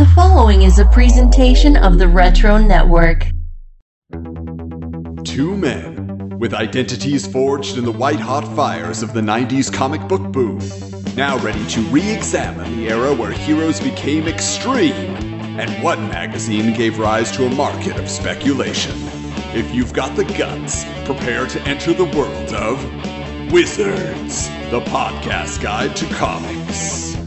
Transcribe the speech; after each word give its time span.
The 0.00 0.06
following 0.14 0.62
is 0.62 0.78
a 0.78 0.86
presentation 0.86 1.76
of 1.76 1.98
the 1.98 2.08
Retro 2.08 2.56
Network. 2.56 3.26
Two 5.24 5.54
men 5.54 6.38
with 6.38 6.54
identities 6.54 7.26
forged 7.26 7.76
in 7.76 7.84
the 7.84 7.92
white 7.92 8.18
hot 8.18 8.48
fires 8.56 9.02
of 9.02 9.12
the 9.12 9.20
90s 9.20 9.70
comic 9.70 10.00
book 10.08 10.22
boom, 10.32 10.58
now 11.16 11.36
ready 11.40 11.62
to 11.66 11.82
re 11.90 12.10
examine 12.12 12.78
the 12.78 12.88
era 12.88 13.12
where 13.14 13.30
heroes 13.30 13.78
became 13.78 14.26
extreme 14.26 15.14
and 15.60 15.82
one 15.82 16.08
magazine 16.08 16.74
gave 16.74 16.98
rise 16.98 17.30
to 17.32 17.44
a 17.44 17.54
market 17.54 17.98
of 17.98 18.08
speculation. 18.08 18.96
If 19.52 19.70
you've 19.74 19.92
got 19.92 20.16
the 20.16 20.24
guts, 20.24 20.86
prepare 21.04 21.46
to 21.46 21.60
enter 21.68 21.92
the 21.92 22.06
world 22.06 22.54
of 22.54 22.82
Wizards, 23.52 24.48
the 24.70 24.80
podcast 24.80 25.60
guide 25.60 25.94
to 25.96 26.06
comics. 26.14 27.19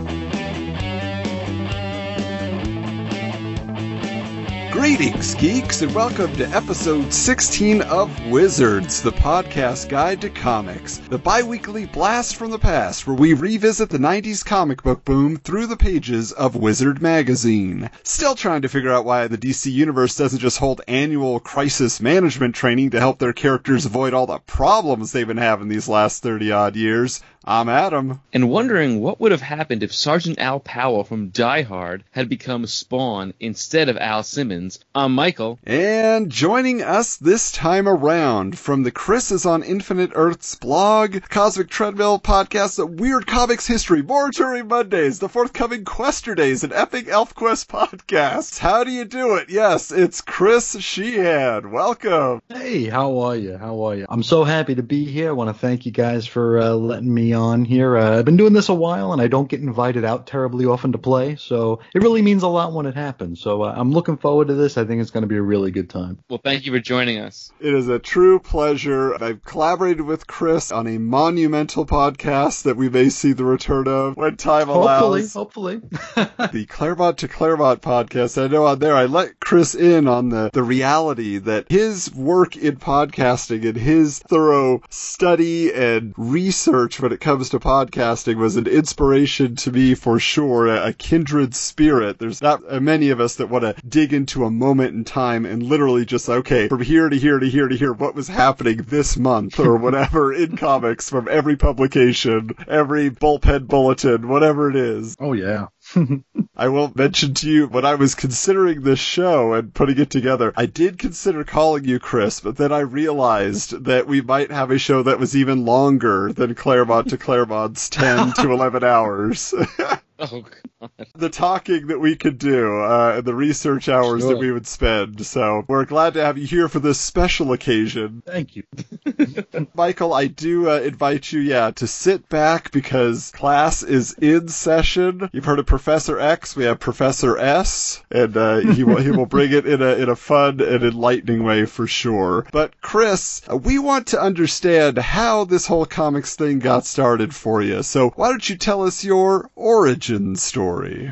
Greetings, 4.74 5.36
geeks, 5.36 5.84
and 5.84 5.94
welcome 5.94 6.36
to 6.36 6.50
episode 6.50 7.14
16 7.14 7.84
of 7.84 8.10
Wizards, 8.26 9.04
the 9.04 9.12
podcast 9.12 9.88
guide 9.88 10.20
to 10.22 10.32
comics, 10.32 10.98
the 10.98 11.20
bi 11.20 11.44
weekly 11.44 11.86
blast 11.86 12.38
from 12.38 12.50
the 12.50 12.58
past 12.58 13.06
where 13.06 13.16
we 13.16 13.36
revisit 13.36 13.92
the 13.92 14.00
90s 14.00 14.44
comic 14.44 14.82
book 14.82 15.06
boom 15.06 15.38
through 15.38 15.68
the 15.68 15.78
pages 15.78 16.32
of 16.32 16.56
Wizard 16.56 17.04
Magazine. 17.04 17.88
Still 18.02 18.34
trying 18.34 18.64
to 18.64 18.68
figure 18.68 18.92
out 18.92 19.06
why 19.06 19.28
the 19.28 19.38
DC 19.38 19.72
Universe 19.72 20.18
doesn't 20.18 20.40
just 20.40 20.58
hold 20.58 20.82
annual 20.88 21.40
crisis 21.40 22.02
management 22.02 22.56
training 22.56 22.90
to 22.90 23.00
help 23.00 23.20
their 23.20 23.32
characters 23.32 23.86
avoid 23.86 24.16
all 24.16 24.26
the 24.26 24.40
problems 24.40 25.12
they've 25.12 25.28
been 25.28 25.38
having 25.38 25.68
these 25.68 25.88
last 25.88 26.24
30 26.24 26.52
odd 26.52 26.76
years. 26.76 27.22
I'm 27.46 27.68
Adam. 27.68 28.22
And 28.32 28.50
wondering 28.50 29.02
what 29.02 29.20
would 29.20 29.34
have 29.34 29.42
happened 29.42 29.84
if 29.84 29.94
Sergeant 29.94 30.40
Al 30.40 30.62
Powell 30.62 31.04
from 31.04 31.28
Die 31.28 31.62
Hard 31.64 32.06
had 32.12 32.30
become 32.30 32.66
Spawn 32.66 33.34
instead 33.38 33.90
of 33.90 33.98
Al 33.98 34.24
Simmons. 34.24 34.80
I'm 34.96 35.14
Michael. 35.14 35.60
And 35.66 36.30
joining 36.32 36.82
us 36.82 37.18
this 37.18 37.52
time 37.52 37.90
around 37.90 38.58
from 38.58 38.84
the 38.84 38.92
Chris 38.92 39.30
is 39.30 39.46
on 39.46 39.62
Infinite 39.62 40.12
Earths 40.16 40.56
blog, 40.56 41.22
Cosmic 41.30 41.68
Treadmill 41.70 42.20
podcast, 42.20 42.78
the 42.78 42.86
Weird 42.86 43.28
Comics 43.28 43.68
History, 43.68 44.02
Mortuary 44.02 44.64
Mondays, 44.64 45.20
the 45.20 45.28
forthcoming 45.28 45.84
Quester 45.84 46.36
Days, 46.36 46.64
and 46.64 46.72
Epic 46.72 47.10
Elf 47.10 47.36
Quest 47.36 47.68
podcast. 47.68 48.60
How 48.60 48.86
do 48.86 48.92
you 48.92 49.04
do 49.04 49.36
it? 49.36 49.50
Yes, 49.50 49.92
it's 49.92 50.22
Chris 50.22 50.80
Sheehan. 50.80 51.72
Welcome. 51.72 52.42
Hey, 52.48 52.86
how 52.86 53.20
are 53.20 53.36
you? 53.36 53.58
How 53.58 53.84
are 53.84 53.96
you? 53.96 54.06
I'm 54.08 54.24
so 54.24 54.46
happy 54.46 54.76
to 54.76 54.84
be 54.84 55.04
here. 55.04 55.28
I 55.28 55.34
want 55.34 55.50
to 55.50 55.54
thank 55.54 55.86
you 55.86 55.92
guys 55.92 56.26
for 56.26 56.62
uh, 56.62 56.70
letting 56.70 57.14
me 57.14 57.33
on 57.34 57.66
here. 57.66 57.98
Uh, 57.98 58.20
I've 58.20 58.26
been 58.26 58.38
doing 58.38 58.54
this 58.54 58.70
a 58.70 58.74
while, 58.74 59.14
and 59.14 59.22
I 59.22 59.28
don't 59.28 59.50
get 59.50 59.62
invited 59.62 60.06
out 60.06 60.28
terribly 60.28 60.66
often 60.66 60.92
to 60.92 60.98
play, 60.98 61.36
so 61.36 61.80
it 61.94 62.02
really 62.02 62.22
means 62.22 62.44
a 62.44 62.48
lot 62.48 62.74
when 62.74 62.86
it 62.86 62.96
happens. 62.96 63.42
So 63.42 63.64
uh, 63.64 63.74
I'm 63.76 63.92
looking 63.92 64.18
forward 64.18 64.48
to 64.48 64.54
this. 64.54 64.78
I 64.78 64.86
think 64.86 65.02
it's 65.02 65.12
going 65.12 65.24
to 65.24 65.28
be 65.28 65.38
a 65.38 65.42
really 65.42 65.72
good 65.72 65.90
time. 65.90 66.20
Well, 66.30 66.42
thank 66.44 66.66
you 66.66 66.72
for 66.72 66.80
joining 66.80 67.20
us. 67.20 67.52
It 67.60 67.74
is 67.74 67.88
a 67.90 68.00
true 68.00 68.40
pleasure. 68.40 69.22
I've 69.24 69.44
collaborated 69.44 70.02
with 70.02 70.28
Chris 70.28 70.72
on 70.72 70.88
a 70.88 70.98
monumental 70.98 71.86
podcast 71.86 72.64
that 72.64 72.78
we 72.78 72.90
may 72.90 73.10
see 73.10 73.34
the 73.34 73.46
return 73.46 73.88
of 73.88 74.18
when 74.18 74.38
time 74.38 74.70
allows. 74.70 75.32
Hopefully, 75.34 75.80
hopefully. 75.80 76.50
the 76.52 76.66
Claremont 76.68 77.18
to 77.20 77.28
Claremont 77.28 77.82
podcast. 77.82 78.42
I 78.42 78.48
know 78.48 78.66
on 78.66 78.80
there 78.80 78.96
I 78.96 79.06
let 79.06 79.40
Chris 79.40 79.76
in 79.76 80.08
on 80.08 80.30
the, 80.30 80.50
the 80.54 80.64
reality 80.64 81.38
that 81.40 81.70
his 81.70 82.14
work 82.14 82.56
in 82.56 82.78
podcasting 82.78 83.68
and 83.68 83.78
his 83.78 84.20
thorough 84.20 84.82
study 84.90 85.74
and 85.74 86.14
research 86.18 87.00
when 87.00 87.12
it 87.12 87.20
comes 87.24 87.50
to 87.50 87.60
podcasting 87.60 88.36
was 88.36 88.58
an 88.58 88.68
inspiration 88.68 89.56
to 89.56 89.72
me 89.72 89.96
for 89.96 90.20
sure, 90.20 90.68
a, 90.68 90.92
kindred 90.92 91.56
spirit. 91.56 92.20
There's 92.20 92.42
not 92.42 92.62
uh, 92.68 92.82
many 92.82 93.12
of 93.12 93.22
us 93.22 93.36
that 93.36 93.50
want 93.50 93.64
to 93.64 93.76
dig 93.88 94.12
into 94.12 94.44
a 94.44 94.52
moment 94.52 94.94
in 94.94 95.06
time 95.06 95.46
and 95.46 95.64
literally 95.64 96.04
just, 96.04 96.28
okay, 96.28 96.68
from 96.68 96.82
here 96.82 97.08
to 97.08 97.18
here 97.18 97.40
to 97.40 97.50
here 97.50 97.70
to 97.70 97.78
here, 97.78 97.94
what 97.94 98.14
was 98.14 98.28
happening 98.28 98.84
this 98.90 99.16
month 99.16 99.58
or 99.58 99.78
whatever 99.86 100.34
in 100.34 100.58
comics 100.58 101.10
from 101.10 101.30
every 101.32 101.56
publication, 101.56 102.50
every 102.68 103.10
bullpen 103.10 103.68
bulletin, 103.68 104.28
whatever 104.28 104.70
it 104.70 104.76
is. 104.76 105.16
Oh, 105.18 105.32
yeah. 105.32 105.68
I 106.56 106.68
won't 106.68 106.96
mention 106.96 107.34
to 107.36 107.50
you 107.50 107.68
when 107.68 107.86
I 107.86 107.96
was 107.96 108.16
considering 108.16 108.82
this 108.82 109.00
show 109.00 109.54
and 109.54 109.74
putting 109.74 110.00
it 110.00 110.10
together, 110.10 110.54
I 110.56 110.66
did 110.66 110.98
consider 110.98 111.44
calling 111.44 111.86
you 111.86 112.00
Chris, 112.00 112.40
but 112.40 112.58
then 112.58 112.72
I 112.72 112.80
realized 112.80 113.86
that 113.86 114.08
we 114.08 114.22
might 114.22 114.52
have 114.52 114.72
a 114.72 114.78
show 114.78 115.04
that 115.04 115.20
was 115.20 115.36
even 115.36 115.66
longer 115.66 116.32
than 116.34 116.56
Claremont 116.56 117.10
to 117.10 117.18
Claremont's 117.18 117.90
10 117.90 118.34
to 118.34 118.52
11 118.52 118.84
hours. 118.84 119.54
Oh, 120.32 120.42
God. 120.42 121.08
the 121.16 121.30
talking 121.30 121.88
that 121.88 122.00
we 122.00 122.16
could 122.16 122.38
do, 122.38 122.82
uh, 122.82 123.16
and 123.18 123.26
the 123.26 123.34
research 123.36 123.88
hours 123.90 124.22
Sure. 124.22 124.32
that 124.34 124.38
we 124.40 124.52
would 124.52 124.68
spend. 124.68 125.26
So 125.26 125.64
we're 125.68 125.86
glad 125.86 126.14
to 126.16 126.24
have 126.24 126.38
you 126.38 126.46
here 126.46 126.68
for 126.70 126.80
this 126.80 127.00
special 127.00 127.52
occasion. 127.54 128.22
Thank 128.26 128.56
you. 128.56 128.64
Michael, 129.76 130.14
I 130.14 130.28
do 130.28 130.70
uh, 130.70 130.80
invite 130.80 131.32
you, 131.32 131.40
yeah, 131.42 131.72
to 131.72 131.88
sit 131.88 132.28
back 132.30 132.72
because 132.72 133.32
class 133.32 133.84
is 133.84 134.14
in 134.14 134.48
session. 134.50 135.30
You've 135.32 135.46
heard 135.46 135.60
of 135.60 135.66
Professor 135.66 136.20
X. 136.20 136.56
We 136.56 136.66
have 136.66 136.80
Professor 136.80 137.38
S, 137.38 138.02
and 138.12 138.36
uh, 138.36 138.58
he 138.60 138.84
will 138.84 138.98
he 139.02 139.12
will 139.12 139.26
bring 139.26 139.52
it 139.52 139.66
in 139.66 139.82
a 139.82 139.94
in 139.96 140.10
a 140.10 140.16
fun 140.16 140.60
and 140.62 140.84
enlightening 140.84 141.44
way 141.44 141.66
for 141.66 141.88
sure. 141.88 142.46
But 142.52 142.80
Chris, 142.82 143.42
uh, 143.50 143.58
we 143.58 143.80
want 143.80 144.08
to 144.08 144.22
understand 144.22 144.98
how 144.98 145.46
this 145.46 145.68
whole 145.68 145.86
comics 145.86 146.36
thing 146.36 146.60
got 146.60 146.86
started 146.86 147.34
for 147.36 147.62
you. 147.62 147.84
So 147.84 148.10
why 148.12 148.30
don't 148.30 148.50
you 148.50 148.58
tell 148.58 148.84
us 148.84 149.04
your 149.04 149.50
origin 149.56 150.13
story? 150.36 151.12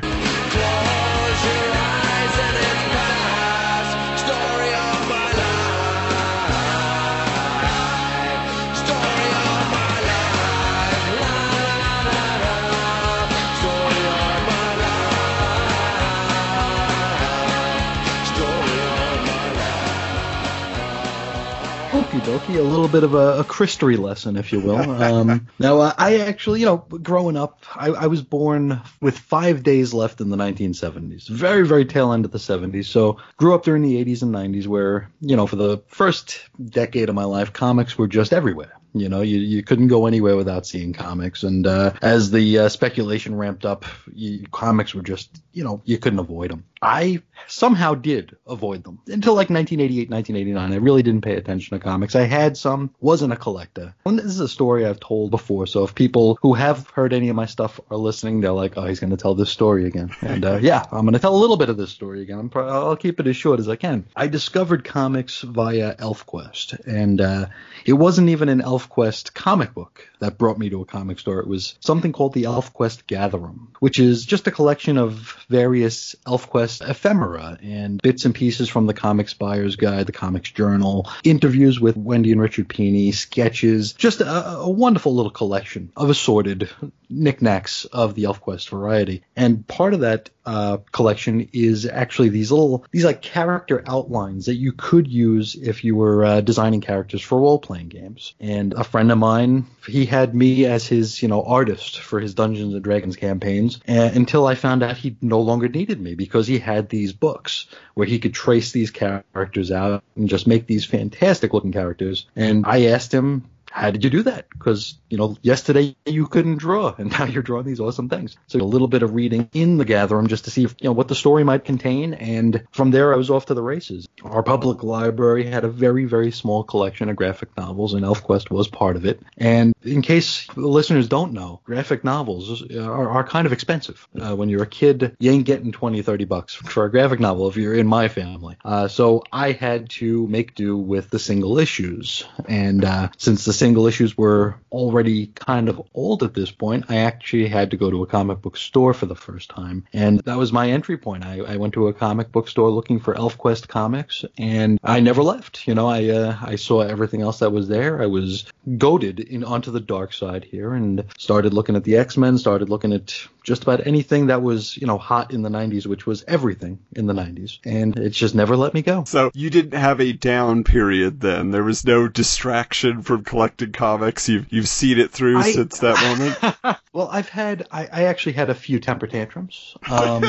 A 22.32 22.62
little 22.62 22.88
bit 22.88 23.04
of 23.04 23.12
a, 23.12 23.40
a 23.40 23.44
Christery 23.44 23.98
lesson, 23.98 24.38
if 24.38 24.52
you 24.52 24.60
will. 24.60 24.72
Um, 25.02 25.48
now, 25.58 25.80
uh, 25.80 25.92
I 25.98 26.18
actually, 26.20 26.60
you 26.60 26.66
know, 26.66 26.76
growing 26.76 27.36
up, 27.36 27.64
I, 27.74 27.88
I 27.88 28.06
was 28.06 28.22
born 28.22 28.80
with 29.00 29.18
five 29.18 29.62
days 29.62 29.92
left 29.92 30.20
in 30.20 30.30
the 30.30 30.36
1970s, 30.36 31.28
very, 31.28 31.66
very 31.66 31.84
tail 31.84 32.12
end 32.12 32.24
of 32.24 32.30
the 32.30 32.38
70s. 32.38 32.86
So, 32.86 33.18
grew 33.36 33.54
up 33.54 33.64
during 33.64 33.82
the 33.82 34.02
80s 34.02 34.22
and 34.22 34.34
90s, 34.34 34.66
where, 34.66 35.10
you 35.20 35.36
know, 35.36 35.46
for 35.46 35.56
the 35.56 35.82
first 35.88 36.40
decade 36.64 37.08
of 37.08 37.14
my 37.14 37.24
life, 37.24 37.52
comics 37.52 37.98
were 37.98 38.06
just 38.06 38.32
everywhere. 38.32 38.72
You 38.94 39.08
know, 39.08 39.22
you, 39.22 39.38
you 39.38 39.62
couldn't 39.62 39.88
go 39.88 40.06
anywhere 40.06 40.36
without 40.36 40.66
seeing 40.66 40.92
comics. 40.92 41.42
And 41.42 41.66
uh, 41.66 41.94
as 42.00 42.30
the 42.30 42.60
uh, 42.60 42.68
speculation 42.68 43.34
ramped 43.34 43.64
up, 43.64 43.84
you, 44.14 44.46
comics 44.50 44.94
were 44.94 45.02
just, 45.02 45.42
you 45.52 45.64
know, 45.64 45.82
you 45.84 45.98
couldn't 45.98 46.18
avoid 46.20 46.50
them. 46.50 46.64
I 46.82 47.22
somehow 47.46 47.94
did 47.94 48.36
avoid 48.46 48.84
them 48.84 48.98
until 49.06 49.34
like 49.34 49.50
1988, 49.50 50.10
1989. 50.10 50.72
I 50.72 50.76
really 50.76 51.02
didn't 51.02 51.22
pay 51.22 51.36
attention 51.36 51.78
to 51.78 51.84
comics. 51.84 52.16
I 52.16 52.22
had 52.22 52.56
some, 52.56 52.94
wasn't 53.00 53.32
a 53.32 53.36
collector. 53.36 53.94
And 54.04 54.18
this 54.18 54.26
is 54.26 54.40
a 54.40 54.48
story 54.48 54.84
I've 54.84 55.00
told 55.00 55.30
before. 55.30 55.66
So 55.66 55.84
if 55.84 55.94
people 55.94 56.38
who 56.42 56.54
have 56.54 56.88
heard 56.90 57.12
any 57.12 57.28
of 57.28 57.36
my 57.36 57.46
stuff 57.46 57.80
are 57.90 57.96
listening, 57.96 58.40
they're 58.40 58.52
like, 58.52 58.76
oh, 58.76 58.84
he's 58.84 59.00
going 59.00 59.10
to 59.10 59.16
tell 59.16 59.34
this 59.34 59.50
story 59.50 59.86
again. 59.86 60.10
And 60.32 60.46
uh, 60.46 60.58
yeah, 60.62 60.84
I'm 60.90 61.02
going 61.02 61.12
to 61.12 61.18
tell 61.18 61.36
a 61.36 61.36
little 61.36 61.58
bit 61.58 61.68
of 61.68 61.76
this 61.76 61.90
story 61.90 62.22
again. 62.22 62.38
I'm 62.38 62.48
pro- 62.48 62.66
I'll 62.66 62.96
keep 62.96 63.20
it 63.20 63.26
as 63.26 63.36
short 63.36 63.60
as 63.60 63.68
I 63.68 63.76
can. 63.76 64.06
I 64.16 64.28
discovered 64.28 64.82
comics 64.82 65.42
via 65.42 65.94
ElfQuest, 65.96 66.86
and 66.86 67.20
uh, 67.20 67.46
it 67.84 67.92
wasn't 67.92 68.30
even 68.30 68.48
an 68.48 68.62
ElfQuest 68.62 69.34
comic 69.34 69.74
book 69.74 70.08
that 70.20 70.38
brought 70.38 70.58
me 70.58 70.70
to 70.70 70.80
a 70.80 70.86
comic 70.86 71.18
store. 71.18 71.40
It 71.40 71.48
was 71.48 71.74
something 71.80 72.12
called 72.12 72.32
the 72.32 72.44
ElfQuest 72.44 73.06
Gatherum, 73.06 73.68
which 73.80 73.98
is 73.98 74.24
just 74.24 74.46
a 74.46 74.50
collection 74.50 74.96
of 74.96 75.36
various 75.50 76.16
ElfQuest 76.26 76.71
ephemera 76.80 77.58
and 77.62 78.00
bits 78.00 78.24
and 78.24 78.34
pieces 78.34 78.68
from 78.68 78.86
the 78.86 78.94
Comics 78.94 79.34
Buyer's 79.34 79.76
Guide, 79.76 80.06
the 80.06 80.12
Comics 80.12 80.50
Journal, 80.50 81.08
interviews 81.24 81.80
with 81.80 81.96
Wendy 81.96 82.32
and 82.32 82.40
Richard 82.40 82.68
Pini, 82.68 83.12
sketches, 83.12 83.92
just 83.92 84.20
a, 84.20 84.58
a 84.58 84.70
wonderful 84.70 85.14
little 85.14 85.30
collection 85.30 85.92
of 85.96 86.10
assorted 86.10 86.68
knickknacks 87.08 87.84
of 87.86 88.14
the 88.14 88.24
ElfQuest 88.24 88.68
variety. 88.70 89.22
And 89.36 89.66
part 89.66 89.94
of 89.94 90.00
that 90.00 90.30
uh, 90.44 90.78
collection 90.90 91.48
is 91.52 91.86
actually 91.86 92.30
these 92.30 92.50
little, 92.50 92.84
these 92.90 93.04
like 93.04 93.22
character 93.22 93.82
outlines 93.86 94.46
that 94.46 94.56
you 94.56 94.72
could 94.72 95.06
use 95.06 95.54
if 95.54 95.84
you 95.84 95.94
were 95.94 96.24
uh, 96.24 96.40
designing 96.40 96.80
characters 96.80 97.22
for 97.22 97.38
role 97.38 97.58
playing 97.58 97.88
games. 97.88 98.34
And 98.40 98.72
a 98.72 98.84
friend 98.84 99.12
of 99.12 99.18
mine, 99.18 99.66
he 99.86 100.06
had 100.06 100.34
me 100.34 100.64
as 100.66 100.86
his, 100.86 101.22
you 101.22 101.28
know, 101.28 101.42
artist 101.42 102.00
for 102.00 102.18
his 102.18 102.34
Dungeons 102.34 102.74
and 102.74 102.82
Dragons 102.82 103.16
campaigns 103.16 103.80
uh, 103.88 104.10
until 104.14 104.46
I 104.46 104.54
found 104.54 104.82
out 104.82 104.96
he 104.96 105.16
no 105.20 105.40
longer 105.40 105.68
needed 105.68 106.00
me 106.00 106.14
because 106.14 106.46
he 106.46 106.58
had 106.62 106.88
these 106.88 107.12
books 107.12 107.66
where 107.94 108.06
he 108.06 108.18
could 108.18 108.32
trace 108.32 108.72
these 108.72 108.90
characters 108.90 109.70
out 109.70 110.02
and 110.16 110.28
just 110.28 110.46
make 110.46 110.66
these 110.66 110.84
fantastic 110.84 111.52
looking 111.52 111.72
characters. 111.72 112.26
And 112.34 112.64
I 112.66 112.86
asked 112.86 113.12
him 113.12 113.44
how 113.72 113.90
did 113.90 114.04
you 114.04 114.10
do 114.10 114.22
that? 114.24 114.48
Because, 114.50 114.98
you 115.08 115.16
know, 115.16 115.36
yesterday 115.42 115.96
you 116.06 116.26
couldn't 116.26 116.58
draw 116.58 116.94
and 116.96 117.10
now 117.18 117.24
you're 117.24 117.42
drawing 117.42 117.66
these 117.66 117.80
awesome 117.80 118.08
things. 118.08 118.36
So 118.46 118.60
a 118.60 118.62
little 118.62 118.88
bit 118.88 119.02
of 119.02 119.14
reading 119.14 119.48
in 119.52 119.78
the 119.78 119.84
Gatherum 119.84 120.28
just 120.28 120.44
to 120.44 120.50
see, 120.50 120.64
if, 120.64 120.74
you 120.80 120.88
know, 120.88 120.92
what 120.92 121.08
the 121.08 121.14
story 121.14 121.44
might 121.44 121.64
contain. 121.64 122.14
And 122.14 122.64
from 122.70 122.90
there, 122.90 123.12
I 123.12 123.16
was 123.16 123.30
off 123.30 123.46
to 123.46 123.54
the 123.54 123.62
races. 123.62 124.08
Our 124.22 124.42
public 124.42 124.82
library 124.82 125.44
had 125.44 125.64
a 125.64 125.68
very, 125.68 126.04
very 126.04 126.30
small 126.30 126.62
collection 126.62 127.08
of 127.08 127.16
graphic 127.16 127.56
novels 127.56 127.94
and 127.94 128.04
ElfQuest 128.04 128.50
was 128.50 128.68
part 128.68 128.96
of 128.96 129.06
it. 129.06 129.20
And 129.38 129.74
in 129.82 130.02
case 130.02 130.46
the 130.54 130.68
listeners 130.68 131.08
don't 131.08 131.32
know, 131.32 131.60
graphic 131.64 132.04
novels 132.04 132.70
are, 132.70 133.08
are 133.08 133.24
kind 133.24 133.46
of 133.46 133.52
expensive. 133.52 134.06
Uh, 134.20 134.36
when 134.36 134.48
you're 134.48 134.62
a 134.62 134.66
kid, 134.66 135.16
you 135.18 135.30
ain't 135.30 135.46
getting 135.46 135.72
20, 135.72 136.02
30 136.02 136.24
bucks 136.24 136.54
for 136.54 136.84
a 136.84 136.90
graphic 136.90 137.20
novel 137.20 137.48
if 137.48 137.56
you're 137.56 137.74
in 137.74 137.86
my 137.86 138.08
family. 138.08 138.56
Uh, 138.64 138.88
so 138.88 139.24
I 139.32 139.52
had 139.52 139.90
to 139.90 140.26
make 140.28 140.54
do 140.54 140.76
with 140.76 141.10
the 141.10 141.18
single 141.18 141.58
issues. 141.58 142.24
And 142.46 142.84
uh, 142.84 143.08
since 143.16 143.44
the 143.44 143.52
single 143.62 143.86
issues 143.86 144.18
were 144.18 144.56
already 144.72 145.28
kind 145.28 145.68
of 145.68 145.80
old 145.94 146.24
at 146.24 146.34
this 146.34 146.50
point, 146.50 146.86
I 146.88 146.96
actually 146.96 147.46
had 147.46 147.70
to 147.70 147.76
go 147.76 147.90
to 147.90 148.02
a 148.02 148.06
comic 148.06 148.42
book 148.42 148.56
store 148.56 148.92
for 148.92 149.06
the 149.06 149.14
first 149.14 149.50
time. 149.50 149.84
And 149.92 150.18
that 150.20 150.36
was 150.36 150.52
my 150.52 150.70
entry 150.70 150.98
point. 150.98 151.24
I, 151.24 151.38
I 151.40 151.56
went 151.56 151.74
to 151.74 151.86
a 151.86 151.92
comic 151.92 152.32
book 152.32 152.48
store 152.48 152.70
looking 152.70 152.98
for 152.98 153.14
ElfQuest 153.14 153.68
comics, 153.68 154.24
and 154.36 154.80
I 154.82 154.98
never 154.98 155.22
left. 155.22 155.68
You 155.68 155.76
know, 155.76 155.86
I 155.86 156.08
uh, 156.08 156.36
I 156.42 156.56
saw 156.56 156.80
everything 156.80 157.22
else 157.22 157.38
that 157.38 157.50
was 157.50 157.68
there. 157.68 158.02
I 158.02 158.06
was 158.06 158.46
goaded 158.78 159.20
in 159.20 159.44
onto 159.44 159.70
the 159.70 159.80
dark 159.80 160.12
side 160.12 160.42
here, 160.44 160.74
and 160.74 161.04
started 161.16 161.54
looking 161.54 161.76
at 161.76 161.84
the 161.84 161.96
X 161.96 162.16
Men, 162.16 162.38
started 162.38 162.68
looking 162.68 162.92
at 162.92 163.28
just 163.44 163.62
about 163.62 163.86
anything 163.86 164.26
that 164.26 164.42
was 164.42 164.76
you 164.76 164.86
know 164.86 164.98
hot 164.98 165.32
in 165.32 165.42
the 165.42 165.48
90s, 165.48 165.86
which 165.86 166.06
was 166.06 166.24
everything 166.26 166.80
in 166.96 167.06
the 167.06 167.14
90s, 167.14 167.58
and 167.64 167.96
it 167.96 168.10
just 168.10 168.34
never 168.34 168.56
let 168.56 168.74
me 168.74 168.82
go. 168.82 169.04
So 169.04 169.30
you 169.34 169.50
didn't 169.50 169.78
have 169.78 170.00
a 170.00 170.12
down 170.12 170.64
period 170.64 171.20
then. 171.20 171.50
There 171.52 171.64
was 171.64 171.84
no 171.84 172.08
distraction 172.08 173.02
from 173.02 173.22
collecting 173.22 173.51
comics. 173.72 174.28
You've 174.28 174.52
you've 174.52 174.68
seen 174.68 174.98
it 174.98 175.10
through 175.10 175.38
I- 175.38 175.52
since 175.52 175.78
that 175.80 176.00
moment. 176.02 176.78
well, 176.92 177.08
I've 177.10 177.28
had 177.28 177.66
I, 177.70 177.88
I 177.92 178.02
actually 178.04 178.32
had 178.32 178.50
a 178.50 178.54
few 178.54 178.78
temper 178.78 179.06
tantrums. 179.06 179.76
Um, 179.90 180.24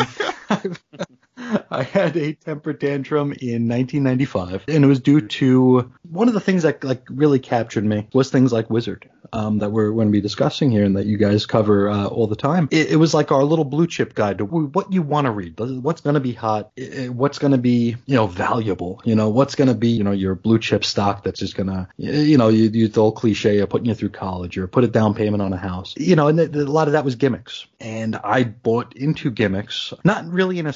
I 1.38 1.84
had 1.84 2.16
a 2.18 2.34
temper 2.34 2.74
tantrum 2.74 3.32
in 3.32 3.68
1995, 3.68 4.66
and 4.68 4.84
it 4.84 4.88
was 4.88 5.00
due 5.00 5.22
to 5.22 5.92
one 6.10 6.28
of 6.28 6.34
the 6.34 6.40
things 6.40 6.64
that 6.64 6.84
like 6.84 7.04
really 7.10 7.40
captured 7.40 7.84
me 7.84 8.08
was 8.14 8.30
things 8.30 8.54
like 8.54 8.70
Wizard 8.70 9.10
um, 9.34 9.60
that 9.60 9.72
we're 9.72 9.92
going 9.92 10.08
to 10.08 10.12
be 10.12 10.22
discussing 10.22 10.72
here 10.72 10.86
and 10.86 10.96
that 10.96 11.06
you 11.06 11.18
guys 11.18 11.46
cover 11.46 11.90
uh, 11.90 12.06
all 12.06 12.28
the 12.28 12.36
time. 12.36 12.70
It, 12.72 12.92
it 12.92 12.96
was 12.98 13.14
like 13.14 13.32
our 13.32 13.44
little 13.44 13.66
blue 13.66 13.88
chip 13.88 14.14
guide 14.14 14.38
to 14.38 14.46
what 14.46 14.94
you 14.94 15.02
want 15.02 15.26
to 15.26 15.32
read, 15.32 15.60
what's 15.60 16.02
going 16.02 16.14
to 16.14 16.20
be 16.20 16.34
hot, 16.34 16.72
what's 17.08 17.40
going 17.40 17.52
to 17.52 17.58
be 17.58 17.96
you 18.06 18.16
know 18.16 18.28
valuable, 18.28 19.02
you 19.04 19.16
know 19.16 19.30
what's 19.30 19.56
going 19.56 19.68
to 19.68 19.74
be 19.74 19.90
you 19.90 20.04
know 20.04 20.12
your 20.12 20.36
blue 20.36 20.60
chip 20.60 20.86
stock 20.86 21.24
that's 21.24 21.40
just 21.40 21.56
going 21.56 21.68
to 21.68 21.88
you 21.98 22.38
know 22.38 22.50
you, 22.50 22.70
you 22.70 22.88
the 22.88 23.02
old 23.02 23.16
cliche 23.16 23.60
of 23.60 23.70
putting 23.70 23.88
you 23.88 23.96
through 23.96 24.10
college 24.10 24.58
or 24.58 24.68
put 24.68 24.84
a 24.84 24.88
down 24.88 25.16
payment 25.16 25.42
on 25.42 25.52
a 25.52 25.58
house, 25.58 25.96
you 25.98 26.16
know, 26.16 26.28
and 26.28 26.40
a 26.40 26.66
lot 26.66 26.88
of 26.88 26.94
that 26.94 27.04
was 27.04 27.16
gimmicks, 27.16 27.66
and 27.80 28.16
I 28.16 28.44
bought 28.44 28.96
into 28.96 29.32
gimmicks, 29.32 29.94
not 30.04 30.28
really 30.28 30.60
in 30.60 30.68
a 30.68 30.74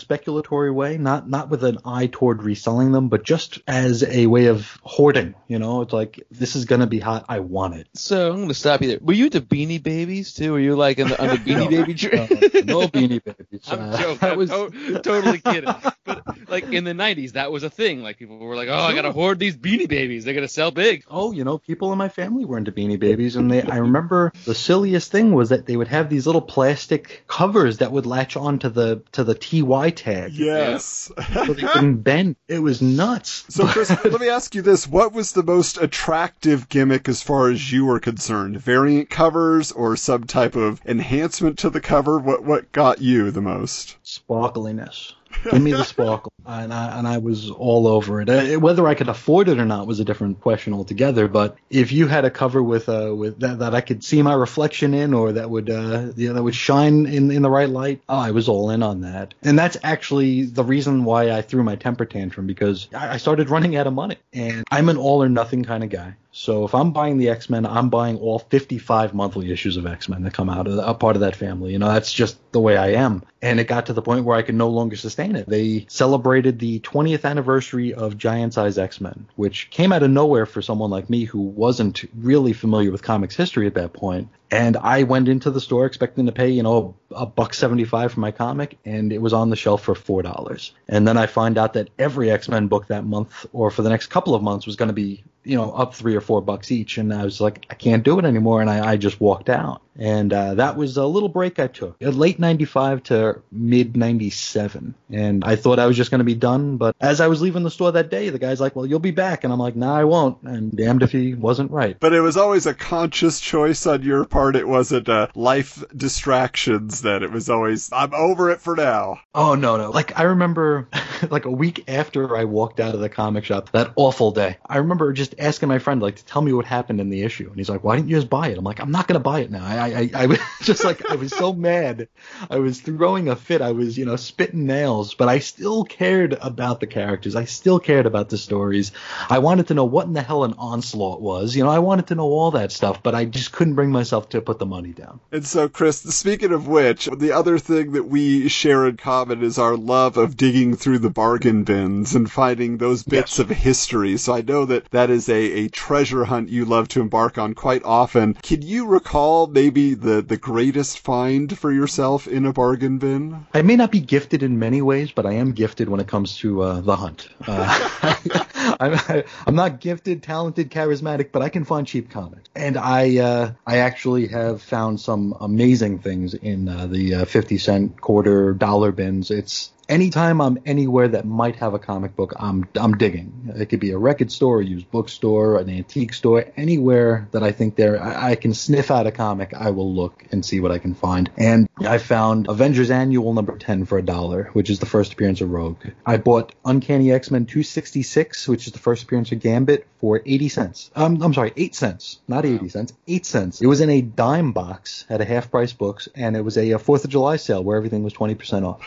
way, 0.52 0.98
not 0.98 1.30
not 1.30 1.50
with 1.50 1.64
an 1.64 1.78
eye 1.86 2.08
toward 2.12 2.44
reselling 2.44 2.92
them, 2.92 3.10
but 3.10 3.24
just 3.24 3.60
as 3.68 4.04
a 4.04 4.28
way 4.28 4.48
of 4.48 4.80
hoarding. 4.84 5.36
You 5.48 5.60
know, 5.60 5.82
it's 5.82 5.94
like 5.94 6.24
this 6.32 6.56
is 6.56 6.66
going 6.66 6.82
to 6.82 6.88
be 6.88 7.00
hot, 7.00 7.26
I 7.30 7.40
want 7.40 7.76
it. 7.76 7.88
So 7.94 8.30
I'm 8.32 8.36
going 8.38 8.48
to 8.50 8.54
stop 8.54 8.82
you 8.82 8.90
there. 8.90 9.00
Were 9.02 9.14
you 9.14 9.30
the 9.30 9.42
Beanie 9.42 9.82
Babies 9.82 10.34
too? 10.34 10.52
Were 10.54 10.60
you 10.60 10.76
like 10.76 11.00
in 11.00 11.08
the, 11.10 11.22
on 11.22 11.28
the 11.30 11.36
Beanie 11.36 11.58
No. 11.58 11.70
Baby 11.70 11.94
No, 11.94 12.28
train? 12.28 12.66
no 12.66 12.88
beanie 12.88 13.24
babies. 13.24 13.62
I'm 13.68 13.80
Uh, 13.80 13.98
joking. 13.98 14.30
I'm 14.30 14.38
was- 14.38 14.50
to- 14.50 15.00
totally 15.04 15.40
kidding. 15.40 15.74
But 16.06 16.24
like 16.50 16.64
in 16.72 16.84
the 16.84 16.92
'90s, 16.94 17.34
that 17.34 17.52
was 17.52 17.64
a 17.64 17.70
thing. 17.70 18.02
Like 18.04 18.18
people 18.18 18.38
were 18.38 18.56
like, 18.56 18.70
"Oh, 18.70 18.74
I 18.74 18.94
gotta 18.96 19.12
hoard 19.12 19.40
these 19.40 19.58
Beanie 19.58 19.88
Babies. 19.90 20.24
They're 20.26 20.34
gonna 20.34 20.48
sell 20.48 20.72
big." 20.72 21.04
Oh, 21.10 21.32
you 21.34 21.44
know, 21.44 21.58
people 21.58 21.92
in 21.92 21.98
my 21.98 22.08
family 22.10 22.46
were 22.46 22.58
into 22.58 22.72
Beanie 22.72 23.00
Babies, 23.00 23.36
and 23.36 23.52
they. 23.52 23.62
I 23.62 23.78
remember 23.78 24.32
the 24.46 24.56
silliest 24.56 25.12
thing 25.12 25.34
was 25.34 25.50
that 25.50 25.66
they 25.66 25.76
would 25.76 25.90
have 25.90 26.10
these 26.10 26.26
little 26.26 26.42
plastic 26.42 27.24
covers 27.28 27.80
that 27.80 27.92
would 27.92 28.06
latch 28.06 28.38
onto 28.38 28.70
the 28.70 29.04
to 29.14 29.24
the 29.24 29.36
TY 29.36 29.90
tag, 29.92 30.37
yes. 30.38 31.12
couldn't 31.18 31.98
bend. 32.04 32.36
It 32.48 32.60
was 32.60 32.82
nuts. 32.82 33.46
So, 33.50 33.68
Chris, 33.68 33.90
let 34.06 34.22
me 34.22 34.30
ask 34.30 34.56
you 34.56 34.62
this: 34.62 34.88
What 34.88 35.14
was 35.14 35.32
the 35.32 35.44
most 35.44 35.78
attractive 35.78 36.70
gimmick 36.70 37.10
as 37.10 37.22
far 37.22 37.50
as 37.50 37.72
you 37.72 37.86
were 37.86 38.00
concerned? 38.00 38.60
Variant 38.62 39.10
covers 39.10 39.72
or 39.72 39.96
some 39.96 40.26
type 40.26 40.56
of 40.56 40.82
enhancement 40.86 41.58
to 41.60 41.70
the 41.70 41.82
cover? 41.82 42.20
What 42.20 42.44
what 42.44 42.72
got 42.72 43.02
you 43.02 43.32
the 43.32 43.42
most? 43.42 43.98
sparkliness. 44.04 45.14
Give 45.44 45.62
me 45.62 45.72
the 45.72 45.84
sparkle, 45.84 46.32
and 46.46 46.74
I, 46.74 46.98
and 46.98 47.08
I 47.08 47.18
was 47.20 47.50
all 47.50 47.88
over 47.88 48.22
it. 48.22 48.30
Uh, 48.30 48.60
Whether 48.60 48.88
I 48.88 48.96
could 48.96 49.10
afford 49.10 49.50
it 49.50 49.60
or 49.60 49.66
not 49.66 49.88
was 49.88 50.00
a 50.00 50.06
different 50.06 50.42
question 50.42 50.74
altogether. 50.74 51.28
But 51.28 51.58
if 51.70 51.92
you 51.92 52.08
had 52.08 52.26
a 52.26 52.30
cover 52.30 52.62
with 52.62 52.90
uh 52.90 53.14
with 53.16 53.40
that, 53.40 53.60
that 53.60 53.74
I 53.76 53.82
could 53.82 54.04
see 54.04 54.22
my 54.22 54.34
reflection 54.34 54.94
in, 54.94 55.14
or 55.14 55.34
that 55.34 55.50
would 55.50 55.70
uh 55.70 56.12
you 56.16 56.30
know, 56.30 56.34
that 56.34 56.44
would 56.44 56.56
shine 56.56 57.06
in 57.06 57.32
in 57.32 57.42
the 57.42 57.50
right 57.50 57.70
light, 57.70 58.02
oh, 58.10 58.18
I 58.18 58.32
was 58.32 58.50
all 58.50 58.70
in 58.72 58.84
on 58.84 59.02
that. 59.02 59.34
And 59.44 59.58
that's 59.58 59.78
actually 59.84 60.44
the 60.44 60.64
reason 60.64 61.04
why 61.04 61.32
I 61.32 61.42
threw 61.42 61.64
my 61.64 61.76
temper 61.76 62.06
tantrum 62.06 62.48
because 62.48 62.88
I 62.94 63.18
started 63.18 63.50
running 63.50 63.76
out 63.76 63.88
of 63.88 63.94
money, 63.94 64.18
and 64.34 64.64
I'm 64.72 64.90
an 64.90 64.98
all 64.98 65.24
or 65.24 65.30
nothing 65.30 65.64
kind 65.64 65.84
of 65.84 65.90
guy. 65.90 66.16
So 66.38 66.66
if 66.66 66.76
I'm 66.76 66.92
buying 66.92 67.18
the 67.18 67.30
X 67.30 67.50
Men, 67.50 67.66
I'm 67.66 67.90
buying 67.90 68.18
all 68.20 68.38
55 68.38 69.16
monthly 69.16 69.52
issues 69.52 69.76
of 69.76 69.88
X 69.88 70.08
Men 70.08 70.22
that 70.22 70.34
come 70.36 70.52
out, 70.52 70.68
of 70.68 70.78
a 70.78 70.94
part 70.94 71.16
of 71.16 71.22
that 71.22 71.36
family. 71.36 71.72
You 71.72 71.80
know, 71.80 71.92
that's 71.92 72.14
just 72.14 72.38
the 72.52 72.60
way 72.60 72.78
I 72.78 72.90
am. 72.90 73.24
And 73.42 73.60
it 73.60 73.68
got 73.68 73.88
to 73.88 73.94
the 73.94 74.04
point 74.04 74.24
where 74.24 74.38
I 74.38 74.44
could 74.44 74.54
no 74.54 74.70
longer 74.70 74.96
sustain 74.96 75.36
it. 75.36 75.50
They 75.50 75.88
celebrated 75.90 76.60
the 76.60 76.80
20th 76.82 77.26
anniversary 77.26 77.96
of 77.96 78.20
Giant 78.20 78.54
Size 78.54 78.78
X 78.78 79.02
Men, 79.02 79.28
which 79.36 79.72
came 79.72 79.92
out 79.92 80.04
of 80.04 80.12
nowhere 80.12 80.46
for 80.46 80.62
someone 80.62 80.92
like 80.92 81.10
me 81.10 81.24
who 81.24 81.42
wasn't 81.42 82.06
really 82.16 82.54
familiar 82.54 82.92
with 82.92 83.02
comics 83.02 83.36
history 83.36 83.66
at 83.66 83.74
that 83.74 83.94
point. 83.94 84.30
And 84.50 84.78
I 84.78 85.04
went 85.04 85.28
into 85.28 85.52
the 85.52 85.60
store 85.60 85.86
expecting 85.86 86.26
to 86.28 86.32
pay, 86.32 86.50
you 86.50 86.64
know, 86.64 86.96
a 87.12 87.26
buck 87.26 87.54
seventy-five 87.54 88.14
for 88.14 88.20
my 88.20 88.32
comic, 88.32 88.78
and 88.86 89.12
it 89.12 89.22
was 89.22 89.34
on 89.34 89.50
the 89.50 89.56
shelf 89.56 89.84
for 89.84 89.94
four 89.94 90.22
dollars. 90.22 90.72
And 90.88 91.08
then 91.08 91.18
I 91.18 91.26
find 91.26 91.58
out 91.58 91.74
that 91.74 91.90
every 92.00 92.32
X-Men 92.32 92.68
book 92.68 92.88
that 92.88 93.04
month, 93.04 93.46
or 93.52 93.72
for 93.72 93.82
the 93.82 93.90
next 93.90 94.08
couple 94.08 94.36
of 94.36 94.42
months, 94.42 94.66
was 94.66 94.78
going 94.78 94.88
to 94.88 94.94
be, 94.94 95.24
you 95.44 95.58
know, 95.58 95.72
up 95.72 95.96
three 95.96 96.16
or 96.16 96.22
four 96.28 96.42
bucks 96.42 96.72
each. 96.72 96.98
And 96.98 97.14
I 97.14 97.24
was 97.24 97.42
like, 97.42 97.66
I 97.70 97.74
can't 97.74 98.04
do 98.04 98.20
it 98.20 98.26
anymore, 98.26 98.62
and 98.62 98.70
I, 98.70 98.92
I 98.92 98.98
just 98.98 99.20
walked 99.20 99.50
out. 99.50 99.82
And 100.00 100.32
uh, 100.32 100.54
that 100.56 100.78
was 100.78 100.98
a 100.98 101.06
little 101.08 101.30
break 101.30 101.58
I 101.58 101.66
took, 101.66 101.98
Uh, 102.06 102.10
late 102.10 102.38
'95 102.38 103.02
to 103.04 103.42
mid 103.52 103.98
'97. 103.98 104.94
And 105.10 105.44
I 105.44 105.56
thought 105.56 105.80
I 105.80 105.88
was 105.88 105.98
just 105.98 106.12
going 106.12 106.20
to 106.20 106.24
be 106.26 106.36
done, 106.36 106.78
but 106.78 106.96
as 107.02 107.20
I 107.20 107.28
was 107.28 107.42
leaving 107.42 107.64
the 107.64 107.72
store 107.72 107.92
that 107.94 108.12
day, 108.12 108.30
the 108.30 108.38
guy's 108.38 108.62
like, 108.62 108.76
"Well, 108.76 108.86
you'll 108.86 109.00
be 109.00 109.10
back," 109.10 109.44
and 109.44 109.52
I'm 109.52 109.58
like, 109.58 109.76
"Nah, 109.76 109.98
I 109.98 110.04
won't." 110.04 110.44
And 110.44 110.72
damned 110.72 111.02
if 111.02 111.12
he 111.12 111.34
wasn't 111.34 111.72
right. 111.72 111.98
But 112.00 112.14
it 112.14 112.22
was 112.22 112.38
always 112.38 112.68
a 112.68 112.76
conscious 112.76 113.40
choice 113.40 113.88
on 113.88 114.04
your 114.04 114.26
part. 114.26 114.56
It 114.56 114.68
wasn't 114.68 115.10
uh, 115.10 115.30
life 115.34 115.84
distractions. 115.96 117.02
That 117.02 117.24
it 117.24 117.32
was 117.32 117.50
always, 117.50 117.90
I'm 117.92 118.14
over 118.14 118.52
it 118.52 118.62
for 118.62 118.76
now. 118.76 119.22
Oh 119.34 119.56
no 119.56 119.78
no! 119.78 119.90
Like 119.90 120.20
I 120.20 120.24
remember, 120.24 120.90
like 121.32 121.46
a 121.46 121.52
week 121.52 121.86
after 121.88 122.38
I 122.38 122.44
walked 122.44 122.80
out 122.80 122.94
of 122.94 123.00
the 123.00 123.10
comic 123.10 123.46
shop 123.46 123.72
that 123.72 123.94
awful 123.96 124.32
day, 124.32 124.58
I 124.68 124.78
remember 124.78 125.12
just 125.14 125.34
asking 125.40 125.70
my 125.70 125.80
friend 125.80 126.02
like 126.04 126.17
to 126.18 126.26
tell 126.26 126.42
me 126.42 126.54
what 126.54 126.66
happened 126.66 127.00
in 127.00 127.10
the 127.10 127.24
issue, 127.24 127.48
and 127.48 127.56
he's 127.56 127.70
like, 127.70 127.84
"Why 127.84 127.96
didn't 127.96 128.10
you 128.10 128.18
just 128.18 128.30
buy 128.30 128.50
it?" 128.50 128.58
I'm 128.58 128.64
like, 128.64 128.80
"I'm 128.80 128.92
not 128.92 129.08
gonna 129.08 129.20
buy 129.20 129.40
it 129.40 129.52
now." 129.52 129.66
I 129.66 129.88
I, 129.88 130.10
I 130.14 130.26
was 130.26 130.40
just 130.62 130.84
like 130.84 131.10
I 131.10 131.16
was 131.16 131.32
so 131.34 131.54
mad, 131.54 132.08
I 132.50 132.60
was 132.60 132.82
throwing 132.82 133.30
a 133.30 133.36
fit, 133.36 133.62
I 133.62 133.72
was 133.72 133.98
you 133.98 134.06
know 134.06 134.16
spitting 134.16 134.66
nails, 134.66 135.14
but 135.14 135.30
I 135.30 135.40
still 135.40 135.84
cared 135.84 136.38
about 136.42 136.80
the 136.80 136.88
characters, 136.88 137.36
I 137.36 137.46
still 137.46 137.80
cared 137.80 138.06
about 138.06 138.30
the 138.30 138.38
stories. 138.38 138.92
I 139.30 139.40
wanted 139.40 139.68
to 139.68 139.74
know 139.74 139.86
what 139.86 140.08
in 140.08 140.14
the 140.14 140.22
hell 140.22 140.44
an 140.44 140.56
onslaught 140.58 141.22
was, 141.22 141.56
you 141.56 141.64
know, 141.64 141.70
I 141.70 141.80
wanted 141.80 142.08
to 142.08 142.16
know 142.16 142.26
all 142.26 142.52
that 142.52 142.72
stuff, 142.72 143.02
but 143.04 143.16
I 143.16 143.26
just 143.26 143.52
couldn't 143.52 143.76
bring 143.76 143.92
myself 143.92 144.30
to 144.30 144.42
put 144.42 144.60
the 144.60 144.66
money 144.66 144.94
down. 144.94 145.20
And 145.32 145.46
so, 145.46 145.70
Chris, 145.70 146.02
speaking 146.02 146.52
of 146.52 146.68
which, 146.68 147.06
the 147.06 147.32
other 147.32 147.58
thing 147.58 147.94
that 147.94 148.08
we 148.08 148.48
share 148.48 148.88
in 148.88 148.98
common 148.98 149.44
is 149.44 149.58
our 149.58 149.78
love 149.78 150.18
of 150.18 150.38
digging 150.38 150.76
through 150.76 151.00
the 151.00 151.10
bargain 151.10 151.64
bins 151.64 152.16
and 152.16 152.30
finding 152.30 152.78
those 152.78 153.04
bits 153.04 153.40
of 153.40 153.50
history. 153.50 154.18
So 154.18 154.34
I 154.34 154.42
know 154.42 154.66
that 154.66 154.90
that 154.92 155.10
is 155.10 155.30
a, 155.30 155.34
a 155.34 155.70
treasure 155.98 156.26
hunt 156.26 156.48
you 156.48 156.64
love 156.64 156.88
to 156.88 157.02
embark 157.02 157.40
on 157.40 157.56
quite 157.56 157.84
often. 157.84 158.36
Can 158.36 158.62
you 158.62 158.86
recall 158.86 159.48
maybe 159.48 159.96
the, 159.96 160.22
the 160.22 160.38
greatest 160.38 161.00
find 161.00 161.58
for 161.58 161.72
yourself 161.72 162.28
in 162.28 162.46
a 162.46 162.54
bargain 162.54 163.00
bin? 163.00 163.48
I 163.52 163.64
may 163.64 163.76
not 163.76 163.92
be 163.92 164.00
gifted 164.00 164.44
in 164.44 164.60
many 164.60 164.84
ways, 164.84 165.12
but 165.12 165.26
I 165.26 165.34
am 165.34 165.54
gifted 165.54 165.90
when 165.90 166.00
it 166.00 166.08
comes 166.08 166.38
to 166.38 166.62
uh, 166.62 166.82
the 166.82 166.96
hunt. 166.96 167.30
Uh, 167.48 168.46
I'm, 168.80 169.24
I'm 169.48 169.56
not 169.56 169.80
gifted, 169.80 170.22
talented, 170.22 170.70
charismatic, 170.70 171.32
but 171.32 171.42
I 171.42 171.50
can 171.50 171.66
find 171.66 171.88
cheap 171.88 172.12
comics. 172.12 172.48
And 172.56 172.78
I 172.78 173.18
uh, 173.18 173.52
I 173.66 173.78
actually 173.78 174.28
have 174.28 174.62
found 174.62 175.00
some 175.00 175.36
amazing 175.40 175.98
things 175.98 176.36
in 176.36 176.70
uh, 176.70 176.86
the 176.86 177.16
uh, 177.16 177.26
50 177.26 177.58
cent, 177.58 178.02
quarter, 178.02 178.54
dollar 178.54 178.92
bins. 178.92 179.32
It's 179.32 179.72
anytime 179.90 180.42
I'm 180.42 180.60
anywhere 180.66 181.08
that 181.10 181.26
might 181.26 181.56
have 181.58 181.74
a 181.74 181.80
comic 181.80 182.16
book, 182.16 182.34
I'm 182.38 182.68
I'm 182.76 182.98
digging. 182.98 183.54
It 183.56 183.68
could 183.68 183.80
be 183.80 183.92
a 183.92 183.98
record 183.98 184.32
store, 184.32 184.62
a 184.62 184.66
used 184.66 184.90
bookstore, 184.92 185.60
an 185.60 185.70
antique 185.70 186.14
store, 186.14 186.46
anywhere 186.56 187.28
that 187.32 187.44
I 187.44 187.52
think 187.52 187.76
there 187.76 188.02
I, 188.02 188.32
I 188.32 188.36
can 188.36 188.54
sniff 188.54 188.92
out 188.92 189.08
a 189.08 189.12
comic, 189.12 189.54
I 189.54 189.72
will 189.72 189.94
look 189.94 190.26
and 190.32 190.46
see 190.46 190.60
what 190.60 190.72
I 190.72 190.80
can 190.80 190.94
find. 190.94 191.30
And 191.38 191.68
I 191.80 191.98
found 191.98 192.48
Avengers 192.50 192.92
Annual 192.92 193.34
number 193.34 193.58
10 193.58 193.86
for 193.86 193.98
a 193.98 194.02
dollar, 194.02 194.50
which 194.54 194.70
is 194.70 194.80
the 194.80 194.86
first 194.86 195.14
appearance 195.14 195.42
of 195.42 195.52
Rogue. 195.52 195.78
I 196.06 196.18
bought 196.18 196.54
Uncanny 196.66 197.12
X-Men 197.12 197.46
266, 197.46 198.48
which 198.48 198.68
is 198.68 198.74
the 198.74 198.80
first 198.80 199.04
appearance 199.04 199.32
of 199.32 199.40
Gambit 199.40 199.88
for 200.00 200.22
80 200.26 200.50
cents. 200.50 200.92
Um, 200.96 201.22
I'm 201.22 201.34
sorry, 201.34 201.54
8 201.56 201.76
cents, 201.76 202.20
not 202.28 202.46
80 202.46 202.70
cents, 202.70 202.94
8 203.08 203.26
cents. 203.26 203.62
It 203.62 203.68
was 203.68 203.82
in 203.82 203.90
a 203.90 204.02
dime 204.02 204.52
box 204.52 205.06
at 205.10 205.22
a 205.22 205.26
half 205.26 205.52
price 205.52 205.74
books 205.74 206.08
and 206.16 206.36
it 206.36 206.42
was 206.42 206.58
a, 206.58 206.68
4th 206.68 207.04
of 207.04 207.10
July 207.10 207.38
sale 207.38 207.64
where 207.64 207.78
everything 207.78 208.04
was 208.04 208.14
20% 208.14 208.64
off. 208.64 208.82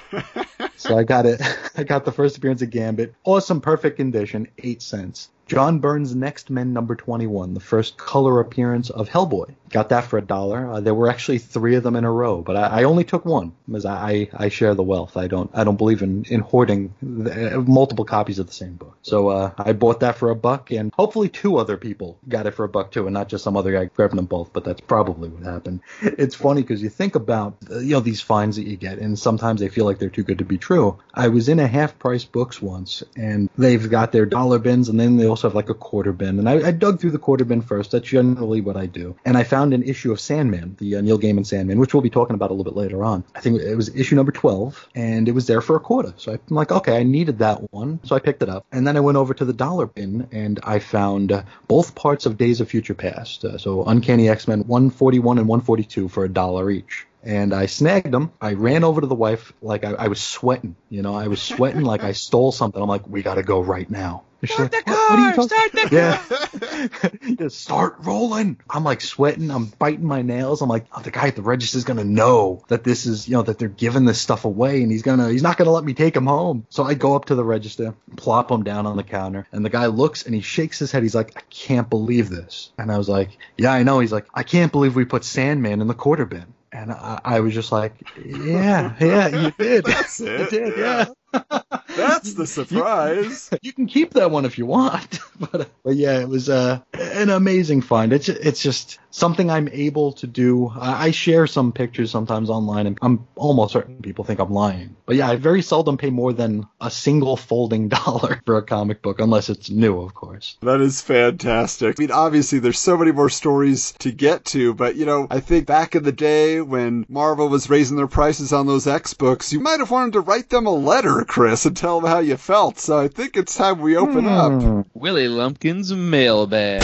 so 0.76 0.89
I 0.96 1.04
got 1.04 1.26
it. 1.26 1.40
I 1.76 1.84
got 1.84 2.04
the 2.04 2.12
first 2.12 2.36
appearance 2.36 2.62
of 2.62 2.70
Gambit. 2.70 3.14
Awesome, 3.24 3.60
perfect 3.60 3.96
condition, 3.96 4.48
8 4.58 4.82
cents. 4.82 5.30
John 5.50 5.80
Byrne's 5.80 6.14
Next 6.14 6.48
Men 6.48 6.72
number 6.72 6.94
21, 6.94 7.54
the 7.54 7.58
first 7.58 7.96
color 7.96 8.38
appearance 8.38 8.88
of 8.88 9.08
Hellboy. 9.08 9.56
Got 9.68 9.88
that 9.88 10.04
for 10.04 10.16
a 10.16 10.22
dollar. 10.22 10.70
Uh, 10.70 10.80
there 10.80 10.94
were 10.94 11.08
actually 11.08 11.38
three 11.38 11.74
of 11.74 11.82
them 11.82 11.96
in 11.96 12.04
a 12.04 12.10
row, 12.10 12.40
but 12.40 12.56
I, 12.56 12.80
I 12.80 12.84
only 12.84 13.02
took 13.02 13.24
one 13.24 13.52
because 13.66 13.84
I, 13.84 14.28
I, 14.32 14.48
share 14.48 14.74
the 14.74 14.82
wealth. 14.84 15.16
I 15.16 15.26
don't 15.26 15.50
I 15.54 15.62
don't 15.62 15.76
believe 15.76 16.02
in, 16.02 16.24
in 16.28 16.40
hoarding 16.40 16.94
the, 17.02 17.56
uh, 17.56 17.60
multiple 17.60 18.04
copies 18.04 18.38
of 18.38 18.46
the 18.46 18.52
same 18.52 18.74
book. 18.74 18.96
So 19.02 19.28
uh, 19.28 19.52
I 19.58 19.72
bought 19.72 20.00
that 20.00 20.16
for 20.16 20.30
a 20.30 20.36
buck, 20.36 20.70
and 20.72 20.92
hopefully 20.92 21.28
two 21.28 21.56
other 21.56 21.76
people 21.76 22.18
got 22.28 22.46
it 22.46 22.52
for 22.52 22.64
a 22.64 22.68
buck 22.68 22.90
too, 22.90 23.06
and 23.06 23.14
not 23.14 23.28
just 23.28 23.44
some 23.44 23.56
other 23.56 23.72
guy 23.72 23.84
grabbing 23.86 24.16
them 24.16 24.26
both. 24.26 24.52
But 24.52 24.64
that's 24.64 24.80
probably 24.80 25.28
what 25.28 25.44
happened. 25.44 25.80
It's 26.02 26.34
funny 26.34 26.62
because 26.62 26.82
you 26.82 26.90
think 26.90 27.14
about 27.14 27.56
uh, 27.70 27.78
you 27.78 27.94
know 27.94 28.00
these 28.00 28.20
finds 28.20 28.56
that 28.56 28.66
you 28.66 28.76
get, 28.76 28.98
and 28.98 29.18
sometimes 29.18 29.60
they 29.60 29.68
feel 29.68 29.84
like 29.84 29.98
they're 29.98 30.10
too 30.10 30.24
good 30.24 30.38
to 30.38 30.44
be 30.44 30.58
true. 30.58 30.98
I 31.14 31.28
was 31.28 31.48
in 31.48 31.60
a 31.60 31.68
half 31.68 31.98
price 31.98 32.24
books 32.24 32.60
once, 32.60 33.04
and 33.16 33.48
they've 33.56 33.88
got 33.88 34.10
their 34.10 34.26
dollar 34.26 34.58
bins, 34.58 34.88
and 34.88 34.98
then 34.98 35.16
they 35.16 35.26
also 35.40 35.48
have 35.48 35.54
like 35.54 35.70
a 35.70 35.74
quarter 35.74 36.12
bin, 36.12 36.38
and 36.38 36.48
I, 36.48 36.68
I 36.68 36.70
dug 36.70 37.00
through 37.00 37.12
the 37.12 37.18
quarter 37.18 37.46
bin 37.46 37.62
first. 37.62 37.92
That's 37.92 38.06
generally 38.06 38.60
what 38.60 38.76
I 38.76 38.84
do, 38.84 39.16
and 39.24 39.38
I 39.38 39.44
found 39.44 39.72
an 39.72 39.82
issue 39.82 40.12
of 40.12 40.20
Sandman, 40.20 40.76
the 40.78 40.96
uh, 40.96 41.00
Neil 41.00 41.18
Gaiman 41.18 41.46
Sandman, 41.46 41.78
which 41.78 41.94
we'll 41.94 42.02
be 42.02 42.10
talking 42.10 42.34
about 42.34 42.50
a 42.50 42.52
little 42.52 42.70
bit 42.70 42.76
later 42.76 43.02
on. 43.02 43.24
I 43.34 43.40
think 43.40 43.60
it 43.60 43.74
was 43.74 43.88
issue 43.96 44.16
number 44.16 44.32
12, 44.32 44.88
and 44.94 45.28
it 45.28 45.32
was 45.32 45.46
there 45.46 45.62
for 45.62 45.76
a 45.76 45.80
quarter. 45.80 46.12
So 46.18 46.32
I'm 46.32 46.40
like, 46.50 46.70
okay, 46.70 46.98
I 46.98 47.04
needed 47.04 47.38
that 47.38 47.72
one, 47.72 48.00
so 48.02 48.14
I 48.14 48.18
picked 48.18 48.42
it 48.42 48.50
up. 48.50 48.66
And 48.70 48.86
then 48.86 48.98
I 48.98 49.00
went 49.00 49.16
over 49.16 49.32
to 49.32 49.44
the 49.46 49.54
dollar 49.54 49.86
bin, 49.86 50.28
and 50.30 50.60
I 50.62 50.78
found 50.78 51.32
uh, 51.32 51.44
both 51.68 51.94
parts 51.94 52.26
of 52.26 52.36
Days 52.36 52.60
of 52.60 52.68
Future 52.68 52.94
Past. 52.94 53.44
Uh, 53.44 53.56
so 53.56 53.84
Uncanny 53.84 54.28
X-Men 54.28 54.60
141 54.66 55.38
and 55.38 55.48
142 55.48 56.08
for 56.08 56.24
a 56.24 56.28
dollar 56.28 56.70
each 56.70 57.06
and 57.22 57.52
I 57.52 57.66
snagged 57.66 58.12
them. 58.12 58.32
I 58.40 58.54
ran 58.54 58.82
over 58.82 59.02
to 59.02 59.06
the 59.06 59.14
wife 59.14 59.52
like 59.60 59.84
I, 59.84 59.92
I 59.92 60.08
was 60.08 60.22
sweating. 60.22 60.74
You 60.88 61.02
know, 61.02 61.14
I 61.14 61.28
was 61.28 61.42
sweating 61.42 61.82
like 61.82 62.02
I 62.02 62.12
stole 62.12 62.50
something. 62.50 62.80
I'm 62.80 62.88
like, 62.88 63.06
we 63.06 63.22
got 63.22 63.34
to 63.34 63.42
go 63.42 63.60
right 63.60 63.90
now. 63.90 64.22
Start 64.44 64.70
the 64.72 64.82
car! 64.82 65.32
Start 65.42 65.72
the 65.72 65.88
car! 65.88 67.28
Yeah. 67.28 67.34
Just 67.36 67.60
start 67.60 67.96
rolling. 68.00 68.58
I'm 68.68 68.84
like 68.84 69.00
sweating. 69.00 69.50
I'm 69.50 69.66
biting 69.66 70.06
my 70.06 70.22
nails. 70.22 70.62
I'm 70.62 70.68
like, 70.68 70.86
oh, 70.92 71.02
the 71.02 71.10
guy 71.10 71.28
at 71.28 71.36
the 71.36 71.42
register 71.42 71.78
is 71.78 71.84
gonna 71.84 72.04
know 72.04 72.64
that 72.68 72.84
this 72.84 73.06
is, 73.06 73.28
you 73.28 73.34
know, 73.34 73.42
that 73.42 73.58
they're 73.58 73.68
giving 73.68 74.04
this 74.04 74.20
stuff 74.20 74.44
away, 74.44 74.82
and 74.82 74.90
he's 74.90 75.02
gonna, 75.02 75.28
he's 75.30 75.42
not 75.42 75.56
gonna 75.56 75.70
let 75.70 75.84
me 75.84 75.94
take 75.94 76.16
him 76.16 76.26
home. 76.26 76.66
So 76.70 76.84
I 76.84 76.94
go 76.94 77.14
up 77.16 77.26
to 77.26 77.34
the 77.34 77.44
register, 77.44 77.94
plop 78.16 78.50
him 78.50 78.62
down 78.62 78.86
on 78.86 78.96
the 78.96 79.02
counter, 79.02 79.46
and 79.52 79.64
the 79.64 79.70
guy 79.70 79.86
looks 79.86 80.24
and 80.24 80.34
he 80.34 80.40
shakes 80.40 80.78
his 80.78 80.90
head. 80.92 81.02
He's 81.02 81.14
like, 81.14 81.36
I 81.36 81.42
can't 81.50 81.90
believe 81.90 82.30
this. 82.30 82.70
And 82.78 82.90
I 82.90 82.98
was 82.98 83.08
like, 83.08 83.30
Yeah, 83.56 83.72
I 83.72 83.82
know. 83.82 84.00
He's 84.00 84.12
like, 84.12 84.26
I 84.34 84.42
can't 84.42 84.72
believe 84.72 84.94
we 84.96 85.04
put 85.04 85.24
Sandman 85.24 85.80
in 85.80 85.86
the 85.86 85.94
quarter 85.94 86.24
bin. 86.24 86.54
And 86.72 86.92
I, 86.92 87.20
I 87.24 87.40
was 87.40 87.52
just 87.52 87.72
like, 87.72 87.94
yeah, 88.24 88.94
yeah, 89.00 89.28
you 89.28 89.50
did. 89.58 89.84
That's 89.84 90.20
it. 90.20 90.52
You 90.52 90.58
did, 90.58 90.78
yeah. 90.78 91.06
That's 91.96 92.34
the 92.34 92.46
surprise. 92.46 93.48
You, 93.52 93.58
you, 93.62 93.72
can 93.72 93.86
keep 93.86 94.14
that 94.14 94.30
one 94.30 94.44
if 94.44 94.58
you 94.58 94.66
want, 94.66 95.20
but 95.38 95.70
but 95.82 95.96
yeah, 95.96 96.20
it 96.20 96.28
was 96.28 96.48
uh, 96.48 96.80
an 96.92 97.30
amazing 97.30 97.82
find. 97.82 98.12
It's 98.12 98.28
it's 98.28 98.62
just 98.62 98.98
something 99.10 99.50
I'm 99.50 99.68
able 99.68 100.12
to 100.12 100.26
do. 100.26 100.68
I, 100.68 101.06
I 101.06 101.10
share 101.10 101.46
some 101.46 101.72
pictures 101.72 102.10
sometimes 102.10 102.48
online, 102.48 102.86
and 102.86 102.98
I'm 103.02 103.26
almost 103.34 103.72
certain 103.72 104.00
people 104.02 104.24
think 104.24 104.40
I'm 104.40 104.52
lying. 104.52 104.96
But 105.06 105.16
yeah, 105.16 105.28
I 105.28 105.36
very 105.36 105.62
seldom 105.62 105.96
pay 105.96 106.10
more 106.10 106.32
than 106.32 106.66
a 106.80 106.90
single 106.90 107.36
folding 107.36 107.88
dollar 107.88 108.40
for 108.46 108.56
a 108.56 108.62
comic 108.62 109.02
book, 109.02 109.20
unless 109.20 109.48
it's 109.48 109.70
new, 109.70 110.00
of 110.00 110.14
course. 110.14 110.56
That 110.62 110.80
is 110.80 111.00
fantastic. 111.00 111.96
I 111.98 112.02
mean, 112.02 112.12
obviously, 112.12 112.60
there's 112.60 112.78
so 112.78 112.96
many 112.96 113.12
more 113.12 113.30
stories 113.30 113.92
to 114.00 114.12
get 114.12 114.44
to, 114.46 114.74
but 114.74 114.96
you 114.96 115.06
know, 115.06 115.26
I 115.30 115.40
think 115.40 115.66
back 115.66 115.94
in 115.94 116.02
the 116.02 116.12
day 116.12 116.60
when 116.60 117.04
Marvel 117.08 117.48
was 117.48 117.68
raising 117.68 117.96
their 117.96 118.06
prices 118.06 118.52
on 118.52 118.66
those 118.66 118.86
X 118.86 119.14
books, 119.14 119.52
you 119.52 119.60
might 119.60 119.80
have 119.80 119.90
wanted 119.90 120.12
to 120.14 120.20
write 120.20 120.48
them 120.48 120.66
a 120.66 120.70
letter, 120.70 121.19
Chris, 121.24 121.66
and 121.66 121.76
tell 121.76 122.00
them 122.00 122.10
how 122.10 122.18
you 122.18 122.36
felt. 122.36 122.78
So 122.78 122.98
I 122.98 123.08
think 123.08 123.36
it's 123.36 123.54
time 123.54 123.80
we 123.80 123.96
open 123.96 124.24
hmm. 124.24 124.28
up. 124.28 124.86
Willie 124.94 125.28
Lumpkin's 125.28 125.92
mailbag. 125.92 126.82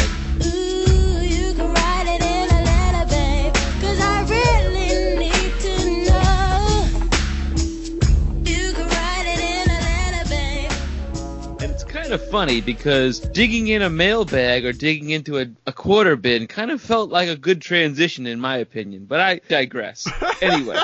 And 11.59 11.71
it's 11.71 11.85
kind 11.85 12.12
of 12.12 12.28
funny 12.28 12.61
because 12.61 13.21
digging 13.21 13.69
in 13.69 13.83
a 13.83 13.90
mailbag 13.90 14.64
or 14.64 14.73
digging 14.73 15.11
into 15.11 15.38
a, 15.38 15.47
a, 15.66 15.73
quarter 15.73 16.16
bin 16.16 16.47
kind 16.47 16.71
of 16.71 16.81
felt 16.81 17.11
like 17.11 17.28
a 17.28 17.37
good 17.37 17.61
transition 17.62 18.26
in 18.26 18.40
my 18.40 18.59
opinion, 18.59 19.07
but 19.07 19.21
I 19.21 19.40
digress. 19.49 20.07
Anyway. 20.43 20.76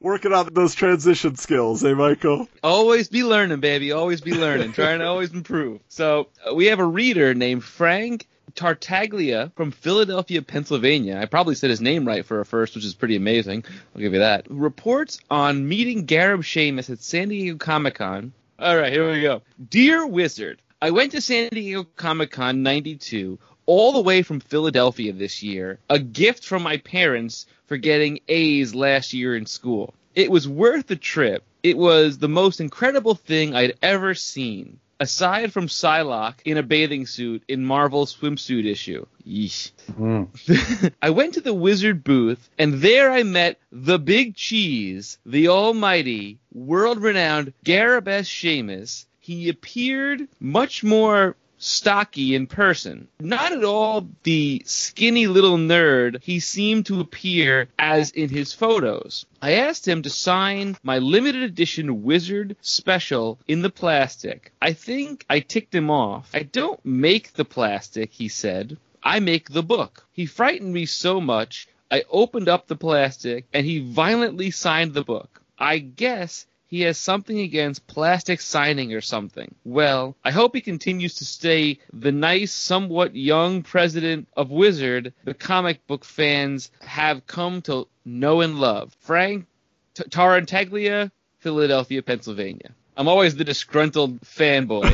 Working 0.00 0.32
on 0.32 0.48
those 0.52 0.74
transition 0.74 1.36
skills, 1.36 1.84
eh, 1.84 1.92
Michael? 1.92 2.48
Always 2.62 3.08
be 3.08 3.22
learning, 3.22 3.60
baby. 3.60 3.92
Always 3.92 4.20
be 4.20 4.32
learning. 4.32 4.72
Trying 4.72 5.00
to 5.00 5.06
always 5.06 5.32
improve. 5.32 5.80
So 5.88 6.28
uh, 6.48 6.54
we 6.54 6.66
have 6.66 6.78
a 6.78 6.84
reader 6.84 7.34
named 7.34 7.62
Frank 7.62 8.26
Tartaglia 8.54 9.52
from 9.56 9.70
Philadelphia, 9.70 10.42
Pennsylvania. 10.42 11.18
I 11.18 11.26
probably 11.26 11.54
said 11.54 11.70
his 11.70 11.80
name 11.80 12.06
right 12.06 12.24
for 12.24 12.40
a 12.40 12.46
first, 12.46 12.74
which 12.74 12.84
is 12.84 12.94
pretty 12.94 13.16
amazing. 13.16 13.64
I'll 13.94 14.00
give 14.00 14.14
you 14.14 14.20
that. 14.20 14.46
Reports 14.50 15.20
on 15.30 15.68
meeting 15.68 16.06
Gareb 16.06 16.40
Shamus 16.40 16.90
at 16.90 17.00
San 17.00 17.28
Diego 17.28 17.58
Comic 17.58 17.96
Con 17.96 18.32
all 18.60 18.76
right, 18.76 18.92
here 18.92 19.10
we 19.10 19.22
go. 19.22 19.40
Dear 19.70 20.06
Wizard, 20.06 20.60
I 20.82 20.90
went 20.90 21.12
to 21.12 21.22
San 21.22 21.48
Diego 21.48 21.84
Comic 21.96 22.30
Con 22.32 22.62
92 22.62 23.38
all 23.64 23.92
the 23.92 24.02
way 24.02 24.20
from 24.20 24.38
Philadelphia 24.38 25.14
this 25.14 25.42
year, 25.42 25.78
a 25.88 25.98
gift 25.98 26.44
from 26.44 26.62
my 26.62 26.76
parents 26.76 27.46
for 27.70 27.76
getting 27.76 28.18
A's 28.26 28.74
last 28.74 29.12
year 29.12 29.36
in 29.36 29.46
school. 29.46 29.94
It 30.16 30.28
was 30.28 30.48
worth 30.48 30.88
the 30.88 30.96
trip. 30.96 31.44
It 31.62 31.78
was 31.78 32.18
the 32.18 32.28
most 32.28 32.60
incredible 32.60 33.14
thing 33.14 33.54
I'd 33.54 33.74
ever 33.80 34.12
seen 34.16 34.80
aside 34.98 35.52
from 35.52 35.68
Psylocke 35.68 36.40
in 36.44 36.56
a 36.58 36.64
bathing 36.64 37.06
suit 37.06 37.44
in 37.46 37.64
Marvel's 37.64 38.16
swimsuit 38.16 38.66
issue. 38.66 39.06
Yeesh. 39.24 39.70
Mm. 39.92 40.92
I 41.02 41.10
went 41.10 41.34
to 41.34 41.42
the 41.42 41.54
Wizard 41.54 42.02
booth, 42.02 42.50
and 42.58 42.74
there 42.82 43.12
I 43.12 43.22
met 43.22 43.60
the 43.70 44.00
Big 44.00 44.34
Cheese, 44.34 45.18
the 45.24 45.46
almighty, 45.46 46.40
world-renowned 46.52 47.52
Gareb 47.64 48.08
S. 48.08 48.28
Shamus. 48.28 49.06
He 49.20 49.48
appeared 49.48 50.26
much 50.40 50.82
more 50.82 51.36
stocky 51.60 52.34
in 52.34 52.46
person. 52.46 53.06
Not 53.20 53.52
at 53.52 53.62
all 53.62 54.08
the 54.22 54.62
skinny 54.64 55.26
little 55.26 55.58
nerd 55.58 56.22
he 56.22 56.40
seemed 56.40 56.86
to 56.86 57.00
appear 57.00 57.68
as 57.78 58.10
in 58.10 58.30
his 58.30 58.52
photos. 58.52 59.26
I 59.40 59.52
asked 59.52 59.86
him 59.86 60.02
to 60.02 60.10
sign 60.10 60.76
my 60.82 60.98
limited 60.98 61.42
edition 61.42 62.02
Wizard 62.02 62.56
special 62.60 63.38
in 63.46 63.62
the 63.62 63.70
plastic. 63.70 64.52
I 64.60 64.72
think 64.72 65.24
I 65.28 65.40
ticked 65.40 65.74
him 65.74 65.90
off. 65.90 66.30
I 66.34 66.42
don't 66.42 66.84
make 66.84 67.34
the 67.34 67.44
plastic, 67.44 68.12
he 68.12 68.28
said. 68.28 68.78
I 69.02 69.20
make 69.20 69.50
the 69.50 69.62
book. 69.62 70.06
He 70.12 70.26
frightened 70.26 70.72
me 70.72 70.86
so 70.86 71.20
much, 71.20 71.68
I 71.90 72.04
opened 72.10 72.48
up 72.48 72.66
the 72.66 72.76
plastic 72.76 73.46
and 73.52 73.66
he 73.66 73.80
violently 73.80 74.50
signed 74.50 74.94
the 74.94 75.04
book. 75.04 75.42
I 75.58 75.78
guess 75.78 76.46
he 76.70 76.82
has 76.82 76.96
something 76.96 77.40
against 77.40 77.88
plastic 77.88 78.40
signing 78.40 78.94
or 78.94 79.00
something. 79.00 79.52
Well, 79.64 80.16
I 80.24 80.30
hope 80.30 80.54
he 80.54 80.60
continues 80.60 81.16
to 81.16 81.24
stay 81.24 81.80
the 81.92 82.12
nice, 82.12 82.52
somewhat 82.52 83.16
young 83.16 83.62
president 83.62 84.28
of 84.36 84.50
Wizard 84.50 85.12
the 85.24 85.34
comic 85.34 85.84
book 85.88 86.04
fans 86.04 86.70
have 86.80 87.26
come 87.26 87.60
to 87.62 87.88
know 88.04 88.40
and 88.40 88.60
love. 88.60 88.96
Frank 89.00 89.46
T- 89.94 90.04
Tarantaglia, 90.04 91.10
Philadelphia, 91.40 92.02
Pennsylvania. 92.02 92.70
I'm 92.96 93.08
always 93.08 93.34
the 93.34 93.44
disgruntled 93.44 94.20
fanboy. 94.20 94.84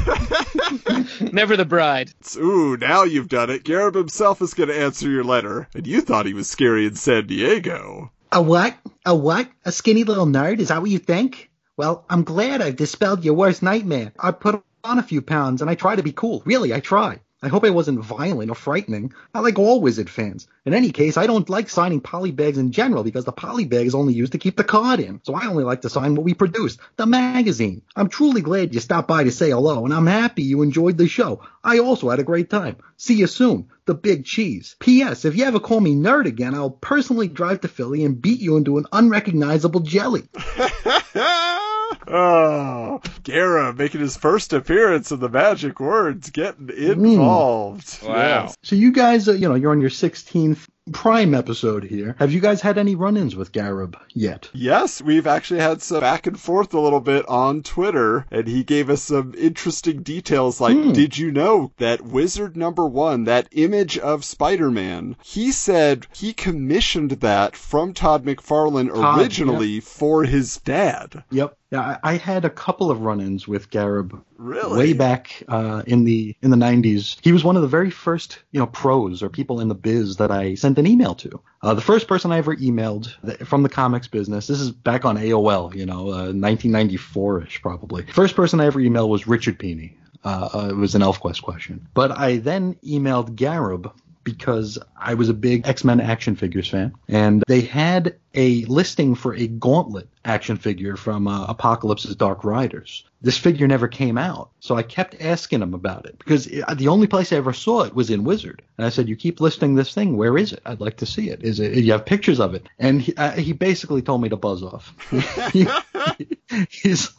Never 1.33 1.59
the 1.59 1.64
bride. 1.66 2.12
Ooh, 2.37 2.78
now 2.78 3.02
you've 3.02 3.28
done 3.28 3.50
it. 3.50 3.64
Gareb 3.64 3.95
himself 3.95 4.40
is 4.40 4.54
going 4.54 4.71
to 4.71 4.78
answer 4.78 5.11
your 5.11 5.25
letter, 5.25 5.68
and 5.75 5.87
you 5.87 6.00
thought 6.00 6.25
he 6.25 6.33
was 6.33 6.49
scary 6.49 6.87
in 6.87 6.95
San 6.95 7.26
Diego. 7.26 8.12
A 8.33 8.40
what? 8.40 8.76
A 9.04 9.14
what? 9.14 9.49
A 9.64 9.73
skinny 9.73 10.04
little 10.04 10.26
nerd? 10.26 10.61
Is 10.61 10.68
that 10.68 10.80
what 10.80 10.90
you 10.90 10.99
think? 10.99 11.46
Well, 11.76 12.06
I'm 12.09 12.25
glad 12.25 12.62
I've 12.62 12.76
dispelled 12.76 13.23
your 13.23 13.35
worst 13.35 13.62
nightmare. 13.62 14.12
I 14.18 14.30
put 14.30 14.62
on 14.83 14.99
a 14.99 15.02
few 15.02 15.21
pounds 15.21 15.61
and 15.61 15.71
I 15.71 15.75
try 15.75 15.95
to 15.95 16.02
be 16.02 16.12
cool. 16.12 16.42
Really, 16.47 16.73
I 16.73 16.80
try. 16.80 17.21
I 17.42 17.49
hope 17.49 17.64
I 17.64 17.71
wasn't 17.71 18.02
violent 18.02 18.50
or 18.50 18.54
frightening. 18.54 19.12
I 19.35 19.40
like 19.40 19.59
all 19.59 19.83
Wizard 19.83 20.09
fans. 20.09 20.49
In 20.64 20.73
any 20.73 20.90
case, 20.90 21.18
I 21.18 21.26
don't 21.26 21.50
like 21.50 21.68
signing 21.68 22.00
polybags 22.00 22.56
in 22.56 22.73
general 22.73 23.04
because 23.04 23.26
the 23.26 23.33
polybag 23.33 23.85
is 23.85 23.95
only 23.95 24.14
used 24.14 24.33
to 24.33 24.38
keep 24.38 24.56
the 24.56 24.64
card 24.64 25.00
in. 25.00 25.21
So 25.23 25.35
I 25.35 25.47
only 25.47 25.64
like 25.64 25.83
to 25.83 25.90
sign 25.90 26.14
what 26.14 26.25
we 26.25 26.33
produce, 26.33 26.78
the 26.97 27.04
magazine. 27.04 27.83
I'm 27.95 28.09
truly 28.09 28.40
glad 28.40 28.73
you 28.73 28.80
stopped 28.80 29.06
by 29.06 29.25
to 29.25 29.30
say 29.30 29.50
hello, 29.50 29.85
and 29.85 29.92
I'm 29.92 30.06
happy 30.06 30.45
you 30.45 30.62
enjoyed 30.62 30.97
the 30.97 31.09
show. 31.09 31.42
I 31.62 31.80
also 31.80 32.09
had 32.09 32.21
a 32.21 32.25
great 32.25 32.49
time. 32.49 32.78
See 32.97 33.16
you 33.16 33.26
soon. 33.26 33.68
The 33.85 33.95
Big 33.95 34.25
Cheese. 34.25 34.76
P.S. 34.80 35.26
If 35.26 35.37
you 35.37 35.45
ever 35.45 35.61
call 35.61 35.80
me 35.80 35.95
nerd 35.95 36.25
again, 36.25 36.54
I'll 36.54 36.71
personally 36.71 37.28
drive 37.28 37.61
to 37.61 37.68
Philly 37.68 38.02
and 38.06 38.21
beat 38.21 38.40
you 38.40 38.56
into 38.56 38.78
an 38.78 38.87
unrecognizable 38.92 39.80
jelly. 39.80 40.23
oh, 42.09 43.00
Gareb 43.23 43.76
making 43.78 44.00
his 44.00 44.16
first 44.16 44.52
appearance 44.52 45.11
in 45.12 45.21
the 45.21 45.28
Magic 45.28 45.81
Words, 45.81 46.31
getting 46.31 46.71
involved. 46.71 47.99
Wow. 48.02 48.14
Yes. 48.14 48.57
So 48.62 48.76
you 48.76 48.93
guys, 48.93 49.28
uh, 49.28 49.33
you 49.33 49.49
know, 49.49 49.55
you're 49.55 49.73
on 49.73 49.81
your 49.81 49.90
16th 49.90 50.66
Prime 50.93 51.35
episode 51.35 51.83
here. 51.83 52.14
Have 52.21 52.31
you 52.31 52.38
guys 52.38 52.61
had 52.61 52.78
any 52.78 52.95
run-ins 52.95 53.35
with 53.35 53.50
Gareb 53.50 53.97
yet? 54.14 54.49
Yes, 54.52 55.02
we've 55.02 55.26
actually 55.26 55.59
had 55.59 55.83
some 55.83 55.99
back 55.99 56.28
and 56.28 56.38
forth 56.38 56.75
a 56.75 56.78
little 56.81 57.00
bit 57.00 57.26
on 57.28 57.64
Twitter, 57.64 58.25
and 58.31 58.47
he 58.47 58.62
gave 58.62 58.88
us 58.88 59.02
some 59.02 59.35
interesting 59.37 60.05
details. 60.05 60.61
Like, 60.61 60.76
Hmm. 60.76 60.93
did 60.93 61.19
you 61.19 61.33
know 61.33 61.73
that 61.78 62.02
Wizard 62.02 62.57
number 62.57 62.87
one, 62.87 63.25
that 63.25 63.49
image 63.50 63.99
of 63.99 64.25
Spider-Man, 64.25 65.16
he 65.25 65.50
said 65.50 66.07
he 66.14 66.33
commissioned 66.33 67.11
that 67.11 67.57
from 67.57 67.93
Todd 67.93 68.25
McFarlane 68.25 68.95
Todd, 68.95 69.19
originally 69.19 69.81
for 69.81 70.23
his 70.23 70.59
dad. 70.59 71.25
Yep. 71.33 71.56
Yeah, 71.70 71.80
I, 71.80 72.12
I 72.12 72.16
had 72.16 72.44
a 72.44 72.50
couple 72.50 72.90
of 72.92 73.00
run-ins 73.00 73.49
with 73.49 73.70
Gareb 73.70 74.23
Really? 74.38 74.78
way 74.78 74.92
back 74.92 75.42
uh, 75.49 75.82
in 75.87 76.04
the 76.04 76.37
in 76.40 76.50
the 76.50 76.56
90s. 76.56 77.18
He 77.23 77.32
was 77.32 77.42
one 77.42 77.56
of 77.56 77.62
the 77.62 77.68
very 77.68 77.90
first, 77.90 78.38
you 78.52 78.61
know, 78.61 78.66
pros 78.66 79.23
or 79.23 79.28
people 79.28 79.61
in 79.61 79.68
the 79.68 79.75
biz 79.75 80.16
that 80.16 80.30
I 80.30 80.54
sent 80.54 80.78
an 80.78 80.87
email 80.87 81.14
to. 81.16 81.40
Uh, 81.62 81.75
the 81.75 81.80
first 81.80 82.06
person 82.06 82.30
I 82.30 82.38
ever 82.38 82.54
emailed 82.56 83.11
from 83.46 83.64
the 83.64 83.68
comics 83.68 84.06
business. 84.06 84.46
This 84.46 84.61
is 84.61 84.70
back 84.70 85.04
on 85.04 85.16
AOL, 85.16 85.75
you 85.75 85.87
know, 85.87 86.11
uh, 86.11 86.32
1994ish 86.32 87.61
probably. 87.62 88.06
First 88.06 88.37
person 88.37 88.61
I 88.61 88.66
ever 88.66 88.80
emailed 88.80 89.08
was 89.08 89.26
Richard 89.26 89.58
Pini. 89.58 89.94
Uh, 90.25 90.49
uh, 90.54 90.68
it 90.70 90.76
was 90.76 90.94
an 90.94 91.02
ElfQuest 91.02 91.42
question. 91.42 91.87
But 91.94 92.11
I 92.11 92.38
then 92.38 92.75
emailed 92.85 93.37
Gareb 93.37 93.92
because 94.26 94.76
I 95.00 95.14
was 95.14 95.28
a 95.28 95.35
big 95.35 95.66
X-Men 95.66 96.00
action 96.00 96.35
figures 96.35 96.68
fan, 96.68 96.92
and 97.09 97.45
they 97.47 97.61
had 97.61 98.16
a 98.35 98.64
listing 98.64 99.14
for 99.14 99.35
a 99.37 99.47
Gauntlet 99.47 100.09
action 100.25 100.56
figure 100.56 100.97
from 100.97 101.28
uh, 101.28 101.47
Apocalypse's 101.47 102.16
Dark 102.16 102.45
Riders. 102.45 103.04
This 103.23 103.38
figure 103.38 103.68
never 103.68 103.87
came 103.87 104.18
out, 104.18 104.50
so 104.59 104.75
I 104.75 104.83
kept 104.83 105.14
asking 105.21 105.62
him 105.62 105.75
about 105.75 106.06
it 106.06 106.18
because 106.18 106.49
it, 106.49 106.64
the 106.76 106.88
only 106.88 107.06
place 107.06 107.33
I 107.33 107.37
ever 107.37 107.52
saw 107.52 107.85
it 107.85 107.95
was 107.95 108.11
in 108.11 108.25
Wizard. 108.25 108.62
And 108.76 108.85
I 108.87 108.90
said, 108.90 109.09
"You 109.09 109.14
keep 109.14 109.40
listing 109.40 109.76
this 109.76 109.95
thing. 109.95 110.16
Where 110.16 110.37
is 110.37 110.52
it? 110.52 110.61
I'd 110.66 110.80
like 110.80 110.97
to 110.99 111.06
see 111.06 111.30
it. 111.30 111.42
Is 111.42 111.61
it? 111.61 111.76
You 111.76 111.92
have 111.92 112.04
pictures 112.04 112.40
of 112.40 112.54
it?" 112.54 112.68
And 112.80 113.00
he, 113.00 113.14
uh, 113.16 113.30
he 113.30 113.52
basically 113.52 114.02
told 114.02 114.23
me 114.23 114.28
to 114.28 114.37
buzz 114.37 114.62
off. 114.62 114.92
He- 116.19 116.39
he's 116.71 117.11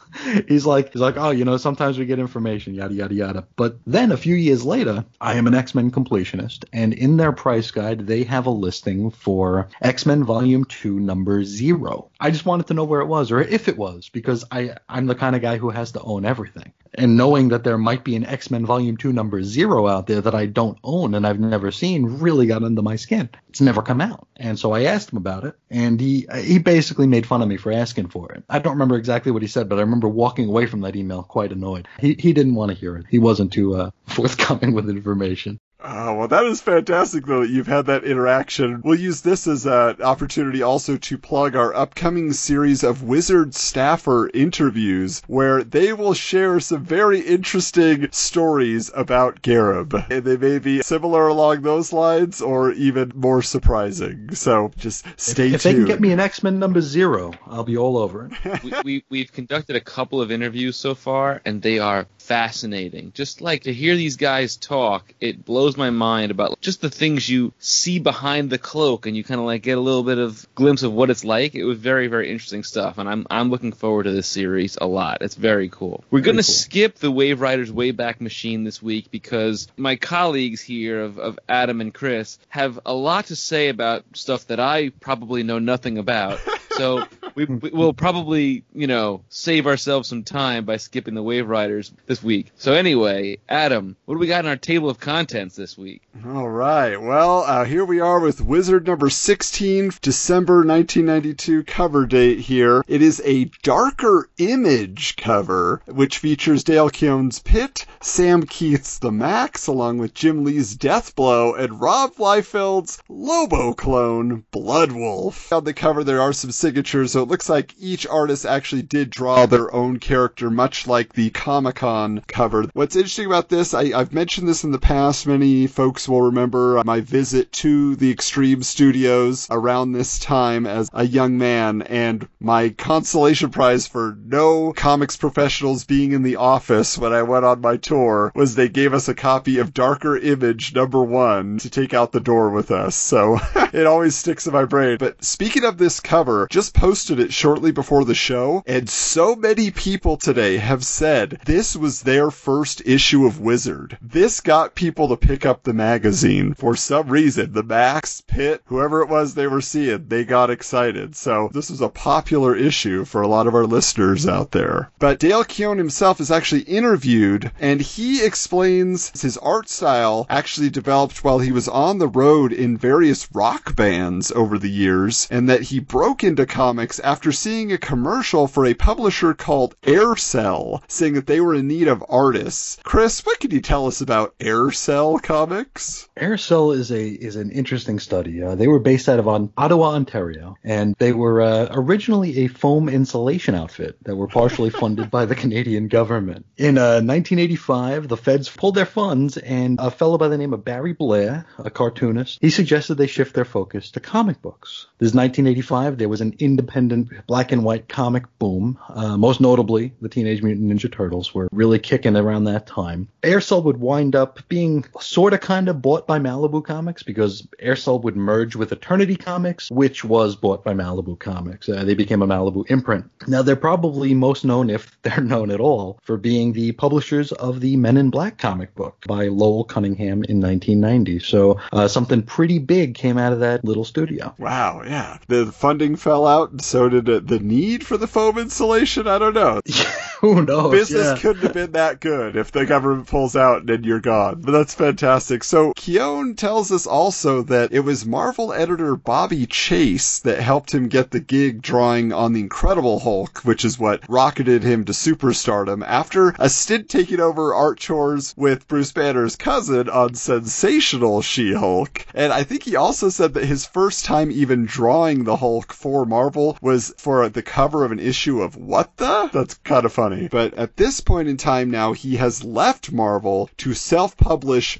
he's 0.48 0.64
like 0.66 0.92
he's 0.92 1.02
like, 1.02 1.16
"Oh, 1.18 1.30
you 1.30 1.44
know, 1.44 1.56
sometimes 1.58 1.98
we 1.98 2.06
get 2.06 2.18
information, 2.18 2.74
yada 2.74 2.94
yada 2.94 3.14
yada." 3.14 3.46
But 3.56 3.76
then 3.86 4.10
a 4.10 4.16
few 4.16 4.34
years 4.34 4.64
later, 4.64 5.04
I 5.20 5.34
am 5.34 5.46
an 5.46 5.54
X-Men 5.54 5.90
completionist, 5.90 6.64
and 6.72 6.94
in 6.94 7.16
their 7.18 7.32
price 7.32 7.70
guide, 7.70 8.06
they 8.06 8.24
have 8.24 8.46
a 8.46 8.50
listing 8.50 9.10
for 9.10 9.68
X-Men 9.82 10.24
Volume 10.24 10.64
Two, 10.64 10.98
Number 10.98 11.44
Zero. 11.44 12.10
I 12.18 12.30
just 12.30 12.46
wanted 12.46 12.68
to 12.68 12.74
know 12.74 12.84
where 12.84 13.00
it 13.02 13.06
was 13.06 13.30
or 13.30 13.40
if 13.40 13.68
it 13.68 13.76
was 13.76 14.08
because 14.08 14.44
I 14.50 14.76
I'm 14.88 15.06
the 15.06 15.14
kind 15.14 15.36
of 15.36 15.42
guy 15.42 15.58
who 15.58 15.70
has 15.70 15.92
to 15.92 16.00
own 16.00 16.24
everything. 16.24 16.72
And 16.94 17.16
knowing 17.16 17.48
that 17.48 17.64
there 17.64 17.78
might 17.78 18.04
be 18.04 18.16
an 18.16 18.24
X-Men 18.24 18.66
Volume 18.66 18.96
2 18.96 19.12
number 19.12 19.42
0 19.42 19.86
out 19.86 20.06
there 20.06 20.20
that 20.20 20.34
I 20.34 20.46
don't 20.46 20.78
own 20.82 21.14
and 21.14 21.26
I've 21.26 21.40
never 21.40 21.70
seen 21.70 22.18
really 22.18 22.46
got 22.46 22.62
under 22.62 22.82
my 22.82 22.96
skin. 22.96 23.28
It's 23.48 23.60
never 23.60 23.82
come 23.82 24.00
out. 24.00 24.26
And 24.36 24.58
so 24.58 24.72
I 24.72 24.84
asked 24.84 25.12
him 25.12 25.18
about 25.18 25.44
it 25.44 25.54
and 25.70 26.00
he 26.00 26.26
he 26.42 26.58
basically 26.58 27.06
made 27.06 27.26
fun 27.26 27.42
of 27.42 27.48
me 27.48 27.56
for 27.56 27.72
asking 27.72 28.08
for 28.08 28.32
it. 28.32 28.44
I 28.48 28.58
don't 28.58 28.74
remember 28.74 28.96
exactly 28.96 29.32
what 29.32 29.42
he 29.42 29.48
said, 29.48 29.68
but 29.68 29.78
I 29.78 29.82
remember 29.82 30.08
walking 30.08 30.48
away 30.48 30.66
from 30.66 30.80
that 30.82 30.96
email 30.96 31.22
quite 31.22 31.52
annoyed. 31.52 31.88
He 31.98 32.14
he 32.18 32.32
didn't 32.32 32.54
want 32.54 32.70
to 32.70 32.76
hear 32.76 32.96
it. 32.96 33.06
He 33.08 33.18
wasn't 33.18 33.52
too 33.52 33.74
uh, 33.74 33.90
forthcoming 34.06 34.74
with 34.74 34.88
information. 34.88 35.58
Oh, 35.80 36.14
well, 36.14 36.28
that 36.28 36.44
is 36.44 36.60
fantastic, 36.60 37.24
though, 37.24 37.42
that 37.42 37.50
you've 37.50 37.68
had 37.68 37.86
that 37.86 38.02
interaction. 38.02 38.80
We'll 38.82 38.98
use 38.98 39.20
this 39.20 39.46
as 39.46 39.64
an 39.64 40.02
opportunity 40.02 40.60
also 40.60 40.96
to 40.96 41.18
plug 41.18 41.54
our 41.54 41.72
upcoming 41.72 42.32
series 42.32 42.82
of 42.82 43.04
Wizard 43.04 43.54
staffer 43.54 44.28
interviews, 44.34 45.22
where 45.28 45.62
they 45.62 45.92
will 45.92 46.14
share 46.14 46.58
some 46.58 46.84
very 46.84 47.20
interesting 47.20 48.08
stories 48.10 48.90
about 48.92 49.42
Gareb. 49.42 49.94
And 50.10 50.24
they 50.24 50.36
may 50.36 50.58
be 50.58 50.82
similar 50.82 51.28
along 51.28 51.62
those 51.62 51.92
lines, 51.92 52.42
or 52.42 52.72
even 52.72 53.12
more 53.14 53.40
surprising. 53.40 54.34
So 54.34 54.72
just 54.76 55.06
stay 55.16 55.52
if 55.52 55.62
they 55.62 55.74
tuned. 55.74 55.86
can 55.86 55.94
get 55.94 56.00
me 56.00 56.10
an 56.10 56.18
X-Men 56.18 56.58
number 56.58 56.80
0, 56.80 57.34
I'll 57.46 57.62
be 57.62 57.76
all 57.76 57.96
over 57.96 58.28
it. 58.44 58.62
we, 58.64 58.72
we 58.82 59.04
we've 59.10 59.32
conducted 59.32 59.76
a 59.76 59.80
couple 59.80 60.20
of 60.20 60.32
interviews 60.32 60.76
so 60.76 60.96
far, 60.96 61.40
and 61.44 61.62
they 61.62 61.78
are 61.78 62.08
fascinating. 62.18 63.12
Just 63.14 63.40
like 63.40 63.62
to 63.62 63.72
hear 63.72 63.94
these 63.94 64.16
guys 64.16 64.56
talk, 64.56 65.14
it 65.20 65.44
blows 65.44 65.67
my 65.76 65.90
mind 65.90 66.30
about 66.30 66.60
just 66.60 66.80
the 66.80 66.90
things 66.90 67.28
you 67.28 67.52
see 67.58 67.98
behind 67.98 68.50
the 68.50 68.58
cloak, 68.58 69.06
and 69.06 69.16
you 69.16 69.24
kind 69.24 69.40
of 69.40 69.46
like 69.46 69.62
get 69.62 69.78
a 69.78 69.80
little 69.80 70.02
bit 70.02 70.18
of 70.18 70.46
glimpse 70.54 70.82
of 70.82 70.92
what 70.92 71.10
it's 71.10 71.24
like. 71.24 71.54
It 71.54 71.64
was 71.64 71.78
very 71.78 72.06
very 72.08 72.30
interesting 72.30 72.62
stuff, 72.64 72.98
and 72.98 73.08
I'm 73.08 73.26
I'm 73.30 73.50
looking 73.50 73.72
forward 73.72 74.04
to 74.04 74.10
this 74.12 74.26
series 74.26 74.76
a 74.80 74.86
lot. 74.86 75.18
It's 75.22 75.34
very 75.34 75.68
cool. 75.68 76.04
We're 76.10 76.20
Very 76.20 76.32
gonna 76.32 76.42
cool. 76.42 76.54
skip 76.54 76.96
the 76.96 77.10
Wave 77.10 77.40
Riders 77.40 77.70
Wayback 77.70 78.20
Machine 78.20 78.64
this 78.64 78.82
week 78.82 79.10
because 79.10 79.68
my 79.76 79.96
colleagues 79.96 80.60
here 80.60 81.02
of, 81.02 81.18
of 81.18 81.38
Adam 81.48 81.80
and 81.80 81.92
Chris 81.92 82.38
have 82.48 82.78
a 82.86 82.94
lot 82.94 83.26
to 83.26 83.36
say 83.36 83.68
about 83.68 84.04
stuff 84.14 84.46
that 84.48 84.60
I 84.60 84.90
probably 85.00 85.42
know 85.42 85.58
nothing 85.58 85.98
about. 85.98 86.40
So 86.78 87.04
we, 87.34 87.44
we 87.46 87.70
will 87.70 87.92
probably, 87.92 88.62
you 88.72 88.86
know, 88.86 89.22
save 89.30 89.66
ourselves 89.66 90.08
some 90.08 90.22
time 90.22 90.64
by 90.64 90.76
skipping 90.76 91.14
the 91.14 91.24
Wave 91.24 91.48
Riders 91.48 91.92
this 92.06 92.22
week. 92.22 92.52
So 92.54 92.72
anyway, 92.72 93.38
Adam, 93.48 93.96
what 94.04 94.14
do 94.14 94.20
we 94.20 94.28
got 94.28 94.44
in 94.44 94.48
our 94.48 94.56
table 94.56 94.88
of 94.88 95.00
contents 95.00 95.56
this 95.58 95.76
week? 95.76 96.02
All 96.24 96.48
right. 96.48 96.96
Well, 96.96 97.40
uh, 97.40 97.64
here 97.64 97.84
we 97.84 97.98
are 97.98 98.20
with 98.20 98.40
Wizard 98.40 98.86
number 98.86 99.10
16, 99.10 99.90
December 100.00 100.64
1992 100.64 101.64
cover 101.64 102.06
date 102.06 102.38
here. 102.38 102.84
It 102.86 103.02
is 103.02 103.20
a 103.24 103.50
darker 103.64 104.30
image 104.38 105.16
cover, 105.16 105.82
which 105.86 106.18
features 106.18 106.62
Dale 106.62 106.88
Keown's 106.88 107.40
Pitt, 107.40 107.84
Sam 108.00 108.44
Kieth's 108.44 109.00
The 109.00 109.10
Maxx, 109.10 109.66
along 109.66 109.98
with 109.98 110.14
Jim 110.14 110.44
Lee's 110.44 110.76
Deathblow, 110.76 111.58
and 111.58 111.80
Rob 111.80 112.14
Liefeld's 112.14 113.02
Lobo 113.08 113.72
clone, 113.72 114.44
Bloodwolf. 114.52 115.54
On 115.54 115.64
the 115.64 115.74
cover, 115.74 116.04
there 116.04 116.20
are 116.20 116.32
some 116.32 116.52
signatures, 116.52 117.12
so 117.12 117.22
it 117.22 117.28
looks 117.28 117.48
like 117.48 117.74
each 117.78 118.06
artist 118.06 118.46
actually 118.46 118.82
did 118.82 119.10
draw 119.10 119.46
their 119.46 119.74
own 119.74 119.98
character, 119.98 120.50
much 120.50 120.86
like 120.86 121.14
the 121.14 121.30
Comic 121.30 121.74
Con 121.74 122.22
cover. 122.28 122.66
What's 122.74 122.94
interesting 122.94 123.26
about 123.26 123.48
this, 123.48 123.74
I, 123.74 123.90
I've 123.92 124.12
mentioned 124.12 124.48
this 124.48 124.62
in 124.62 124.70
the 124.70 124.78
past, 124.78 125.26
many 125.26 125.47
folks 125.66 126.08
will 126.08 126.22
remember 126.22 126.78
uh, 126.78 126.82
my 126.84 127.00
visit 127.00 127.50
to 127.52 127.96
the 127.96 128.10
Extreme 128.10 128.62
Studios 128.62 129.46
around 129.50 129.92
this 129.92 130.18
time 130.18 130.66
as 130.66 130.90
a 130.92 131.04
young 131.04 131.38
man, 131.38 131.82
and 131.82 132.28
my 132.40 132.70
consolation 132.70 133.50
prize 133.50 133.86
for 133.86 134.16
no 134.24 134.72
comics 134.72 135.16
professionals 135.16 135.84
being 135.84 136.12
in 136.12 136.22
the 136.22 136.36
office 136.36 136.98
when 136.98 137.12
I 137.12 137.22
went 137.22 137.44
on 137.44 137.60
my 137.60 137.76
tour 137.76 138.32
was 138.34 138.54
they 138.54 138.68
gave 138.68 138.94
us 138.94 139.08
a 139.08 139.14
copy 139.14 139.58
of 139.58 139.74
Darker 139.74 140.16
Image 140.16 140.74
number 140.74 141.02
one 141.02 141.58
to 141.58 141.70
take 141.70 141.94
out 141.94 142.12
the 142.12 142.20
door 142.20 142.50
with 142.50 142.70
us. 142.70 142.94
So 142.94 143.38
it 143.72 143.86
always 143.86 144.14
sticks 144.14 144.46
in 144.46 144.52
my 144.52 144.64
brain. 144.64 144.98
But 144.98 145.24
speaking 145.24 145.64
of 145.64 145.78
this 145.78 146.00
cover, 146.00 146.46
just 146.50 146.74
posted 146.74 147.20
it 147.20 147.32
shortly 147.32 147.72
before 147.72 148.04
the 148.04 148.14
show, 148.14 148.62
and 148.66 148.88
so 148.88 149.34
many 149.34 149.70
people 149.70 150.16
today 150.16 150.56
have 150.58 150.84
said 150.84 151.40
this 151.44 151.76
was 151.76 152.02
their 152.02 152.30
first 152.30 152.82
issue 152.84 153.26
of 153.26 153.40
Wizard. 153.40 153.98
This 154.00 154.40
got 154.40 154.74
people 154.74 155.08
to 155.08 155.16
pick 155.16 155.37
up 155.44 155.62
the 155.62 155.72
magazine 155.72 156.54
for 156.54 156.74
some 156.76 157.08
reason. 157.08 157.52
The 157.52 157.62
Maxx, 157.62 158.22
Pitt, 158.26 158.62
whoever 158.66 159.02
it 159.02 159.08
was 159.08 159.34
they 159.34 159.46
were 159.46 159.60
seeing, 159.60 160.06
they 160.08 160.24
got 160.24 160.50
excited. 160.50 161.16
So 161.16 161.50
this 161.52 161.70
was 161.70 161.80
a 161.80 161.88
popular 161.88 162.54
issue 162.54 163.04
for 163.04 163.22
a 163.22 163.28
lot 163.28 163.46
of 163.46 163.54
our 163.54 163.66
listeners 163.66 164.26
out 164.26 164.52
there. 164.52 164.90
But 164.98 165.18
Dale 165.18 165.44
Keown 165.44 165.78
himself 165.78 166.20
is 166.20 166.30
actually 166.30 166.62
interviewed, 166.62 167.50
and 167.60 167.80
he 167.80 168.24
explains 168.24 169.20
his 169.20 169.36
art 169.38 169.68
style 169.68 170.26
actually 170.28 170.70
developed 170.70 171.24
while 171.24 171.38
he 171.38 171.52
was 171.52 171.68
on 171.68 171.98
the 171.98 172.08
road 172.08 172.52
in 172.52 172.76
various 172.76 173.28
rock 173.32 173.74
bands 173.76 174.32
over 174.32 174.58
the 174.58 174.70
years, 174.70 175.28
and 175.30 175.48
that 175.48 175.62
he 175.62 175.78
broke 175.78 176.24
into 176.24 176.46
comics 176.46 176.98
after 177.00 177.32
seeing 177.32 177.72
a 177.72 177.78
commercial 177.78 178.46
for 178.46 178.66
a 178.66 178.74
publisher 178.74 179.34
called 179.34 179.74
Aircel 179.82 180.82
saying 180.88 181.14
that 181.14 181.26
they 181.26 181.40
were 181.40 181.54
in 181.54 181.68
need 181.68 181.88
of 181.88 182.04
artists. 182.08 182.78
Chris, 182.82 183.24
what 183.24 183.40
can 183.40 183.50
you 183.50 183.60
tell 183.60 183.86
us 183.86 184.00
about 184.00 184.34
Aircel 184.38 185.20
Comics? 185.28 186.08
Aircel 186.16 186.74
is 186.74 186.90
a 186.90 187.06
is 187.06 187.36
an 187.36 187.50
interesting 187.50 187.98
study. 187.98 188.42
Uh, 188.42 188.54
they 188.54 188.66
were 188.66 188.78
based 188.78 189.10
out 189.10 189.18
of 189.18 189.28
on, 189.28 189.52
Ottawa, 189.58 189.90
Ontario, 189.90 190.56
and 190.64 190.96
they 190.98 191.12
were 191.12 191.42
uh, 191.42 191.68
originally 191.70 192.46
a 192.46 192.48
foam 192.48 192.88
insulation 192.88 193.54
outfit 193.54 194.02
that 194.04 194.16
were 194.16 194.26
partially 194.26 194.70
funded 194.70 195.10
by 195.18 195.26
the 195.26 195.34
Canadian 195.34 195.88
government. 195.88 196.46
In 196.56 196.78
uh, 196.78 197.04
1985, 197.04 198.08
the 198.08 198.16
feds 198.16 198.48
pulled 198.48 198.74
their 198.74 198.86
funds, 198.86 199.36
and 199.36 199.78
a 199.78 199.90
fellow 199.90 200.16
by 200.16 200.28
the 200.28 200.38
name 200.38 200.54
of 200.54 200.64
Barry 200.64 200.94
Blair, 200.94 201.44
a 201.58 201.68
cartoonist, 201.68 202.38
he 202.40 202.48
suggested 202.48 202.94
they 202.94 203.06
shift 203.06 203.34
their 203.34 203.44
focus 203.44 203.90
to 203.90 204.00
comic 204.00 204.40
books. 204.40 204.86
This 204.98 205.10
is 205.10 205.14
1985. 205.14 205.96
There 205.96 206.08
was 206.08 206.20
an 206.20 206.34
independent 206.40 207.10
black 207.28 207.52
and 207.52 207.62
white 207.62 207.88
comic 207.88 208.24
boom. 208.40 208.76
Uh, 208.88 209.16
most 209.16 209.40
notably, 209.40 209.92
the 210.00 210.08
Teenage 210.08 210.42
Mutant 210.42 210.72
Ninja 210.72 210.90
Turtles 210.90 211.32
were 211.32 211.48
really 211.52 211.78
kicking 211.78 212.16
around 212.16 212.44
that 212.44 212.66
time. 212.66 213.08
Aircel 213.22 213.62
would 213.62 213.76
wind 213.76 214.16
up 214.16 214.40
being 214.48 214.84
sort 214.98 215.34
of 215.34 215.40
kind 215.40 215.68
of 215.68 215.80
bought 215.80 216.08
by 216.08 216.18
Malibu 216.18 216.64
Comics 216.64 217.04
because 217.04 217.46
Aircel 217.62 218.02
would 218.02 218.16
merge 218.16 218.56
with 218.56 218.72
Eternity 218.72 219.14
Comics, 219.14 219.70
which 219.70 220.02
was 220.04 220.34
bought 220.34 220.64
by 220.64 220.74
Malibu 220.74 221.16
Comics. 221.16 221.68
Uh, 221.68 221.84
they 221.84 221.94
became 221.94 222.20
a 222.20 222.26
Malibu 222.26 222.68
imprint. 222.68 223.08
Now, 223.28 223.42
they're 223.42 223.54
probably 223.54 224.14
most 224.14 224.44
known, 224.44 224.68
if 224.68 224.96
they're 225.02 225.20
known 225.20 225.52
at 225.52 225.60
all, 225.60 226.00
for 226.02 226.16
being 226.16 226.54
the 226.54 226.72
publishers 226.72 227.30
of 227.30 227.60
the 227.60 227.76
Men 227.76 227.98
in 227.98 228.10
Black 228.10 228.38
comic 228.38 228.74
book 228.74 228.96
by 229.06 229.28
Lowell 229.28 229.62
Cunningham 229.62 230.24
in 230.24 230.40
1990. 230.40 231.20
So 231.20 231.60
uh, 231.72 231.86
something 231.86 232.22
pretty 232.22 232.58
big 232.58 232.96
came 232.96 233.16
out 233.16 233.32
of 233.32 233.38
that 233.40 233.64
little 233.64 233.84
studio. 233.84 234.34
Wow, 234.38 234.82
yeah. 234.88 235.18
The 235.28 235.46
funding 235.52 235.96
fell 235.96 236.26
out, 236.26 236.50
and 236.50 236.62
so 236.62 236.88
did 236.88 237.08
uh, 237.08 237.20
the 237.22 237.38
need 237.38 237.86
for 237.86 237.96
the 237.96 238.06
foam 238.06 238.38
insulation. 238.38 239.06
I 239.06 239.18
don't 239.18 239.34
know. 239.34 239.60
Who 240.20 240.44
knows? 240.44 240.72
Business 240.72 241.06
yeah. 241.06 241.18
couldn't 241.18 241.42
have 241.42 241.52
been 241.52 241.72
that 241.72 242.00
good 242.00 242.34
if 242.34 242.50
the 242.50 242.66
government 242.66 243.06
pulls 243.06 243.36
out 243.36 243.60
and 243.60 243.68
then 243.68 243.84
you're 243.84 244.00
gone. 244.00 244.40
But 244.40 244.50
that's 244.50 244.74
fantastic. 244.74 245.44
So 245.44 245.72
Keown 245.76 246.34
tells 246.34 246.72
us 246.72 246.88
also 246.88 247.42
that 247.42 247.72
it 247.72 247.80
was 247.80 248.04
Marvel 248.04 248.52
editor 248.52 248.96
Bobbie 248.96 249.46
Chase 249.46 250.18
that 250.20 250.40
helped 250.40 250.74
him 250.74 250.88
get 250.88 251.12
the 251.12 251.20
gig 251.20 251.62
drawing 251.62 252.12
on 252.12 252.32
the 252.32 252.40
Incredible 252.40 252.98
Hulk, 252.98 253.42
which 253.44 253.64
is 253.64 253.78
what 253.78 254.02
rocketed 254.08 254.64
him 254.64 254.84
to 254.86 254.92
superstardom 254.92 255.84
after 255.86 256.34
a 256.38 256.48
stint 256.48 256.88
taking 256.88 257.20
over 257.20 257.54
art 257.54 257.78
chores 257.78 258.34
with 258.36 258.66
Bruce 258.66 258.90
Banner's 258.90 259.36
cousin 259.36 259.88
on 259.88 260.14
Sensational 260.14 261.22
She-Hulk. 261.22 262.06
And 262.12 262.32
I 262.32 262.42
think 262.42 262.64
he 262.64 262.74
also 262.74 263.08
said 263.08 263.34
that 263.34 263.44
his 263.44 263.66
first 263.66 264.04
time 264.04 264.32
even 264.32 264.66
drawing 264.78 265.24
the 265.24 265.38
Hulk 265.38 265.72
for 265.72 266.06
Marvel 266.06 266.56
was 266.62 266.94
for 266.98 267.28
the 267.28 267.42
cover 267.42 267.84
of 267.84 267.90
an 267.90 267.98
issue 267.98 268.40
of 268.40 268.54
What 268.54 268.96
the? 268.96 269.28
That's 269.32 269.54
kind 269.54 269.84
of 269.84 269.92
funny. 269.92 270.28
But 270.28 270.54
at 270.54 270.76
this 270.76 271.00
point 271.00 271.26
in 271.26 271.36
time 271.36 271.68
now, 271.68 271.94
he 271.94 272.14
has 272.14 272.44
left 272.44 272.92
Marvel 272.92 273.50
to 273.56 273.74
self-publish 273.74 274.78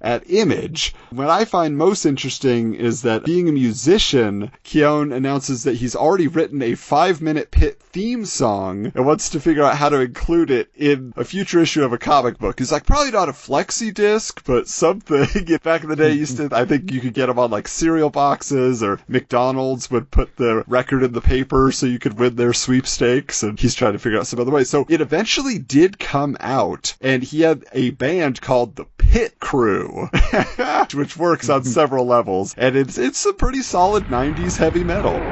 At 0.00 0.30
Image. 0.30 0.94
What 1.10 1.28
I 1.28 1.44
find 1.44 1.76
most 1.76 2.04
interesting 2.06 2.74
is 2.74 3.02
that 3.02 3.24
being 3.24 3.48
a 3.48 3.52
musician, 3.52 4.52
Keown 4.62 5.12
announces 5.12 5.64
that 5.64 5.76
he's 5.76 5.96
already 5.96 6.28
written 6.28 6.62
a 6.62 6.74
five 6.74 7.20
minute 7.20 7.50
Pitt 7.50 7.80
theme 7.80 8.24
song 8.24 8.92
and 8.94 9.06
wants 9.06 9.30
to 9.30 9.40
figure 9.40 9.64
out 9.64 9.76
how 9.76 9.88
to 9.88 10.00
include 10.00 10.50
it 10.50 10.70
in 10.76 11.12
a 11.16 11.24
future 11.24 11.60
issue 11.60 11.82
of 11.82 11.92
a 11.92 11.98
comic 11.98 12.38
book. 12.38 12.58
He's 12.58 12.70
like, 12.70 12.86
probably 12.86 13.10
not 13.10 13.28
a 13.28 13.32
flexi 13.32 13.92
disc, 13.92 14.42
but 14.44 14.68
something. 14.68 15.26
Back 15.62 15.82
in 15.82 15.88
the 15.88 15.96
day, 15.96 16.12
used 16.12 16.36
to, 16.36 16.48
I 16.52 16.64
think 16.64 16.92
you 16.92 17.00
could 17.00 17.14
get 17.14 17.26
them 17.26 17.38
on 17.38 17.50
like 17.50 17.68
cereal 17.68 18.10
boxes 18.10 18.82
or 18.82 19.00
McDonald's 19.08 19.90
would 19.90 20.10
put 20.10 20.36
the 20.36 20.62
record 20.66 21.02
in 21.02 21.12
the 21.12 21.20
paper 21.20 21.72
so 21.72 21.86
you 21.86 21.98
could 21.98 22.18
win 22.18 22.36
their 22.36 22.52
sweepstakes 22.52 23.42
and 23.42 23.58
he's 23.58 23.74
trying 23.74 23.94
to 23.94 23.98
figure 23.98 24.18
out 24.18 24.26
some 24.26 24.40
other 24.40 24.52
way. 24.52 24.64
So 24.64 24.86
it 24.88 25.00
eventually 25.00 25.58
did 25.58 25.98
come 25.98 26.36
out 26.38 26.94
and 27.00 27.22
he 27.22 27.40
had 27.40 27.64
a 27.72 27.90
band 27.90 28.40
called 28.40 28.76
the 28.76 28.84
Pit 29.18 29.40
Crew, 29.40 30.08
which 30.94 31.16
works 31.16 31.48
on 31.48 31.64
several 31.64 32.06
levels, 32.06 32.54
and 32.56 32.76
it's 32.76 32.96
it's 32.98 33.26
a 33.26 33.32
pretty 33.32 33.62
solid 33.62 34.04
'90s 34.06 34.58
heavy 34.58 34.84
metal. 34.84 35.26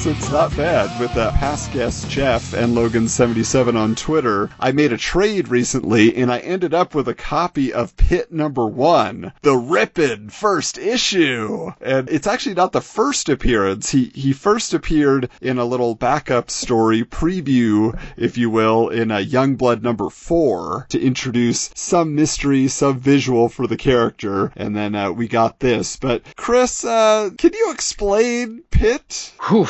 It's 0.00 0.06
it's 0.06 0.30
not 0.30 0.56
bad 0.56 0.98
with 0.98 1.12
that 1.12 1.34
past 1.34 1.72
guest 1.72 2.08
Jeff 2.08 2.54
and 2.54 2.74
Logan77 2.74 3.76
on 3.76 3.94
Twitter. 3.94 4.48
I 4.58 4.72
made 4.72 4.94
a 4.94 4.96
trade 4.96 5.48
recently 5.48 6.16
and 6.16 6.32
I 6.32 6.38
ended 6.38 6.72
up 6.72 6.94
with 6.94 7.06
a 7.06 7.14
copy 7.14 7.70
of 7.70 7.94
Pitt 7.98 8.32
number 8.32 8.66
one, 8.66 9.32
the 9.42 9.58
Rippin' 9.58 10.30
first 10.30 10.78
issue. 10.78 11.72
And 11.82 12.08
it's 12.08 12.26
actually 12.26 12.54
not 12.54 12.72
the 12.72 12.80
first 12.80 13.28
appearance. 13.28 13.90
He 13.90 14.10
he 14.14 14.32
first 14.32 14.72
appeared 14.72 15.28
in 15.42 15.58
a 15.58 15.66
little 15.66 15.94
backup 15.94 16.50
story 16.50 17.04
preview, 17.04 17.98
if 18.16 18.38
you 18.38 18.48
will, 18.48 18.88
in 18.88 19.10
a 19.10 19.22
Youngblood 19.22 19.82
number 19.82 20.08
four 20.08 20.86
to 20.88 20.98
introduce 20.98 21.70
some 21.74 22.14
mystery, 22.14 22.68
some 22.68 22.98
visual 22.98 23.50
for 23.50 23.66
the 23.66 23.76
character. 23.76 24.50
And 24.56 24.74
then 24.74 24.94
uh, 24.94 25.12
we 25.12 25.28
got 25.28 25.60
this. 25.60 25.96
But 25.96 26.22
Chris, 26.36 26.86
uh, 26.86 27.28
can 27.36 27.52
you 27.52 27.70
explain 27.70 28.62
Pitt? 28.70 29.32
Whew. 29.48 29.66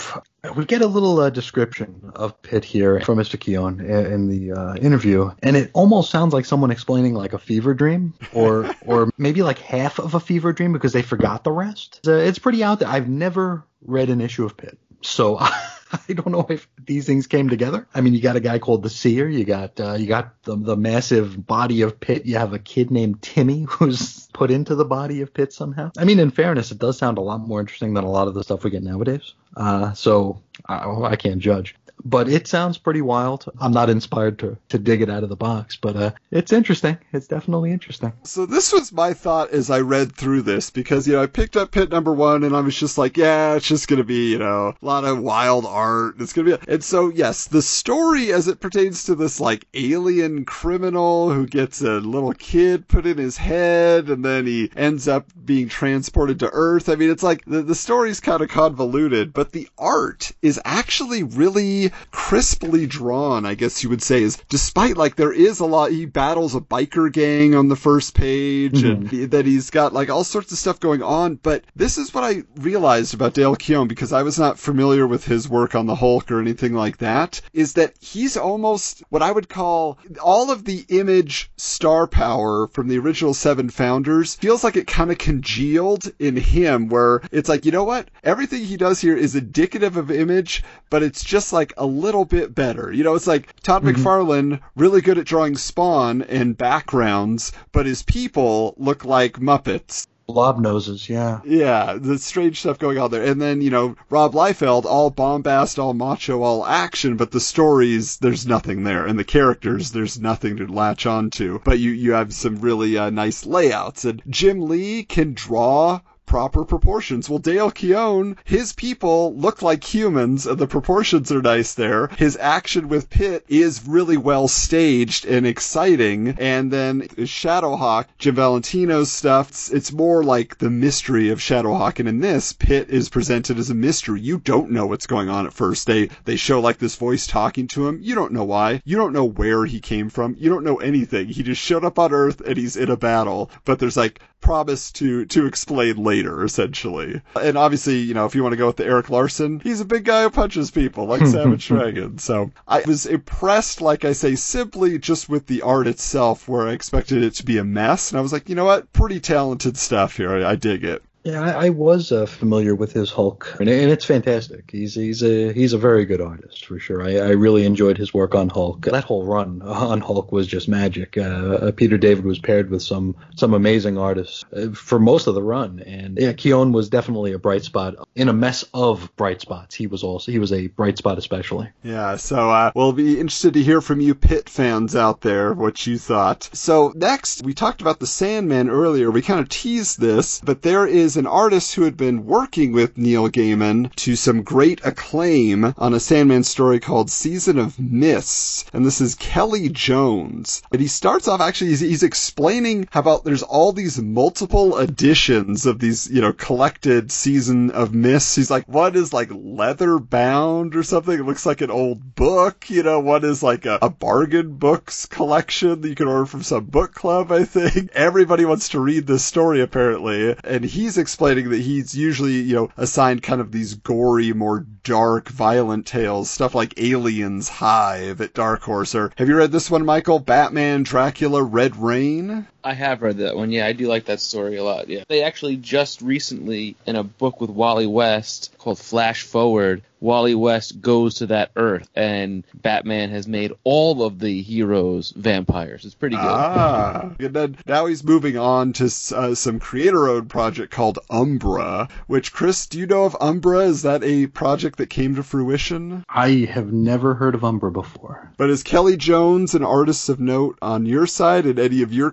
We 0.56 0.64
get 0.64 0.82
a 0.82 0.86
little 0.86 1.20
uh, 1.20 1.30
description 1.30 2.12
of 2.14 2.40
Pitt 2.42 2.64
here 2.64 3.00
from 3.00 3.18
Mr. 3.18 3.38
Keown 3.38 3.80
in, 3.80 4.06
in 4.06 4.28
the 4.28 4.52
uh, 4.52 4.74
interview, 4.76 5.30
and 5.42 5.56
it 5.56 5.70
almost 5.74 6.10
sounds 6.10 6.32
like 6.32 6.46
someone 6.46 6.70
explaining 6.70 7.14
like 7.14 7.32
a 7.32 7.38
fever 7.38 7.74
dream, 7.74 8.14
or 8.32 8.74
or 8.86 9.10
maybe 9.18 9.42
like 9.42 9.58
half 9.58 9.98
of 9.98 10.14
a 10.14 10.20
fever 10.20 10.52
dream 10.52 10.72
because 10.72 10.92
they 10.92 11.02
forgot 11.02 11.44
the 11.44 11.52
rest. 11.52 12.00
Uh, 12.06 12.12
it's 12.12 12.38
pretty 12.38 12.64
out 12.64 12.80
there. 12.80 12.88
I've 12.88 13.08
never 13.08 13.64
read 13.82 14.08
an 14.08 14.20
issue 14.20 14.44
of 14.44 14.56
Pitt, 14.56 14.78
so 15.02 15.38
I 16.08 16.12
don't 16.12 16.30
know 16.30 16.46
if 16.48 16.68
these 16.78 17.06
things 17.06 17.26
came 17.26 17.48
together. 17.48 17.86
I 17.94 18.00
mean, 18.00 18.14
you 18.14 18.20
got 18.20 18.36
a 18.36 18.40
guy 18.40 18.58
called 18.58 18.82
the 18.82 18.90
Seer, 18.90 19.28
you 19.28 19.44
got 19.44 19.80
uh, 19.80 19.94
you 19.94 20.06
got 20.06 20.42
the, 20.44 20.56
the 20.56 20.76
massive 20.76 21.46
body 21.46 21.82
of 21.82 21.98
Pitt, 21.98 22.26
you 22.26 22.36
have 22.36 22.52
a 22.52 22.58
kid 22.58 22.90
named 22.90 23.22
Timmy 23.22 23.62
who's 23.68 24.28
put 24.28 24.50
into 24.50 24.74
the 24.74 24.84
body 24.84 25.20
of 25.20 25.34
Pitt 25.34 25.52
somehow. 25.52 25.90
I 25.98 26.04
mean, 26.04 26.18
in 26.18 26.30
fairness, 26.30 26.70
it 26.70 26.78
does 26.78 26.98
sound 26.98 27.18
a 27.18 27.22
lot 27.22 27.40
more 27.40 27.60
interesting 27.60 27.94
than 27.94 28.04
a 28.04 28.10
lot 28.10 28.28
of 28.28 28.34
the 28.34 28.44
stuff 28.44 28.64
we 28.64 28.70
get 28.70 28.82
nowadays. 28.82 29.34
Uh, 29.56 29.92
so 29.94 30.42
I, 30.66 30.88
I 30.88 31.16
can't 31.16 31.40
judge 31.40 31.74
but 32.04 32.28
it 32.28 32.46
sounds 32.46 32.78
pretty 32.78 33.02
wild. 33.02 33.50
I'm 33.60 33.72
not 33.72 33.90
inspired 33.90 34.38
to, 34.40 34.56
to 34.68 34.78
dig 34.78 35.02
it 35.02 35.10
out 35.10 35.22
of 35.22 35.28
the 35.28 35.36
box, 35.36 35.76
but 35.76 35.96
uh, 35.96 36.10
it's 36.30 36.52
interesting. 36.52 36.98
It's 37.12 37.26
definitely 37.26 37.72
interesting. 37.72 38.12
So 38.22 38.46
this 38.46 38.72
was 38.72 38.92
my 38.92 39.12
thought 39.14 39.50
as 39.50 39.70
I 39.70 39.80
read 39.80 40.14
through 40.14 40.42
this 40.42 40.70
because 40.70 41.06
you 41.06 41.14
know 41.14 41.22
I 41.22 41.26
picked 41.26 41.56
up 41.56 41.70
Pitt 41.70 41.90
number 41.90 42.12
one 42.12 42.44
and 42.44 42.56
I 42.56 42.60
was 42.60 42.76
just 42.76 42.98
like, 42.98 43.16
yeah, 43.16 43.54
it's 43.54 43.66
just 43.66 43.88
gonna 43.88 44.04
be 44.04 44.30
you 44.32 44.38
know 44.38 44.74
a 44.80 44.84
lot 44.84 45.04
of 45.04 45.20
wild 45.20 45.66
art. 45.66 46.16
It's 46.20 46.32
gonna 46.32 46.56
be, 46.56 46.64
and 46.68 46.82
so 46.82 47.08
yes, 47.08 47.46
the 47.46 47.62
story 47.62 48.32
as 48.32 48.48
it 48.48 48.60
pertains 48.60 49.04
to 49.04 49.14
this 49.14 49.40
like 49.40 49.66
alien 49.74 50.44
criminal 50.44 51.32
who 51.32 51.46
gets 51.46 51.80
a 51.80 52.00
little 52.00 52.32
kid 52.32 52.88
put 52.88 53.06
in 53.06 53.18
his 53.18 53.36
head 53.36 54.08
and 54.08 54.24
then 54.24 54.46
he 54.46 54.70
ends 54.76 55.08
up 55.08 55.26
being 55.44 55.68
transported 55.68 56.40
to 56.40 56.50
Earth. 56.52 56.88
I 56.88 56.96
mean, 56.96 57.10
it's 57.10 57.22
like 57.22 57.44
the 57.44 57.62
the 57.62 57.74
story's 57.74 58.20
kind 58.20 58.42
of 58.42 58.48
convoluted, 58.48 59.32
but 59.32 59.52
the 59.52 59.68
art 59.78 60.32
is 60.42 60.60
actually 60.64 61.22
really 61.22 61.89
very 61.90 62.06
crisply 62.10 62.86
drawn, 62.86 63.46
I 63.46 63.54
guess 63.54 63.82
you 63.82 63.90
would 63.90 64.02
say, 64.02 64.22
is 64.22 64.36
despite 64.48 64.96
like 64.96 65.16
there 65.16 65.32
is 65.32 65.60
a 65.60 65.66
lot, 65.66 65.90
he 65.90 66.06
battles 66.06 66.54
a 66.54 66.60
biker 66.60 67.12
gang 67.12 67.54
on 67.54 67.68
the 67.68 67.76
first 67.76 68.14
page 68.14 68.82
mm-hmm. 68.82 69.14
and 69.14 69.30
that 69.30 69.46
he's 69.46 69.70
got 69.70 69.92
like 69.92 70.10
all 70.10 70.24
sorts 70.24 70.52
of 70.52 70.58
stuff 70.58 70.80
going 70.80 71.02
on. 71.02 71.36
But 71.36 71.64
this 71.74 71.98
is 71.98 72.14
what 72.14 72.24
I 72.24 72.42
realized 72.56 73.14
about 73.14 73.34
Dale 73.34 73.56
Keown 73.56 73.88
because 73.88 74.12
I 74.12 74.22
was 74.22 74.38
not 74.38 74.58
familiar 74.58 75.06
with 75.06 75.24
his 75.24 75.48
work 75.48 75.74
on 75.74 75.86
the 75.86 75.94
Hulk 75.94 76.30
or 76.30 76.40
anything 76.40 76.74
like 76.74 76.98
that, 76.98 77.40
is 77.52 77.74
that 77.74 77.94
he's 78.00 78.36
almost 78.36 79.02
what 79.08 79.22
I 79.22 79.32
would 79.32 79.48
call 79.48 79.98
all 80.22 80.50
of 80.50 80.64
the 80.64 80.84
image 80.88 81.50
star 81.56 82.06
power 82.06 82.68
from 82.68 82.88
the 82.88 82.98
original 82.98 83.34
seven 83.34 83.70
founders 83.70 84.34
feels 84.36 84.64
like 84.64 84.76
it 84.76 84.86
kind 84.86 85.10
of 85.10 85.18
congealed 85.18 86.10
in 86.18 86.36
him 86.36 86.88
where 86.88 87.22
it's 87.32 87.48
like, 87.48 87.64
you 87.64 87.72
know 87.72 87.84
what? 87.84 88.08
Everything 88.22 88.64
he 88.64 88.76
does 88.76 89.00
here 89.00 89.16
is 89.16 89.34
indicative 89.34 89.96
of 89.96 90.10
image, 90.10 90.62
but 90.90 91.02
it's 91.02 91.24
just 91.24 91.52
like 91.52 91.72
a 91.80 91.86
little 91.86 92.24
bit 92.24 92.54
better. 92.54 92.92
You 92.92 93.02
know, 93.02 93.14
it's 93.14 93.26
like 93.26 93.60
Todd 93.62 93.82
mm-hmm. 93.82 94.00
McFarlane, 94.00 94.60
really 94.76 95.00
good 95.00 95.18
at 95.18 95.26
drawing 95.26 95.56
Spawn 95.56 96.22
and 96.22 96.56
backgrounds, 96.56 97.52
but 97.72 97.86
his 97.86 98.02
people 98.02 98.74
look 98.76 99.04
like 99.04 99.40
Muppets 99.40 100.06
blob 100.32 100.60
noses, 100.60 101.08
yeah. 101.08 101.40
Yeah, 101.44 101.98
the 102.00 102.18
strange 102.18 102.60
stuff 102.60 102.78
going 102.78 102.98
on 102.98 103.10
there. 103.10 103.24
And 103.24 103.40
then, 103.40 103.60
you 103.60 103.70
know, 103.70 103.96
Rob 104.08 104.32
Liefeld, 104.32 104.84
all 104.84 105.10
bombast, 105.10 105.78
all 105.78 105.94
macho, 105.94 106.42
all 106.42 106.64
action, 106.64 107.16
but 107.16 107.30
the 107.30 107.40
stories, 107.40 108.18
there's 108.18 108.46
nothing 108.46 108.84
there. 108.84 109.06
And 109.06 109.18
the 109.18 109.24
characters, 109.24 109.90
there's 109.90 110.20
nothing 110.20 110.56
to 110.58 110.66
latch 110.66 111.06
on 111.06 111.30
to. 111.30 111.60
But 111.64 111.78
you, 111.78 111.90
you 111.90 112.12
have 112.12 112.32
some 112.32 112.60
really 112.60 112.96
uh, 112.96 113.10
nice 113.10 113.44
layouts. 113.44 114.04
And 114.04 114.22
Jim 114.28 114.60
Lee 114.60 115.02
can 115.02 115.34
draw 115.34 116.00
proper 116.30 116.64
proportions. 116.64 117.28
Well, 117.28 117.40
Dale 117.40 117.72
Keown, 117.72 118.36
his 118.44 118.72
people 118.72 119.34
look 119.34 119.62
like 119.62 119.82
humans, 119.82 120.46
and 120.46 120.58
the 120.58 120.68
proportions 120.68 121.32
are 121.32 121.42
nice 121.42 121.74
there. 121.74 122.06
His 122.18 122.38
action 122.40 122.88
with 122.88 123.10
Pitt 123.10 123.44
is 123.48 123.84
really 123.84 124.16
well 124.16 124.46
staged 124.46 125.26
and 125.26 125.44
exciting. 125.44 126.36
And 126.38 126.72
then 126.72 127.00
Shadowhawk, 127.18 128.04
Jim 128.16 128.36
Valentino's 128.36 129.10
stuff, 129.10 129.72
it's 129.72 129.90
more 129.90 130.22
like 130.22 130.58
the 130.58 130.70
mystery 130.70 131.30
of 131.30 131.40
Shadowhawk. 131.40 131.98
And 131.98 132.08
in 132.08 132.20
this, 132.20 132.52
Pitt 132.52 132.90
is 132.90 133.08
presented 133.08 133.58
as 133.58 133.70
a 133.70 133.74
mystery. 133.74 134.20
You 134.20 134.38
don't 134.38 134.70
know 134.70 134.86
what's 134.86 135.08
going 135.08 135.28
on 135.28 135.46
at 135.46 135.52
first. 135.52 135.88
They 135.88 136.10
they 136.26 136.36
show 136.36 136.60
like 136.60 136.78
this 136.78 136.94
voice 136.94 137.26
talking 137.26 137.66
to 137.68 137.88
him. 137.88 137.98
You 138.02 138.14
don't 138.14 138.32
know 138.32 138.44
why. 138.44 138.82
You 138.84 138.96
don't 138.96 139.12
know 139.12 139.24
where 139.24 139.64
he 139.64 139.80
came 139.80 140.08
from. 140.10 140.36
You 140.38 140.48
don't 140.48 140.62
know 140.62 140.76
anything. 140.76 141.26
He 141.26 141.42
just 141.42 141.60
showed 141.60 141.84
up 141.84 141.98
on 141.98 142.12
Earth 142.12 142.40
and 142.40 142.56
he's 142.56 142.76
in 142.76 142.88
a 142.88 142.96
battle. 142.96 143.50
But 143.64 143.80
there's 143.80 143.96
like 143.96 144.20
promise 144.40 144.90
to 144.92 145.26
to 145.26 145.46
explain 145.46 145.96
later, 146.02 146.44
essentially. 146.44 147.20
And 147.40 147.56
obviously, 147.56 147.98
you 147.98 148.14
know, 148.14 148.26
if 148.26 148.34
you 148.34 148.42
want 148.42 148.52
to 148.52 148.56
go 148.56 148.66
with 148.66 148.76
the 148.76 148.86
Erik 148.86 149.10
Larsen, 149.10 149.60
he's 149.60 149.80
a 149.80 149.84
big 149.84 150.04
guy 150.04 150.22
who 150.22 150.30
punches 150.30 150.70
people 150.70 151.06
like 151.06 151.26
Savage 151.26 151.66
Dragon. 151.66 152.18
So 152.18 152.50
I 152.66 152.82
was 152.86 153.06
impressed, 153.06 153.80
like 153.80 154.04
I 154.04 154.12
say, 154.12 154.34
simply 154.34 154.98
just 154.98 155.28
with 155.28 155.46
the 155.46 155.62
art 155.62 155.86
itself, 155.86 156.48
where 156.48 156.68
I 156.68 156.72
expected 156.72 157.22
it 157.22 157.34
to 157.34 157.44
be 157.44 157.58
a 157.58 157.64
mess, 157.64 158.10
and 158.10 158.18
I 158.18 158.22
was 158.22 158.32
like, 158.32 158.48
you 158.48 158.54
know 158.54 158.64
what, 158.64 158.92
pretty 158.92 159.20
talented 159.20 159.76
stuff 159.76 160.16
here. 160.16 160.32
I, 160.32 160.52
I 160.52 160.56
dig 160.56 160.84
it. 160.84 161.02
Yeah, 161.22 161.42
I, 161.42 161.66
I 161.66 161.68
was 161.68 162.12
uh, 162.12 162.24
familiar 162.24 162.74
with 162.74 162.92
his 162.92 163.10
Hulk, 163.10 163.56
and, 163.60 163.68
and, 163.68 163.90
it's 163.90 164.06
fantastic. 164.06 164.70
He's 164.70 164.94
he's 164.94 165.22
a 165.22 165.52
he's 165.52 165.74
a 165.74 165.78
very 165.78 166.06
good 166.06 166.20
artist 166.22 166.64
for 166.64 166.78
sure. 166.78 167.02
I, 167.02 167.16
I 167.16 167.30
really 167.30 167.66
enjoyed 167.66 167.98
his 167.98 168.14
work 168.14 168.34
on 168.34 168.48
Hulk. 168.48 168.86
That 168.86 169.04
whole 169.04 169.24
run 169.24 169.60
on 169.64 170.00
Hulk 170.00 170.32
was 170.32 170.46
just 170.46 170.66
magic. 170.66 171.18
Uh, 171.18 171.20
uh, 171.20 171.72
Peter 171.72 171.98
David 171.98 172.24
was 172.24 172.38
paired 172.38 172.70
with 172.70 172.82
some 172.82 173.16
some 173.36 173.52
amazing 173.52 173.98
artists 173.98 174.44
uh, 174.56 174.70
for 174.70 174.98
most 174.98 175.26
of 175.26 175.34
the 175.34 175.42
run, 175.42 175.80
and 175.80 176.18
yeah, 176.18 176.32
Keown 176.32 176.72
was 176.72 176.88
definitely 176.88 177.32
a 177.32 177.38
bright 177.38 177.64
spot 177.64 177.96
in 178.14 178.30
a 178.30 178.32
mess 178.32 178.64
of 178.72 179.14
bright 179.16 179.42
spots. 179.42 179.74
He 179.74 179.86
was 179.86 180.02
also 180.02 180.32
he 180.32 180.38
was 180.38 180.52
a 180.52 180.68
bright 180.68 180.96
spot 180.96 181.18
especially. 181.18 181.68
Yeah, 181.82 182.16
so 182.16 182.50
uh, 182.50 182.72
we'll 182.74 182.92
be 182.92 183.20
interested 183.20 183.54
to 183.54 183.62
hear 183.62 183.82
from 183.82 184.00
you 184.00 184.14
Pitt 184.14 184.48
fans 184.48 184.96
out 184.96 185.20
there 185.20 185.52
what 185.52 185.86
you 185.86 185.98
thought. 185.98 186.48
So 186.54 186.94
next, 186.96 187.44
we 187.44 187.52
talked 187.52 187.82
about 187.82 188.00
the 188.00 188.06
Sandman 188.06 188.70
earlier. 188.70 189.10
We 189.10 189.20
kind 189.20 189.40
of 189.40 189.50
teased 189.50 190.00
this, 190.00 190.40
but 190.40 190.62
there 190.62 190.86
is 190.86 191.09
is 191.10 191.16
an 191.16 191.26
artist 191.26 191.74
who 191.74 191.82
had 191.82 191.96
been 191.96 192.24
working 192.24 192.70
with 192.70 192.96
Neil 192.96 193.28
Gaiman 193.28 193.92
to 193.96 194.14
some 194.14 194.42
great 194.42 194.80
acclaim 194.84 195.74
on 195.76 195.92
a 195.92 195.98
Sandman 195.98 196.44
story 196.44 196.78
called 196.78 197.10
Season 197.10 197.58
of 197.58 197.80
Mists. 197.80 198.64
And 198.72 198.86
this 198.86 199.00
is 199.00 199.16
Kelly 199.16 199.68
Jones. 199.70 200.62
And 200.70 200.80
he 200.80 200.86
starts 200.86 201.26
off 201.26 201.40
actually, 201.40 201.70
he's, 201.70 201.80
he's 201.80 202.02
explaining 202.04 202.86
how 202.92 203.00
about 203.00 203.24
there's 203.24 203.42
all 203.42 203.72
these 203.72 204.00
multiple 204.00 204.78
editions 204.78 205.66
of 205.66 205.80
these, 205.80 206.08
you 206.08 206.20
know, 206.20 206.32
collected 206.32 207.10
Season 207.10 207.72
of 207.72 207.92
Mists. 207.92 208.36
He's 208.36 208.50
like, 208.50 208.66
what 208.68 208.94
is 208.94 209.12
like 209.12 209.30
leather 209.32 209.98
bound 209.98 210.76
or 210.76 210.84
something? 210.84 211.18
It 211.18 211.26
looks 211.26 211.44
like 211.44 211.60
an 211.60 211.72
old 211.72 212.14
book, 212.14 212.70
you 212.70 212.84
know, 212.84 213.00
what 213.00 213.24
is 213.24 213.42
like 213.42 213.66
a, 213.66 213.80
a 213.82 213.90
bargain 213.90 214.58
books 214.58 215.06
collection 215.06 215.80
that 215.80 215.88
you 215.88 215.96
can 215.96 216.06
order 216.06 216.26
from 216.26 216.44
some 216.44 216.66
book 216.66 216.94
club, 216.94 217.32
I 217.32 217.42
think. 217.42 217.90
Everybody 217.94 218.44
wants 218.44 218.68
to 218.68 218.78
read 218.78 219.08
this 219.08 219.24
story 219.24 219.60
apparently. 219.60 220.36
And 220.44 220.64
he's 220.64 220.99
explaining 221.00 221.50
that 221.50 221.60
he's 221.60 221.96
usually, 221.96 222.34
you 222.34 222.54
know, 222.54 222.70
assigned 222.76 223.22
kind 223.24 223.40
of 223.40 223.50
these 223.50 223.74
gory, 223.74 224.32
more 224.32 224.60
dark, 224.84 225.28
violent 225.28 225.86
tales, 225.86 226.30
stuff 226.30 226.54
like 226.54 226.78
Aliens, 226.78 227.48
Hive 227.48 228.20
at 228.20 228.34
Dark 228.34 228.62
Horse. 228.62 228.94
Or 228.94 229.10
have 229.16 229.28
you 229.28 229.36
read 229.36 229.50
this 229.50 229.70
one, 229.70 229.84
Michael? 229.84 230.20
Batman, 230.20 230.84
Dracula, 230.84 231.42
Red 231.42 231.76
Rain? 231.76 232.46
I 232.62 232.74
have 232.74 233.02
read 233.02 233.18
that 233.18 233.36
one. 233.36 233.50
Yeah, 233.52 233.66
I 233.66 233.72
do 233.72 233.86
like 233.86 234.06
that 234.06 234.20
story 234.20 234.56
a 234.56 234.64
lot. 234.64 234.88
Yeah. 234.88 235.04
They 235.08 235.22
actually 235.22 235.56
just 235.56 236.02
recently, 236.02 236.76
in 236.86 236.96
a 236.96 237.02
book 237.04 237.40
with 237.40 237.50
Wally 237.50 237.86
West 237.86 238.54
called 238.58 238.78
Flash 238.78 239.22
Forward, 239.22 239.82
Wally 240.00 240.34
West 240.34 240.80
goes 240.80 241.16
to 241.16 241.26
that 241.26 241.50
Earth, 241.56 241.88
and 241.94 242.42
Batman 242.54 243.10
has 243.10 243.28
made 243.28 243.52
all 243.64 244.02
of 244.02 244.18
the 244.18 244.40
heroes 244.40 245.12
vampires. 245.14 245.84
It's 245.84 245.94
pretty 245.94 246.16
good. 246.16 246.24
Ah, 246.24 247.10
and 247.18 247.34
then 247.34 247.58
now 247.66 247.84
he's 247.86 248.02
moving 248.02 248.38
on 248.38 248.72
to 248.74 248.86
uh, 249.14 249.34
some 249.34 249.58
creator-owned 249.58 250.30
project 250.30 250.72
called 250.72 251.00
Umbra. 251.10 251.88
Which, 252.06 252.32
Chris, 252.32 252.66
do 252.66 252.78
you 252.78 252.86
know 252.86 253.04
of 253.04 253.16
Umbra? 253.20 253.60
Is 253.60 253.82
that 253.82 254.02
a 254.02 254.26
project 254.26 254.78
that 254.78 254.88
came 254.88 255.16
to 255.16 255.22
fruition? 255.22 256.04
I 256.08 256.48
have 256.50 256.72
never 256.72 257.14
heard 257.14 257.34
of 257.34 257.44
Umbra 257.44 257.70
before. 257.70 258.32
But 258.38 258.48
is 258.48 258.62
Kelly 258.62 258.96
Jones 258.96 259.54
an 259.54 259.64
artist 259.64 260.08
of 260.08 260.18
note 260.18 260.58
on 260.62 260.86
your 260.86 261.06
side 261.06 261.44
in 261.44 261.58
any 261.58 261.82
of 261.82 261.92
your 261.92 262.10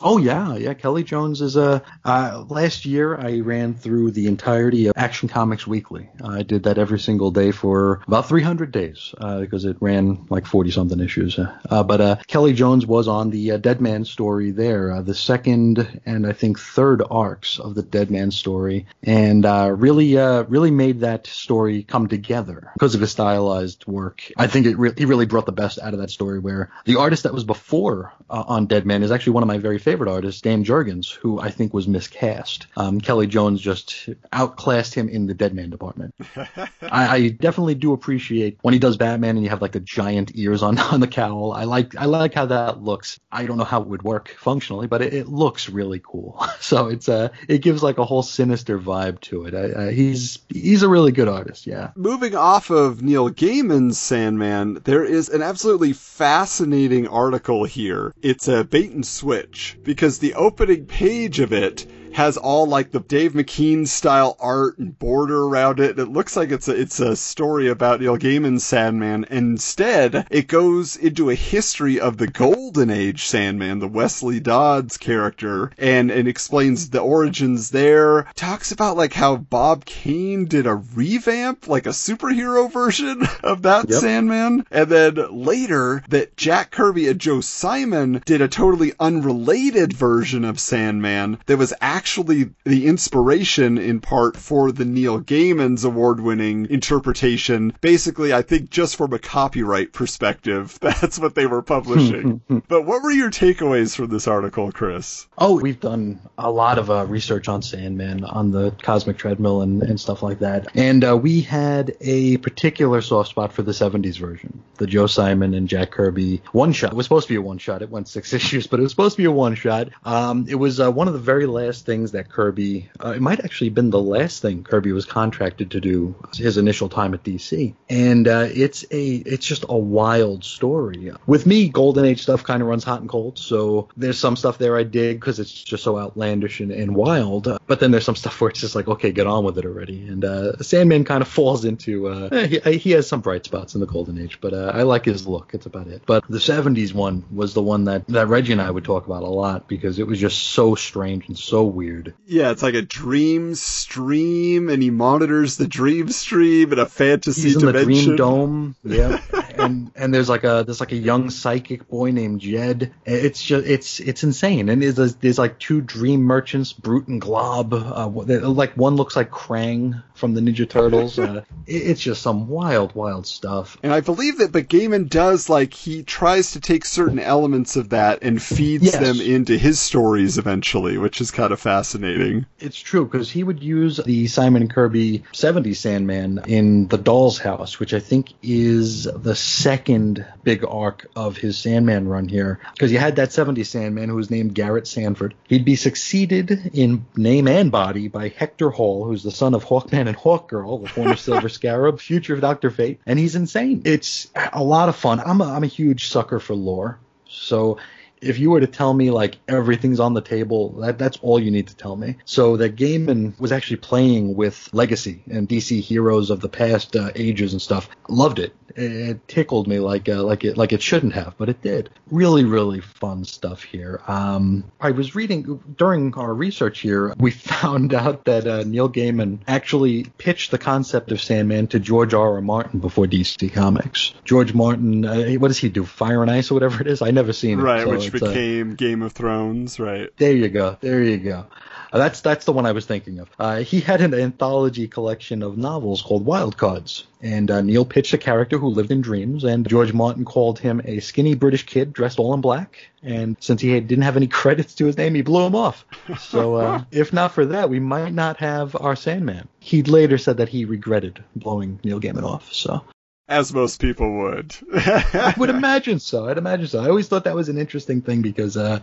Oh 0.00 0.18
yeah, 0.18 0.56
yeah. 0.56 0.74
Kelly 0.74 1.04
Jones 1.04 1.40
is 1.40 1.56
a. 1.56 1.82
Uh, 2.04 2.44
last 2.48 2.84
year 2.84 3.16
I 3.16 3.40
ran 3.40 3.74
through 3.74 4.12
the 4.12 4.26
entirety 4.26 4.86
of 4.86 4.94
Action 4.96 5.28
Comics 5.28 5.66
Weekly. 5.66 6.08
I 6.22 6.42
did 6.42 6.64
that 6.64 6.78
every 6.78 7.00
single 7.00 7.30
day 7.30 7.50
for 7.50 8.02
about 8.06 8.28
300 8.28 8.70
days 8.70 9.14
uh, 9.18 9.40
because 9.40 9.64
it 9.64 9.76
ran 9.80 10.26
like 10.30 10.46
40 10.46 10.70
something 10.70 11.00
issues. 11.00 11.38
Uh, 11.38 11.82
but 11.82 12.00
uh, 12.00 12.16
Kelly 12.26 12.52
Jones 12.52 12.86
was 12.86 13.08
on 13.08 13.30
the 13.30 13.52
uh, 13.52 13.56
Dead 13.56 13.80
Man 13.80 14.04
story 14.04 14.50
there, 14.50 14.92
uh, 14.92 15.02
the 15.02 15.14
second 15.14 16.00
and 16.04 16.26
I 16.26 16.32
think 16.32 16.58
third 16.58 17.02
arcs 17.08 17.58
of 17.58 17.74
the 17.74 17.82
Dead 17.82 18.10
Man 18.10 18.30
story, 18.30 18.86
and 19.02 19.44
really 19.44 20.16
really 20.16 20.70
made 20.70 21.00
that 21.00 21.26
story 21.26 21.82
come 21.82 22.08
together 22.08 22.70
because 22.74 22.94
of 22.94 23.00
his 23.00 23.10
stylized 23.12 23.86
work. 23.86 24.30
I 24.36 24.46
think 24.46 24.66
it 24.66 24.78
re- 24.78 24.92
he 24.96 25.04
really 25.04 25.26
brought 25.26 25.46
the 25.46 25.52
best 25.52 25.78
out 25.78 25.94
of 25.94 26.00
that 26.00 26.10
story. 26.10 26.38
Where 26.38 26.70
the 26.84 26.96
artist 26.96 27.24
that 27.24 27.32
was 27.32 27.44
before 27.44 28.12
on 28.30 28.66
Dead 28.66 28.86
Man 28.86 29.02
is 29.02 29.10
actually 29.10 29.27
one 29.32 29.42
of 29.42 29.46
my 29.46 29.58
very 29.58 29.78
favorite 29.78 30.10
artists, 30.10 30.40
Dan 30.40 30.64
Jurgens, 30.64 31.12
who 31.12 31.40
I 31.40 31.50
think 31.50 31.74
was 31.74 31.88
miscast. 31.88 32.66
Um, 32.76 33.00
Kelly 33.00 33.26
Jones 33.26 33.60
just 33.60 34.08
outclassed 34.32 34.94
him 34.94 35.08
in 35.08 35.26
the 35.26 35.34
Dead 35.34 35.54
Man 35.54 35.70
department. 35.70 36.14
I, 36.36 36.68
I, 36.82 37.28
definitely 37.28 37.74
do 37.74 37.92
appreciate 37.92 38.58
when 38.62 38.74
he 38.74 38.80
does 38.80 38.96
Batman 38.96 39.36
and 39.36 39.44
you 39.44 39.50
have 39.50 39.62
like 39.62 39.72
the 39.72 39.80
giant 39.80 40.32
ears 40.34 40.62
on 40.62 40.78
on 40.78 41.00
the 41.00 41.06
cowl. 41.06 41.52
I 41.52 41.64
like 41.64 41.96
I 41.96 42.06
like 42.06 42.34
how 42.34 42.46
that 42.46 42.82
looks. 42.82 43.20
I 43.30 43.46
don't 43.46 43.58
know 43.58 43.64
how 43.64 43.82
it 43.82 43.88
would 43.88 44.02
work 44.02 44.28
functionally, 44.38 44.86
but 44.86 45.02
it, 45.02 45.14
it 45.14 45.28
looks 45.28 45.68
really 45.68 46.00
cool. 46.02 46.44
so 46.60 46.88
it's 46.88 47.08
uh 47.08 47.28
it 47.48 47.58
gives 47.58 47.82
like 47.82 47.98
a 47.98 48.04
whole 48.04 48.22
sinister 48.22 48.78
vibe 48.78 49.20
to 49.20 49.44
it. 49.44 49.54
I, 49.54 49.88
I, 49.88 49.92
he's 49.92 50.38
he's 50.48 50.82
a 50.82 50.88
really 50.88 51.12
good 51.12 51.28
artist. 51.28 51.66
Yeah. 51.66 51.90
Moving 51.96 52.34
off 52.34 52.70
of 52.70 53.02
Neil 53.02 53.30
Gaiman's 53.30 53.98
Sandman, 53.98 54.80
there 54.84 55.04
is 55.04 55.28
an 55.28 55.42
absolutely 55.42 55.92
fascinating 55.92 57.08
article 57.08 57.64
here. 57.64 58.14
It's 58.22 58.48
a 58.48 58.64
bait 58.64 58.90
and 58.90 59.06
switch 59.18 59.76
because 59.82 60.18
the 60.20 60.34
opening 60.34 60.86
page 60.86 61.40
of 61.40 61.52
it 61.52 61.84
has 62.12 62.36
all 62.36 62.66
like 62.66 62.90
the 62.90 63.00
Dave 63.00 63.32
McKean 63.32 63.86
style 63.86 64.36
art 64.40 64.78
and 64.78 64.98
border 64.98 65.44
around 65.44 65.80
it. 65.80 65.98
It 65.98 66.06
looks 66.06 66.36
like 66.36 66.50
it's 66.50 66.68
a, 66.68 66.78
it's 66.78 67.00
a 67.00 67.16
story 67.16 67.68
about 67.68 68.00
Neil 68.00 68.16
Gaiman's 68.16 68.64
Sandman. 68.64 69.26
Instead, 69.30 70.26
it 70.30 70.48
goes 70.48 70.96
into 70.96 71.30
a 71.30 71.34
history 71.34 72.00
of 72.00 72.16
the 72.16 72.26
Golden 72.26 72.90
Age 72.90 73.26
Sandman, 73.26 73.78
the 73.78 73.88
Wesley 73.88 74.40
Dodds 74.40 74.96
character, 74.96 75.70
and, 75.78 76.10
and 76.10 76.28
explains 76.28 76.90
the 76.90 77.00
origins 77.00 77.70
there. 77.70 78.26
Talks 78.34 78.72
about 78.72 78.96
like 78.96 79.12
how 79.12 79.36
Bob 79.36 79.84
Kane 79.84 80.46
did 80.46 80.66
a 80.66 80.74
revamp, 80.74 81.68
like 81.68 81.86
a 81.86 81.90
superhero 81.90 82.70
version 82.70 83.26
of 83.42 83.62
that 83.62 83.88
yep. 83.88 84.00
Sandman. 84.00 84.66
And 84.70 84.90
then 84.90 85.14
later 85.30 86.02
that 86.08 86.36
Jack 86.36 86.70
Kirby 86.70 87.08
and 87.08 87.20
Joe 87.20 87.40
Simon 87.40 88.22
did 88.24 88.40
a 88.40 88.48
totally 88.48 88.92
unrelated 88.98 89.92
version 89.92 90.44
of 90.44 90.60
Sandman 90.60 91.38
that 91.46 91.58
was 91.58 91.72
actually 91.80 92.07
actually 92.08 92.48
the 92.64 92.86
inspiration 92.86 93.76
in 93.76 94.00
part 94.00 94.34
for 94.34 94.72
the 94.72 94.86
Neil 94.86 95.20
Gaiman's 95.20 95.84
award-winning 95.84 96.70
interpretation. 96.70 97.74
Basically, 97.82 98.32
I 98.32 98.40
think 98.40 98.70
just 98.70 98.96
from 98.96 99.12
a 99.12 99.18
copyright 99.18 99.92
perspective, 99.92 100.78
that's 100.80 101.18
what 101.18 101.34
they 101.34 101.46
were 101.46 101.60
publishing. 101.60 102.40
but 102.68 102.86
what 102.86 103.02
were 103.02 103.10
your 103.10 103.30
takeaways 103.30 103.94
from 103.94 104.06
this 104.06 104.26
article, 104.26 104.72
Chris? 104.72 105.26
Oh, 105.36 105.60
we've 105.60 105.80
done 105.80 106.18
a 106.38 106.50
lot 106.50 106.78
of 106.78 106.90
uh, 106.90 107.04
research 107.04 107.46
on 107.46 107.60
Sandman, 107.60 108.24
on 108.24 108.52
the 108.52 108.70
cosmic 108.82 109.18
treadmill, 109.18 109.60
and, 109.60 109.82
and 109.82 110.00
stuff 110.00 110.22
like 110.22 110.38
that. 110.38 110.74
And 110.74 111.04
uh, 111.04 111.14
we 111.14 111.42
had 111.42 111.94
a 112.00 112.38
particular 112.38 113.02
soft 113.02 113.28
spot 113.28 113.52
for 113.52 113.60
the 113.60 113.72
70s 113.72 114.16
version, 114.16 114.62
the 114.78 114.86
Joe 114.86 115.08
Simon 115.08 115.52
and 115.52 115.68
Jack 115.68 115.90
Kirby 115.90 116.40
one 116.52 116.72
shot. 116.72 116.92
It 116.92 116.96
was 116.96 117.04
supposed 117.04 117.28
to 117.28 117.34
be 117.34 117.36
a 117.36 117.42
one 117.42 117.58
shot. 117.58 117.82
It 117.82 117.90
went 117.90 118.08
six 118.08 118.32
issues, 118.38 118.66
but 118.66 118.80
it 118.80 118.82
was 118.84 118.92
supposed 118.92 119.16
to 119.16 119.22
be 119.22 119.26
a 119.26 119.30
one 119.30 119.56
shot. 119.56 119.90
Um, 120.06 120.46
it 120.48 120.54
was 120.54 120.80
uh, 120.80 120.90
one 120.90 121.06
of 121.06 121.12
the 121.12 121.20
very 121.20 121.44
last 121.44 121.84
things 121.88 122.12
that 122.12 122.28
Kirby, 122.28 122.90
uh, 123.02 123.12
it 123.16 123.22
might 123.22 123.42
actually 123.42 123.68
have 123.68 123.74
been 123.74 123.88
the 123.88 123.98
last 123.98 124.42
thing 124.42 124.62
Kirby 124.62 124.92
was 124.92 125.06
contracted 125.06 125.70
to 125.70 125.80
do 125.80 126.14
his 126.34 126.58
initial 126.58 126.90
time 126.90 127.14
at 127.14 127.24
DC. 127.24 127.74
And 127.88 128.28
uh, 128.28 128.48
it's 128.52 128.84
a, 128.90 129.14
it's 129.16 129.46
just 129.46 129.64
a 129.70 129.76
wild 129.76 130.44
story. 130.44 131.10
With 131.26 131.46
me, 131.46 131.70
Golden 131.70 132.04
Age 132.04 132.20
stuff 132.20 132.44
kind 132.44 132.60
of 132.60 132.68
runs 132.68 132.84
hot 132.84 133.00
and 133.00 133.08
cold. 133.08 133.38
So 133.38 133.88
there's 133.96 134.18
some 134.18 134.36
stuff 134.36 134.58
there 134.58 134.76
I 134.76 134.82
dig 134.82 135.18
because 135.18 135.40
it's 135.40 135.50
just 135.50 135.82
so 135.82 135.98
outlandish 135.98 136.60
and, 136.60 136.70
and 136.70 136.94
wild. 136.94 137.48
But 137.66 137.80
then 137.80 137.90
there's 137.90 138.04
some 138.04 138.16
stuff 138.16 138.38
where 138.38 138.50
it's 138.50 138.60
just 138.60 138.74
like, 138.74 138.86
okay, 138.86 139.10
get 139.10 139.26
on 139.26 139.44
with 139.44 139.56
it 139.56 139.64
already. 139.64 140.06
And 140.08 140.22
uh, 140.26 140.58
Sandman 140.58 141.04
kind 141.04 141.22
of 141.22 141.28
falls 141.28 141.64
into, 141.64 142.08
uh, 142.08 142.28
eh, 142.32 142.46
he, 142.46 142.76
he, 142.76 142.90
has 142.90 143.08
some 143.08 143.22
bright 143.22 143.46
spots 143.46 143.74
in 143.74 143.80
the 143.80 143.86
Golden 143.86 144.18
Age, 144.18 144.42
but 144.42 144.52
uh, 144.52 144.72
I 144.74 144.82
like 144.82 145.06
his 145.06 145.26
look. 145.26 145.54
It's 145.54 145.64
about 145.64 145.86
it. 145.86 146.02
But 146.04 146.24
the 146.28 146.38
70s 146.38 146.92
one 146.92 147.24
was 147.34 147.54
the 147.54 147.62
one 147.62 147.84
that, 147.84 148.06
that 148.08 148.28
Reggie 148.28 148.52
and 148.52 148.60
I 148.60 148.70
would 148.70 148.84
talk 148.84 149.06
about 149.06 149.22
a 149.22 149.26
lot 149.26 149.68
because 149.68 149.98
it 149.98 150.06
was 150.06 150.20
just 150.20 150.38
so 150.50 150.74
strange 150.74 151.28
and 151.28 151.38
so 151.38 151.77
weird. 151.78 152.14
Yeah, 152.26 152.50
it's 152.50 152.62
like 152.62 152.74
a 152.74 152.82
dream 152.82 153.54
stream, 153.54 154.68
and 154.68 154.82
he 154.82 154.90
monitors 154.90 155.56
the 155.56 155.66
dream 155.66 156.08
stream 156.10 156.72
in 156.72 156.78
a 156.78 156.86
fantasy 156.86 157.42
He's 157.42 157.54
in 157.56 157.60
dimension. 157.60 157.88
the 157.88 158.04
dream 158.04 158.16
dome. 158.16 158.76
Yeah, 158.84 159.20
and 159.58 159.90
and 159.96 160.12
there's 160.14 160.28
like 160.28 160.44
a 160.44 160.62
there's 160.66 160.80
like 160.80 160.92
a 160.92 160.96
young 160.96 161.30
psychic 161.30 161.88
boy 161.88 162.10
named 162.10 162.40
Jed. 162.40 162.92
It's 163.04 163.42
just 163.42 163.66
it's 163.66 164.00
it's 164.00 164.22
insane. 164.24 164.68
And 164.68 164.82
there's 164.82 165.14
there's 165.16 165.38
like 165.38 165.58
two 165.58 165.80
dream 165.80 166.22
merchants, 166.22 166.72
Brute 166.72 167.08
and 167.08 167.20
Glob. 167.20 167.72
Uh, 167.74 168.08
like 168.08 168.74
one 168.76 168.96
looks 168.96 169.14
like 169.16 169.30
Krang 169.30 170.02
from 170.14 170.34
the 170.34 170.40
Ninja 170.40 170.68
Turtles. 170.68 171.18
Uh, 171.28 171.42
it's 171.66 172.00
just 172.00 172.22
some 172.22 172.48
wild 172.48 172.94
wild 172.94 173.26
stuff. 173.26 173.76
And 173.82 173.92
I 173.92 174.00
believe 174.00 174.38
that, 174.38 174.52
but 174.52 174.68
Gaiman 174.68 175.08
does 175.10 175.48
like 175.50 175.74
he 175.74 176.02
tries 176.02 176.52
to 176.52 176.60
take 176.60 176.84
certain 176.86 177.18
elements 177.18 177.76
of 177.76 177.90
that 177.90 178.22
and 178.22 178.40
feeds 178.42 178.84
Yes. 178.84 178.98
them 178.98 179.20
into 179.20 179.58
his 179.58 179.78
stories 179.78 180.38
eventually, 180.38 180.96
which 180.96 181.20
is 181.20 181.30
kind 181.30 181.52
of 181.52 181.60
fascinating. 181.68 182.46
It's 182.60 182.80
true 182.80 183.04
because 183.04 183.30
he 183.30 183.44
would 183.44 183.62
use 183.62 183.98
the 183.98 184.26
Simon 184.26 184.68
Kirby 184.68 185.22
70s 185.34 185.76
Sandman 185.76 186.40
in 186.46 186.88
The 186.88 186.96
Doll's 186.96 187.38
House, 187.38 187.78
which 187.78 187.92
I 187.92 188.00
think 188.00 188.32
is 188.42 189.04
the 189.04 189.34
second 189.34 190.24
big 190.44 190.64
arc 190.66 191.06
of 191.14 191.36
his 191.36 191.58
Sandman 191.58 192.08
run 192.08 192.26
here. 192.26 192.58
Because 192.72 192.90
you 192.90 192.96
had 192.98 193.16
that 193.16 193.28
70s 193.28 193.66
Sandman 193.66 194.08
who 194.08 194.14
was 194.14 194.30
named 194.30 194.54
Garrett 194.54 194.86
Sanford. 194.86 195.34
He'd 195.46 195.66
be 195.66 195.76
succeeded 195.76 196.70
in 196.72 197.04
name 197.16 197.46
and 197.46 197.70
body 197.70 198.08
by 198.08 198.28
Hector 198.28 198.70
Hall, 198.70 199.04
who's 199.04 199.22
the 199.22 199.30
son 199.30 199.54
of 199.54 199.66
Hawkman 199.66 200.06
and 200.06 200.16
Hawkgirl, 200.16 200.80
the 200.80 200.88
former 200.88 201.16
Silver 201.28 201.50
Scarab, 201.50 202.00
future 202.00 202.32
of 202.32 202.40
Doctor 202.40 202.70
Fate, 202.70 202.98
and 203.04 203.18
he's 203.18 203.36
insane. 203.36 203.82
It's 203.84 204.28
a 204.54 204.64
lot 204.64 204.88
of 204.88 204.96
fun. 204.96 205.20
I'm 205.20 205.42
a, 205.42 205.52
I'm 205.52 205.64
a 205.64 205.68
huge 205.68 206.08
sucker 206.08 206.40
for 206.40 206.54
lore. 206.54 206.98
So 207.28 207.76
if 208.20 208.38
you 208.38 208.50
were 208.50 208.60
to 208.60 208.66
tell 208.66 208.92
me 208.92 209.10
like 209.10 209.38
everything's 209.48 210.00
on 210.00 210.14
the 210.14 210.20
table, 210.20 210.70
that 210.80 210.98
that's 210.98 211.18
all 211.18 211.38
you 211.40 211.50
need 211.50 211.68
to 211.68 211.76
tell 211.76 211.96
me. 211.96 212.16
So 212.24 212.56
that 212.56 212.76
Gaiman 212.76 213.38
was 213.38 213.52
actually 213.52 213.78
playing 213.78 214.34
with 214.34 214.68
Legacy 214.72 215.22
and 215.30 215.48
DC 215.48 215.80
heroes 215.80 216.30
of 216.30 216.40
the 216.40 216.48
past 216.48 216.96
uh, 216.96 217.10
ages 217.14 217.52
and 217.52 217.62
stuff. 217.62 217.88
Loved 218.08 218.38
it. 218.38 218.54
It, 218.76 219.26
tickled 219.26 219.66
me 219.66 219.80
like 219.80 220.08
uh, 220.08 220.22
like 220.22 220.44
it 220.44 220.56
like 220.56 220.72
it 220.72 220.82
shouldn't 220.82 221.14
have, 221.14 221.34
but 221.36 221.48
it 221.48 221.60
did. 221.62 221.90
Really, 222.10 222.44
really 222.44 222.80
fun 222.80 223.24
stuff 223.24 223.62
here. 223.62 224.00
Um, 224.06 224.64
I 224.80 224.92
was 224.92 225.14
reading 225.14 225.60
during 225.76 226.14
our 226.14 226.32
research 226.32 226.80
here. 226.80 227.14
We 227.18 227.30
found 227.58 227.92
out 227.92 228.24
that 228.26 228.46
uh, 228.46 228.62
Neil 228.64 228.88
Gaiman 228.88 229.40
actually 229.48 230.04
pitched 230.18 230.50
the 230.50 230.58
concept 230.58 231.12
of 231.12 231.20
Sandman 231.20 231.66
to 231.68 231.80
George 231.80 232.14
R. 232.14 232.34
R. 232.34 232.40
Martin 232.40 232.80
before 232.80 233.06
DC 233.06 233.52
Comics. 233.52 234.14
George 234.24 234.54
Martin, 234.54 235.04
uh, 235.04 235.24
what 235.34 235.48
does 235.48 235.58
he 235.58 235.68
do? 235.68 235.84
Fire 235.84 236.22
and 236.22 236.30
Ice 236.30 236.50
or 236.50 236.54
whatever 236.54 236.80
it 236.80 236.86
is? 236.86 237.02
I 237.02 237.10
never 237.10 237.32
seen 237.32 237.58
it. 237.58 237.62
Right, 237.62 237.82
so 237.82 238.07
which 238.12 238.22
uh, 238.22 238.28
became 238.28 238.74
Game 238.74 239.02
of 239.02 239.12
Thrones, 239.12 239.78
right? 239.78 240.10
there 240.16 240.32
you 240.32 240.48
go. 240.48 240.76
There 240.80 241.02
you 241.02 241.18
go. 241.18 241.46
Uh, 241.92 241.98
that's 241.98 242.20
that's 242.20 242.44
the 242.44 242.52
one 242.52 242.66
I 242.66 242.72
was 242.72 242.86
thinking 242.86 243.18
of. 243.18 243.30
Uh, 243.38 243.58
he 243.58 243.80
had 243.80 244.00
an 244.00 244.12
anthology 244.12 244.88
collection 244.88 245.42
of 245.42 245.56
novels 245.56 246.02
called 246.02 246.24
Wild 246.24 246.56
Cards, 246.56 247.06
and 247.22 247.50
uh, 247.50 247.62
Neil 247.62 247.84
pitched 247.84 248.12
a 248.12 248.18
character 248.18 248.58
who 248.58 248.68
lived 248.68 248.90
in 248.90 249.00
dreams, 249.00 249.44
and 249.44 249.68
George 249.68 249.92
Martin 249.92 250.24
called 250.24 250.58
him 250.58 250.82
a 250.84 251.00
skinny 251.00 251.34
British 251.34 251.64
kid 251.64 251.92
dressed 251.92 252.18
all 252.18 252.34
in 252.34 252.40
black. 252.40 252.90
And 253.02 253.36
since 253.40 253.60
he 253.60 253.78
didn't 253.80 254.04
have 254.04 254.16
any 254.16 254.26
credits 254.40 254.74
to 254.76 254.86
his 254.86 254.98
name, 254.98 255.14
he 255.14 255.22
blew 255.22 255.46
him 255.46 255.54
off. 255.54 255.84
So 256.18 256.56
uh, 256.56 256.84
if 256.90 257.12
not 257.12 257.32
for 257.32 257.46
that, 257.46 257.70
we 257.70 257.80
might 257.80 258.12
not 258.12 258.36
have 258.38 258.76
our 258.78 258.96
Sandman. 258.96 259.48
He 259.60 259.82
later 259.82 260.18
said 260.18 260.38
that 260.38 260.48
he 260.48 260.64
regretted 260.64 261.22
blowing 261.36 261.80
Neil 261.84 262.00
Gaiman 262.00 262.24
off. 262.24 262.52
So 262.52 262.84
As 263.28 263.52
most 263.52 263.78
people 263.78 264.10
would. 264.10 264.56
I 264.72 265.34
would 265.36 265.50
imagine 265.58 265.98
so. 265.98 266.28
I'd 266.28 266.38
imagine 266.38 266.66
so. 266.66 266.80
I 266.82 266.88
always 266.88 267.08
thought 267.08 267.24
that 267.24 267.34
was 267.34 267.50
an 267.50 267.58
interesting 267.58 268.00
thing 268.00 268.22
because, 268.22 268.56
uh, 268.56 268.80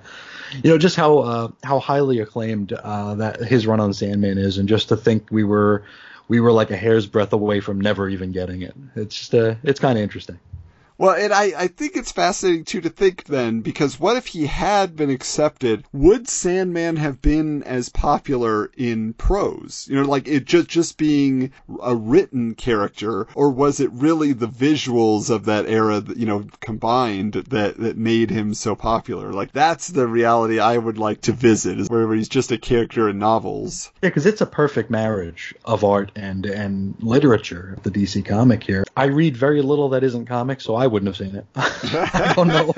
you 0.64 0.70
know, 0.70 0.78
just 0.78 0.96
how 0.96 1.18
uh, 1.20 1.48
how 1.64 1.80
highly 1.80 2.20
acclaimed 2.20 2.72
uh, 2.72 3.16
that 3.16 3.42
his 3.42 3.66
run 3.66 3.80
on 3.80 3.92
Sandman 3.94 4.38
is, 4.38 4.60
and 4.60 4.70
just 4.70 4.90
to 4.90 4.98
think 4.98 5.30
we 5.32 5.44
were 5.44 5.84
we 6.28 6.40
were 6.40 6.52
like 6.52 6.70
a 6.70 6.78
hair's 6.78 7.08
breadth 7.08 7.34
away 7.34 7.60
from 7.60 7.82
never 7.82 8.08
even 8.08 8.32
getting 8.32 8.62
it. 8.62 8.76
It's 8.96 9.16
just 9.16 9.34
uh, 9.34 9.56
it's 9.64 9.80
kind 9.80 9.98
of 9.98 10.04
interesting. 10.04 10.40
Well, 10.98 11.16
and 11.16 11.34
I, 11.34 11.52
I 11.58 11.68
think 11.68 11.96
it's 11.96 12.12
fascinating 12.12 12.64
too 12.64 12.82
to 12.82 12.90
think 12.90 13.26
then, 13.26 13.62
because 13.62 14.00
what 14.00 14.16
if 14.16 14.28
he 14.28 14.46
had 14.46 14.96
been 14.96 15.10
accepted? 15.10 15.84
Would 15.92 16.30
Sandman 16.30 16.96
have 16.96 17.22
been 17.22 17.64
as 17.64 17.90
popular 17.90 18.72
in 18.78 19.14
prose? 19.14 19.88
You 19.90 19.98
know, 19.98 20.08
like 20.08 20.28
it 20.28 20.46
just 20.46 20.70
just 20.70 20.98
being 20.98 21.52
a 21.82 21.96
written 21.96 22.56
character, 22.56 23.28
or 23.36 23.50
was 23.50 23.80
it 23.80 23.92
really 23.92 24.32
the 24.34 24.48
visuals 24.48 25.30
of 25.30 25.46
that 25.46 25.68
era, 25.68 26.04
you 26.16 26.26
know, 26.26 26.46
combined 26.62 27.34
that 27.34 27.78
that 27.78 27.98
made 27.98 28.30
him 28.30 28.54
so 28.54 28.76
popular? 28.76 29.34
Like 29.34 29.52
that's 29.52 29.90
the 29.90 30.08
reality 30.08 30.60
I 30.60 30.78
would 30.78 30.98
like 30.98 31.22
to 31.22 31.34
visit, 31.34 31.80
is 31.80 31.90
where 31.90 32.14
he's 32.14 32.30
just 32.30 32.52
a 32.52 32.58
character 32.58 33.10
in 33.10 33.20
novels. 33.20 33.92
Yeah, 34.02 34.10
because 34.10 34.26
it's 34.26 34.42
a 34.42 34.46
perfect 34.46 34.90
marriage 34.90 35.54
of 35.66 35.84
art 35.84 36.12
and 36.16 36.46
and 36.46 36.96
literature. 37.02 37.78
The 37.84 37.92
DC 37.92 38.26
comic 38.26 38.64
here. 38.64 38.86
I 38.96 39.06
read 39.06 39.36
very 39.36 39.62
little 39.62 39.90
that 39.90 40.04
isn't 40.04 40.26
comics, 40.26 40.64
so 40.64 40.76
I 40.76 40.85
wouldn't 40.88 41.08
have 41.08 41.18
seen 41.18 41.36
it. 41.36 41.46
I 41.56 42.34
don't 42.36 42.48
know. 42.48 42.74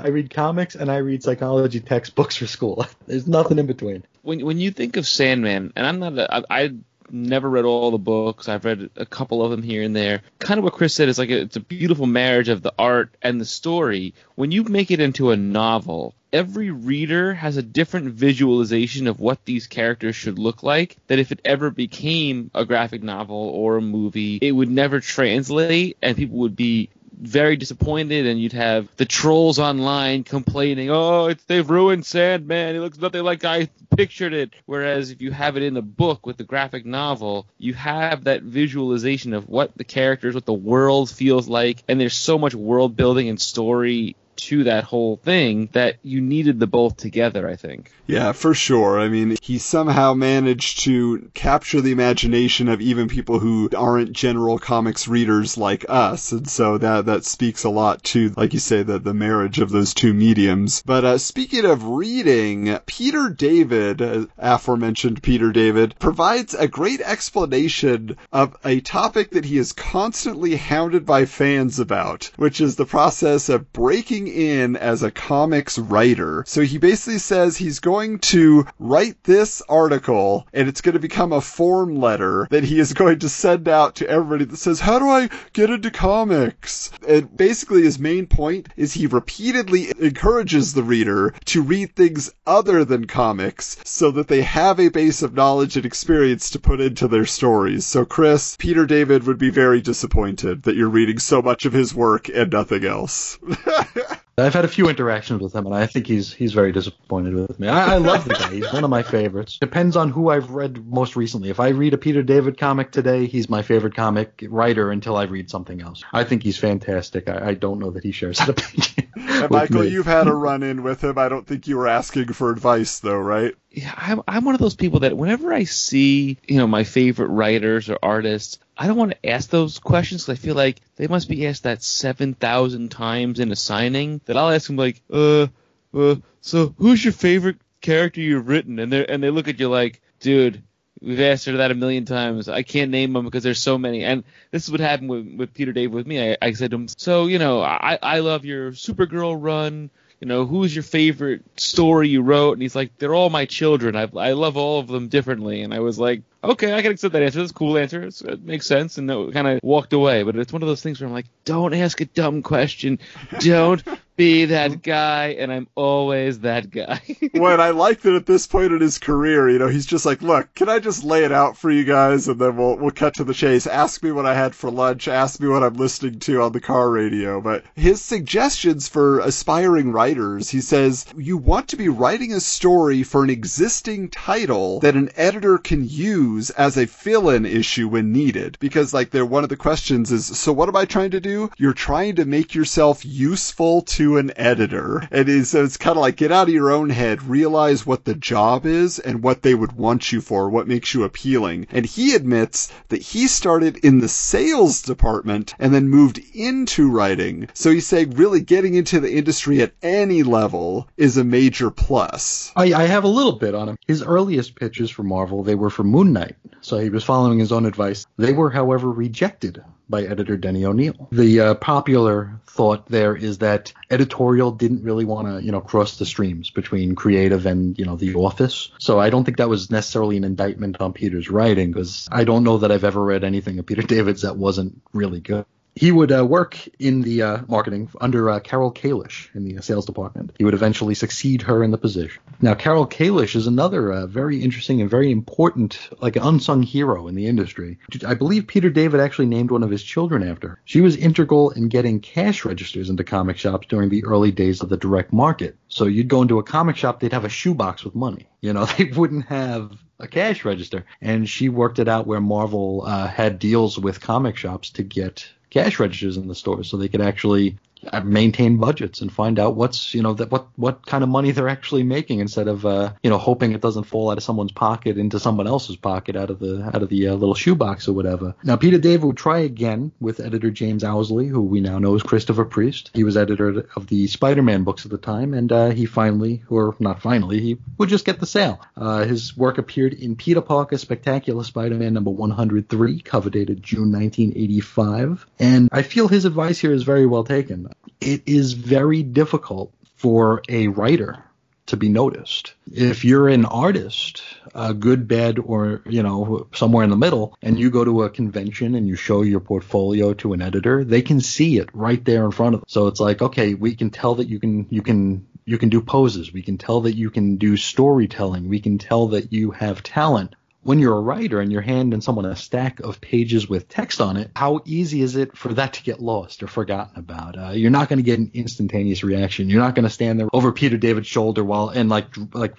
I 0.00 0.08
read 0.08 0.30
comics 0.30 0.74
and 0.74 0.90
I 0.90 0.98
read 0.98 1.22
psychology 1.22 1.80
textbooks 1.80 2.36
for 2.36 2.46
school. 2.46 2.86
There's 3.06 3.26
nothing 3.26 3.58
in 3.58 3.66
between. 3.66 4.04
when 4.22 4.44
when 4.44 4.58
you 4.58 4.70
think 4.70 4.96
of 4.96 5.06
Sandman, 5.06 5.72
and 5.76 5.86
I'm 5.86 5.98
not, 5.98 6.18
a, 6.18 6.34
I, 6.34 6.44
I 6.50 6.70
never 7.10 7.48
read 7.48 7.64
all 7.64 7.90
the 7.90 7.98
books. 7.98 8.48
I've 8.48 8.64
read 8.64 8.90
a 8.96 9.06
couple 9.06 9.42
of 9.42 9.50
them 9.50 9.62
here 9.62 9.82
and 9.82 9.94
there. 9.94 10.22
Kind 10.38 10.58
of 10.58 10.64
what 10.64 10.72
Chris 10.72 10.94
said 10.94 11.08
is 11.08 11.18
like 11.18 11.30
a, 11.30 11.42
it's 11.42 11.56
a 11.56 11.60
beautiful 11.60 12.06
marriage 12.06 12.48
of 12.48 12.62
the 12.62 12.74
art 12.78 13.14
and 13.22 13.40
the 13.40 13.44
story. 13.44 14.14
When 14.34 14.50
you 14.52 14.64
make 14.64 14.90
it 14.90 15.00
into 15.00 15.30
a 15.30 15.36
novel, 15.36 16.14
every 16.32 16.70
reader 16.70 17.34
has 17.34 17.56
a 17.56 17.62
different 17.62 18.12
visualization 18.12 19.06
of 19.06 19.20
what 19.20 19.44
these 19.44 19.66
characters 19.66 20.16
should 20.16 20.38
look 20.38 20.62
like. 20.62 20.96
That 21.06 21.18
if 21.18 21.32
it 21.32 21.40
ever 21.44 21.70
became 21.70 22.50
a 22.54 22.64
graphic 22.64 23.02
novel 23.02 23.36
or 23.36 23.76
a 23.76 23.82
movie, 23.82 24.38
it 24.40 24.52
would 24.52 24.70
never 24.70 25.00
translate, 25.00 25.96
and 26.02 26.16
people 26.16 26.38
would 26.38 26.56
be 26.56 26.90
very 27.18 27.56
disappointed, 27.56 28.26
and 28.26 28.40
you'd 28.40 28.52
have 28.52 28.88
the 28.96 29.04
trolls 29.04 29.58
online 29.58 30.24
complaining, 30.24 30.90
"Oh, 30.90 31.26
it's 31.26 31.44
they've 31.44 31.68
ruined 31.68 32.04
Sandman. 32.04 32.76
It 32.76 32.80
looks 32.80 32.98
nothing 32.98 33.24
like 33.24 33.44
I 33.44 33.68
pictured 33.96 34.32
it." 34.32 34.50
Whereas 34.66 35.10
if 35.10 35.22
you 35.22 35.30
have 35.30 35.56
it 35.56 35.62
in 35.62 35.74
the 35.74 35.82
book 35.82 36.26
with 36.26 36.36
the 36.36 36.44
graphic 36.44 36.84
novel, 36.84 37.46
you 37.58 37.74
have 37.74 38.24
that 38.24 38.42
visualization 38.42 39.32
of 39.34 39.48
what 39.48 39.72
the 39.76 39.84
characters, 39.84 40.34
what 40.34 40.46
the 40.46 40.52
world 40.52 41.10
feels 41.10 41.48
like, 41.48 41.82
and 41.88 42.00
there's 42.00 42.16
so 42.16 42.38
much 42.38 42.54
world 42.54 42.96
building 42.96 43.28
and 43.28 43.40
story 43.40 44.16
to 44.36 44.64
that 44.64 44.84
whole 44.84 45.16
thing 45.16 45.68
that 45.72 45.96
you 46.02 46.20
needed 46.20 46.60
the 46.60 46.66
both 46.66 46.96
together. 46.96 47.48
I 47.48 47.56
think. 47.56 47.90
Yeah, 48.06 48.32
for 48.32 48.54
sure. 48.54 49.00
I 49.00 49.08
mean, 49.08 49.36
he 49.42 49.58
somehow 49.58 50.14
managed 50.14 50.80
to 50.84 51.28
capture 51.34 51.80
the 51.80 51.90
imagination 51.90 52.68
of 52.68 52.80
even 52.80 53.08
people 53.08 53.40
who 53.40 53.68
aren't 53.76 54.12
general 54.12 54.58
comics 54.58 55.08
readers 55.08 55.58
like 55.58 55.86
us. 55.88 56.30
And 56.30 56.48
so 56.48 56.78
that, 56.78 57.06
that 57.06 57.24
speaks 57.24 57.64
a 57.64 57.70
lot 57.70 58.04
to, 58.04 58.32
like 58.36 58.52
you 58.52 58.60
say, 58.60 58.84
the, 58.84 59.00
the 59.00 59.14
marriage 59.14 59.58
of 59.58 59.70
those 59.70 59.92
two 59.92 60.14
mediums. 60.14 60.82
But, 60.86 61.04
uh, 61.04 61.18
speaking 61.18 61.64
of 61.64 61.84
reading, 61.84 62.78
Peter 62.86 63.28
David, 63.28 64.00
uh, 64.00 64.26
aforementioned 64.38 65.22
Peter 65.22 65.50
David, 65.50 65.98
provides 65.98 66.54
a 66.54 66.68
great 66.68 67.00
explanation 67.00 68.16
of 68.32 68.56
a 68.64 68.80
topic 68.80 69.30
that 69.30 69.44
he 69.44 69.58
is 69.58 69.72
constantly 69.72 70.54
hounded 70.54 71.04
by 71.06 71.24
fans 71.24 71.80
about, 71.80 72.30
which 72.36 72.60
is 72.60 72.76
the 72.76 72.86
process 72.86 73.48
of 73.48 73.72
breaking 73.72 74.25
going 74.26 74.36
in 74.36 74.76
as 74.76 75.02
a 75.02 75.10
comics 75.10 75.78
writer. 75.78 76.44
So 76.46 76.62
he 76.62 76.78
basically 76.78 77.18
says 77.18 77.56
he's 77.56 77.80
going 77.80 78.18
to 78.20 78.66
write 78.78 79.22
this 79.24 79.62
article 79.68 80.46
and 80.52 80.68
it's 80.68 80.80
going 80.80 80.94
to 80.94 81.00
become 81.00 81.32
a 81.32 81.40
form 81.40 81.96
letter 81.96 82.46
that 82.50 82.64
he 82.64 82.78
is 82.78 82.92
going 82.94 83.20
to 83.20 83.28
send 83.28 83.68
out 83.68 83.96
to 83.96 84.08
everybody 84.08 84.44
that 84.44 84.56
says, 84.56 84.80
how 84.80 84.98
do 84.98 85.08
I 85.08 85.28
get 85.52 85.70
into 85.70 85.90
comics? 85.90 86.90
And 87.06 87.34
basically 87.36 87.82
his 87.82 87.98
main 87.98 88.26
point 88.26 88.68
is 88.76 88.92
he 88.92 89.06
repeatedly 89.06 89.92
encourages 89.98 90.74
the 90.74 90.82
reader 90.82 91.34
to 91.46 91.62
read 91.62 91.94
things 91.94 92.30
other 92.46 92.84
than 92.84 93.06
comics 93.06 93.76
so 93.84 94.10
that 94.12 94.28
they 94.28 94.42
have 94.42 94.80
a 94.80 94.88
base 94.88 95.22
of 95.22 95.34
knowledge 95.34 95.76
and 95.76 95.86
experience 95.86 96.50
to 96.50 96.58
put 96.58 96.80
into 96.80 97.08
their 97.08 97.26
stories. 97.26 97.86
So 97.86 98.04
Chris, 98.04 98.56
Peter 98.58 98.86
David 98.86 99.24
would 99.24 99.38
be 99.38 99.50
very 99.50 99.80
disappointed 99.80 100.62
that 100.64 100.76
you're 100.76 100.88
reading 100.88 101.18
so 101.18 101.42
much 101.42 101.64
of 101.64 101.72
his 101.72 101.94
work 101.94 102.28
and 102.28 102.52
nothing 102.52 102.84
else. 102.84 103.38
I've 104.38 104.52
had 104.52 104.66
a 104.66 104.68
few 104.68 104.90
interactions 104.90 105.40
with 105.40 105.54
him, 105.54 105.64
and 105.64 105.74
I 105.74 105.86
think 105.86 106.06
he's 106.06 106.30
he's 106.30 106.52
very 106.52 106.70
disappointed 106.70 107.34
with 107.34 107.58
me. 107.58 107.68
I, 107.68 107.94
I 107.94 107.96
love 107.96 108.26
the 108.26 108.34
guy; 108.34 108.52
he's 108.52 108.70
one 108.70 108.84
of 108.84 108.90
my 108.90 109.02
favorites. 109.02 109.56
Depends 109.58 109.96
on 109.96 110.10
who 110.10 110.28
I've 110.28 110.50
read 110.50 110.86
most 110.86 111.16
recently. 111.16 111.48
If 111.48 111.58
I 111.58 111.68
read 111.68 111.94
a 111.94 111.98
Peter 111.98 112.22
David 112.22 112.58
comic 112.58 112.90
today, 112.90 113.24
he's 113.24 113.48
my 113.48 113.62
favorite 113.62 113.94
comic 113.94 114.44
writer 114.50 114.90
until 114.90 115.16
I 115.16 115.24
read 115.24 115.48
something 115.48 115.80
else. 115.80 116.04
I 116.12 116.24
think 116.24 116.42
he's 116.42 116.58
fantastic. 116.58 117.30
I, 117.30 117.48
I 117.48 117.54
don't 117.54 117.78
know 117.78 117.90
that 117.92 118.04
he 118.04 118.12
shares 118.12 118.38
that 118.38 118.50
opinion. 118.50 119.48
Michael, 119.50 119.82
me. 119.82 119.88
you've 119.88 120.04
had 120.04 120.28
a 120.28 120.34
run 120.34 120.62
in 120.62 120.82
with 120.82 121.02
him. 121.02 121.16
I 121.16 121.30
don't 121.30 121.46
think 121.46 121.66
you 121.66 121.78
were 121.78 121.88
asking 121.88 122.34
for 122.34 122.50
advice, 122.50 122.98
though, 122.98 123.18
right? 123.18 123.54
Yeah, 123.76 123.92
I'm, 123.94 124.22
I'm 124.26 124.46
one 124.46 124.54
of 124.54 124.60
those 124.62 124.74
people 124.74 125.00
that 125.00 125.18
whenever 125.18 125.52
I 125.52 125.64
see, 125.64 126.38
you 126.48 126.56
know, 126.56 126.66
my 126.66 126.82
favorite 126.82 127.28
writers 127.28 127.90
or 127.90 127.98
artists, 128.02 128.58
I 128.74 128.86
don't 128.86 128.96
want 128.96 129.10
to 129.10 129.28
ask 129.28 129.50
those 129.50 129.78
questions 129.80 130.24
because 130.24 130.40
I 130.40 130.42
feel 130.42 130.54
like 130.54 130.80
they 130.96 131.08
must 131.08 131.28
be 131.28 131.46
asked 131.46 131.64
that 131.64 131.82
7,000 131.82 132.90
times 132.90 133.38
in 133.38 133.52
a 133.52 133.56
signing 133.56 134.22
that 134.24 134.38
I'll 134.38 134.48
ask 134.48 134.68
them 134.68 134.76
like, 134.76 135.02
uh, 135.12 135.48
uh, 135.92 136.16
so 136.40 136.74
who's 136.78 137.04
your 137.04 137.12
favorite 137.12 137.58
character 137.82 138.22
you've 138.22 138.48
written? 138.48 138.78
And 138.78 138.90
they 138.90 139.06
and 139.06 139.22
they 139.22 139.28
look 139.28 139.46
at 139.46 139.60
you 139.60 139.68
like, 139.68 140.00
dude, 140.20 140.62
we've 141.02 141.20
asked 141.20 141.44
her 141.44 141.58
that 141.58 141.70
a 141.70 141.74
million 141.74 142.06
times. 142.06 142.48
I 142.48 142.62
can't 142.62 142.90
name 142.90 143.12
them 143.12 143.26
because 143.26 143.42
there's 143.42 143.60
so 143.60 143.76
many. 143.76 144.04
And 144.04 144.24
this 144.52 144.64
is 144.64 144.70
what 144.70 144.80
happened 144.80 145.10
with, 145.10 145.34
with 145.36 145.52
Peter 145.52 145.74
Dave 145.74 145.92
with 145.92 146.06
me. 146.06 146.30
I, 146.32 146.38
I 146.40 146.52
said 146.52 146.70
to 146.70 146.76
him, 146.76 146.88
so, 146.88 147.26
you 147.26 147.38
know, 147.38 147.60
I, 147.60 147.98
I 148.02 148.20
love 148.20 148.46
your 148.46 148.72
Supergirl 148.72 149.36
run 149.38 149.90
you 150.20 150.28
know, 150.28 150.46
who's 150.46 150.74
your 150.74 150.82
favorite 150.82 151.42
story 151.58 152.08
you 152.08 152.22
wrote? 152.22 152.52
And 152.54 152.62
he's 152.62 152.76
like, 152.76 152.96
they're 152.98 153.14
all 153.14 153.30
my 153.30 153.44
children. 153.44 153.96
I, 153.96 154.08
I 154.16 154.32
love 154.32 154.56
all 154.56 154.80
of 154.80 154.88
them 154.88 155.08
differently. 155.08 155.62
And 155.62 155.74
I 155.74 155.80
was 155.80 155.98
like, 155.98 156.22
okay, 156.42 156.74
I 156.74 156.82
can 156.82 156.92
accept 156.92 157.12
that 157.12 157.22
answer. 157.22 157.38
That's 157.38 157.50
a 157.50 157.54
cool 157.54 157.78
answer. 157.78 158.02
It's, 158.02 158.20
it 158.22 158.42
makes 158.44 158.66
sense. 158.66 158.98
And 158.98 159.08
kind 159.32 159.48
of 159.48 159.60
walked 159.62 159.92
away. 159.92 160.22
But 160.22 160.36
it's 160.36 160.52
one 160.52 160.62
of 160.62 160.68
those 160.68 160.82
things 160.82 161.00
where 161.00 161.06
I'm 161.06 161.14
like, 161.14 161.26
don't 161.44 161.74
ask 161.74 162.00
a 162.00 162.06
dumb 162.06 162.42
question. 162.42 162.98
Don't 163.40 163.82
be 164.16 164.46
that 164.46 164.82
guy, 164.82 165.36
and 165.38 165.52
I'm 165.52 165.68
always 165.74 166.40
that 166.40 166.70
guy. 166.70 167.00
well, 167.34 167.60
I 167.60 167.70
like 167.70 168.00
that 168.00 168.14
at 168.14 168.26
this 168.26 168.46
point 168.46 168.72
in 168.72 168.80
his 168.80 168.98
career, 168.98 169.48
you 169.50 169.58
know, 169.58 169.68
he's 169.68 169.86
just 169.86 170.06
like, 170.06 170.22
look, 170.22 170.52
can 170.54 170.68
I 170.68 170.78
just 170.78 171.04
lay 171.04 171.24
it 171.24 171.32
out 171.32 171.56
for 171.56 171.70
you 171.70 171.84
guys, 171.84 172.26
and 172.26 172.40
then 172.40 172.56
we'll 172.56 172.76
we'll 172.76 172.90
cut 172.90 173.14
to 173.14 173.24
the 173.24 173.34
chase. 173.34 173.66
Ask 173.66 174.02
me 174.02 174.12
what 174.12 174.26
I 174.26 174.34
had 174.34 174.54
for 174.54 174.70
lunch. 174.70 175.06
Ask 175.06 175.38
me 175.40 175.48
what 175.48 175.62
I'm 175.62 175.74
listening 175.74 176.18
to 176.20 176.42
on 176.42 176.52
the 176.52 176.60
car 176.60 176.90
radio. 176.90 177.40
But 177.40 177.64
his 177.74 178.02
suggestions 178.02 178.88
for 178.88 179.20
aspiring 179.20 179.92
writers, 179.92 180.48
he 180.48 180.60
says, 180.60 181.04
you 181.16 181.36
want 181.36 181.68
to 181.68 181.76
be 181.76 181.88
writing 181.88 182.32
a 182.32 182.40
story 182.40 183.02
for 183.02 183.22
an 183.22 183.30
existing 183.30 184.08
title 184.08 184.80
that 184.80 184.96
an 184.96 185.10
editor 185.16 185.58
can 185.58 185.86
use 185.86 186.25
as 186.56 186.76
a 186.76 186.86
fill-in 186.86 187.46
issue 187.46 187.88
when 187.88 188.12
needed. 188.12 188.56
Because 188.60 188.92
like, 188.92 189.10
there 189.10 189.26
one 189.26 189.44
of 189.44 189.48
the 189.48 189.56
questions 189.56 190.12
is, 190.12 190.26
so 190.26 190.52
what 190.52 190.68
am 190.68 190.76
I 190.76 190.84
trying 190.84 191.12
to 191.12 191.20
do? 191.20 191.50
You're 191.56 191.72
trying 191.72 192.16
to 192.16 192.24
make 192.24 192.54
yourself 192.54 193.04
useful 193.04 193.82
to 193.82 194.18
an 194.18 194.32
editor. 194.36 195.06
And 195.10 195.28
it's, 195.28 195.50
so 195.50 195.64
it's 195.64 195.76
kind 195.76 195.96
of 195.96 196.00
like 196.00 196.16
get 196.16 196.32
out 196.32 196.48
of 196.48 196.54
your 196.54 196.70
own 196.70 196.90
head, 196.90 197.22
realize 197.22 197.86
what 197.86 198.04
the 198.04 198.14
job 198.14 198.66
is 198.66 198.98
and 198.98 199.22
what 199.22 199.42
they 199.42 199.54
would 199.54 199.72
want 199.72 200.12
you 200.12 200.20
for, 200.20 200.48
what 200.48 200.68
makes 200.68 200.94
you 200.94 201.04
appealing. 201.04 201.66
And 201.70 201.86
he 201.86 202.14
admits 202.14 202.72
that 202.88 203.02
he 203.02 203.26
started 203.26 203.76
in 203.78 204.00
the 204.00 204.08
sales 204.08 204.82
department 204.82 205.54
and 205.58 205.72
then 205.72 205.88
moved 205.88 206.20
into 206.34 206.90
writing. 206.90 207.48
So 207.54 207.70
he's 207.70 207.86
saying 207.86 208.10
really 208.10 208.40
getting 208.40 208.74
into 208.74 209.00
the 209.00 209.12
industry 209.12 209.62
at 209.62 209.74
any 209.82 210.22
level 210.22 210.88
is 210.96 211.16
a 211.16 211.24
major 211.24 211.70
plus. 211.70 212.52
I, 212.56 212.72
I 212.72 212.84
have 212.84 213.04
a 213.04 213.08
little 213.08 213.38
bit 213.38 213.54
on 213.54 213.68
him. 213.68 213.78
His 213.86 214.02
earliest 214.02 214.56
pitches 214.56 214.90
for 214.90 215.02
Marvel, 215.02 215.42
they 215.42 215.54
were 215.54 215.70
for 215.70 215.84
Moon 215.84 216.12
Knight. 216.18 216.36
So 216.60 216.78
he 216.78 216.90
was 216.90 217.04
following 217.04 217.38
his 217.38 217.52
own 217.52 217.66
advice. 217.66 218.06
They 218.16 218.32
were, 218.32 218.50
however, 218.50 218.90
rejected 218.90 219.62
by 219.88 220.02
editor 220.02 220.36
Denny 220.36 220.64
O'Neil. 220.64 221.08
The 221.12 221.40
uh, 221.40 221.54
popular 221.54 222.40
thought 222.46 222.86
there 222.86 223.14
is 223.14 223.38
that 223.38 223.72
editorial 223.90 224.50
didn't 224.50 224.82
really 224.82 225.04
want 225.04 225.28
to, 225.28 225.44
you 225.44 225.52
know, 225.52 225.60
cross 225.60 225.98
the 225.98 226.06
streams 226.06 226.50
between 226.50 226.94
creative 226.94 227.46
and, 227.46 227.78
you 227.78 227.84
know, 227.84 227.96
the 227.96 228.14
office. 228.14 228.72
So 228.78 228.98
I 228.98 229.10
don't 229.10 229.24
think 229.24 229.36
that 229.36 229.48
was 229.48 229.70
necessarily 229.70 230.16
an 230.16 230.24
indictment 230.24 230.80
on 230.80 230.92
Peter's 230.92 231.30
writing 231.30 231.70
because 231.70 232.08
I 232.10 232.24
don't 232.24 232.42
know 232.42 232.58
that 232.58 232.72
I've 232.72 232.84
ever 232.84 233.02
read 233.02 233.22
anything 233.22 233.58
of 233.58 233.66
Peter 233.66 233.82
David's 233.94 234.22
that 234.22 234.36
wasn't 234.36 234.80
really 234.92 235.20
good 235.20 235.46
he 235.76 235.92
would 235.92 236.10
uh, 236.10 236.24
work 236.24 236.58
in 236.78 237.02
the 237.02 237.22
uh, 237.22 237.38
marketing 237.46 237.90
under 238.00 238.30
uh, 238.30 238.40
Carol 238.40 238.72
Kalish 238.72 239.28
in 239.34 239.44
the 239.44 239.62
sales 239.62 239.84
department. 239.84 240.32
He 240.38 240.44
would 240.44 240.54
eventually 240.54 240.94
succeed 240.94 241.42
her 241.42 241.62
in 241.62 241.70
the 241.70 241.78
position. 241.78 242.22
Now, 242.40 242.54
Carol 242.54 242.86
Kalish 242.86 243.36
is 243.36 243.46
another 243.46 243.92
uh, 243.92 244.06
very 244.06 244.42
interesting 244.42 244.80
and 244.80 244.90
very 244.90 245.12
important, 245.12 245.78
like 246.00 246.16
an 246.16 246.22
unsung 246.22 246.62
hero 246.62 247.08
in 247.08 247.14
the 247.14 247.26
industry. 247.26 247.78
I 248.06 248.14
believe 248.14 248.46
Peter 248.46 248.70
David 248.70 249.00
actually 249.00 249.26
named 249.26 249.50
one 249.50 249.62
of 249.62 249.70
his 249.70 249.82
children 249.82 250.26
after 250.26 250.48
her. 250.48 250.60
She 250.64 250.80
was 250.80 250.96
integral 250.96 251.50
in 251.50 251.68
getting 251.68 252.00
cash 252.00 252.46
registers 252.46 252.88
into 252.88 253.04
comic 253.04 253.36
shops 253.36 253.66
during 253.68 253.90
the 253.90 254.04
early 254.04 254.32
days 254.32 254.62
of 254.62 254.70
the 254.70 254.78
direct 254.78 255.12
market. 255.12 255.56
So 255.68 255.84
you'd 255.84 256.08
go 256.08 256.22
into 256.22 256.38
a 256.38 256.42
comic 256.42 256.76
shop, 256.76 257.00
they'd 257.00 257.12
have 257.12 257.26
a 257.26 257.28
shoebox 257.28 257.84
with 257.84 257.94
money. 257.94 258.26
You 258.40 258.54
know, 258.54 258.64
they 258.78 258.84
wouldn't 258.84 259.26
have 259.26 259.72
a 259.98 260.06
cash 260.06 260.44
register. 260.44 260.84
And 261.00 261.28
she 261.28 261.48
worked 261.48 261.78
it 261.78 261.88
out 261.88 262.06
where 262.06 262.20
Marvel 262.20 262.84
uh, 262.86 263.06
had 263.06 263.38
deals 263.38 263.78
with 263.78 264.00
comic 264.00 264.36
shops 264.36 264.70
to 264.70 264.82
get 264.82 265.28
cash 265.50 265.78
registers 265.78 266.16
in 266.16 266.28
the 266.28 266.34
stores 266.34 266.68
so 266.68 266.76
they 266.76 266.88
could 266.88 267.00
actually 267.00 267.56
maintain 268.04 268.56
budgets 268.58 269.00
and 269.00 269.12
find 269.12 269.38
out 269.38 269.56
what's 269.56 269.94
you 269.94 270.02
know 270.02 270.14
that 270.14 270.30
what 270.30 270.46
what 270.56 270.84
kind 270.86 271.02
of 271.02 271.10
money 271.10 271.30
they're 271.30 271.48
actually 271.48 271.82
making 271.82 272.20
instead 272.20 272.48
of 272.48 272.64
uh, 272.66 272.92
you 273.02 273.10
know 273.10 273.18
hoping 273.18 273.52
it 273.52 273.60
doesn't 273.60 273.84
fall 273.84 274.10
out 274.10 274.16
of 274.16 274.22
someone's 274.22 274.52
pocket 274.52 274.98
into 274.98 275.18
someone 275.18 275.46
else's 275.46 275.76
pocket 275.76 276.16
out 276.16 276.30
of 276.30 276.38
the 276.38 276.62
out 276.74 276.82
of 276.82 276.88
the 276.88 277.08
uh, 277.08 277.14
little 277.14 277.34
shoebox 277.34 277.88
or 277.88 277.92
whatever. 277.92 278.34
Now 278.42 278.56
Peter 278.56 278.78
David 278.78 279.04
would 279.04 279.16
try 279.16 279.40
again 279.40 279.92
with 280.00 280.20
editor 280.20 280.50
James 280.50 280.84
Owsley, 280.84 281.26
who 281.26 281.42
we 281.42 281.60
now 281.60 281.78
know 281.78 281.94
as 281.94 282.02
Christopher 282.02 282.44
Priest. 282.44 282.90
He 282.94 283.04
was 283.04 283.16
editor 283.16 283.66
of 283.76 283.86
the 283.86 284.06
Spider-Man 284.06 284.64
books 284.64 284.84
at 284.84 284.90
the 284.90 284.98
time, 284.98 285.34
and 285.34 285.50
uh, 285.52 285.70
he 285.70 285.86
finally, 285.86 286.42
or 286.48 286.76
not 286.78 287.02
finally, 287.02 287.40
he 287.40 287.58
would 287.78 287.88
just 287.88 288.04
get 288.04 288.20
the 288.20 288.26
sale. 288.26 288.60
Uh, 288.76 289.04
his 289.04 289.36
work 289.36 289.58
appeared 289.58 289.94
in 289.94 290.16
Peter 290.16 290.40
Parker 290.40 290.78
Spectacular 290.78 291.44
Spider-Man 291.44 291.94
number 291.94 292.10
103, 292.10 293.00
cover 293.00 293.30
dated 293.30 293.62
June 293.62 293.92
1985, 293.92 295.26
and 295.38 295.68
I 295.72 295.82
feel 295.82 296.08
his 296.08 296.24
advice 296.24 296.58
here 296.58 296.72
is 296.72 296.82
very 296.82 297.06
well 297.06 297.24
taken 297.24 297.68
it 298.00 298.22
is 298.26 298.52
very 298.52 299.02
difficult 299.02 299.72
for 299.96 300.42
a 300.48 300.68
writer 300.68 301.24
to 301.66 301.76
be 301.76 301.88
noticed. 301.88 302.54
If 302.72 303.04
you're 303.04 303.28
an 303.28 303.44
artist, 303.44 304.22
a 304.54 304.72
good, 304.72 305.08
bad, 305.08 305.38
or 305.38 305.82
you 305.86 306.02
know 306.02 306.46
somewhere 306.54 306.84
in 306.84 306.90
the 306.90 306.96
middle, 306.96 307.36
and 307.42 307.58
you 307.58 307.70
go 307.70 307.84
to 307.84 308.04
a 308.04 308.10
convention 308.10 308.74
and 308.74 308.86
you 308.86 308.96
show 308.96 309.22
your 309.22 309.40
portfolio 309.40 310.14
to 310.14 310.32
an 310.32 310.42
editor, 310.42 310.84
they 310.84 311.02
can 311.02 311.20
see 311.20 311.58
it 311.58 311.68
right 311.72 312.04
there 312.04 312.24
in 312.24 312.30
front 312.30 312.54
of 312.54 312.60
them. 312.60 312.68
So 312.68 312.86
it's 312.86 313.00
like, 313.00 313.20
okay, 313.20 313.54
we 313.54 313.74
can 313.74 313.90
tell 313.90 314.16
that 314.16 314.28
you 314.28 314.38
can 314.38 314.66
you 314.70 314.82
can 314.82 315.26
you 315.44 315.58
can 315.58 315.68
do 315.68 315.80
poses. 315.80 316.32
We 316.32 316.42
can 316.42 316.58
tell 316.58 316.82
that 316.82 316.96
you 316.96 317.10
can 317.10 317.36
do 317.36 317.56
storytelling. 317.56 318.48
We 318.48 318.60
can 318.60 318.78
tell 318.78 319.08
that 319.08 319.32
you 319.32 319.50
have 319.52 319.82
talent 319.82 320.34
when 320.66 320.80
you're 320.80 320.96
a 320.96 321.00
writer 321.00 321.40
and 321.40 321.52
you're 321.52 321.62
handing 321.62 322.00
someone 322.00 322.24
a 322.24 322.34
stack 322.34 322.80
of 322.80 323.00
pages 323.00 323.48
with 323.48 323.68
text 323.68 324.00
on 324.00 324.16
it, 324.16 324.32
how 324.34 324.60
easy 324.64 325.00
is 325.00 325.14
it 325.14 325.36
for 325.36 325.54
that 325.54 325.74
to 325.74 325.82
get 325.84 326.00
lost 326.00 326.42
or 326.42 326.48
forgotten 326.48 326.98
about? 326.98 327.38
Uh, 327.38 327.50
you're 327.50 327.70
not 327.70 327.88
going 327.88 327.98
to 327.98 328.02
get 328.02 328.18
an 328.18 328.32
instantaneous 328.34 329.04
reaction. 329.04 329.48
You're 329.48 329.62
not 329.62 329.76
going 329.76 329.84
to 329.84 329.90
stand 329.90 330.18
there 330.18 330.28
over 330.32 330.50
Peter 330.50 330.76
David's 330.76 331.06
shoulder 331.06 331.44
while 331.44 331.68
and 331.68 331.88
like 331.88 332.08
like 332.34 332.54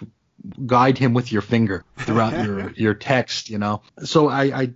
guide 0.65 0.97
him 0.97 1.13
with 1.13 1.33
your 1.33 1.41
finger 1.41 1.83
throughout 1.97 2.45
your 2.45 2.71
your 2.71 2.93
text. 2.93 3.49
You 3.49 3.57
know, 3.57 3.81
so 4.03 4.29
I, 4.29 4.43
I 4.43 4.69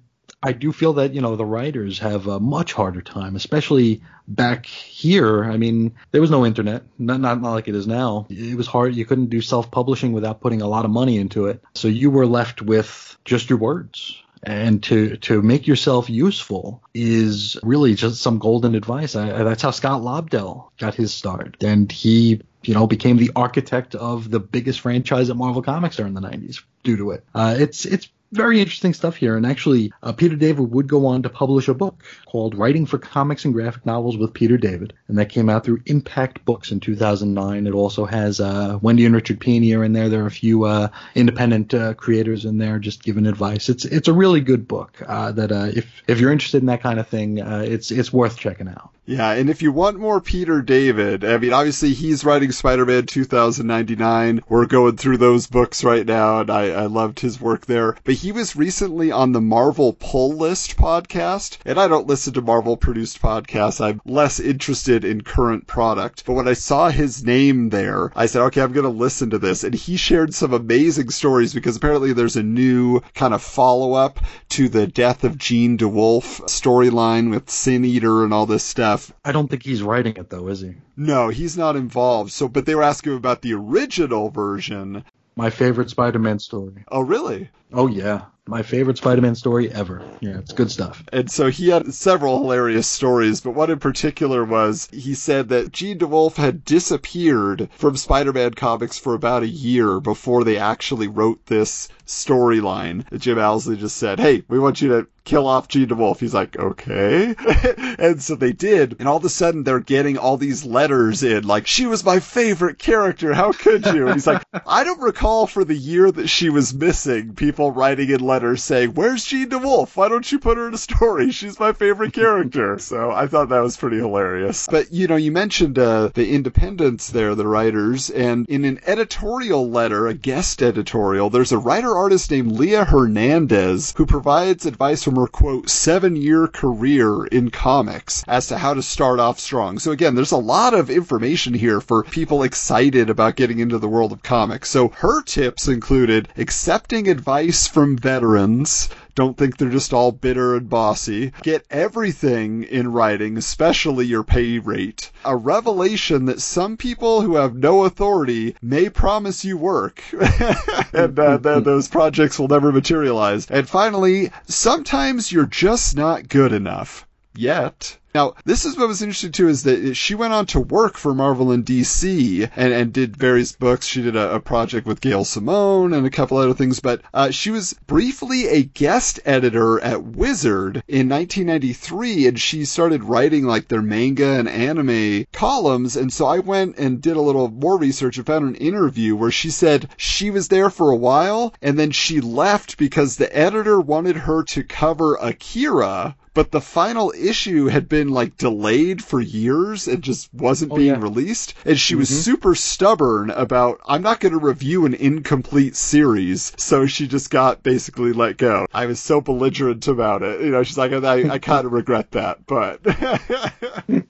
I 0.44 0.54
do 0.54 0.72
feel 0.72 0.94
that 0.94 1.14
you 1.14 1.22
know 1.22 1.36
the 1.36 1.46
writers 1.46 2.00
have 2.00 2.28
a 2.28 2.39
much 2.39 2.74
harder 2.74 3.02
time, 3.02 3.36
especially 3.36 4.02
back 4.28 4.66
here. 4.66 5.44
I 5.44 5.58
mean, 5.58 5.94
there 6.12 6.22
was 6.22 6.32
no 6.32 6.46
internet, 6.46 6.84
not, 6.98 7.20
not 7.20 7.42
not 7.42 7.52
like 7.52 7.68
it 7.68 7.76
is 7.76 7.88
now. 7.88 8.28
It 8.30 8.58
was 8.58 8.68
hard. 8.68 8.96
You 8.96 9.06
couldn't 9.06 9.30
do 9.30 9.42
self-publishing 9.42 10.14
without 10.14 10.42
putting 10.42 10.62
a 10.62 10.68
lot 10.68 10.86
of 10.86 10.92
money 10.92 11.18
into 11.18 11.46
it. 11.46 11.62
So 11.76 11.88
you 11.88 12.10
were 12.10 12.26
left 12.26 12.62
with 12.62 13.18
just 13.26 13.50
your 13.50 13.60
words. 13.60 14.18
And 14.44 14.82
to 14.84 15.18
to 15.18 15.44
make 15.44 15.68
yourself 15.68 16.10
useful 16.10 16.82
is 16.96 17.58
really 17.62 17.94
just 17.94 18.22
some 18.22 18.39
golden 18.39 18.74
advice. 18.74 19.16
I, 19.16 19.44
that's 19.44 19.62
how 19.62 19.70
Scott 19.70 20.02
Lobdell 20.02 20.72
got 20.80 20.96
his 20.96 21.14
start, 21.14 21.58
and 21.62 21.92
he 21.92 22.42
you 22.64 22.74
know, 22.74 22.88
became 22.88 23.18
the 23.18 23.32
architect 23.36 23.96
of 23.96 24.30
the 24.30 24.39
biggest 24.39 24.82
franchise 24.82 25.30
at 25.30 25.36
Marvel 25.36 25.62
Comics 25.62 25.96
during 25.96 26.14
the 26.14 26.22
90s 26.22 26.62
due 26.84 26.98
to 26.98 27.12
it. 27.12 27.24
Uh, 27.34 27.56
it's 27.58 27.86
it's 27.86 28.08
very 28.32 28.59
interesting 28.59 28.93
stuff 28.93 29.15
here. 29.15 29.36
And 29.36 29.45
actually, 29.45 29.91
uh, 30.03 30.13
Peter 30.13 30.36
David 30.36 30.71
would 30.71 30.88
go 30.88 31.05
on 31.05 31.23
to 31.23 31.29
publish 31.29 31.67
a 31.67 31.73
book 31.73 32.03
called 32.25 32.55
Writing 32.55 32.86
for 32.86 32.97
Comics 32.97 33.45
and 33.45 33.53
Graphic 33.53 33.86
Novels 33.86 34.17
with 34.17 34.34
Peter 34.34 34.57
David. 34.57 34.93
And 35.07 35.17
that 35.17 35.29
came 35.29 35.49
out 35.49 35.65
through 35.65 35.82
Impact 35.86 36.43
Books 36.45 36.71
in 36.71 36.79
2009. 36.79 37.67
It 37.67 37.73
also 37.73 38.05
has 38.05 38.39
uh, 38.39 38.79
Wendy 38.82 39.05
and 39.05 39.13
Richard 39.15 39.39
Pini 39.39 39.77
are 39.77 39.84
in 39.84 39.93
there. 39.93 40.09
There 40.09 40.23
are 40.23 40.27
a 40.27 40.32
few 40.32 40.63
uh, 40.63 40.89
independent 41.15 41.73
uh, 41.73 41.93
creators 41.93 42.45
in 42.45 42.57
there 42.57 42.79
just 42.79 43.03
giving 43.03 43.25
advice. 43.25 43.69
It's 43.69 43.86
it's 43.86 44.07
a 44.07 44.13
really 44.13 44.41
good 44.41 44.67
book 44.67 45.01
uh, 45.05 45.32
that 45.34 45.51
uh, 45.51 45.71
if 45.73 46.03
if 46.07 46.19
you're 46.19 46.32
interested 46.32 46.61
in 46.61 46.67
that 46.67 46.82
kind 46.82 46.99
of 46.99 47.07
thing, 47.07 47.38
it's 47.38 47.91
it's 47.91 48.13
worth 48.13 48.38
checking 48.38 48.67
out. 48.67 48.91
Yeah, 49.05 49.32
and 49.32 49.49
if 49.49 49.61
you 49.61 49.71
want 49.71 49.99
more 49.99 50.21
Peter 50.21 50.61
David, 50.61 51.25
I 51.25 51.38
mean, 51.38 51.53
obviously 51.53 51.93
he's 51.93 52.23
writing 52.23 52.51
Spider-Man 52.51 53.07
2099. 53.07 54.43
We're 54.47 54.67
going 54.67 54.95
through 54.95 55.17
those 55.17 55.47
books 55.47 55.84
right 55.84 56.05
now, 56.05 56.41
and 56.41 56.51
I, 56.51 56.69
I 56.69 56.86
loved 56.86 57.19
his 57.19 57.41
work 57.41 57.65
there. 57.65 57.97
But 58.03 58.13
he 58.22 58.32
was 58.32 58.55
recently 58.55 59.11
on 59.11 59.32
the 59.32 59.41
Marvel 59.41 59.93
Pull 59.93 60.38
List 60.38 60.78
podcast, 60.78 61.57
and 61.65 61.80
I 61.80 61.88
don't 61.88 62.07
listen 62.07 62.34
to 62.34 62.41
Marvel-produced 62.41 63.22
podcasts. 63.22 63.82
I'm 63.82 64.01
less 64.05 64.39
interested 64.39 65.03
in 65.03 65.22
current 65.22 65.67
product. 65.67 66.26
But 66.26 66.34
when 66.34 66.47
I 66.47 66.53
saw 66.53 66.89
his 66.89 67.24
name 67.24 67.69
there, 67.69 68.11
I 68.15 68.28
said, 68.28 68.43
okay, 68.43 68.61
I'm 68.61 68.74
going 68.74 68.84
to 68.84 68.89
listen 68.89 69.32
to 69.32 69.39
this. 69.39 69.63
And 69.63 69.74
he 69.74 69.97
shared 69.97 70.34
some 70.34 70.53
amazing 70.53 71.09
stories 71.09 71.53
because 71.53 71.76
apparently 71.76 72.13
there's 72.13 72.36
a 72.36 72.43
new 72.43 72.99
kind 73.13 73.34
of 73.34 73.41
follow-up 73.41 74.19
to 74.49 74.69
the 74.69 74.86
death 74.86 75.24
of 75.24 75.38
Jean 75.38 75.78
DeWolff 75.78 76.41
storyline 76.41 77.32
with 77.32 77.49
Sin 77.49 77.84
Eater 77.86 78.24
and 78.24 78.34
all 78.34 78.45
this 78.45 78.63
stuff 78.63 78.82
stuff. 78.82 79.13
I 79.24 79.32
don't 79.32 79.47
think 79.47 79.63
he's 79.63 79.84
writing 79.84 80.15
it 80.17 80.30
though, 80.30 80.47
is 80.47 80.61
he? 80.61 80.76
No, 80.97 81.30
he's 81.30 81.57
not 81.57 81.76
involved. 81.76 82.32
So, 82.32 82.47
but 82.47 82.65
they 82.65 82.76
were 82.76 82.84
asking 82.84 83.15
about 83.15 83.41
the 83.41 83.53
original 83.53 84.30
version. 84.30 85.03
My 85.36 85.49
favorite 85.49 85.89
Spider-Man 85.89 86.39
story. 86.39 86.84
Oh, 86.91 87.01
really? 87.01 87.49
Oh 87.73 87.88
yeah 87.88 88.25
my 88.48 88.64
favorite 88.64 88.98
Spider-Man 88.98 89.36
story 89.36 89.72
ever. 89.72 90.04
Yeah, 90.20 90.39
it's 90.39 90.54
good 90.54 90.72
stuff. 90.72 91.04
And 91.14 91.30
so 91.30 91.50
he 91.50 91.70
had 91.70 91.94
several 91.94 92.42
hilarious 92.42 92.88
stories, 92.88 93.42
but 93.42 93.52
one 93.52 93.70
in 93.70 93.80
particular 93.80 94.44
was 94.44 94.89
he 94.92 95.14
said 95.14 95.50
that 95.50 95.72
Jean 95.72 96.00
DeWolff 96.00 96.36
had 96.36 96.66
disappeared 96.66 97.70
from 97.78 97.96
Spider-Man 97.96 98.56
comics 98.56 98.98
for 98.98 99.14
about 99.14 99.44
a 99.44 99.48
year 99.48 100.00
before 100.00 100.44
they 100.44 100.58
actually 100.58 101.08
wrote 101.08 101.46
this 101.46 101.88
storyline. 102.12 103.06
Jim 103.18 103.38
Owsley 103.38 103.78
just 103.78 103.96
said, 103.96 104.20
"Hey, 104.20 104.44
we 104.50 104.60
want 104.60 104.82
you 104.82 104.89
to 104.89 105.08
kill 105.24 105.48
off 105.48 105.68
Jean 105.68 105.88
DeWolff." 105.88 106.20
He's 106.20 106.34
like, 106.34 106.58
"Okay," 106.58 107.36
and 108.00 108.22
so 108.22 108.36
they 108.36 108.52
did. 108.52 108.98
And 109.00 109.08
all 109.08 109.18
of 109.18 109.26
a 109.26 109.30
sudden, 109.30 109.64
they're 109.64 109.80
getting 109.80 110.18
all 110.18 110.36
these 110.38 110.66
letters 110.66 111.24
in, 111.24 111.48
like, 111.48 111.68
"She 111.68 111.86
was 111.86 112.04
my 112.04 112.20
favorite 112.20 112.80
character. 112.80 113.34
How 113.34 113.52
could 113.54 113.86
you?" 113.86 114.08
And 114.08 114.16
he's 114.16 114.28
like, 114.28 114.44
"I 114.68 114.84
don't 114.84 115.00
recall 115.00 115.48
for 115.48 115.64
the 115.64 115.78
year 115.78 116.12
that 116.12 116.28
she 116.28 116.50
was 116.50 116.74
missing 116.74 117.34
people 117.36 117.72
writing 117.72 118.10
in 118.10 118.20
letter 118.42 118.58
saying, 118.58 118.96
Where's 118.96 119.24
Jean 119.24 119.50
DeWolff? 119.50 119.96
Why 119.96 120.10
don't 120.10 120.32
you 120.32 120.39
put 120.39 120.58
her 120.58 120.68
in 120.68 120.74
a 120.74 120.78
story? 120.78 121.30
She's 121.32 121.60
my 121.60 121.74
favorite 121.74 122.12
character. 122.12 122.80
so 122.80 123.12
I 123.12 123.28
thought 123.28 123.50
that 123.50 123.60
was 123.60 123.78
pretty 123.78 123.98
hilarious. 123.98 124.68
But, 124.70 124.92
you 124.92 125.06
know, 125.06 125.16
you 125.16 125.32
mentioned 125.32 125.78
uh, 125.78 126.10
the 126.16 126.34
independents 126.34 127.12
there, 127.12 127.36
the 127.36 127.46
writers, 127.46 128.10
and 128.10 128.48
in 128.50 128.66
an 128.66 128.80
editorial 128.88 129.70
letter, 129.70 130.08
a 130.08 130.16
guest 130.16 130.64
editorial, 130.64 131.30
there's 131.30 131.52
a 131.52 131.60
writer 131.60 131.96
artist 131.96 132.32
named 132.32 132.54
Lea 132.54 132.84
Hernandez 132.84 133.94
who 133.96 134.08
provides 134.08 134.66
advice 134.66 135.04
from 135.04 135.18
her, 135.18 135.28
quote, 135.28 135.70
seven 135.70 136.16
year 136.16 136.48
career 136.48 137.26
in 137.26 137.52
comics 137.52 138.24
as 138.28 138.48
to 138.48 138.58
how 138.58 138.74
to 138.74 138.82
start 138.82 139.20
off 139.20 139.39
strong. 139.39 139.78
So 139.78 139.92
again, 139.92 140.16
there's 140.16 140.32
a 140.32 140.38
lot 140.38 140.74
of 140.74 140.89
information 140.89 141.54
here 141.54 141.80
for 141.80 142.04
people 142.04 142.42
excited 142.42 143.12
about 143.12 143.36
getting 143.36 143.60
into 143.60 143.78
the 143.78 143.88
world 143.88 144.12
of 144.12 144.24
comics. 144.24 144.70
So 144.70 144.88
her 144.88 145.22
tips 145.22 145.68
included 145.68 146.28
accepting 146.38 147.08
advice 147.08 147.68
from 147.68 147.98
veterans 147.98 148.20
veterans. 148.22 148.88
Don't 149.15 149.36
think 149.36 149.57
they're 149.57 149.69
just 149.69 149.93
all 149.93 150.11
bitter 150.11 150.55
and 150.55 150.69
bossy. 150.69 151.34
Get 151.41 151.65
everything 151.72 152.61
in 152.63 152.91
writing, 152.91 153.36
especially 153.36 154.05
your 154.05 154.24
pay 154.24 154.59
rate. 154.59 155.11
A 155.26 155.36
revelation 155.36 156.26
that 156.26 156.39
some 156.39 156.78
people 156.78 157.22
who 157.22 157.36
have 157.38 157.55
no 157.55 157.84
authority 157.84 158.55
may 158.61 158.89
promise 158.89 159.43
you 159.43 159.57
work, 159.57 160.03
and 160.93 161.17
uh, 161.19 161.38
those 161.38 161.88
projects 161.88 162.38
will 162.38 162.47
never 162.47 162.72
materialize. 162.72 163.49
And 163.49 163.67
finally, 163.67 164.32
sometimes 164.45 165.32
you're 165.32 165.47
just 165.47 165.97
not 165.97 166.30
good 166.30 166.53
enough. 166.53 167.07
Yet. 167.34 167.97
Now, 168.14 168.34
this 168.43 168.66
is 168.66 168.78
what 168.78 168.89
was 168.89 169.01
interesting 169.01 169.32
too, 169.32 169.47
is 169.47 169.64
that 169.64 169.95
she 169.95 170.16
went 170.16 170.34
on 170.34 170.45
to 170.47 170.59
work 170.59 170.97
for 170.97 171.14
Marvel 171.14 171.49
and 171.51 171.66
DC 171.66 172.49
and, 172.57 172.74
and 172.74 172.91
did 172.91 173.16
various 173.16 173.53
books. 173.53 173.88
She 173.88 174.01
did 174.01 174.18
a, 174.18 174.36
a 174.36 174.39
project 174.41 174.86
with 174.86 174.99
Gail 174.99 175.24
Simone 175.24 175.93
and 175.93 176.05
a 176.05 176.09
couple 176.09 176.38
other 176.38 176.53
things, 176.53 176.82
but 176.82 177.01
uh, 177.14 177.32
she 177.32 177.51
was 177.51 177.74
briefly 177.88 178.49
a 178.49 178.64
guest 178.64 179.22
editor 179.24 179.80
at 179.80 180.03
Wizard 180.03 180.84
in 180.89 181.07
1993, 181.07 182.28
and 182.28 182.39
she 182.39 182.66
started 182.66 183.05
writing 183.05 183.45
like 183.45 183.70
their 183.70 183.82
manga 183.82 184.38
and 184.38 184.49
anime 184.49 185.26
columns. 185.32 185.95
And 185.95 186.12
so 186.12 186.26
I 186.26 186.39
went 186.39 186.78
and 186.78 187.01
did 187.01 187.16
a 187.16 187.22
little 187.22 187.49
more 187.49 187.78
research 187.78 188.18
and 188.18 188.26
found 188.26 188.45
an 188.45 188.55
interview 188.55 189.16
where 189.16 189.32
she 189.32 189.49
said 189.49 189.88
she 189.95 190.32
was 190.32 190.49
there 190.49 190.70
for 190.70 190.91
a 190.91 190.97
while 190.97 191.53
and 191.62 191.80
then 191.80 191.91
she 191.91 192.20
left 192.20 192.78
because 192.78 193.16
the 193.16 193.34
editor 193.36 193.80
wanted 193.80 194.18
her 194.18 194.43
to 194.43 194.64
cover 194.64 195.16
Akira 195.16 196.16
but 196.34 196.51
the 196.51 196.61
final 196.61 197.13
issue 197.17 197.67
had 197.67 197.89
been 197.89 198.09
like 198.09 198.38
delayed 198.38 199.03
for 199.03 199.19
years 199.19 199.88
and 199.88 200.01
just 200.01 200.34
wasn't 200.34 200.71
oh, 200.71 200.75
being 200.75 200.95
yeah. 200.95 201.01
released. 201.01 201.53
And 201.65 201.79
she 201.79 201.93
mm-hmm. 201.93 201.99
was 201.99 202.23
super 202.23 202.55
stubborn 202.55 203.29
about, 203.32 203.82
I'm 203.86 204.01
not 204.01 204.19
going 204.19 204.34
to 204.34 204.39
review 204.39 204.86
an 204.86 204.93
incomplete 204.93 205.75
series. 205.75 206.53
So 206.57 206.86
she 206.86 207.07
just 207.07 207.29
got 207.29 207.63
basically 207.63 208.13
let 208.13 208.38
go. 208.38 208.65
I 208.73 208.86
was 208.86 208.99
so 208.99 209.21
belligerent 209.21 209.88
about 209.88 210.23
it. 210.23 210.41
You 210.41 210.51
know, 210.51 210.63
she's 210.63 210.77
like, 210.77 210.93
I, 210.93 211.29
I 211.29 211.39
kind 211.39 211.65
of 211.65 211.71
regret 211.73 212.11
that, 212.11 212.45
but. 212.45 212.79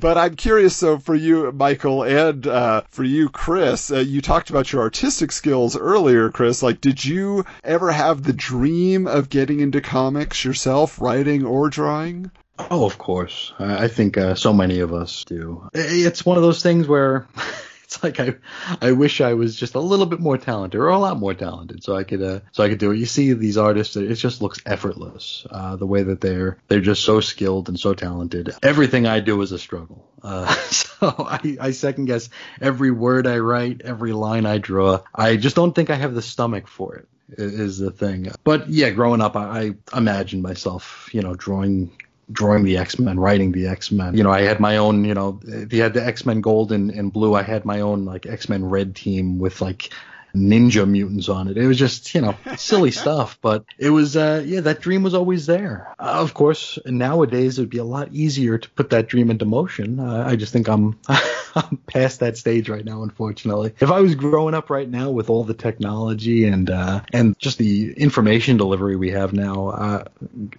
But 0.00 0.16
I'm 0.16 0.34
curious, 0.34 0.74
so 0.74 0.98
for 0.98 1.14
you, 1.14 1.52
Michael, 1.52 2.04
and 2.04 2.46
uh, 2.46 2.82
for 2.88 3.04
you, 3.04 3.28
Chris, 3.28 3.92
uh, 3.92 3.98
you 3.98 4.22
talked 4.22 4.48
about 4.48 4.72
your 4.72 4.80
artistic 4.80 5.30
skills 5.30 5.76
earlier, 5.76 6.30
Chris. 6.30 6.62
Like, 6.62 6.80
did 6.80 7.04
you 7.04 7.44
ever 7.62 7.92
have 7.92 8.22
the 8.22 8.32
dream 8.32 9.06
of 9.06 9.28
getting 9.28 9.60
into 9.60 9.82
comics 9.82 10.42
yourself, 10.42 11.00
writing 11.02 11.44
or 11.44 11.68
drawing? 11.68 12.30
Oh, 12.70 12.86
of 12.86 12.96
course. 12.96 13.52
I 13.58 13.88
think 13.88 14.16
uh, 14.16 14.34
so 14.34 14.52
many 14.52 14.80
of 14.80 14.92
us 14.94 15.24
do. 15.24 15.68
It's 15.74 16.24
one 16.24 16.36
of 16.36 16.42
those 16.42 16.62
things 16.62 16.88
where 16.88 17.26
it's 17.90 18.02
like 18.04 18.20
I 18.20 18.34
I 18.80 18.92
wish 18.92 19.20
I 19.20 19.34
was 19.34 19.56
just 19.56 19.74
a 19.74 19.80
little 19.80 20.06
bit 20.06 20.20
more 20.20 20.38
talented 20.38 20.80
or 20.80 20.88
a 20.88 20.98
lot 20.98 21.18
more 21.18 21.34
talented 21.34 21.82
so 21.82 21.96
I 21.96 22.04
could 22.04 22.22
uh, 22.22 22.40
so 22.52 22.62
I 22.62 22.68
could 22.68 22.78
do 22.78 22.92
it. 22.92 22.98
You 22.98 23.06
see 23.06 23.32
these 23.32 23.58
artists, 23.58 23.96
it 23.96 24.14
just 24.14 24.40
looks 24.40 24.60
effortless. 24.64 25.44
Uh, 25.50 25.74
the 25.74 25.86
way 25.86 26.04
that 26.04 26.20
they're 26.20 26.58
they're 26.68 26.80
just 26.80 27.04
so 27.04 27.20
skilled 27.20 27.68
and 27.68 27.78
so 27.78 27.92
talented. 27.94 28.54
Everything 28.62 29.06
I 29.06 29.18
do 29.18 29.40
is 29.42 29.50
a 29.50 29.58
struggle. 29.58 30.06
Uh, 30.22 30.54
so 30.54 31.14
I, 31.18 31.56
I 31.60 31.70
second 31.72 32.04
guess 32.04 32.30
every 32.60 32.92
word 32.92 33.26
I 33.26 33.38
write, 33.38 33.82
every 33.82 34.12
line 34.12 34.46
I 34.46 34.58
draw. 34.58 35.00
I 35.12 35.36
just 35.36 35.56
don't 35.56 35.74
think 35.74 35.90
I 35.90 35.96
have 35.96 36.14
the 36.14 36.22
stomach 36.22 36.68
for 36.68 36.94
it 36.94 37.08
is 37.28 37.78
the 37.78 37.90
thing. 37.90 38.30
But 38.44 38.68
yeah, 38.68 38.90
growing 38.90 39.20
up, 39.20 39.36
I, 39.36 39.74
I 39.92 39.96
imagined 39.98 40.42
myself, 40.42 41.08
you 41.12 41.22
know, 41.22 41.34
drawing 41.34 41.90
drawing 42.32 42.64
the 42.64 42.76
X 42.76 42.98
Men, 42.98 43.18
writing 43.18 43.52
the 43.52 43.66
X 43.66 43.90
Men. 43.90 44.16
You 44.16 44.22
know, 44.22 44.30
I 44.30 44.42
had 44.42 44.60
my 44.60 44.76
own. 44.76 45.04
You 45.04 45.14
know, 45.14 45.40
they 45.42 45.78
had 45.78 45.94
the 45.94 46.04
X 46.04 46.24
Men 46.26 46.40
Gold 46.40 46.72
and, 46.72 46.90
and 46.90 47.12
Blue. 47.12 47.34
I 47.34 47.42
had 47.42 47.64
my 47.64 47.80
own 47.80 48.04
like 48.04 48.26
X 48.26 48.48
Men 48.48 48.64
Red 48.64 48.94
team 48.94 49.38
with 49.38 49.60
like 49.60 49.92
ninja 50.34 50.88
mutants 50.88 51.28
on 51.28 51.48
it. 51.48 51.56
It 51.56 51.66
was 51.66 51.78
just, 51.78 52.14
you 52.14 52.20
know, 52.20 52.36
silly 52.56 52.90
stuff, 52.90 53.38
but 53.40 53.64
it 53.78 53.90
was, 53.90 54.16
uh, 54.16 54.42
yeah, 54.46 54.60
that 54.60 54.80
dream 54.80 55.02
was 55.02 55.14
always 55.14 55.46
there. 55.46 55.94
Uh, 55.98 56.18
of 56.20 56.34
course, 56.34 56.78
nowadays 56.86 57.58
it 57.58 57.62
would 57.62 57.70
be 57.70 57.78
a 57.78 57.84
lot 57.84 58.12
easier 58.12 58.58
to 58.58 58.70
put 58.70 58.90
that 58.90 59.08
dream 59.08 59.30
into 59.30 59.44
motion. 59.44 60.00
Uh, 60.00 60.24
I 60.26 60.36
just 60.36 60.52
think 60.52 60.68
I'm, 60.68 60.98
I'm 61.54 61.78
past 61.86 62.20
that 62.20 62.36
stage 62.36 62.68
right 62.68 62.84
now, 62.84 63.02
unfortunately. 63.02 63.74
If 63.80 63.90
I 63.90 64.00
was 64.00 64.14
growing 64.14 64.54
up 64.54 64.70
right 64.70 64.88
now 64.88 65.10
with 65.10 65.30
all 65.30 65.44
the 65.44 65.54
technology 65.54 66.46
and, 66.46 66.70
uh, 66.70 67.02
and 67.12 67.38
just 67.38 67.58
the 67.58 67.92
information 67.92 68.56
delivery 68.56 68.96
we 68.96 69.10
have 69.10 69.32
now, 69.32 69.68
uh, 69.68 70.04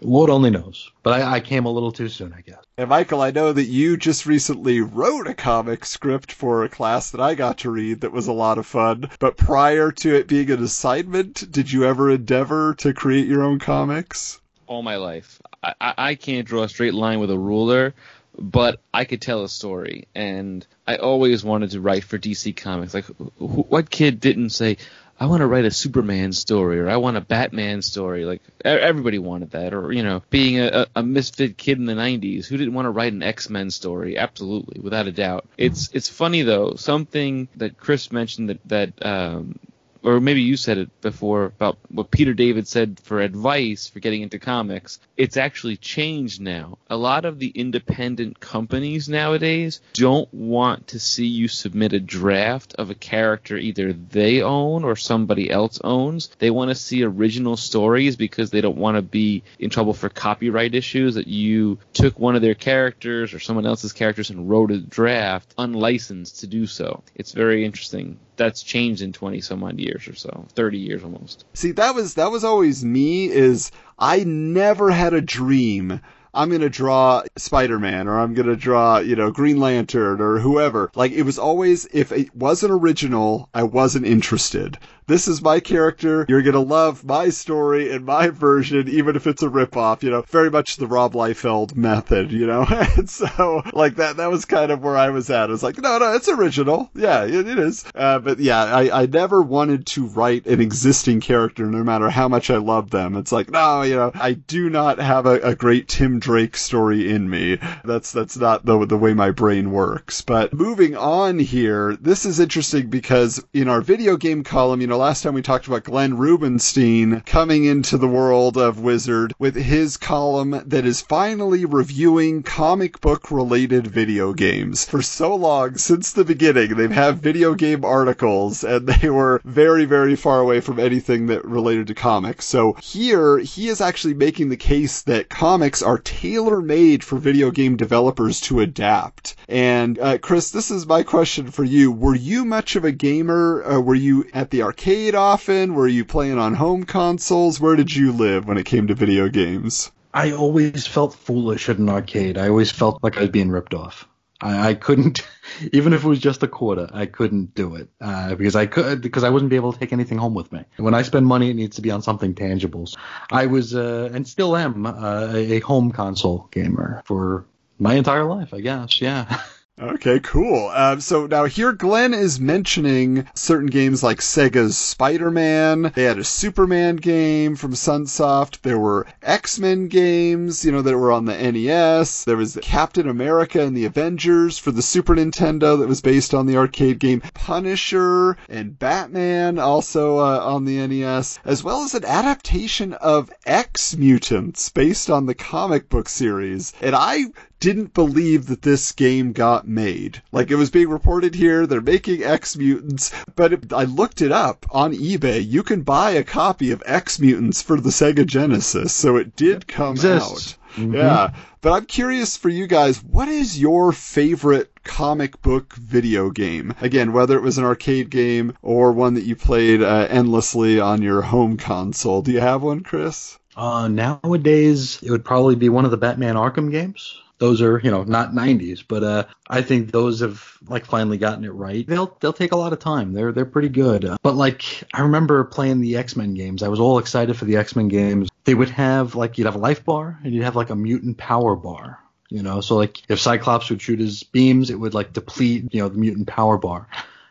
Lord 0.02 0.30
only 0.30 0.50
knows. 0.50 0.92
But 1.04 1.22
I, 1.22 1.36
I 1.36 1.40
came 1.40 1.66
a 1.66 1.72
little 1.72 1.92
too 1.92 2.10
soon, 2.10 2.34
I 2.34 2.42
guess. 2.42 2.60
And 2.78 2.90
Michael, 2.90 3.22
I 3.22 3.32
know 3.32 3.54
that 3.54 3.66
you 3.66 3.98
just 3.98 4.26
recently 4.26 4.82
wrote 4.82 5.28
a 5.28 5.34
comic 5.34 5.86
script 5.86 6.32
for 6.32 6.64
a 6.64 6.70
class 6.70 7.12
that 7.12 7.22
I 7.22 7.36
got 7.36 7.60
to 7.60 7.72
read 7.72 8.02
that 8.02 8.12
was 8.12 8.28
a 8.28 8.34
lot 8.34 8.58
of 8.58 8.66
fun. 8.66 9.10
But 9.20 9.38
prior 9.38 9.61
to 9.92 10.16
it 10.16 10.28
being 10.28 10.50
an 10.50 10.64
assignment, 10.64 11.52
did 11.52 11.72
you 11.72 11.86
ever 11.86 12.10
endeavor 12.10 12.74
to 12.80 12.94
create 12.94 13.28
your 13.28 13.44
own 13.44 13.60
comics? 13.60 14.40
All 14.66 14.82
my 14.82 14.96
life. 14.96 15.42
I, 15.64 15.74
I 15.80 16.16
can't 16.16 16.48
draw 16.48 16.64
a 16.64 16.70
straight 16.70 16.96
line 16.96 17.20
with 17.20 17.30
a 17.30 17.38
ruler, 17.38 17.94
but 18.38 18.82
I 18.94 19.06
could 19.06 19.22
tell 19.22 19.44
a 19.44 19.50
story. 19.50 20.08
And 20.16 20.66
I 20.88 20.96
always 20.96 21.44
wanted 21.44 21.72
to 21.72 21.82
write 21.82 22.04
for 22.04 22.18
DC 22.18 22.56
Comics. 22.56 22.94
Like, 22.94 23.06
what 23.38 23.90
kid 23.90 24.20
didn't 24.20 24.50
say, 24.50 24.78
I 25.22 25.28
want 25.28 25.42
to 25.42 25.48
write 25.48 25.66
a 25.66 25.72
Superman 25.72 26.34
story 26.34 26.80
or 26.80 26.90
I 26.90 26.98
want 26.98 27.16
a 27.16 27.22
Batman 27.22 27.84
story. 27.84 28.26
Like 28.26 28.42
everybody 28.66 29.20
wanted 29.20 29.52
that. 29.52 29.72
Or, 29.72 29.92
you 29.92 30.02
know, 30.02 30.24
being 30.32 30.60
a, 30.60 30.88
a 30.96 31.04
misfit 31.04 31.60
kid 31.60 31.78
in 31.78 31.86
the 31.86 31.94
90s, 31.94 32.48
who 32.48 32.58
didn't 32.58 32.74
want 32.74 32.88
to 32.88 32.90
write 32.90 33.14
an 33.14 33.22
X-Men 33.22 33.70
story? 33.70 34.18
Absolutely, 34.18 34.82
without 34.82 35.06
a 35.06 35.12
doubt. 35.12 35.46
It's, 35.60 35.92
it's 35.94 36.10
funny 36.10 36.42
though, 36.42 36.74
something 36.74 37.50
that 37.58 37.78
Chris 37.78 38.12
mentioned 38.12 38.50
that, 38.50 38.68
that, 38.68 39.06
um, 39.06 39.60
or 40.04 40.20
maybe 40.20 40.42
you 40.42 40.58
said 40.58 40.78
it 40.78 41.02
before 41.02 41.46
about 41.46 41.78
what 41.90 42.12
Peter 42.12 42.34
David 42.34 42.68
said 42.68 43.00
for 43.04 43.22
advice 43.22 43.88
for 43.88 44.00
getting 44.00 44.22
into 44.22 44.40
comics. 44.40 45.00
It's 45.16 45.38
actually 45.38 45.78
changed 45.78 46.42
now. 46.42 46.78
A 46.90 46.98
lot 46.98 47.26
of 47.26 47.40
the 47.40 47.50
independent 47.50 48.40
companies 48.40 49.08
nowadays 49.08 49.82
don't 49.94 50.32
want 50.34 50.88
to 50.88 51.00
see 51.00 51.28
you 51.28 51.48
submit 51.48 51.94
a 51.94 52.00
draft 52.00 52.76
of 52.76 52.90
a 52.90 52.96
character 52.96 53.58
either 53.58 53.94
they 53.94 54.42
own 54.42 54.84
or 54.84 54.96
somebody 54.96 55.50
else 55.50 55.80
owns. 55.84 56.30
They 56.40 56.50
want 56.50 56.70
to 56.70 56.76
see 56.76 57.04
original 57.04 57.58
stories 57.58 58.16
because 58.16 58.50
they 58.50 58.62
don't 58.62 58.78
want 58.78 58.98
to 58.98 59.02
be 59.02 59.44
in 59.60 59.70
trouble 59.70 59.94
for 59.94 60.10
copyright 60.10 60.74
issues 60.74 61.16
that 61.16 61.28
you 61.28 61.78
took 61.94 62.20
one 62.20 62.36
of 62.36 62.42
their 62.42 62.56
characters 62.56 63.34
or 63.34 63.40
someone 63.40 63.66
else's 63.66 63.94
characters 63.94 64.30
and 64.30 64.50
wrote 64.50 64.72
a 64.72 64.80
draft 64.80 65.54
unlicensed 65.58 66.40
to 66.40 66.48
do 66.48 66.66
so. 66.66 67.04
It's 67.16 67.34
very 67.34 67.64
interesting. 67.66 68.20
That's 68.38 68.64
changed 68.64 69.04
in 69.04 69.14
20 69.14 69.42
some 69.42 69.64
odd 69.64 69.80
years 69.80 69.91
or 70.08 70.16
so, 70.16 70.46
30 70.54 70.78
years 70.78 71.04
almost. 71.04 71.46
See, 71.54 71.72
that 71.72 71.96
was 71.96 72.16
that 72.16 72.32
was 72.32 72.44
always 72.44 72.84
me. 72.84 73.30
Is 73.30 73.72
I 73.98 74.24
never 74.24 74.92
had 74.92 75.14
a 75.14 75.22
dream. 75.22 76.02
I'm 76.34 76.50
gonna 76.50 76.70
draw 76.70 77.24
Spider-Man 77.38 78.08
or 78.08 78.18
I'm 78.20 78.34
gonna 78.34 78.56
draw, 78.56 79.00
you 79.00 79.18
know, 79.18 79.32
Green 79.32 79.60
Lantern 79.60 80.22
or 80.22 80.40
whoever. 80.40 80.90
Like 80.96 81.12
it 81.12 81.24
was 81.24 81.38
always 81.38 81.86
if 81.94 82.12
it 82.12 82.34
wasn't 82.36 82.72
original, 82.72 83.50
I 83.54 83.64
wasn't 83.64 84.06
interested. 84.06 84.78
This 85.12 85.28
is 85.28 85.42
my 85.42 85.60
character. 85.60 86.26
You're 86.30 86.42
gonna 86.42 86.62
love 86.62 87.04
my 87.04 87.28
story 87.32 87.92
and 87.92 88.06
my 88.06 88.30
version, 88.30 88.88
even 88.88 89.18
if 89.18 89.28
it's 89.28 89.44
a 89.44 89.50
ripoff. 89.50 90.04
You 90.04 90.10
know, 90.10 90.22
very 90.30 90.50
much 90.50 90.78
the 90.78 90.88
Rob 90.88 91.16
Liefeld 91.16 91.76
method. 91.76 92.32
You 92.32 92.48
know, 92.48 92.66
and 92.70 93.10
so 93.10 93.62
like 93.74 93.98
that. 93.98 94.16
That 94.16 94.32
was 94.32 94.46
kind 94.46 94.72
of 94.72 94.82
where 94.82 94.96
I 94.96 95.10
was 95.10 95.30
at. 95.30 95.50
I 95.50 95.52
was 95.52 95.64
like, 95.64 95.78
no, 95.80 95.98
no, 95.98 96.14
it's 96.14 96.30
original. 96.30 96.90
Yeah, 96.96 97.26
it, 97.26 97.46
it 97.46 97.60
is. 97.60 97.84
Uh, 97.94 98.20
but 98.20 98.40
yeah, 98.40 98.64
I, 98.64 99.02
I 99.02 99.06
never 99.06 99.42
wanted 99.42 99.86
to 99.88 100.06
write 100.06 100.46
an 100.46 100.62
existing 100.62 101.20
character, 101.20 101.66
no 101.66 101.84
matter 101.84 102.10
how 102.10 102.30
much 102.30 102.50
I 102.50 102.58
love 102.58 102.90
them. 102.90 103.18
It's 103.18 103.34
like, 103.34 103.50
no, 103.50 103.82
you 103.82 103.98
know, 103.98 104.12
I 104.16 104.32
do 104.32 104.70
not 104.70 105.00
have 105.00 105.26
a, 105.26 105.42
a 105.42 105.56
great 105.56 105.90
Tim 105.90 106.20
Drake 106.20 106.56
story 106.56 107.12
in 107.12 107.30
me. 107.30 107.58
That's 107.84 108.14
that's 108.14 108.38
not 108.38 108.66
the 108.66 108.86
the 108.86 108.98
way 108.98 109.14
my 109.14 109.32
brain 109.32 109.72
works. 109.72 110.22
But 110.22 110.54
moving 110.54 110.96
on 110.96 111.38
here, 111.38 111.98
this 112.00 112.26
is 112.26 112.40
interesting 112.40 112.90
because 112.90 113.44
in 113.52 113.68
our 113.68 113.82
video 113.82 114.16
game 114.16 114.46
column, 114.46 114.80
you 114.80 114.88
know, 114.88 115.01
last 115.02 115.24
time 115.24 115.34
we 115.34 115.42
talked 115.42 115.66
about 115.66 115.84
Glenn 115.84 116.16
Rubenstein 116.16 117.22
coming 117.22 117.66
into 117.66 117.98
the 117.98 118.08
world 118.08 118.56
of 118.56 118.82
Wizard 118.82 119.34
with 119.40 119.56
his 119.56 119.98
column 119.98 120.62
that 120.68 120.86
is 120.86 121.02
finally 121.02 121.66
reviewing 121.66 122.44
comic 122.44 123.02
book 123.02 123.32
related 123.32 123.88
video 123.88 124.32
games. 124.32 124.86
For 124.86 125.02
so 125.02 125.34
long, 125.34 125.78
since 125.78 126.14
the 126.14 126.24
beginning, 126.24 126.76
they've 126.76 126.92
had 126.92 127.18
video 127.18 127.56
game 127.56 127.84
articles 127.84 128.64
and 128.64 128.88
they 128.88 129.10
were 129.10 129.42
very, 129.44 129.86
very 129.86 130.16
far 130.16 130.40
away 130.40 130.60
from 130.60 130.80
anything 130.80 131.26
that 131.28 131.46
related 131.46 131.88
to 131.88 131.96
comics. 131.96 132.46
So 132.46 132.74
here, 132.84 133.40
he 133.40 133.70
is 133.70 133.82
actually 133.82 134.14
making 134.14 134.50
the 134.50 134.56
case 134.56 135.02
that 135.02 135.30
comics 135.30 135.82
are 135.82 135.98
tailor 135.98 136.62
made 136.62 137.04
for 137.04 137.18
video 137.18 137.50
game 137.50 137.76
developers 137.76 138.40
to 138.42 138.60
adapt. 138.60 139.36
And 139.50 139.98
uh, 139.98 140.20
Chris, 140.20 140.52
this 140.52 140.70
is 140.70 140.86
my 140.86 141.02
question 141.02 141.50
for 141.50 141.64
you. 141.64 141.92
Were 141.92 142.14
you 142.14 142.46
much 142.46 142.76
of 142.76 142.86
a 142.86 142.92
gamer? 142.92 143.64
Uh, 143.64 143.80
were 143.80 143.96
you 143.96 144.28
at 144.32 144.52
the 144.52 144.62
arcade? 144.62 144.81
Arcade 144.82 145.14
often? 145.14 145.76
Were 145.76 145.88
you 145.88 146.04
playing 146.04 146.40
on 146.40 146.56
home 146.56 146.86
consoles? 146.86 147.60
Where 147.60 147.76
did 147.76 147.96
you 147.96 148.12
live 148.12 148.48
when 148.48 148.58
it 148.58 148.66
came 148.66 148.88
to 148.88 148.96
video 148.96 149.30
games? 149.30 149.92
I 150.12 150.32
always 150.32 150.88
felt 150.88 151.14
foolish 151.14 151.70
at 151.70 151.78
an 151.78 151.88
arcade. 151.88 152.36
I 152.36 152.50
always 152.50 152.72
felt 152.72 152.98
like 153.04 153.16
I 153.16 153.22
was 153.22 153.30
being 153.30 153.52
ripped 153.52 153.76
off. 153.76 154.10
I, 154.42 154.70
I 154.70 154.74
couldn't, 154.74 155.22
even 155.72 155.94
if 155.94 156.04
it 156.04 156.08
was 156.08 156.18
just 156.18 156.42
a 156.42 156.48
quarter, 156.48 156.90
I 156.92 157.06
couldn't 157.06 157.54
do 157.54 157.76
it 157.76 157.90
uh, 158.02 158.34
because 158.34 158.56
I 158.56 158.66
could 158.66 159.02
because 159.02 159.24
I 159.24 159.30
wouldn't 159.30 159.52
be 159.52 159.56
able 159.56 159.72
to 159.72 159.78
take 159.78 159.94
anything 159.94 160.18
home 160.18 160.34
with 160.34 160.52
me. 160.52 160.66
When 160.78 160.96
I 160.96 161.04
spend 161.04 161.28
money, 161.28 161.52
it 161.52 161.56
needs 161.56 161.76
to 161.76 161.84
be 161.84 161.92
on 161.92 162.02
something 162.02 162.34
tangible. 162.34 162.90
I 163.32 163.46
was 163.46 163.76
uh, 163.76 164.10
and 164.12 164.28
still 164.28 164.58
am 164.58 164.88
uh, 164.88 165.32
a 165.36 165.60
home 165.60 165.92
console 165.92 166.50
gamer 166.50 167.04
for 167.06 167.46
my 167.78 167.94
entire 167.94 168.26
life, 168.26 168.52
I 168.52 168.62
guess. 168.62 169.00
Yeah. 169.00 169.42
Okay, 169.82 170.20
cool. 170.20 170.70
Um, 170.70 171.02
so 171.02 171.26
now 171.26 171.46
here 171.46 171.72
Glenn 171.72 172.14
is 172.14 172.40
mentioning 172.40 173.28
certain 173.34 173.66
games 173.66 174.04
like 174.04 174.20
Sega's 174.20 174.78
Spider-Man. 174.78 175.94
They 175.96 176.04
had 176.04 176.20
a 176.20 176.24
Superman 176.24 176.98
game 176.98 177.56
from 177.56 177.74
Sunsoft. 177.74 178.62
There 178.62 178.78
were 178.78 179.08
X-Men 179.24 179.88
games, 179.88 180.64
you 180.64 180.72
know, 180.72 180.84
that 180.84 180.96
were 180.96 181.12
on 181.12 181.26
the 181.26 181.34
NES. 181.36 182.26
There 182.26 182.38
was 182.38 182.60
Captain 182.62 183.10
America 183.10 183.60
and 183.60 183.76
the 183.76 183.86
Avengers 183.86 184.60
for 184.60 184.70
the 184.70 184.84
Super 184.84 185.16
Nintendo 185.16 185.80
that 185.80 185.90
was 185.90 186.02
based 186.02 186.36
on 186.36 186.46
the 186.46 186.58
arcade 186.58 187.00
game 187.00 187.24
Punisher 187.34 188.38
and 188.50 188.78
Batman 188.78 189.58
also 189.58 190.20
uh, 190.20 190.42
on 190.46 190.66
the 190.66 190.86
NES, 190.86 191.40
as 191.44 191.64
well 191.64 191.84
as 191.84 191.96
an 191.96 192.06
adaptation 192.06 192.94
of 192.94 193.32
X 193.48 193.98
Mutants 193.98 194.70
based 194.70 195.10
on 195.10 195.26
the 195.26 195.34
comic 195.34 195.90
book 195.90 196.08
series. 196.08 196.72
And 196.82 196.96
I 196.96 197.26
didn't 197.62 197.94
believe 197.94 198.48
that 198.48 198.64
this 198.64 198.92
game 198.92 199.32
got 199.32 199.68
made. 199.68 200.22
Like 200.34 200.52
it 200.52 200.56
was 200.56 200.72
being 200.72 200.90
reported 200.90 201.34
here, 201.36 201.66
they're 201.66 201.80
making 201.80 202.24
X 202.24 202.58
Mutants, 202.58 203.12
but 203.36 203.54
it, 203.54 203.72
I 203.72 203.84
looked 203.86 204.22
it 204.22 204.32
up 204.32 204.66
on 204.72 204.94
eBay. 204.94 205.48
You 205.48 205.64
can 205.64 205.84
buy 205.84 206.12
a 206.12 206.24
copy 206.24 206.72
of 206.72 206.84
X 206.86 207.20
Mutants 207.20 207.62
for 207.62 207.80
the 207.80 207.92
Sega 207.92 208.26
Genesis, 208.26 208.94
so 208.94 209.16
it 209.16 209.36
did 209.38 209.68
come 209.68 209.92
Exists. 209.92 210.58
out. 210.76 210.82
Mhm. 210.82 210.96
Yeah, 210.96 211.34
but 211.62 211.74
I'm 211.74 211.86
curious 211.86 212.36
for 212.38 212.50
you 212.50 212.66
guys, 212.66 213.04
what 213.04 213.28
is 213.28 213.60
your 213.60 213.92
favorite 213.92 214.72
comic 214.84 215.42
book 215.42 215.74
video 215.76 216.30
game? 216.32 216.74
Again, 216.82 217.12
whether 217.14 217.36
it 217.36 217.44
was 217.44 217.58
an 217.58 217.66
arcade 217.66 218.10
game 218.10 218.54
or 218.62 218.92
one 218.94 219.14
that 219.16 219.26
you 219.26 219.36
played 219.36 219.84
uh, 219.84 220.08
endlessly 220.10 220.80
on 220.80 221.02
your 221.02 221.22
home 221.22 221.58
console. 221.58 222.22
Do 222.22 222.32
you 222.32 222.40
have 222.40 222.64
one, 222.64 222.82
Chris? 222.82 223.38
Uh, 223.56 223.90
nowadays, 223.90 225.00
it 225.04 225.12
would 225.12 225.26
probably 225.26 225.56
be 225.56 225.68
one 225.70 225.84
of 225.86 225.92
the 225.92 225.98
Batman 225.98 226.36
Arkham 226.36 226.72
games. 226.72 227.18
Those 227.42 227.64
are, 227.64 227.82
you 227.84 227.90
know, 227.90 228.04
not 228.04 228.34
90s, 228.34 228.84
but 228.88 229.04
uh, 229.04 229.24
I 229.50 229.64
think 229.64 229.90
those 229.90 230.20
have 230.20 230.60
like 230.68 230.86
finally 230.86 231.18
gotten 231.18 231.44
it 231.44 231.50
right. 231.50 231.88
They'll 231.88 232.16
they'll 232.20 232.34
take 232.34 232.52
a 232.52 232.56
lot 232.56 232.72
of 232.72 232.78
time. 232.78 233.14
They're 233.14 233.32
they're 233.32 233.46
pretty 233.46 233.70
good. 233.70 234.06
Uh, 234.06 234.18
but 234.22 234.36
like 234.36 234.64
I 234.94 235.02
remember 235.02 235.44
playing 235.46 235.82
the 235.82 235.98
X-Men 235.98 236.36
games. 236.36 236.62
I 236.62 236.68
was 236.68 236.80
all 236.80 237.00
excited 237.00 237.36
for 237.36 237.46
the 237.46 237.58
X-Men 237.58 237.88
games. 237.88 238.30
They 238.44 238.54
would 238.54 238.70
have 238.70 239.16
like 239.16 239.40
you'd 239.40 239.46
have 239.46 239.56
a 239.56 239.58
life 239.58 239.84
bar 239.84 240.20
and 240.24 240.36
you'd 240.36 240.44
have 240.44 240.56
like 240.56 240.70
a 240.70 240.76
mutant 240.76 241.18
power 241.18 241.56
bar. 241.56 241.98
You 242.30 242.44
know, 242.44 242.62
so 242.62 242.76
like 242.76 243.02
if 243.10 243.20
Cyclops 243.20 243.72
would 243.72 243.82
shoot 243.82 244.00
his 244.00 244.22
beams, 244.22 244.70
it 244.70 244.80
would 244.80 244.94
like 244.94 245.12
deplete, 245.12 245.74
you 245.74 245.82
know, 245.82 245.90
the 245.90 245.98
mutant 245.98 246.28
power 246.28 246.60
bar. 246.60 246.88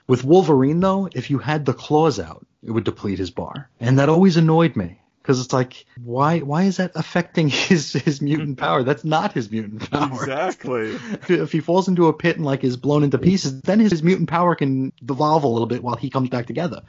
With 0.08 0.24
Wolverine 0.24 0.80
though, 0.80 1.08
if 1.12 1.30
you 1.30 1.38
had 1.38 1.64
the 1.64 1.72
claws 1.72 2.18
out, 2.18 2.44
it 2.64 2.72
would 2.72 2.82
deplete 2.82 3.20
his 3.20 3.30
bar, 3.30 3.70
and 3.78 4.00
that 4.00 4.08
always 4.08 4.36
annoyed 4.36 4.74
me 4.74 4.99
because 5.22 5.40
it's 5.40 5.52
like, 5.52 5.84
why 6.02 6.38
why 6.38 6.64
is 6.64 6.78
that 6.78 6.92
affecting 6.94 7.48
his 7.68 7.92
his 7.92 8.20
mutant 8.20 8.58
power? 8.58 8.82
That's 8.82 9.04
not 9.04 9.32
his 9.32 9.50
mutant 9.50 9.90
power. 9.90 10.22
Exactly. 10.22 10.98
If 11.28 11.52
he 11.52 11.60
falls 11.60 11.88
into 11.88 12.08
a 12.08 12.12
pit 12.12 12.36
and 12.36 12.44
like 12.44 12.64
is 12.64 12.76
blown 12.76 13.04
into 13.04 13.18
pieces, 13.18 13.60
then 13.62 13.78
his 13.78 14.02
mutant 14.02 14.28
power 14.28 14.54
can 14.54 14.92
devolve 15.04 15.44
a 15.44 15.48
little 15.48 15.66
bit 15.66 15.82
while 15.82 15.96
he 15.96 16.10
comes 16.10 16.28
back 16.28 16.46
together. 16.46 16.82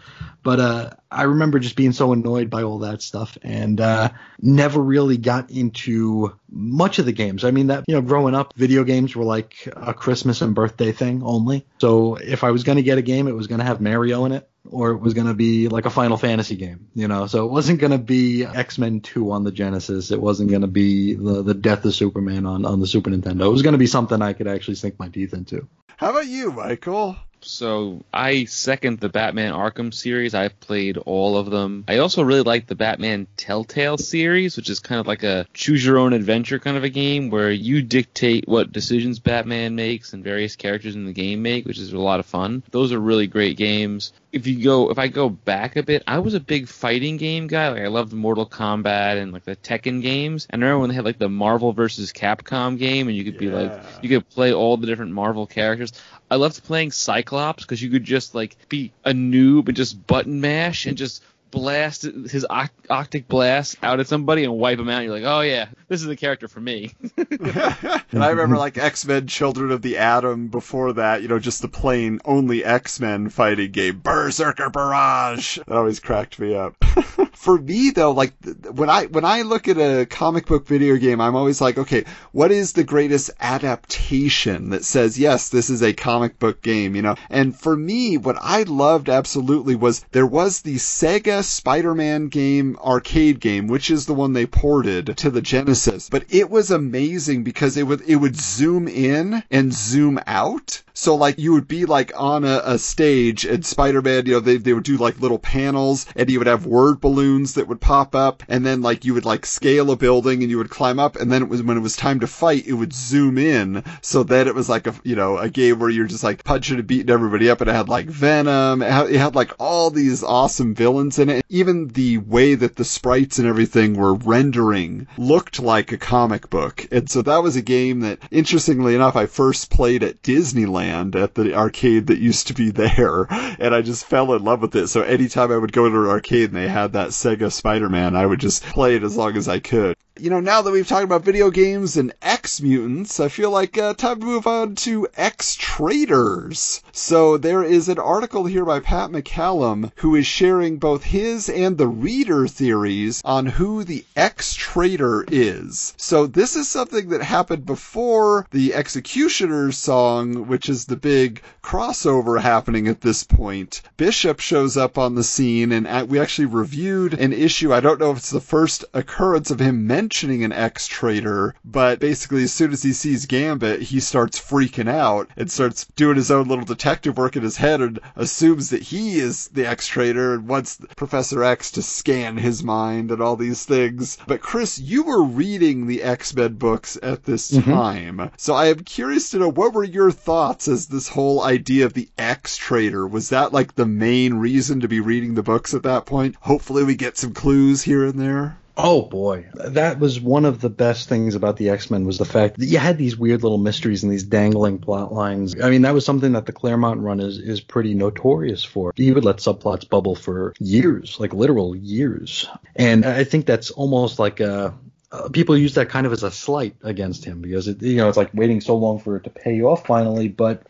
But 0.43 0.59
uh, 0.59 0.89
I 1.11 1.23
remember 1.23 1.59
just 1.59 1.75
being 1.75 1.91
so 1.91 2.11
annoyed 2.11 2.49
by 2.49 2.63
all 2.63 2.79
that 2.79 3.01
stuff 3.01 3.37
and 3.43 3.79
uh, 3.79 4.09
never 4.41 4.81
really 4.81 5.17
got 5.17 5.51
into 5.51 6.33
much 6.49 6.99
of 6.99 7.05
the 7.05 7.11
games. 7.11 7.43
I 7.43 7.51
mean 7.51 7.67
that 7.67 7.85
you 7.87 7.95
know, 7.95 8.01
growing 8.01 8.35
up, 8.35 8.53
video 8.55 8.83
games 8.83 9.15
were 9.15 9.25
like 9.25 9.67
a 9.75 9.93
Christmas 9.93 10.41
and 10.41 10.55
birthday 10.55 10.91
thing 10.91 11.21
only. 11.23 11.65
So 11.79 12.15
if 12.15 12.43
I 12.43 12.51
was 12.51 12.63
gonna 12.63 12.81
get 12.81 12.97
a 12.97 13.03
game, 13.03 13.27
it 13.27 13.35
was 13.35 13.47
gonna 13.47 13.63
have 13.63 13.81
Mario 13.81 14.25
in 14.25 14.31
it 14.31 14.50
or 14.69 14.91
it 14.91 14.99
was 14.99 15.13
going 15.13 15.27
to 15.27 15.33
be 15.33 15.67
like 15.67 15.85
a 15.85 15.89
Final 15.89 16.17
Fantasy 16.17 16.55
game, 16.55 16.87
you 16.93 17.07
know. 17.07 17.27
So 17.27 17.45
it 17.45 17.51
wasn't 17.51 17.79
going 17.79 17.91
to 17.91 17.97
be 17.97 18.45
X-Men 18.45 19.01
2 19.01 19.31
on 19.31 19.43
the 19.43 19.51
Genesis. 19.51 20.11
It 20.11 20.21
wasn't 20.21 20.49
going 20.49 20.61
to 20.61 20.67
be 20.67 21.13
the, 21.15 21.41
the 21.41 21.53
Death 21.53 21.85
of 21.85 21.93
Superman 21.95 22.45
on, 22.45 22.65
on 22.65 22.79
the 22.79 22.87
Super 22.87 23.09
Nintendo. 23.09 23.45
It 23.45 23.51
was 23.51 23.63
going 23.63 23.73
to 23.73 23.79
be 23.79 23.87
something 23.87 24.21
I 24.21 24.33
could 24.33 24.47
actually 24.47 24.75
sink 24.75 24.99
my 24.99 25.09
teeth 25.09 25.33
into. 25.33 25.67
How 25.97 26.11
about 26.11 26.27
you, 26.27 26.51
Michael? 26.51 27.15
So 27.43 28.03
I 28.13 28.45
second 28.45 28.99
the 28.99 29.09
Batman 29.09 29.53
Arkham 29.53 29.93
series. 29.93 30.33
I've 30.33 30.59
played 30.59 30.97
all 30.97 31.37
of 31.37 31.49
them. 31.49 31.83
I 31.87 31.97
also 31.97 32.23
really 32.23 32.43
like 32.43 32.67
the 32.67 32.75
Batman 32.75 33.27
Telltale 33.37 33.97
series, 33.97 34.57
which 34.57 34.69
is 34.69 34.79
kind 34.79 34.99
of 34.99 35.07
like 35.07 35.23
a 35.23 35.45
choose 35.53 35.83
your 35.83 35.97
own 35.97 36.13
adventure 36.13 36.59
kind 36.59 36.77
of 36.77 36.83
a 36.83 36.89
game 36.89 37.29
where 37.29 37.51
you 37.51 37.81
dictate 37.81 38.47
what 38.47 38.71
decisions 38.71 39.19
Batman 39.19 39.75
makes 39.75 40.13
and 40.13 40.23
various 40.23 40.55
characters 40.55 40.95
in 40.95 41.05
the 41.05 41.13
game 41.13 41.41
make, 41.41 41.65
which 41.65 41.79
is 41.79 41.93
a 41.93 41.99
lot 41.99 42.19
of 42.19 42.25
fun. 42.25 42.63
Those 42.71 42.91
are 42.93 42.99
really 42.99 43.27
great 43.27 43.57
games. 43.57 44.13
If 44.31 44.47
you 44.47 44.63
go, 44.63 44.91
if 44.91 44.97
I 44.97 45.09
go 45.09 45.27
back 45.29 45.75
a 45.75 45.83
bit, 45.83 46.03
I 46.07 46.19
was 46.19 46.35
a 46.35 46.39
big 46.39 46.69
fighting 46.69 47.17
game 47.17 47.47
guy. 47.47 47.69
Like 47.69 47.81
I 47.81 47.87
loved 47.87 48.13
Mortal 48.13 48.45
Kombat 48.45 49.21
and 49.21 49.33
like 49.33 49.43
the 49.43 49.57
Tekken 49.57 50.01
games. 50.01 50.47
And 50.49 50.63
I 50.63 50.67
remember 50.67 50.81
when 50.81 50.89
they 50.89 50.95
had 50.95 51.05
like 51.05 51.19
the 51.19 51.27
Marvel 51.27 51.73
versus 51.73 52.13
Capcom 52.13 52.77
game, 52.77 53.09
and 53.09 53.17
you 53.17 53.25
could 53.25 53.37
be 53.37 53.49
like, 53.49 53.73
you 54.01 54.07
could 54.07 54.29
play 54.29 54.53
all 54.53 54.77
the 54.77 54.87
different 54.87 55.11
Marvel 55.11 55.47
characters. 55.47 55.91
I 56.31 56.35
loved 56.35 56.63
playing 56.63 56.91
Cyclops 56.91 57.65
because 57.65 57.81
you 57.81 57.89
could 57.89 58.05
just 58.05 58.33
like 58.33 58.55
be 58.69 58.93
a 59.03 59.11
noob 59.11 59.67
and 59.67 59.75
just 59.75 60.07
button 60.07 60.39
mash 60.39 60.85
and 60.85 60.97
just 60.97 61.21
blast 61.51 62.03
his 62.03 62.45
oc- 62.49 62.71
octic 62.89 63.27
blast 63.27 63.75
out 63.83 63.99
at 63.99 64.07
somebody 64.07 64.45
and 64.45 64.53
wipe 64.53 64.79
him 64.79 64.87
out. 64.87 65.03
You're 65.03 65.13
like, 65.13 65.25
oh 65.25 65.41
yeah, 65.41 65.67
this 65.89 65.99
is 65.99 66.07
the 66.07 66.15
character 66.15 66.47
for 66.47 66.61
me. 66.61 66.93
and 67.17 68.23
I 68.23 68.29
remember 68.29 68.55
like 68.55 68.77
X 68.77 69.05
Men 69.05 69.27
Children 69.27 69.71
of 69.71 69.81
the 69.81 69.97
Atom 69.97 70.47
before 70.47 70.93
that, 70.93 71.21
you 71.21 71.27
know, 71.27 71.37
just 71.37 71.61
the 71.61 71.67
plain 71.67 72.21
only 72.23 72.63
X 72.63 73.01
Men 73.01 73.29
fighting 73.29 73.71
game, 73.71 73.99
Berserker 73.99 74.69
Barrage. 74.69 75.57
That 75.67 75.75
always 75.75 75.99
cracked 75.99 76.39
me 76.39 76.55
up. 76.55 76.75
For 77.41 77.57
me 77.57 77.89
though, 77.89 78.11
like 78.11 78.33
when 78.71 78.91
I 78.91 79.05
when 79.07 79.25
I 79.25 79.41
look 79.41 79.67
at 79.67 79.79
a 79.79 80.05
comic 80.05 80.45
book 80.45 80.67
video 80.67 80.95
game, 80.97 81.19
I'm 81.19 81.35
always 81.35 81.59
like, 81.59 81.79
okay, 81.79 82.05
what 82.31 82.51
is 82.51 82.73
the 82.73 82.83
greatest 82.83 83.31
adaptation 83.39 84.69
that 84.69 84.85
says 84.85 85.17
yes, 85.17 85.49
this 85.49 85.71
is 85.71 85.81
a 85.81 85.91
comic 85.91 86.37
book 86.37 86.61
game, 86.61 86.95
you 86.95 87.01
know? 87.01 87.15
And 87.31 87.59
for 87.59 87.75
me, 87.75 88.17
what 88.17 88.37
I 88.39 88.61
loved 88.61 89.09
absolutely 89.09 89.73
was 89.73 90.05
there 90.11 90.27
was 90.27 90.61
the 90.61 90.75
Sega 90.75 91.43
Spider-Man 91.43 92.27
game 92.27 92.77
arcade 92.79 93.39
game, 93.39 93.65
which 93.65 93.89
is 93.89 94.05
the 94.05 94.13
one 94.13 94.33
they 94.33 94.45
ported 94.45 95.17
to 95.17 95.31
the 95.31 95.41
Genesis. 95.41 96.09
But 96.11 96.25
it 96.29 96.47
was 96.47 96.69
amazing 96.69 97.43
because 97.43 97.75
it 97.75 97.87
would 97.87 98.01
it 98.01 98.17
would 98.17 98.35
zoom 98.35 98.87
in 98.87 99.41
and 99.49 99.73
zoom 99.73 100.19
out. 100.27 100.83
So 100.93 101.15
like 101.15 101.37
you 101.37 101.53
would 101.53 101.67
be 101.67 101.85
like 101.85 102.11
on 102.15 102.43
a, 102.43 102.61
a 102.65 102.77
stage 102.77 103.45
and 103.45 103.65
Spider-Man, 103.65 104.25
you 104.25 104.33
know, 104.33 104.39
they, 104.39 104.57
they 104.57 104.73
would 104.73 104.83
do 104.83 104.97
like 104.97 105.19
little 105.19 105.39
panels 105.39 106.05
and 106.15 106.29
you 106.29 106.39
would 106.39 106.47
have 106.47 106.65
word 106.65 106.99
balloons 106.99 107.53
that 107.53 107.67
would 107.67 107.81
pop 107.81 108.15
up 108.15 108.43
and 108.47 108.65
then 108.65 108.81
like 108.81 109.05
you 109.05 109.13
would 109.13 109.25
like 109.25 109.45
scale 109.45 109.91
a 109.91 109.95
building 109.95 110.41
and 110.41 110.51
you 110.51 110.57
would 110.57 110.69
climb 110.69 110.99
up 110.99 111.15
and 111.15 111.31
then 111.31 111.41
it 111.41 111.49
was 111.49 111.63
when 111.63 111.77
it 111.77 111.81
was 111.81 111.95
time 111.95 112.19
to 112.19 112.27
fight, 112.27 112.67
it 112.67 112.73
would 112.73 112.93
zoom 112.93 113.37
in 113.37 113.83
so 114.01 114.23
that 114.23 114.47
it 114.47 114.55
was 114.55 114.69
like 114.69 114.87
a, 114.87 114.93
you 115.03 115.15
know, 115.15 115.37
a 115.37 115.49
game 115.49 115.79
where 115.79 115.89
you're 115.89 116.07
just 116.07 116.23
like 116.23 116.43
punching 116.43 116.77
and 116.77 116.87
beating 116.87 117.09
everybody 117.09 117.49
up 117.49 117.61
and 117.61 117.69
it 117.69 117.73
had 117.73 117.89
like 117.89 118.07
Venom, 118.07 118.81
it 118.81 118.91
had, 118.91 119.09
it 119.09 119.17
had 119.17 119.35
like 119.35 119.53
all 119.59 119.89
these 119.89 120.23
awesome 120.23 120.75
villains 120.75 121.19
in 121.19 121.29
it. 121.29 121.45
Even 121.49 121.87
the 121.89 122.17
way 122.17 122.55
that 122.55 122.75
the 122.75 122.85
sprites 122.85 123.39
and 123.39 123.47
everything 123.47 123.95
were 123.95 124.13
rendering 124.13 125.07
looked 125.17 125.59
like 125.59 125.91
a 125.91 125.97
comic 125.97 126.49
book. 126.49 126.87
And 126.91 127.09
so 127.09 127.21
that 127.21 127.43
was 127.43 127.55
a 127.55 127.61
game 127.61 128.01
that 128.01 128.19
interestingly 128.31 128.95
enough 128.95 129.15
I 129.15 129.25
first 129.25 129.69
played 129.69 130.03
at 130.03 130.21
Disneyland 130.21 130.81
at 130.91 131.35
the 131.35 131.55
arcade 131.55 132.07
that 132.07 132.19
used 132.19 132.47
to 132.47 132.53
be 132.53 132.69
there, 132.71 133.25
and 133.31 133.73
I 133.73 133.81
just 133.81 134.05
fell 134.05 134.33
in 134.33 134.43
love 134.43 134.61
with 134.61 134.75
it. 134.75 134.87
So 134.87 135.01
anytime 135.01 135.51
I 135.51 135.57
would 135.57 135.71
go 135.71 135.89
to 135.89 135.95
an 136.03 136.07
arcade 136.07 136.49
and 136.49 136.55
they 136.55 136.67
had 136.67 136.93
that 136.93 137.09
Sega 137.09 137.51
Spider-Man, 137.51 138.15
I 138.15 138.25
would 138.25 138.39
just 138.39 138.63
play 138.63 138.95
it 138.95 139.03
as 139.03 139.17
long 139.17 139.35
as 139.37 139.47
I 139.47 139.59
could. 139.59 139.95
You 140.19 140.29
know, 140.29 140.41
now 140.41 140.61
that 140.61 140.71
we've 140.71 140.87
talked 140.87 141.05
about 141.05 141.23
video 141.23 141.49
games 141.49 141.95
and 141.95 142.13
X 142.21 142.61
mutants, 142.61 143.21
I 143.21 143.29
feel 143.29 143.49
like 143.49 143.77
uh, 143.77 143.93
time 143.93 144.19
to 144.19 144.25
move 144.25 144.45
on 144.45 144.75
to 144.75 145.07
X 145.15 145.55
traders. 145.55 146.83
So 146.91 147.37
there 147.37 147.63
is 147.63 147.87
an 147.87 147.97
article 147.97 148.45
here 148.45 148.65
by 148.65 148.81
Pat 148.81 149.09
McCallum 149.09 149.89
who 149.95 150.15
is 150.15 150.27
sharing 150.27 150.77
both 150.77 151.05
his 151.05 151.47
and 151.47 151.77
the 151.77 151.87
reader 151.87 152.45
theories 152.45 153.21
on 153.23 153.45
who 153.45 153.85
the 153.85 154.03
X 154.17 154.53
trader 154.53 155.25
is. 155.31 155.93
So 155.95 156.27
this 156.27 156.57
is 156.57 156.67
something 156.67 157.07
that 157.09 157.23
happened 157.23 157.65
before 157.65 158.45
the 158.51 158.73
Executioners 158.73 159.77
song, 159.77 160.47
which 160.47 160.67
is 160.67 160.85
the 160.85 160.97
big 160.97 161.41
crossover 161.63 162.41
happening 162.41 162.89
at 162.89 162.99
this 162.99 163.23
point. 163.23 163.81
Bishop 163.95 164.41
shows 164.41 164.75
up 164.75 164.97
on 164.97 165.15
the 165.15 165.23
scene, 165.23 165.71
and 165.71 166.09
we 166.09 166.19
actually 166.19 166.47
reviewed 166.47 167.13
an 167.13 167.31
issue. 167.31 167.73
I 167.73 167.79
don't 167.79 167.99
know 167.99 168.11
if 168.11 168.17
it's 168.17 168.29
the 168.29 168.41
first 168.41 168.83
occurrence 168.93 169.51
of 169.51 169.61
him 169.61 169.87
mentioning 170.11 170.43
an 170.43 170.51
X 170.51 170.87
trader, 170.87 171.55
but 171.63 171.97
basically, 172.01 172.43
as 172.43 172.51
soon 172.51 172.73
as 172.73 172.83
he 172.83 172.91
sees 172.91 173.25
Gambit, 173.25 173.81
he 173.81 174.01
starts 174.01 174.37
freaking 174.37 174.89
out 174.89 175.29
and 175.37 175.49
starts 175.49 175.85
doing 175.95 176.17
his 176.17 176.29
own 176.29 176.49
little 176.49 176.65
detective 176.65 177.17
work 177.17 177.37
in 177.37 177.43
his 177.43 177.55
head 177.55 177.79
and 177.79 177.97
assumes 178.17 178.71
that 178.71 178.81
he 178.81 179.19
is 179.19 179.47
the 179.53 179.65
X 179.65 179.87
trader 179.87 180.33
and 180.33 180.49
wants 180.49 180.79
Professor 180.97 181.45
X 181.45 181.71
to 181.71 181.81
scan 181.81 182.35
his 182.35 182.61
mind 182.61 183.09
and 183.09 183.21
all 183.21 183.37
these 183.37 183.63
things. 183.63 184.17
But 184.27 184.41
Chris, 184.41 184.77
you 184.77 185.03
were 185.03 185.23
reading 185.23 185.87
the 185.87 186.03
X 186.03 186.35
Men 186.35 186.55
books 186.55 186.97
at 187.01 187.23
this 187.23 187.49
Mhm. 187.49 187.63
time, 187.63 188.31
so 188.35 188.53
I 188.53 188.65
am 188.65 188.79
curious 188.79 189.29
to 189.29 189.39
know 189.39 189.49
what 189.49 189.73
were 189.73 189.85
your 189.85 190.11
thoughts 190.11 190.67
as 190.67 190.87
this 190.87 191.07
whole 191.07 191.41
idea 191.41 191.85
of 191.85 191.93
the 191.93 192.09
X 192.17 192.57
trader 192.57 193.07
was 193.07 193.29
that 193.29 193.53
like 193.53 193.75
the 193.75 193.85
main 193.85 194.33
reason 194.33 194.81
to 194.81 194.89
be 194.89 194.99
reading 194.99 195.35
the 195.35 195.41
books 195.41 195.73
at 195.73 195.83
that 195.83 196.05
point? 196.05 196.35
Hopefully, 196.41 196.83
we 196.83 196.95
get 196.95 197.17
some 197.17 197.31
clues 197.31 197.83
here 197.83 198.03
and 198.03 198.19
there. 198.19 198.57
Oh 198.77 199.03
boy, 199.03 199.47
that 199.53 199.99
was 199.99 200.19
one 200.19 200.45
of 200.45 200.61
the 200.61 200.69
best 200.69 201.09
things 201.09 201.35
about 201.35 201.57
the 201.57 201.69
X-Men 201.69 202.05
was 202.05 202.17
the 202.17 202.25
fact 202.25 202.57
that 202.57 202.65
you 202.65 202.77
had 202.77 202.97
these 202.97 203.17
weird 203.17 203.43
little 203.43 203.57
mysteries 203.57 204.03
and 204.03 204.11
these 204.11 204.23
dangling 204.23 204.79
plot 204.79 205.13
lines. 205.13 205.55
I 205.61 205.69
mean, 205.69 205.81
that 205.81 205.93
was 205.93 206.05
something 206.05 206.33
that 206.33 206.45
the 206.45 206.53
Claremont 206.53 207.01
run 207.01 207.19
is 207.19 207.37
is 207.37 207.59
pretty 207.59 207.93
notorious 207.93 208.63
for. 208.63 208.93
He 208.95 209.11
would 209.11 209.25
let 209.25 209.37
subplots 209.37 209.87
bubble 209.87 210.15
for 210.15 210.53
years, 210.59 211.19
like 211.19 211.33
literal 211.33 211.75
years. 211.75 212.47
And 212.75 213.05
I 213.05 213.23
think 213.23 213.45
that's 213.45 213.71
almost 213.71 214.19
like 214.19 214.39
a 214.39 214.73
uh, 215.11 215.29
people 215.29 215.57
use 215.57 215.73
that 215.75 215.89
kind 215.89 216.05
of 216.05 216.13
as 216.13 216.23
a 216.23 216.31
slight 216.31 216.75
against 216.83 217.25
him 217.25 217.41
because 217.41 217.67
it, 217.67 217.81
you 217.81 217.97
know 217.97 218.07
it's 218.07 218.17
like 218.17 218.33
waiting 218.33 218.61
so 218.61 218.77
long 218.77 218.99
for 218.99 219.17
it 219.17 219.25
to 219.25 219.29
pay 219.29 219.61
off 219.61 219.85
finally, 219.85 220.29
but 220.29 220.63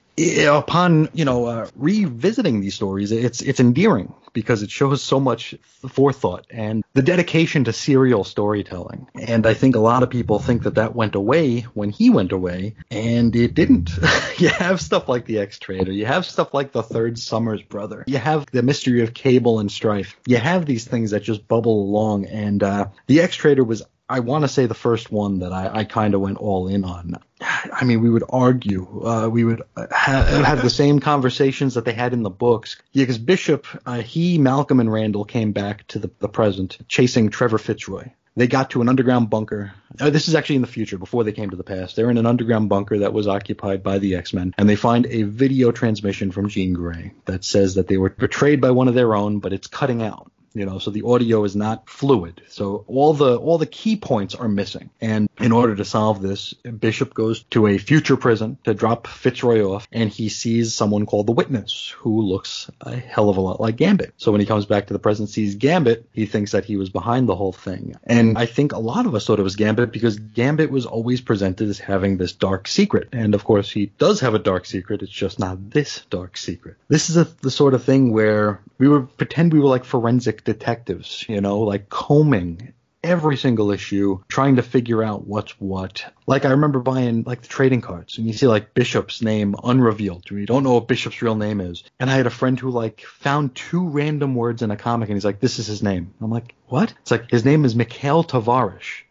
upon 0.47 1.09
you 1.13 1.25
know 1.25 1.45
uh, 1.45 1.67
revisiting 1.75 2.61
these 2.61 2.75
stories, 2.75 3.11
it's 3.11 3.41
it's 3.41 3.59
endearing 3.59 4.13
because 4.33 4.63
it 4.63 4.71
shows 4.71 5.01
so 5.01 5.19
much 5.19 5.55
forethought 5.89 6.45
and 6.49 6.83
the 6.93 7.01
dedication 7.01 7.65
to 7.65 7.73
serial 7.73 8.23
storytelling. 8.23 9.07
And 9.13 9.45
I 9.45 9.53
think 9.53 9.75
a 9.75 9.79
lot 9.79 10.03
of 10.03 10.09
people 10.09 10.39
think 10.39 10.63
that 10.63 10.75
that 10.75 10.95
went 10.95 11.15
away 11.15 11.61
when 11.73 11.89
he 11.89 12.09
went 12.09 12.31
away, 12.31 12.75
and 12.89 13.35
it 13.35 13.53
didn't. 13.53 13.91
you 14.37 14.49
have 14.49 14.81
stuff 14.81 15.09
like 15.09 15.25
the 15.25 15.39
X 15.39 15.59
Trader, 15.59 15.91
you 15.91 16.05
have 16.05 16.25
stuff 16.25 16.53
like 16.53 16.71
the 16.71 16.83
Third 16.83 17.19
Summers 17.19 17.61
Brother, 17.61 18.03
you 18.07 18.17
have 18.17 18.45
the 18.51 18.63
mystery 18.63 19.01
of 19.03 19.13
Cable 19.13 19.59
and 19.59 19.71
Strife. 19.71 20.17
You 20.25 20.37
have 20.37 20.65
these 20.65 20.85
things 20.85 21.11
that 21.11 21.23
just 21.23 21.47
bubble 21.47 21.83
along, 21.83 22.25
and 22.25 22.63
uh, 22.63 22.87
the 23.07 23.21
X 23.21 23.35
Trader 23.35 23.63
was 23.63 23.83
I 24.11 24.19
want 24.19 24.43
to 24.43 24.49
say 24.49 24.65
the 24.65 24.73
first 24.73 25.09
one 25.09 25.39
that 25.39 25.53
I, 25.53 25.79
I 25.79 25.83
kind 25.85 26.13
of 26.13 26.19
went 26.19 26.37
all 26.37 26.67
in 26.67 26.83
on. 26.83 27.15
I 27.39 27.85
mean, 27.85 28.01
we 28.01 28.09
would 28.09 28.25
argue, 28.27 29.05
uh, 29.05 29.29
we 29.29 29.45
would 29.45 29.61
ha- 29.77 30.43
have 30.45 30.61
the 30.61 30.69
same 30.69 30.99
conversations 30.99 31.75
that 31.75 31.85
they 31.85 31.93
had 31.93 32.11
in 32.11 32.21
the 32.21 32.29
books. 32.29 32.75
Yeah, 32.91 33.03
because 33.03 33.17
Bishop, 33.17 33.65
uh, 33.85 34.01
he, 34.01 34.37
Malcolm, 34.37 34.81
and 34.81 34.91
Randall 34.91 35.23
came 35.23 35.53
back 35.53 35.87
to 35.87 35.99
the, 35.99 36.11
the 36.19 36.27
present, 36.27 36.77
chasing 36.89 37.29
Trevor 37.29 37.57
Fitzroy. 37.57 38.11
They 38.35 38.47
got 38.47 38.71
to 38.71 38.81
an 38.81 38.89
underground 38.89 39.29
bunker. 39.29 39.73
Uh, 39.99 40.09
this 40.09 40.27
is 40.27 40.35
actually 40.35 40.57
in 40.57 40.61
the 40.61 40.67
future, 40.67 40.97
before 40.97 41.23
they 41.23 41.31
came 41.31 41.49
to 41.49 41.55
the 41.55 41.63
past. 41.63 41.95
They're 41.95 42.11
in 42.11 42.17
an 42.17 42.25
underground 42.25 42.67
bunker 42.67 42.99
that 42.99 43.13
was 43.13 43.27
occupied 43.27 43.81
by 43.81 43.99
the 43.99 44.15
X-Men, 44.15 44.53
and 44.57 44.67
they 44.67 44.75
find 44.75 45.05
a 45.05 45.23
video 45.23 45.71
transmission 45.71 46.31
from 46.31 46.49
Jean 46.49 46.73
Grey 46.73 47.13
that 47.25 47.45
says 47.45 47.75
that 47.75 47.87
they 47.87 47.97
were 47.97 48.09
betrayed 48.09 48.59
by 48.59 48.71
one 48.71 48.89
of 48.89 48.93
their 48.93 49.15
own, 49.15 49.39
but 49.39 49.53
it's 49.53 49.67
cutting 49.67 50.03
out 50.03 50.31
you 50.53 50.65
know 50.65 50.79
so 50.79 50.91
the 50.91 51.03
audio 51.03 51.43
is 51.43 51.55
not 51.55 51.89
fluid. 51.89 52.41
So 52.49 52.83
all 52.87 53.13
the 53.13 53.37
all 53.37 53.57
the 53.57 53.65
key 53.65 53.95
points 53.95 54.35
are 54.35 54.47
missing. 54.47 54.89
And 54.99 55.29
in 55.39 55.51
order 55.51 55.75
to 55.75 55.85
solve 55.85 56.21
this 56.21 56.53
bishop 56.53 57.13
goes 57.13 57.43
to 57.51 57.67
a 57.67 57.77
future 57.77 58.17
prison 58.17 58.57
to 58.63 58.73
drop 58.73 59.07
fitzroy 59.07 59.61
off 59.63 59.87
and 59.91 60.09
he 60.09 60.29
sees 60.29 60.73
someone 60.75 61.05
called 61.05 61.27
the 61.27 61.31
witness 61.31 61.93
who 61.97 62.21
looks 62.21 62.69
a 62.81 62.95
hell 62.95 63.29
of 63.29 63.37
a 63.37 63.41
lot 63.41 63.61
like 63.61 63.77
gambit. 63.77 64.13
So 64.17 64.31
when 64.31 64.41
he 64.41 64.47
comes 64.47 64.65
back 64.65 64.87
to 64.87 64.93
the 64.93 64.99
present 64.99 65.29
sees 65.29 65.55
gambit 65.55 66.07
he 66.11 66.25
thinks 66.25 66.51
that 66.51 66.65
he 66.65 66.77
was 66.77 66.89
behind 66.89 67.27
the 67.29 67.35
whole 67.35 67.53
thing. 67.53 67.95
And 68.03 68.37
i 68.37 68.45
think 68.45 68.73
a 68.73 68.79
lot 68.79 69.05
of 69.05 69.15
us 69.15 69.25
thought 69.25 69.39
it 69.39 69.43
was 69.43 69.55
gambit 69.55 69.91
because 69.91 70.19
gambit 70.19 70.71
was 70.71 70.85
always 70.85 71.21
presented 71.21 71.69
as 71.69 71.79
having 71.79 72.17
this 72.17 72.33
dark 72.33 72.67
secret. 72.67 73.09
And 73.11 73.33
of 73.35 73.43
course 73.43 73.71
he 73.71 73.87
does 73.97 74.19
have 74.19 74.33
a 74.33 74.39
dark 74.39 74.65
secret. 74.65 75.01
It's 75.01 75.11
just 75.11 75.39
not 75.39 75.69
this 75.69 76.03
dark 76.09 76.37
secret. 76.37 76.77
This 76.87 77.09
is 77.09 77.17
a, 77.17 77.25
the 77.41 77.51
sort 77.51 77.73
of 77.73 77.83
thing 77.83 78.11
where 78.11 78.61
we 78.77 78.87
would 78.87 79.15
pretend 79.17 79.53
we 79.53 79.59
were 79.59 79.67
like 79.67 79.85
forensic 79.85 80.40
detectives, 80.43 81.25
you 81.27 81.41
know, 81.41 81.59
like 81.59 81.89
combing 81.89 82.73
every 83.03 83.37
single 83.37 83.71
issue, 83.71 84.19
trying 84.27 84.57
to 84.57 84.61
figure 84.61 85.03
out 85.03 85.27
what's 85.27 85.59
what. 85.59 86.05
Like 86.27 86.45
I 86.45 86.51
remember 86.51 86.79
buying 86.79 87.23
like 87.23 87.41
the 87.41 87.47
trading 87.47 87.81
cards, 87.81 88.17
and 88.17 88.27
you 88.27 88.33
see 88.33 88.47
like 88.47 88.73
Bishop's 88.73 89.21
name 89.21 89.55
unrevealed. 89.63 90.29
You 90.29 90.45
don't 90.45 90.63
know 90.63 90.75
what 90.75 90.87
Bishop's 90.87 91.21
real 91.21 91.35
name 91.35 91.61
is. 91.61 91.83
And 91.99 92.09
I 92.09 92.15
had 92.15 92.27
a 92.27 92.31
friend 92.31 92.59
who 92.59 92.69
like 92.69 93.01
found 93.01 93.55
two 93.55 93.87
random 93.87 94.35
words 94.35 94.61
in 94.61 94.71
a 94.71 94.77
comic, 94.77 95.09
and 95.09 95.15
he's 95.15 95.25
like, 95.25 95.39
"This 95.39 95.59
is 95.59 95.67
his 95.67 95.83
name." 95.83 96.13
I'm 96.21 96.31
like, 96.31 96.55
"What?" 96.67 96.93
It's 97.01 97.11
like 97.11 97.29
his 97.29 97.45
name 97.45 97.65
is 97.65 97.75
Mikhail 97.75 98.23
Tavarish. 98.23 99.03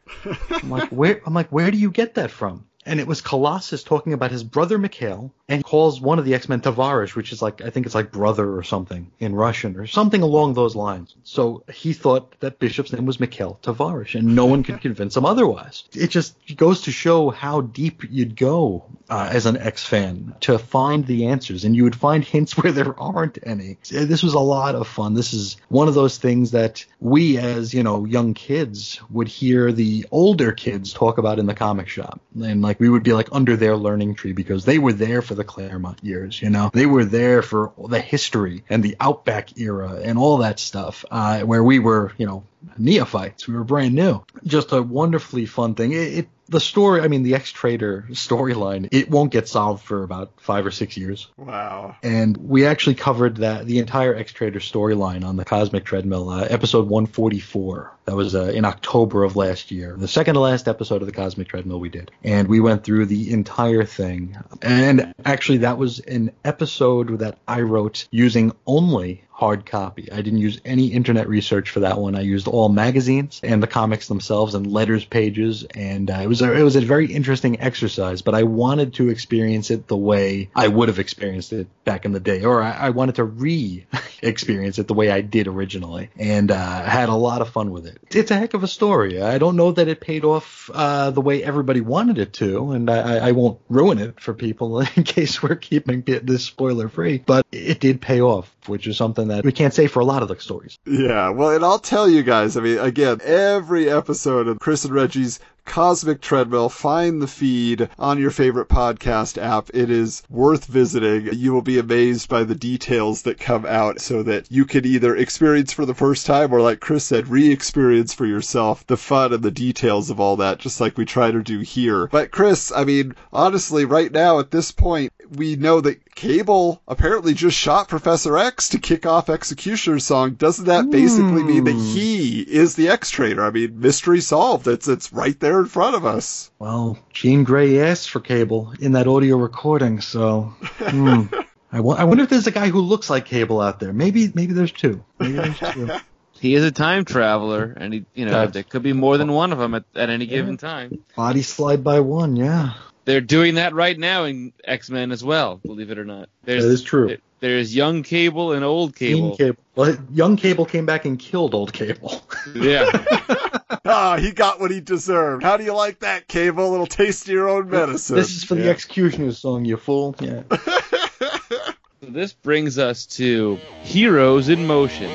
I'm 0.51 0.70
like, 0.70 0.89
"Where?" 0.91 1.20
I'm 1.26 1.35
like, 1.35 1.51
"Where 1.51 1.70
do 1.70 1.78
you 1.78 1.91
get 1.91 2.14
that 2.14 2.31
from?" 2.31 2.66
And 2.87 2.99
it 2.99 3.07
was 3.07 3.20
Colossus 3.20 3.83
talking 3.83 4.12
about 4.12 4.31
his 4.31 4.43
brother 4.43 4.78
Mikhail, 4.78 5.33
and 5.51 5.64
calls 5.64 6.01
one 6.01 6.20
of 6.20 6.24
the 6.24 6.35
X-Men 6.35 6.61
Tavarish, 6.61 7.16
which 7.16 7.33
is 7.33 7.43
like 7.43 7.61
I 7.61 7.70
think 7.70 7.85
it's 7.85 7.95
like 7.95 8.12
brother 8.12 8.57
or 8.57 8.62
something 8.62 9.11
in 9.18 9.35
Russian 9.35 9.76
or 9.76 9.87
something 9.87 10.22
along 10.22 10.55
those 10.55 10.76
lines. 10.76 11.16
So 11.24 11.64
he 11.72 11.93
thought 11.93 12.39
that 12.39 12.61
Bishop's 12.61 12.93
name 12.93 13.05
was 13.05 13.18
Mikhail 13.18 13.59
Tavarish, 13.61 14.14
and 14.14 14.37
no 14.37 14.47
one 14.47 14.62
could 14.62 14.81
convince 14.87 15.16
him 15.16 15.26
otherwise. 15.26 15.85
It 15.93 16.11
just 16.11 16.37
goes 16.57 16.83
to 16.83 16.93
show 16.93 17.31
how 17.31 17.62
deep 17.62 18.05
you'd 18.09 18.37
go 18.37 18.85
uh, 19.09 19.28
as 19.33 19.47
an 19.47 19.57
X 19.57 19.85
fan 19.85 20.35
to 20.41 20.57
find 20.57 21.05
the 21.05 21.26
answers, 21.26 21.64
and 21.64 21.74
you 21.74 21.83
would 21.83 21.97
find 21.97 22.24
hints 22.24 22.57
where 22.57 22.72
there 22.72 22.99
aren't 22.99 23.39
any. 23.43 23.76
This 23.91 24.22
was 24.22 24.35
a 24.35 24.39
lot 24.39 24.76
of 24.76 24.87
fun. 24.87 25.14
This 25.14 25.35
is 25.35 25.57
one 25.68 25.89
of 25.89 25.95
those 25.95 26.16
things 26.18 26.53
that 26.53 26.87
we, 27.01 27.39
as 27.39 27.74
you 27.74 27.83
know, 27.83 28.05
young 28.05 28.35
kids, 28.35 29.01
would 29.11 29.26
hear 29.26 29.72
the 29.72 30.07
older 30.12 30.53
kids 30.53 30.93
talk 30.93 31.18
about 31.18 31.41
in 31.41 31.47
the 31.47 31.55
comic 31.55 31.89
shop, 31.89 32.20
and 32.41 32.62
like 32.62 32.70
like 32.71 32.79
we 32.79 32.89
would 32.89 33.03
be 33.03 33.12
like 33.12 33.31
under 33.33 33.57
their 33.57 33.77
learning 33.77 34.14
tree 34.14 34.33
because 34.33 34.64
they 34.64 34.79
were 34.79 34.93
there 34.93 35.23
for 35.23 35.35
the 35.35 35.43
Claremont 35.43 35.99
years, 36.05 36.41
you 36.41 36.51
know. 36.51 36.71
They 36.73 36.87
were 36.87 37.05
there 37.05 37.43
for 37.43 37.73
the 37.89 38.01
history 38.01 38.62
and 38.71 38.81
the 38.81 38.97
Outback 39.01 39.59
era 39.59 39.99
and 40.01 40.16
all 40.16 40.39
that 40.39 40.61
stuff, 40.61 41.05
uh, 41.11 41.41
where 41.41 41.64
we 41.64 41.81
were, 41.81 42.12
you 42.16 42.27
know, 42.27 42.45
neophytes. 42.78 43.46
We 43.46 43.54
were 43.54 43.64
brand 43.64 43.94
new. 43.94 44.24
Just 44.44 44.72
a 44.72 44.82
wonderfully 44.82 45.46
fun 45.46 45.74
thing. 45.74 45.92
It, 45.92 46.18
it 46.18 46.28
the 46.50 46.61
story, 46.61 47.00
I 47.00 47.08
mean, 47.08 47.22
the 47.22 47.36
X 47.36 47.52
Trader 47.52 48.06
storyline, 48.11 48.88
it 48.90 49.08
won't 49.08 49.30
get 49.30 49.46
solved 49.46 49.84
for 49.84 50.02
about 50.02 50.32
five 50.38 50.66
or 50.66 50.72
six 50.72 50.96
years. 50.96 51.28
Wow. 51.36 51.96
And 52.02 52.36
we 52.36 52.66
actually 52.66 52.96
covered 52.96 53.36
that 53.36 53.66
the 53.66 53.78
entire 53.78 54.16
X 54.16 54.32
Trader 54.32 54.58
storyline 54.58 55.24
on 55.24 55.36
the 55.36 55.44
Cosmic 55.44 55.84
Treadmill, 55.84 56.28
uh, 56.28 56.46
episode 56.50 56.88
144. 56.88 57.96
That 58.06 58.16
was 58.16 58.34
uh, 58.34 58.46
in 58.46 58.64
October 58.64 59.22
of 59.22 59.36
last 59.36 59.70
year, 59.70 59.94
the 59.96 60.08
second 60.08 60.34
to 60.34 60.40
last 60.40 60.66
episode 60.66 61.02
of 61.02 61.06
the 61.06 61.12
Cosmic 61.12 61.46
Treadmill 61.46 61.78
we 61.78 61.88
did, 61.88 62.11
and 62.24 62.48
we 62.48 62.58
went 62.58 62.82
through 62.82 63.06
the 63.06 63.32
entire 63.32 63.84
thing. 63.84 64.36
And 64.61 65.14
actually, 65.24 65.58
that 65.58 65.78
was 65.78 66.00
an 66.00 66.32
episode 66.44 67.20
that 67.20 67.38
I 67.46 67.61
wrote 67.61 68.08
using 68.11 68.50
only 68.66 69.22
hard 69.41 69.64
copy. 69.64 70.12
I 70.12 70.20
didn't 70.20 70.41
use 70.41 70.61
any 70.66 70.88
internet 70.88 71.26
research 71.26 71.70
for 71.70 71.80
that 71.80 71.99
one. 71.99 72.14
I 72.14 72.20
used 72.20 72.47
all 72.47 72.68
magazines 72.68 73.41
and 73.43 73.62
the 73.62 73.66
comics 73.66 74.07
themselves 74.07 74.55
and 74.55 74.70
letters 74.70 75.07
pages, 75.07 75.64
and 75.74 76.11
uh, 76.11 76.18
it 76.22 76.26
was 76.26 76.43
a, 76.43 76.53
it 76.53 76.62
was 76.62 76.76
a 76.76 76.82
very 76.82 77.11
interesting 77.11 77.59
exercise. 77.59 78.20
But 78.20 78.34
I 78.34 78.43
wanted 78.43 78.95
to 78.95 79.09
experience 79.09 79.70
it 79.70 79.88
the 79.88 79.97
way 79.97 80.51
I 80.55 80.68
would 80.68 80.88
have 80.88 80.99
experienced 80.99 81.55
it 81.55 81.68
back 81.84 82.05
in 82.05 82.12
the 82.12 82.20
day, 82.20 82.45
or 82.45 82.62
I, 82.62 82.72
I 82.72 82.91
wanted 82.91 83.14
to 83.14 83.24
re-experience 83.24 84.78
it 84.78 84.86
the 84.86 84.95
way 84.95 85.11
I 85.11 85.22
did 85.22 85.47
originally, 85.47 86.11
and 86.18 86.51
uh, 86.51 86.82
had 86.84 87.09
a 87.09 87.14
lot 87.14 87.41
of 87.41 87.49
fun 87.49 87.70
with 87.70 87.86
it. 87.86 87.99
It's 88.11 88.30
a 88.30 88.36
heck 88.36 88.53
of 88.53 88.62
a 88.62 88.68
story. 88.68 89.22
I 89.22 89.38
don't 89.38 89.57
know 89.57 89.72
that 89.72 89.88
it 89.88 90.03
paid 90.03 90.22
off 90.22 90.68
uh, 90.74 91.12
the 91.12 91.22
way 91.22 91.43
everybody 91.43 91.80
wanted 91.80 92.18
it 92.18 92.34
to, 92.34 92.72
and 92.72 92.91
I, 92.91 93.28
I 93.28 93.32
won't 93.32 93.59
ruin 93.70 94.01
it 94.01 94.20
for 94.20 94.34
people 94.34 94.80
in 94.97 95.05
case 95.05 95.43
we're 95.43 95.57
keeping 95.57 96.03
this 96.03 96.45
spoiler 96.45 96.91
free. 96.91 97.22
But 97.24 97.47
it 97.51 97.80
did 97.80 98.03
pay 98.03 98.20
off, 98.20 98.55
which 98.66 98.86
is 98.86 98.99
something 98.99 99.30
that 99.31 99.45
we 99.45 99.53
can't 99.53 99.74
say 99.74 99.87
for 99.87 100.01
a 100.01 100.05
lot 100.05 100.22
of 100.22 100.28
the 100.28 100.39
stories. 100.39 100.78
Yeah, 100.87 101.31
well, 101.31 101.51
and 101.51 101.64
I'll 101.64 101.78
tell 101.78 102.09
you 102.09 102.22
guys, 102.22 102.57
I 102.57 102.61
mean, 102.61 102.78
again, 102.78 103.20
every 103.22 103.91
episode 103.91 104.49
of 104.49 104.59
Chris 104.59 104.85
and 104.85 104.95
Reggie's 104.95 105.41
Cosmic 105.64 106.20
Treadmill. 106.20 106.68
Find 106.68 107.20
the 107.20 107.26
feed 107.26 107.88
on 107.98 108.18
your 108.18 108.30
favorite 108.30 108.68
podcast 108.68 109.40
app. 109.40 109.70
It 109.74 109.90
is 109.90 110.22
worth 110.28 110.66
visiting. 110.66 111.28
You 111.32 111.52
will 111.52 111.62
be 111.62 111.78
amazed 111.78 112.28
by 112.28 112.44
the 112.44 112.54
details 112.54 113.22
that 113.22 113.40
come 113.40 113.66
out 113.66 114.00
so 114.00 114.22
that 114.22 114.50
you 114.50 114.64
can 114.64 114.84
either 114.84 115.16
experience 115.16 115.72
for 115.72 115.86
the 115.86 115.94
first 115.94 116.26
time 116.26 116.52
or, 116.52 116.61
like 116.61 116.80
Chris 116.80 117.04
said, 117.04 117.28
re 117.28 117.50
experience 117.50 118.14
for 118.14 118.26
yourself 118.26 118.86
the 118.86 118.96
fun 118.96 119.32
and 119.32 119.42
the 119.42 119.50
details 119.50 120.11
of 120.11 120.20
all 120.20 120.36
that, 120.36 120.58
just 120.58 120.80
like 120.80 120.96
we 120.96 121.04
try 121.04 121.30
to 121.30 121.42
do 121.42 121.61
here. 121.61 122.06
But, 122.06 122.30
Chris, 122.30 122.72
I 122.74 122.84
mean, 122.84 123.14
honestly, 123.32 123.84
right 123.84 124.11
now 124.12 124.38
at 124.38 124.50
this 124.50 124.72
point, 124.72 125.12
we 125.36 125.56
know 125.56 125.80
that 125.80 126.14
Cable 126.14 126.82
apparently 126.86 127.34
just 127.34 127.56
shot 127.56 127.88
Professor 127.88 128.36
X 128.36 128.68
to 128.70 128.78
kick 128.78 129.06
off 129.06 129.30
Executioner's 129.30 130.04
song. 130.04 130.34
Doesn't 130.34 130.66
that 130.66 130.90
basically 130.90 131.42
mean 131.42 131.64
that 131.64 131.72
hmm. 131.72 131.78
he 131.78 132.40
is 132.40 132.74
the 132.74 132.88
X 132.88 133.11
Trader? 133.11 133.44
I 133.44 133.50
mean, 133.50 133.80
mystery 133.80 134.20
solved. 134.20 134.66
It's 134.66 134.88
it's 134.88 135.12
right 135.12 135.38
there 135.40 135.49
in 135.59 135.66
front 135.66 135.96
of 135.96 136.07
us. 136.07 136.53
Well, 136.61 136.96
Jean 137.12 137.42
Grey 137.42 137.80
asked 137.80 138.11
for 138.11 138.20
Cable 138.20 138.72
in 138.78 138.92
that 138.92 139.09
audio 139.09 139.36
recording, 139.36 140.01
so. 140.01 140.55
hmm. 140.78 141.22
I, 141.72 141.76
w- 141.78 141.96
I 141.96 142.05
wonder 142.05 142.22
if 142.24 142.30
there's 142.30 142.46
a 142.46 142.53
guy 142.53 142.68
who 142.68 142.80
looks 142.80 143.11
like 143.11 143.24
Cable 143.24 143.61
out 143.61 143.80
there. 143.80 143.92
Maybe 143.92 144.30
maybe 144.34 144.53
there's 144.53 144.72
two. 144.72 145.05
Maybe 145.18 145.32
there's 145.34 145.59
two. 145.74 145.88
He 146.32 146.55
is 146.55 146.64
a 146.64 146.70
time 146.72 147.05
traveler, 147.05 147.74
and 147.76 147.92
he, 147.92 148.05
you 148.14 148.24
know, 148.24 148.30
That's- 148.32 148.55
there 148.55 148.62
could 148.62 148.82
be 148.82 148.92
more 148.92 149.18
than 149.18 149.32
one 149.32 149.53
of 149.53 149.59
them 149.59 149.74
at, 149.74 149.84
at 149.94 150.09
any 150.11 150.26
given 150.26 150.57
time. 150.57 151.03
Body 151.16 151.42
slide 151.42 151.84
by 151.84 152.01
one, 152.01 152.36
yeah. 152.36 152.74
They're 153.05 153.20
doing 153.20 153.55
that 153.55 153.74
right 153.74 153.98
now 153.98 154.24
in 154.24 154.53
X 154.64 154.90
Men 154.90 155.11
as 155.12 155.22
well. 155.24 155.57
Believe 155.64 155.90
it 155.90 155.98
or 155.98 156.05
not, 156.05 156.28
there's 156.44 156.64
That 156.64 156.70
is 156.70 156.82
true. 156.82 157.07
there- 157.09 157.18
there's 157.41 157.74
young 157.74 158.03
Cable 158.03 158.53
and 158.53 158.64
old 158.64 158.95
Cable. 158.95 159.36
Cable. 159.36 159.62
Well, 159.74 159.97
young 160.12 160.36
Cable 160.36 160.64
came 160.66 160.86
back 160.86 161.05
and 161.05 161.18
killed 161.18 161.55
old 161.55 161.72
Cable. 161.72 162.22
Yeah, 162.55 162.91
Ah, 163.84 164.16
he 164.18 164.32
got 164.32 164.61
what 164.61 164.70
he 164.70 164.80
deserved. 164.80 165.43
How 165.43 165.57
do 165.57 165.64
you 165.64 165.74
like 165.74 166.01
that, 166.01 166.28
Cable? 166.28 166.68
A 166.68 166.70
little 166.70 166.86
taste 166.86 167.26
of 167.26 167.32
your 167.32 167.49
own 167.49 167.70
medicine. 167.70 168.16
this 168.16 168.30
is 168.36 168.45
for 168.45 168.55
the 168.55 168.64
Yeah. 168.64 168.70
Executioner's 168.70 169.38
song, 169.38 169.64
you 169.64 169.76
fool. 169.76 170.14
Yeah. 170.20 170.43
so 171.20 172.07
this 172.09 172.32
brings 172.32 172.78
us 172.78 173.07
to 173.07 173.59
Heroes 173.82 174.49
in 174.49 174.66
Motion. 174.66 175.11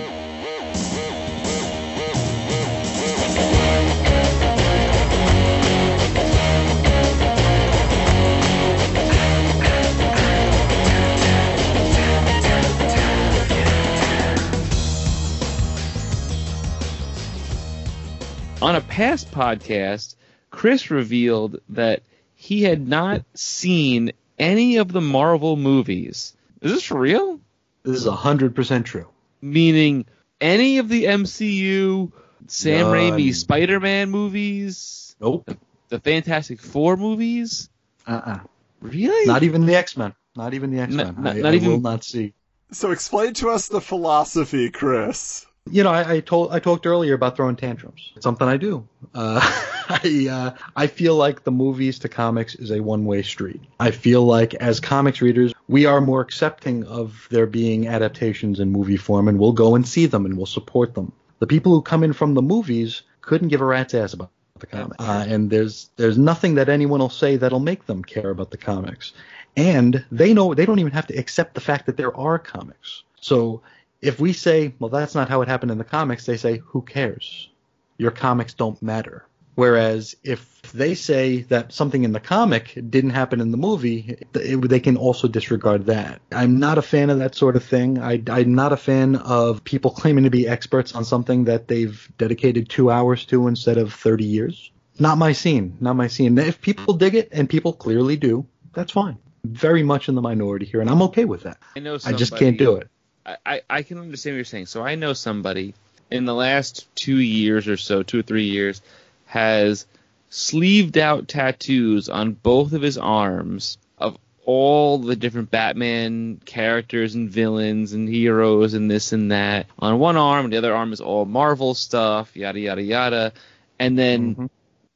On 18.65 18.75
a 18.75 18.81
past 18.81 19.29
podcast, 19.31 20.15
Chris 20.49 20.89
revealed 20.89 21.59
that 21.69 22.01
he 22.33 22.63
had 22.63 22.87
not 22.87 23.23
seen 23.35 24.11
any 24.39 24.77
of 24.77 24.91
the 24.91 25.01
Marvel 25.01 25.55
movies. 25.55 26.33
Is 26.61 26.71
this 26.73 26.83
for 26.83 26.99
real? 26.99 27.39
This 27.83 27.97
is 27.97 28.07
100% 28.07 28.85
true. 28.85 29.07
Meaning 29.39 30.05
any 30.41 30.79
of 30.79 30.89
the 30.89 31.03
MCU, 31.03 32.11
Sam 32.47 32.87
None. 32.87 32.91
Raimi 32.93 33.35
Spider-Man 33.35 34.09
movies, 34.09 35.15
Nope. 35.21 35.51
the 35.89 35.99
Fantastic 35.99 36.59
Four 36.59 36.97
movies? 36.97 37.69
Uh-uh. 38.07 38.39
Really? 38.81 39.27
Not 39.27 39.43
even 39.43 39.67
the 39.67 39.75
X-Men. 39.75 40.15
Not 40.35 40.55
even 40.55 40.71
the 40.71 40.79
X-Men. 40.79 41.15
not- 41.19 41.35
I, 41.35 41.39
not 41.41 41.53
I 41.53 41.55
even- 41.57 41.69
will 41.69 41.81
not 41.81 42.03
see. 42.03 42.33
So 42.71 42.89
explain 42.89 43.35
to 43.35 43.51
us 43.51 43.67
the 43.67 43.79
philosophy, 43.79 44.71
Chris. 44.71 45.45
You 45.71 45.83
know, 45.83 45.91
I, 45.91 46.13
I 46.13 46.19
told 46.19 46.51
I 46.51 46.59
talked 46.59 46.85
earlier 46.85 47.15
about 47.15 47.35
throwing 47.35 47.55
tantrums. 47.55 48.11
It's 48.15 48.23
something 48.23 48.47
I 48.47 48.55
do. 48.57 48.87
Uh, 49.15 49.39
I 49.89 50.27
uh, 50.29 50.63
I 50.75 50.85
feel 50.85 51.15
like 51.15 51.43
the 51.43 51.51
movies 51.51 51.97
to 51.99 52.09
comics 52.09 52.53
is 52.55 52.71
a 52.71 52.81
one 52.81 53.05
way 53.05 53.23
street. 53.23 53.61
I 53.79 53.89
feel 53.89 54.23
like 54.25 54.53
as 54.55 54.79
comics 54.79 55.21
readers, 55.21 55.53
we 55.67 55.87
are 55.87 56.01
more 56.01 56.21
accepting 56.21 56.83
of 56.85 57.27
there 57.31 57.47
being 57.47 57.87
adaptations 57.87 58.59
in 58.59 58.71
movie 58.71 58.97
form, 58.97 59.27
and 59.27 59.39
we'll 59.39 59.53
go 59.53 59.73
and 59.73 59.87
see 59.87 60.05
them 60.05 60.25
and 60.25 60.37
we'll 60.37 60.45
support 60.45 60.93
them. 60.93 61.11
The 61.39 61.47
people 61.47 61.71
who 61.73 61.81
come 61.81 62.03
in 62.03 62.13
from 62.13 62.35
the 62.35 62.43
movies 62.43 63.01
couldn't 63.21 63.47
give 63.47 63.61
a 63.61 63.65
rat's 63.65 63.95
ass 63.95 64.13
about 64.13 64.29
the 64.59 64.67
comics, 64.67 65.03
uh, 65.03 65.25
and 65.27 65.49
there's 65.49 65.89
there's 65.95 66.17
nothing 66.17 66.55
that 66.55 66.69
anyone 66.69 66.99
will 66.99 67.09
say 67.09 67.37
that'll 67.37 67.59
make 67.59 67.87
them 67.87 68.03
care 68.03 68.29
about 68.29 68.51
the 68.51 68.57
comics. 68.57 69.13
And 69.57 70.05
they 70.11 70.31
know 70.33 70.53
they 70.53 70.65
don't 70.65 70.79
even 70.79 70.91
have 70.91 71.07
to 71.07 71.15
accept 71.15 71.55
the 71.55 71.61
fact 71.61 71.87
that 71.87 71.97
there 71.97 72.15
are 72.15 72.37
comics. 72.37 73.03
So 73.19 73.63
if 74.01 74.19
we 74.19 74.33
say, 74.33 74.73
well, 74.79 74.89
that's 74.89 75.15
not 75.15 75.29
how 75.29 75.41
it 75.41 75.47
happened 75.47 75.71
in 75.71 75.77
the 75.77 75.83
comics, 75.83 76.25
they 76.25 76.37
say, 76.37 76.57
who 76.57 76.81
cares? 76.81 77.49
Your 77.97 78.11
comics 78.11 78.53
don't 78.53 78.81
matter. 78.81 79.25
Whereas 79.55 80.17
if 80.21 80.61
they 80.73 80.95
say 80.95 81.43
that 81.43 81.71
something 81.71 82.03
in 82.03 82.11
the 82.11 82.19
comic 82.19 82.77
didn't 82.89 83.11
happen 83.11 83.39
in 83.39 83.51
the 83.51 83.57
movie, 83.57 84.17
it, 84.33 84.69
they 84.69 84.81
can 84.81 84.97
also 84.97 85.29
disregard 85.29 85.85
that. 85.85 86.21
I'm 86.33 86.59
not 86.59 86.77
a 86.77 86.81
fan 86.81 87.09
of 87.09 87.19
that 87.19 87.35
sort 87.35 87.55
of 87.55 87.63
thing. 87.63 87.97
I, 87.99 88.21
I'm 88.27 88.53
not 88.53 88.73
a 88.73 88.77
fan 88.77 89.15
of 89.15 89.63
people 89.63 89.91
claiming 89.91 90.25
to 90.25 90.29
be 90.29 90.47
experts 90.47 90.93
on 90.93 91.05
something 91.05 91.45
that 91.45 91.69
they've 91.69 92.11
dedicated 92.17 92.67
two 92.67 92.91
hours 92.91 93.23
to 93.25 93.47
instead 93.47 93.77
of 93.77 93.93
30 93.93 94.25
years. 94.25 94.71
Not 94.99 95.17
my 95.17 95.31
scene. 95.31 95.77
Not 95.79 95.95
my 95.95 96.07
scene. 96.07 96.37
If 96.37 96.61
people 96.61 96.93
dig 96.93 97.15
it, 97.15 97.29
and 97.31 97.49
people 97.49 97.73
clearly 97.73 98.17
do, 98.17 98.45
that's 98.73 98.91
fine. 98.91 99.17
Very 99.45 99.83
much 99.83 100.09
in 100.09 100.15
the 100.15 100.21
minority 100.21 100.65
here, 100.65 100.81
and 100.81 100.89
I'm 100.89 101.01
okay 101.03 101.25
with 101.25 101.43
that. 101.43 101.57
I 101.75 101.79
know 101.79 101.97
I 102.05 102.13
just 102.13 102.35
can't 102.35 102.57
do 102.57 102.75
it. 102.75 102.89
I, 103.25 103.61
I, 103.69 103.81
can 103.83 103.97
understand 103.97 104.33
what 104.33 104.37
you're 104.37 104.45
saying. 104.45 104.67
So 104.67 104.83
I 104.83 104.95
know 104.95 105.13
somebody 105.13 105.73
in 106.11 106.25
the 106.25 106.33
last 106.33 106.87
two 106.95 107.17
years 107.17 107.67
or 107.67 107.77
so, 107.77 108.03
two 108.03 108.19
or 108.19 108.23
three 108.23 108.45
years, 108.45 108.81
has 109.25 109.85
sleeved 110.29 110.97
out 110.97 111.27
tattoos 111.27 112.09
on 112.09 112.33
both 112.33 112.73
of 112.73 112.81
his 112.81 112.97
arms 112.97 113.77
of 113.97 114.17
all 114.45 114.99
the 114.99 115.15
different 115.15 115.49
Batman 115.49 116.39
characters 116.45 117.15
and 117.15 117.29
villains 117.29 117.93
and 117.93 118.07
heroes 118.07 118.73
and 118.73 118.89
this 118.91 119.11
and 119.11 119.31
that. 119.31 119.65
On 119.79 119.97
one 119.97 120.17
arm, 120.17 120.49
the 120.49 120.57
other 120.57 120.75
arm 120.75 120.93
is 120.93 121.01
all 121.01 121.25
Marvel 121.25 121.73
stuff, 121.73 122.35
yada 122.35 122.59
yada 122.59 122.83
yada. 122.83 123.33
And 123.79 123.97
then 123.97 124.35
Mhm. 124.35 124.49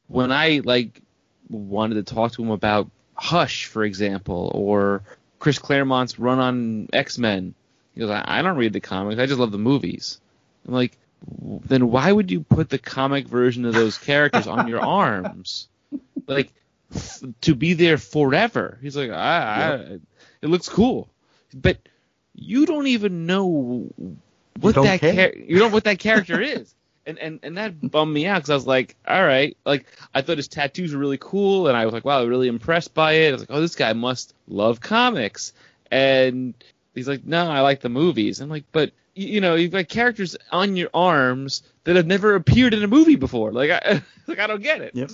when 0.08 0.32
I 0.32 0.62
like 0.64 1.02
wanted 1.50 1.96
to 1.96 2.14
talk 2.14 2.34
to 2.34 2.44
him 2.44 2.52
about 2.52 2.90
Hush, 3.16 3.66
for 3.66 3.84
example, 3.84 4.52
or 4.54 5.02
Chris 5.40 5.60
Claremont's 5.60 6.20
run 6.20 6.40
on 6.40 6.88
X 6.94 7.18
Men, 7.18 7.54
he 8.00 8.06
goes, 8.08 8.12
I, 8.12 8.24
I 8.40 8.42
don't 8.42 8.58
read 8.58 8.74
the 8.74 8.80
comics, 8.80 9.20
I 9.20 9.26
just 9.26 9.40
love 9.40 9.52
the 9.52 9.58
movies. 9.58 10.20
I'm 10.68 10.74
like, 10.74 10.98
then 11.66 11.92
why 11.92 12.12
would 12.12 12.32
you 12.32 12.42
put 12.42 12.70
the 12.70 12.78
comic 12.80 13.28
version 13.28 13.66
of 13.66 13.74
those 13.74 13.98
characters 13.98 14.48
on 14.48 14.68
your 14.68 14.80
arms? 14.86 15.68
Like, 16.28 16.54
f- 16.96 17.22
to 17.42 17.56
be 17.56 17.74
there 17.74 17.98
forever. 17.98 18.78
He's 18.82 18.96
like, 18.96 19.10
I, 19.12 19.16
I, 19.16 19.74
it 20.42 20.48
looks 20.50 20.70
cool. 20.70 21.10
But 21.54 21.78
you 22.34 22.66
don't 22.66 22.88
even 22.88 23.26
know 23.26 23.90
what 24.62 24.76
don't 24.76 24.86
that 24.86 25.02
care. 25.02 25.32
char- 25.32 25.38
you 25.40 25.60
know 25.60 25.68
what 25.68 25.84
that 25.86 26.00
character 26.00 26.40
is. 26.60 26.74
and 27.06 27.18
and 27.20 27.40
and 27.44 27.58
that 27.58 27.82
bummed 27.92 28.14
me 28.14 28.28
out 28.28 28.36
because 28.38 28.50
I 28.52 28.56
was 28.56 28.68
like, 28.68 28.96
all 29.08 29.24
right, 29.26 29.58
like 29.66 29.88
I 30.14 30.22
thought 30.22 30.38
his 30.38 30.48
tattoos 30.48 30.94
were 30.94 31.00
really 31.00 31.18
cool, 31.20 31.68
and 31.68 31.76
I 31.76 31.84
was 31.86 31.94
like, 31.94 32.06
wow, 32.06 32.24
really 32.24 32.48
impressed 32.48 32.94
by 32.94 33.14
it. 33.14 33.30
I 33.30 33.32
was 33.34 33.42
like, 33.42 33.52
oh, 33.52 33.60
this 33.62 33.76
guy 33.76 33.92
must 33.94 34.34
love 34.48 34.80
comics, 34.80 35.52
and 35.92 36.54
he's 37.00 37.08
like, 37.08 37.26
no, 37.26 37.50
I 37.50 37.62
like 37.62 37.82
the 37.82 37.90
movies. 37.90 38.42
I'm 38.42 38.50
like, 38.50 38.66
but 38.72 38.92
you 39.16 39.42
know, 39.42 39.56
you've 39.56 39.72
got 39.72 39.90
characters 39.90 40.38
on 40.52 40.76
your 40.76 40.90
arms 40.94 41.64
that 41.84 41.96
have 41.96 42.06
never 42.06 42.36
appeared 42.36 42.74
in 42.74 42.84
a 42.84 42.88
movie 42.88 43.16
before. 43.16 43.52
Like, 43.52 43.72
I 43.72 44.02
like 44.28 44.40
I 44.40 44.48
don't 44.48 44.62
get 44.62 44.82
it. 44.82 44.96
Yep. 44.96 45.12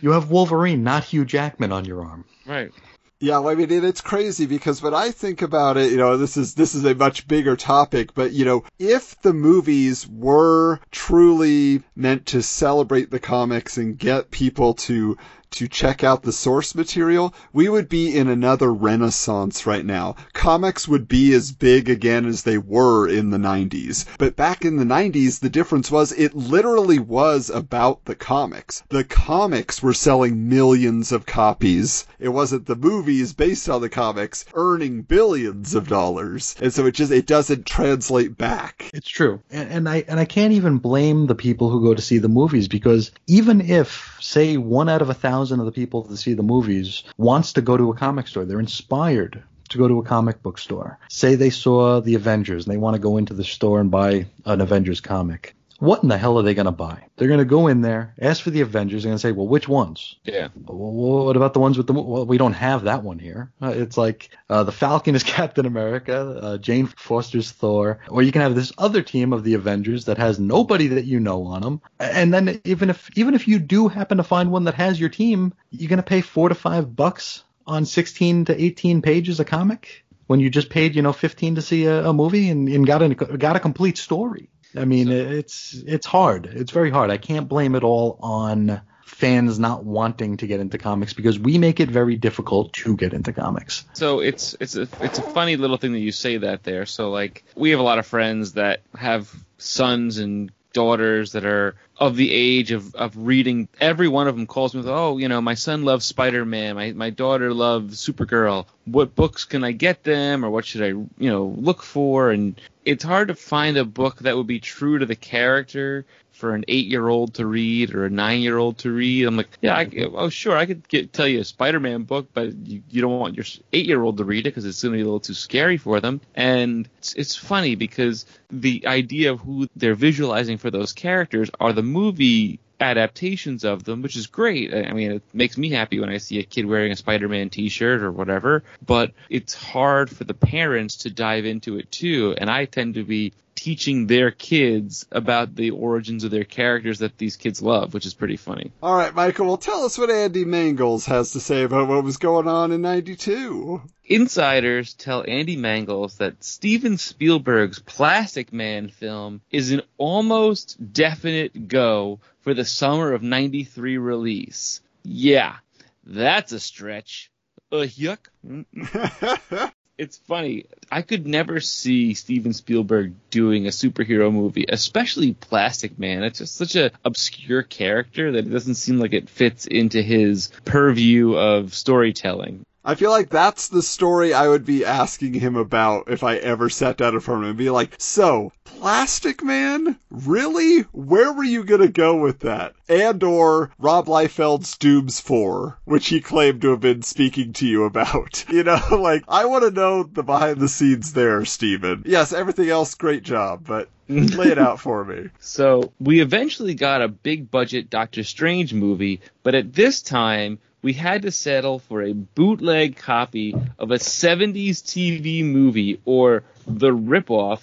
You 0.00 0.10
have 0.12 0.30
Wolverine, 0.30 0.84
not 0.84 1.04
Hugh 1.04 1.24
Jackman, 1.24 1.72
on 1.72 1.84
your 1.84 2.04
arm. 2.04 2.24
Right. 2.46 2.70
Yeah, 3.18 3.38
well, 3.38 3.48
I 3.48 3.54
mean, 3.54 3.82
it's 3.82 4.02
crazy 4.02 4.44
because 4.44 4.82
when 4.82 4.92
I 4.92 5.10
think 5.10 5.40
about 5.40 5.78
it, 5.78 5.90
you 5.90 5.96
know, 5.96 6.18
this 6.18 6.36
is 6.36 6.54
this 6.54 6.74
is 6.74 6.84
a 6.84 6.94
much 6.94 7.26
bigger 7.26 7.56
topic, 7.56 8.12
but 8.14 8.32
you 8.32 8.44
know, 8.44 8.64
if 8.78 9.18
the 9.22 9.32
movies 9.32 10.06
were 10.06 10.80
truly 10.90 11.82
meant 11.94 12.26
to 12.26 12.42
celebrate 12.42 13.10
the 13.10 13.18
comics 13.18 13.78
and 13.78 13.98
get 13.98 14.30
people 14.30 14.74
to 14.74 15.16
to 15.52 15.68
check 15.68 16.04
out 16.04 16.22
the 16.22 16.32
source 16.32 16.74
material, 16.74 17.34
we 17.52 17.68
would 17.68 17.88
be 17.88 18.14
in 18.16 18.28
another 18.28 18.72
renaissance 18.72 19.66
right 19.66 19.84
now. 19.84 20.16
Comics 20.32 20.86
would 20.86 21.08
be 21.08 21.32
as 21.32 21.52
big 21.52 21.88
again 21.88 22.26
as 22.26 22.42
they 22.42 22.58
were 22.58 23.08
in 23.08 23.30
the 23.30 23.38
90s. 23.38 24.04
But 24.18 24.36
back 24.36 24.64
in 24.64 24.76
the 24.76 24.84
90s, 24.84 25.40
the 25.40 25.48
difference 25.48 25.90
was 25.90 26.12
it 26.12 26.34
literally 26.34 26.98
was 26.98 27.48
about 27.48 28.04
the 28.04 28.14
comics. 28.14 28.82
The 28.88 29.04
comics 29.04 29.82
were 29.82 29.94
selling 29.94 30.48
millions 30.48 31.12
of 31.12 31.26
copies. 31.26 32.06
It 32.18 32.28
wasn't 32.30 32.66
the 32.66 32.76
movies 32.76 33.32
based 33.32 33.68
on 33.68 33.80
the 33.80 33.88
comics 33.88 34.44
earning 34.54 35.02
billions 35.02 35.74
of 35.74 35.88
dollars. 35.88 36.54
And 36.60 36.72
so 36.72 36.86
it 36.86 36.92
just, 36.92 37.12
it 37.12 37.26
doesn't 37.26 37.66
translate 37.66 38.36
back. 38.36 38.90
It's 38.92 39.08
true. 39.08 39.40
And, 39.50 39.70
and 39.70 39.88
I 39.88 40.04
and 40.08 40.20
I 40.20 40.24
can't 40.24 40.52
even 40.52 40.78
blame 40.78 41.26
the 41.26 41.34
people 41.34 41.70
who 41.70 41.82
go 41.82 41.94
to 41.94 42.02
see 42.02 42.18
the 42.18 42.28
movies 42.28 42.68
because 42.68 43.10
even 43.26 43.60
if, 43.60 44.16
say, 44.20 44.56
one 44.56 44.88
out 44.88 45.02
of 45.02 45.10
a 45.10 45.14
thousand 45.14 45.35
thousand 45.36 45.60
of 45.60 45.66
the 45.66 45.72
people 45.72 46.02
to 46.02 46.16
see 46.16 46.32
the 46.32 46.42
movies 46.42 47.02
wants 47.18 47.52
to 47.52 47.60
go 47.60 47.76
to 47.76 47.90
a 47.90 47.94
comic 47.94 48.26
store. 48.26 48.46
They're 48.46 48.58
inspired 48.58 49.42
to 49.68 49.78
go 49.78 49.86
to 49.86 49.98
a 49.98 50.02
comic 50.02 50.42
book 50.42 50.56
store. 50.56 50.98
Say 51.10 51.34
they 51.34 51.50
saw 51.50 52.00
the 52.00 52.14
Avengers 52.14 52.64
and 52.64 52.72
they 52.72 52.78
want 52.78 52.94
to 52.94 53.02
go 53.02 53.18
into 53.18 53.34
the 53.34 53.44
store 53.44 53.78
and 53.80 53.90
buy 53.90 54.26
an 54.46 54.62
Avengers 54.62 55.02
comic. 55.02 55.54
What 55.78 56.02
in 56.02 56.08
the 56.08 56.18
hell 56.18 56.38
are 56.38 56.42
they 56.42 56.54
going 56.54 56.66
to 56.66 56.72
buy? 56.72 57.04
They're 57.16 57.28
going 57.28 57.38
to 57.38 57.44
go 57.44 57.66
in 57.66 57.82
there, 57.82 58.14
ask 58.20 58.42
for 58.42 58.50
the 58.50 58.62
Avengers, 58.62 59.04
and 59.04 59.20
say, 59.20 59.32
"Well, 59.32 59.46
which 59.46 59.68
ones?" 59.68 60.16
Yeah. 60.24 60.48
Well, 60.64 61.24
what 61.24 61.36
about 61.36 61.52
the 61.52 61.60
ones 61.60 61.76
with 61.76 61.86
the? 61.86 61.92
Well, 61.92 62.26
we 62.26 62.38
don't 62.38 62.54
have 62.54 62.84
that 62.84 63.02
one 63.02 63.18
here. 63.18 63.52
Uh, 63.60 63.74
it's 63.74 63.98
like 63.98 64.30
uh, 64.48 64.64
the 64.64 64.72
Falcon 64.72 65.14
is 65.14 65.22
Captain 65.36 65.66
America, 65.66 66.38
uh, 66.42 66.58
Jane 66.58 66.86
Foster's 66.86 67.50
Thor, 67.50 68.00
or 68.08 68.22
you 68.22 68.32
can 68.32 68.42
have 68.42 68.54
this 68.54 68.72
other 68.78 69.02
team 69.02 69.32
of 69.32 69.44
the 69.44 69.54
Avengers 69.54 70.06
that 70.06 70.18
has 70.18 70.38
nobody 70.38 70.88
that 70.88 71.04
you 71.04 71.20
know 71.20 71.44
on 71.44 71.62
them. 71.62 71.80
And 72.00 72.32
then 72.32 72.60
even 72.64 72.90
if 72.90 73.10
even 73.16 73.34
if 73.34 73.46
you 73.46 73.58
do 73.58 73.88
happen 73.88 74.18
to 74.18 74.24
find 74.24 74.50
one 74.50 74.64
that 74.64 74.74
has 74.74 74.98
your 74.98 75.10
team, 75.10 75.52
you're 75.70 75.88
going 75.88 75.98
to 75.98 76.02
pay 76.02 76.20
four 76.20 76.48
to 76.48 76.54
five 76.54 76.94
bucks 76.94 77.44
on 77.66 77.84
16 77.84 78.46
to 78.46 78.62
18 78.62 79.02
pages 79.02 79.40
of 79.40 79.46
comic 79.46 80.04
when 80.26 80.40
you 80.40 80.50
just 80.50 80.70
paid 80.70 80.94
you 80.94 81.02
know 81.02 81.12
15 81.12 81.56
to 81.56 81.62
see 81.62 81.84
a, 81.84 82.06
a 82.06 82.12
movie 82.12 82.50
and, 82.50 82.68
and 82.68 82.86
got 82.86 83.02
a 83.02 83.14
got 83.14 83.56
a 83.56 83.60
complete 83.60 83.98
story. 83.98 84.50
I 84.76 84.84
mean, 84.84 85.10
it's 85.10 85.74
it's 85.86 86.06
hard. 86.06 86.46
It's 86.46 86.72
very 86.72 86.90
hard. 86.90 87.10
I 87.10 87.16
can't 87.16 87.48
blame 87.48 87.74
it 87.74 87.84
all 87.84 88.18
on 88.20 88.80
fans 89.04 89.58
not 89.58 89.84
wanting 89.84 90.36
to 90.36 90.46
get 90.46 90.60
into 90.60 90.78
comics 90.78 91.14
because 91.14 91.38
we 91.38 91.58
make 91.58 91.80
it 91.80 91.88
very 91.88 92.16
difficult 92.16 92.72
to 92.72 92.96
get 92.96 93.14
into 93.14 93.32
comics. 93.32 93.84
So 93.94 94.20
it's 94.20 94.56
it's 94.60 94.76
a 94.76 94.88
it's 95.00 95.18
a 95.18 95.22
funny 95.22 95.56
little 95.56 95.76
thing 95.76 95.92
that 95.92 96.00
you 96.00 96.12
say 96.12 96.38
that 96.38 96.64
there. 96.64 96.86
So 96.86 97.10
like 97.10 97.44
we 97.54 97.70
have 97.70 97.80
a 97.80 97.84
lot 97.84 97.98
of 97.98 98.06
friends 98.06 98.52
that 98.52 98.82
have 98.94 99.32
sons 99.58 100.18
and 100.18 100.50
daughters 100.72 101.32
that 101.32 101.46
are 101.46 101.76
of 101.98 102.16
the 102.16 102.32
age 102.32 102.72
of, 102.72 102.94
of 102.94 103.16
reading. 103.16 103.68
Every 103.80 104.08
one 104.08 104.28
of 104.28 104.36
them 104.36 104.46
calls 104.46 104.74
me 104.74 104.80
with, 104.80 104.88
oh, 104.88 105.18
you 105.18 105.28
know, 105.28 105.40
my 105.40 105.54
son 105.54 105.84
loves 105.84 106.04
Spider 106.04 106.44
Man, 106.44 106.76
my 106.76 106.92
my 106.92 107.10
daughter 107.10 107.54
loves 107.54 108.04
Supergirl. 108.04 108.66
What 108.84 109.14
books 109.14 109.44
can 109.44 109.64
I 109.64 109.72
get 109.72 110.02
them, 110.04 110.44
or 110.44 110.50
what 110.50 110.64
should 110.64 110.82
I, 110.82 110.88
you 110.88 111.08
know, 111.18 111.54
look 111.56 111.82
for? 111.82 112.30
And 112.30 112.60
it's 112.84 113.04
hard 113.04 113.28
to 113.28 113.34
find 113.34 113.76
a 113.76 113.84
book 113.84 114.18
that 114.20 114.36
would 114.36 114.46
be 114.46 114.60
true 114.60 114.98
to 114.98 115.06
the 115.06 115.16
character 115.16 116.04
for 116.30 116.54
an 116.54 116.66
eight-year-old 116.68 117.32
to 117.32 117.46
read 117.46 117.94
or 117.94 118.04
a 118.04 118.10
nine-year-old 118.10 118.76
to 118.76 118.90
read. 118.90 119.24
I'm 119.24 119.38
like, 119.38 119.48
yeah, 119.62 119.74
I, 119.74 119.90
oh 120.12 120.28
sure, 120.28 120.54
I 120.54 120.66
could 120.66 120.86
get, 120.86 121.10
tell 121.10 121.26
you 121.26 121.40
a 121.40 121.44
Spider-Man 121.44 122.02
book, 122.02 122.28
but 122.34 122.54
you, 122.54 122.82
you 122.90 123.00
don't 123.00 123.18
want 123.18 123.36
your 123.36 123.46
eight-year-old 123.72 124.18
to 124.18 124.24
read 124.24 124.40
it 124.40 124.50
because 124.50 124.66
it's 124.66 124.82
going 124.82 124.92
to 124.92 124.98
be 124.98 125.00
a 125.00 125.04
little 125.06 125.18
too 125.18 125.32
scary 125.32 125.78
for 125.78 125.98
them. 125.98 126.20
And 126.34 126.90
it's, 126.98 127.14
it's 127.14 127.36
funny 127.36 127.74
because 127.74 128.26
the 128.50 128.86
idea 128.86 129.32
of 129.32 129.40
who 129.40 129.66
they're 129.76 129.94
visualizing 129.94 130.58
for 130.58 130.70
those 130.70 130.92
characters 130.92 131.50
are 131.58 131.72
the 131.72 131.82
movie 131.86 132.58
adaptations 132.78 133.64
of 133.64 133.84
them, 133.84 134.02
which 134.02 134.16
is 134.16 134.26
great. 134.26 134.74
I 134.74 134.92
mean, 134.92 135.12
it 135.12 135.22
makes 135.32 135.56
me 135.56 135.70
happy 135.70 135.98
when 135.98 136.10
I 136.10 136.18
see 136.18 136.38
a 136.38 136.42
kid 136.42 136.66
wearing 136.66 136.92
a 136.92 136.96
Spider-Man 136.96 137.48
t-shirt 137.48 138.02
or 138.02 138.12
whatever, 138.12 138.64
but 138.84 139.12
it's 139.30 139.54
hard 139.54 140.10
for 140.10 140.24
the 140.24 140.34
parents 140.34 140.96
to 140.98 141.10
dive 141.10 141.46
into 141.46 141.78
it 141.78 141.90
too. 141.90 142.34
And 142.36 142.50
I 142.50 142.66
tend 142.66 142.94
to 142.94 143.04
be 143.04 143.32
teaching 143.66 144.06
their 144.06 144.30
kids 144.30 145.06
about 145.10 145.56
the 145.56 145.70
origins 145.70 146.22
of 146.22 146.30
their 146.30 146.44
characters 146.44 147.00
that 147.00 147.18
these 147.18 147.36
kids 147.36 147.60
love, 147.60 147.92
which 147.92 148.06
is 148.06 148.14
pretty 148.14 148.36
funny. 148.36 148.70
All 148.80 148.94
right, 148.94 149.12
Michael, 149.12 149.46
well, 149.46 149.56
tell 149.56 149.84
us 149.84 149.98
what 149.98 150.08
Andy 150.08 150.44
Mangels 150.44 151.04
has 151.06 151.32
to 151.32 151.40
say 151.40 151.64
about 151.64 151.88
what 151.88 152.04
was 152.04 152.16
going 152.16 152.46
on 152.46 152.70
in 152.70 152.80
92. 152.80 153.82
Insiders 154.04 154.94
tell 154.94 155.24
Andy 155.26 155.56
Mangels 155.56 156.18
that 156.18 156.44
Steven 156.44 156.96
Spielberg's 156.96 157.80
Plastic 157.80 158.52
Man 158.52 158.88
film 158.88 159.40
is 159.50 159.72
an 159.72 159.82
almost 159.98 160.92
definite 160.92 161.66
go 161.66 162.20
for 162.42 162.54
the 162.54 162.64
summer 162.64 163.14
of 163.14 163.24
93 163.24 163.98
release. 163.98 164.80
Yeah, 165.02 165.56
that's 166.04 166.52
a 166.52 166.60
stretch. 166.60 167.32
Uh, 167.72 167.78
yuck. 167.78 168.28
it's 169.98 170.18
funny. 170.18 170.66
I 170.90 171.02
could 171.02 171.26
never 171.26 171.60
see 171.60 172.14
Steven 172.14 172.52
Spielberg 172.52 173.14
doing 173.30 173.66
a 173.66 173.70
superhero 173.70 174.32
movie, 174.32 174.66
especially 174.68 175.32
Plastic 175.34 175.98
Man. 175.98 176.22
It's 176.22 176.38
just 176.38 176.56
such 176.56 176.76
an 176.76 176.90
obscure 177.04 177.62
character 177.62 178.32
that 178.32 178.46
it 178.46 178.50
doesn't 178.50 178.74
seem 178.74 178.98
like 178.98 179.14
it 179.14 179.30
fits 179.30 179.66
into 179.66 180.02
his 180.02 180.50
purview 180.64 181.34
of 181.34 181.74
storytelling. 181.74 182.64
I 182.88 182.94
feel 182.94 183.10
like 183.10 183.30
that's 183.30 183.66
the 183.66 183.82
story 183.82 184.32
I 184.32 184.46
would 184.46 184.64
be 184.64 184.84
asking 184.84 185.34
him 185.34 185.56
about 185.56 186.04
if 186.08 186.22
I 186.22 186.36
ever 186.36 186.70
sat 186.70 186.96
down 186.96 187.14
in 187.14 187.20
front 187.20 187.40
of 187.40 187.44
him 187.46 187.50
and 187.50 187.58
be 187.58 187.68
like, 187.68 187.96
so, 187.98 188.52
Plastic 188.62 189.42
Man? 189.42 189.98
Really? 190.08 190.82
Where 190.92 191.32
were 191.32 191.42
you 191.42 191.64
gonna 191.64 191.88
go 191.88 192.14
with 192.14 192.40
that? 192.40 192.74
And 192.88 193.24
or 193.24 193.72
Rob 193.80 194.06
Liefeld's 194.06 194.78
Dooms 194.78 195.18
4, 195.18 195.80
which 195.84 196.06
he 196.06 196.20
claimed 196.20 196.60
to 196.60 196.70
have 196.70 196.80
been 196.80 197.02
speaking 197.02 197.52
to 197.54 197.66
you 197.66 197.82
about. 197.84 198.44
You 198.56 198.62
know, 198.62 198.80
like, 198.92 199.24
I 199.28 199.46
want 199.46 199.64
to 199.64 199.70
know 199.72 200.04
the 200.04 200.22
behind 200.22 200.60
the 200.60 200.68
scenes 200.68 201.12
there, 201.12 201.44
Steven. 201.44 202.04
Yes, 202.06 202.32
everything 202.32 202.70
else, 202.70 202.94
great 202.94 203.24
job, 203.24 203.64
but 203.66 203.88
lay 204.08 204.46
it 204.46 204.58
out 204.58 204.78
for 204.78 205.04
me. 205.04 205.30
So, 205.40 205.92
we 205.98 206.20
eventually 206.20 206.74
got 206.74 207.02
a 207.02 207.08
big 207.08 207.50
budget 207.50 207.90
Doctor 207.90 208.22
Strange 208.22 208.72
movie, 208.72 209.20
but 209.42 209.56
at 209.56 209.72
this 209.72 210.00
time, 210.00 210.58
we 210.86 210.92
had 210.92 211.22
to 211.22 211.32
settle 211.32 211.80
for 211.80 212.00
a 212.00 212.12
bootleg 212.12 212.94
copy 212.94 213.52
of 213.76 213.90
a 213.90 213.96
70s 213.96 214.84
TV 214.84 215.42
movie 215.42 216.00
or 216.04 216.44
the 216.64 216.92
ripoff 216.92 217.62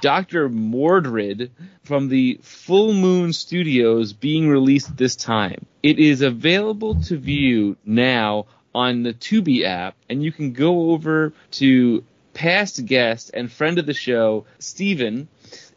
Dr. 0.00 0.48
Mordrid 0.48 1.50
from 1.84 2.08
the 2.08 2.40
Full 2.42 2.92
Moon 2.92 3.32
Studios 3.32 4.12
being 4.12 4.48
released 4.48 4.96
this 4.96 5.14
time. 5.14 5.66
It 5.84 6.00
is 6.00 6.20
available 6.20 7.00
to 7.02 7.16
view 7.16 7.76
now 7.84 8.46
on 8.74 9.04
the 9.04 9.12
Tubi 9.14 9.62
app, 9.62 9.94
and 10.10 10.20
you 10.20 10.32
can 10.32 10.52
go 10.52 10.90
over 10.90 11.32
to 11.52 12.02
past 12.32 12.84
guest 12.84 13.30
and 13.34 13.52
friend 13.52 13.78
of 13.78 13.86
the 13.86 13.94
show, 13.94 14.46
Steven, 14.58 15.28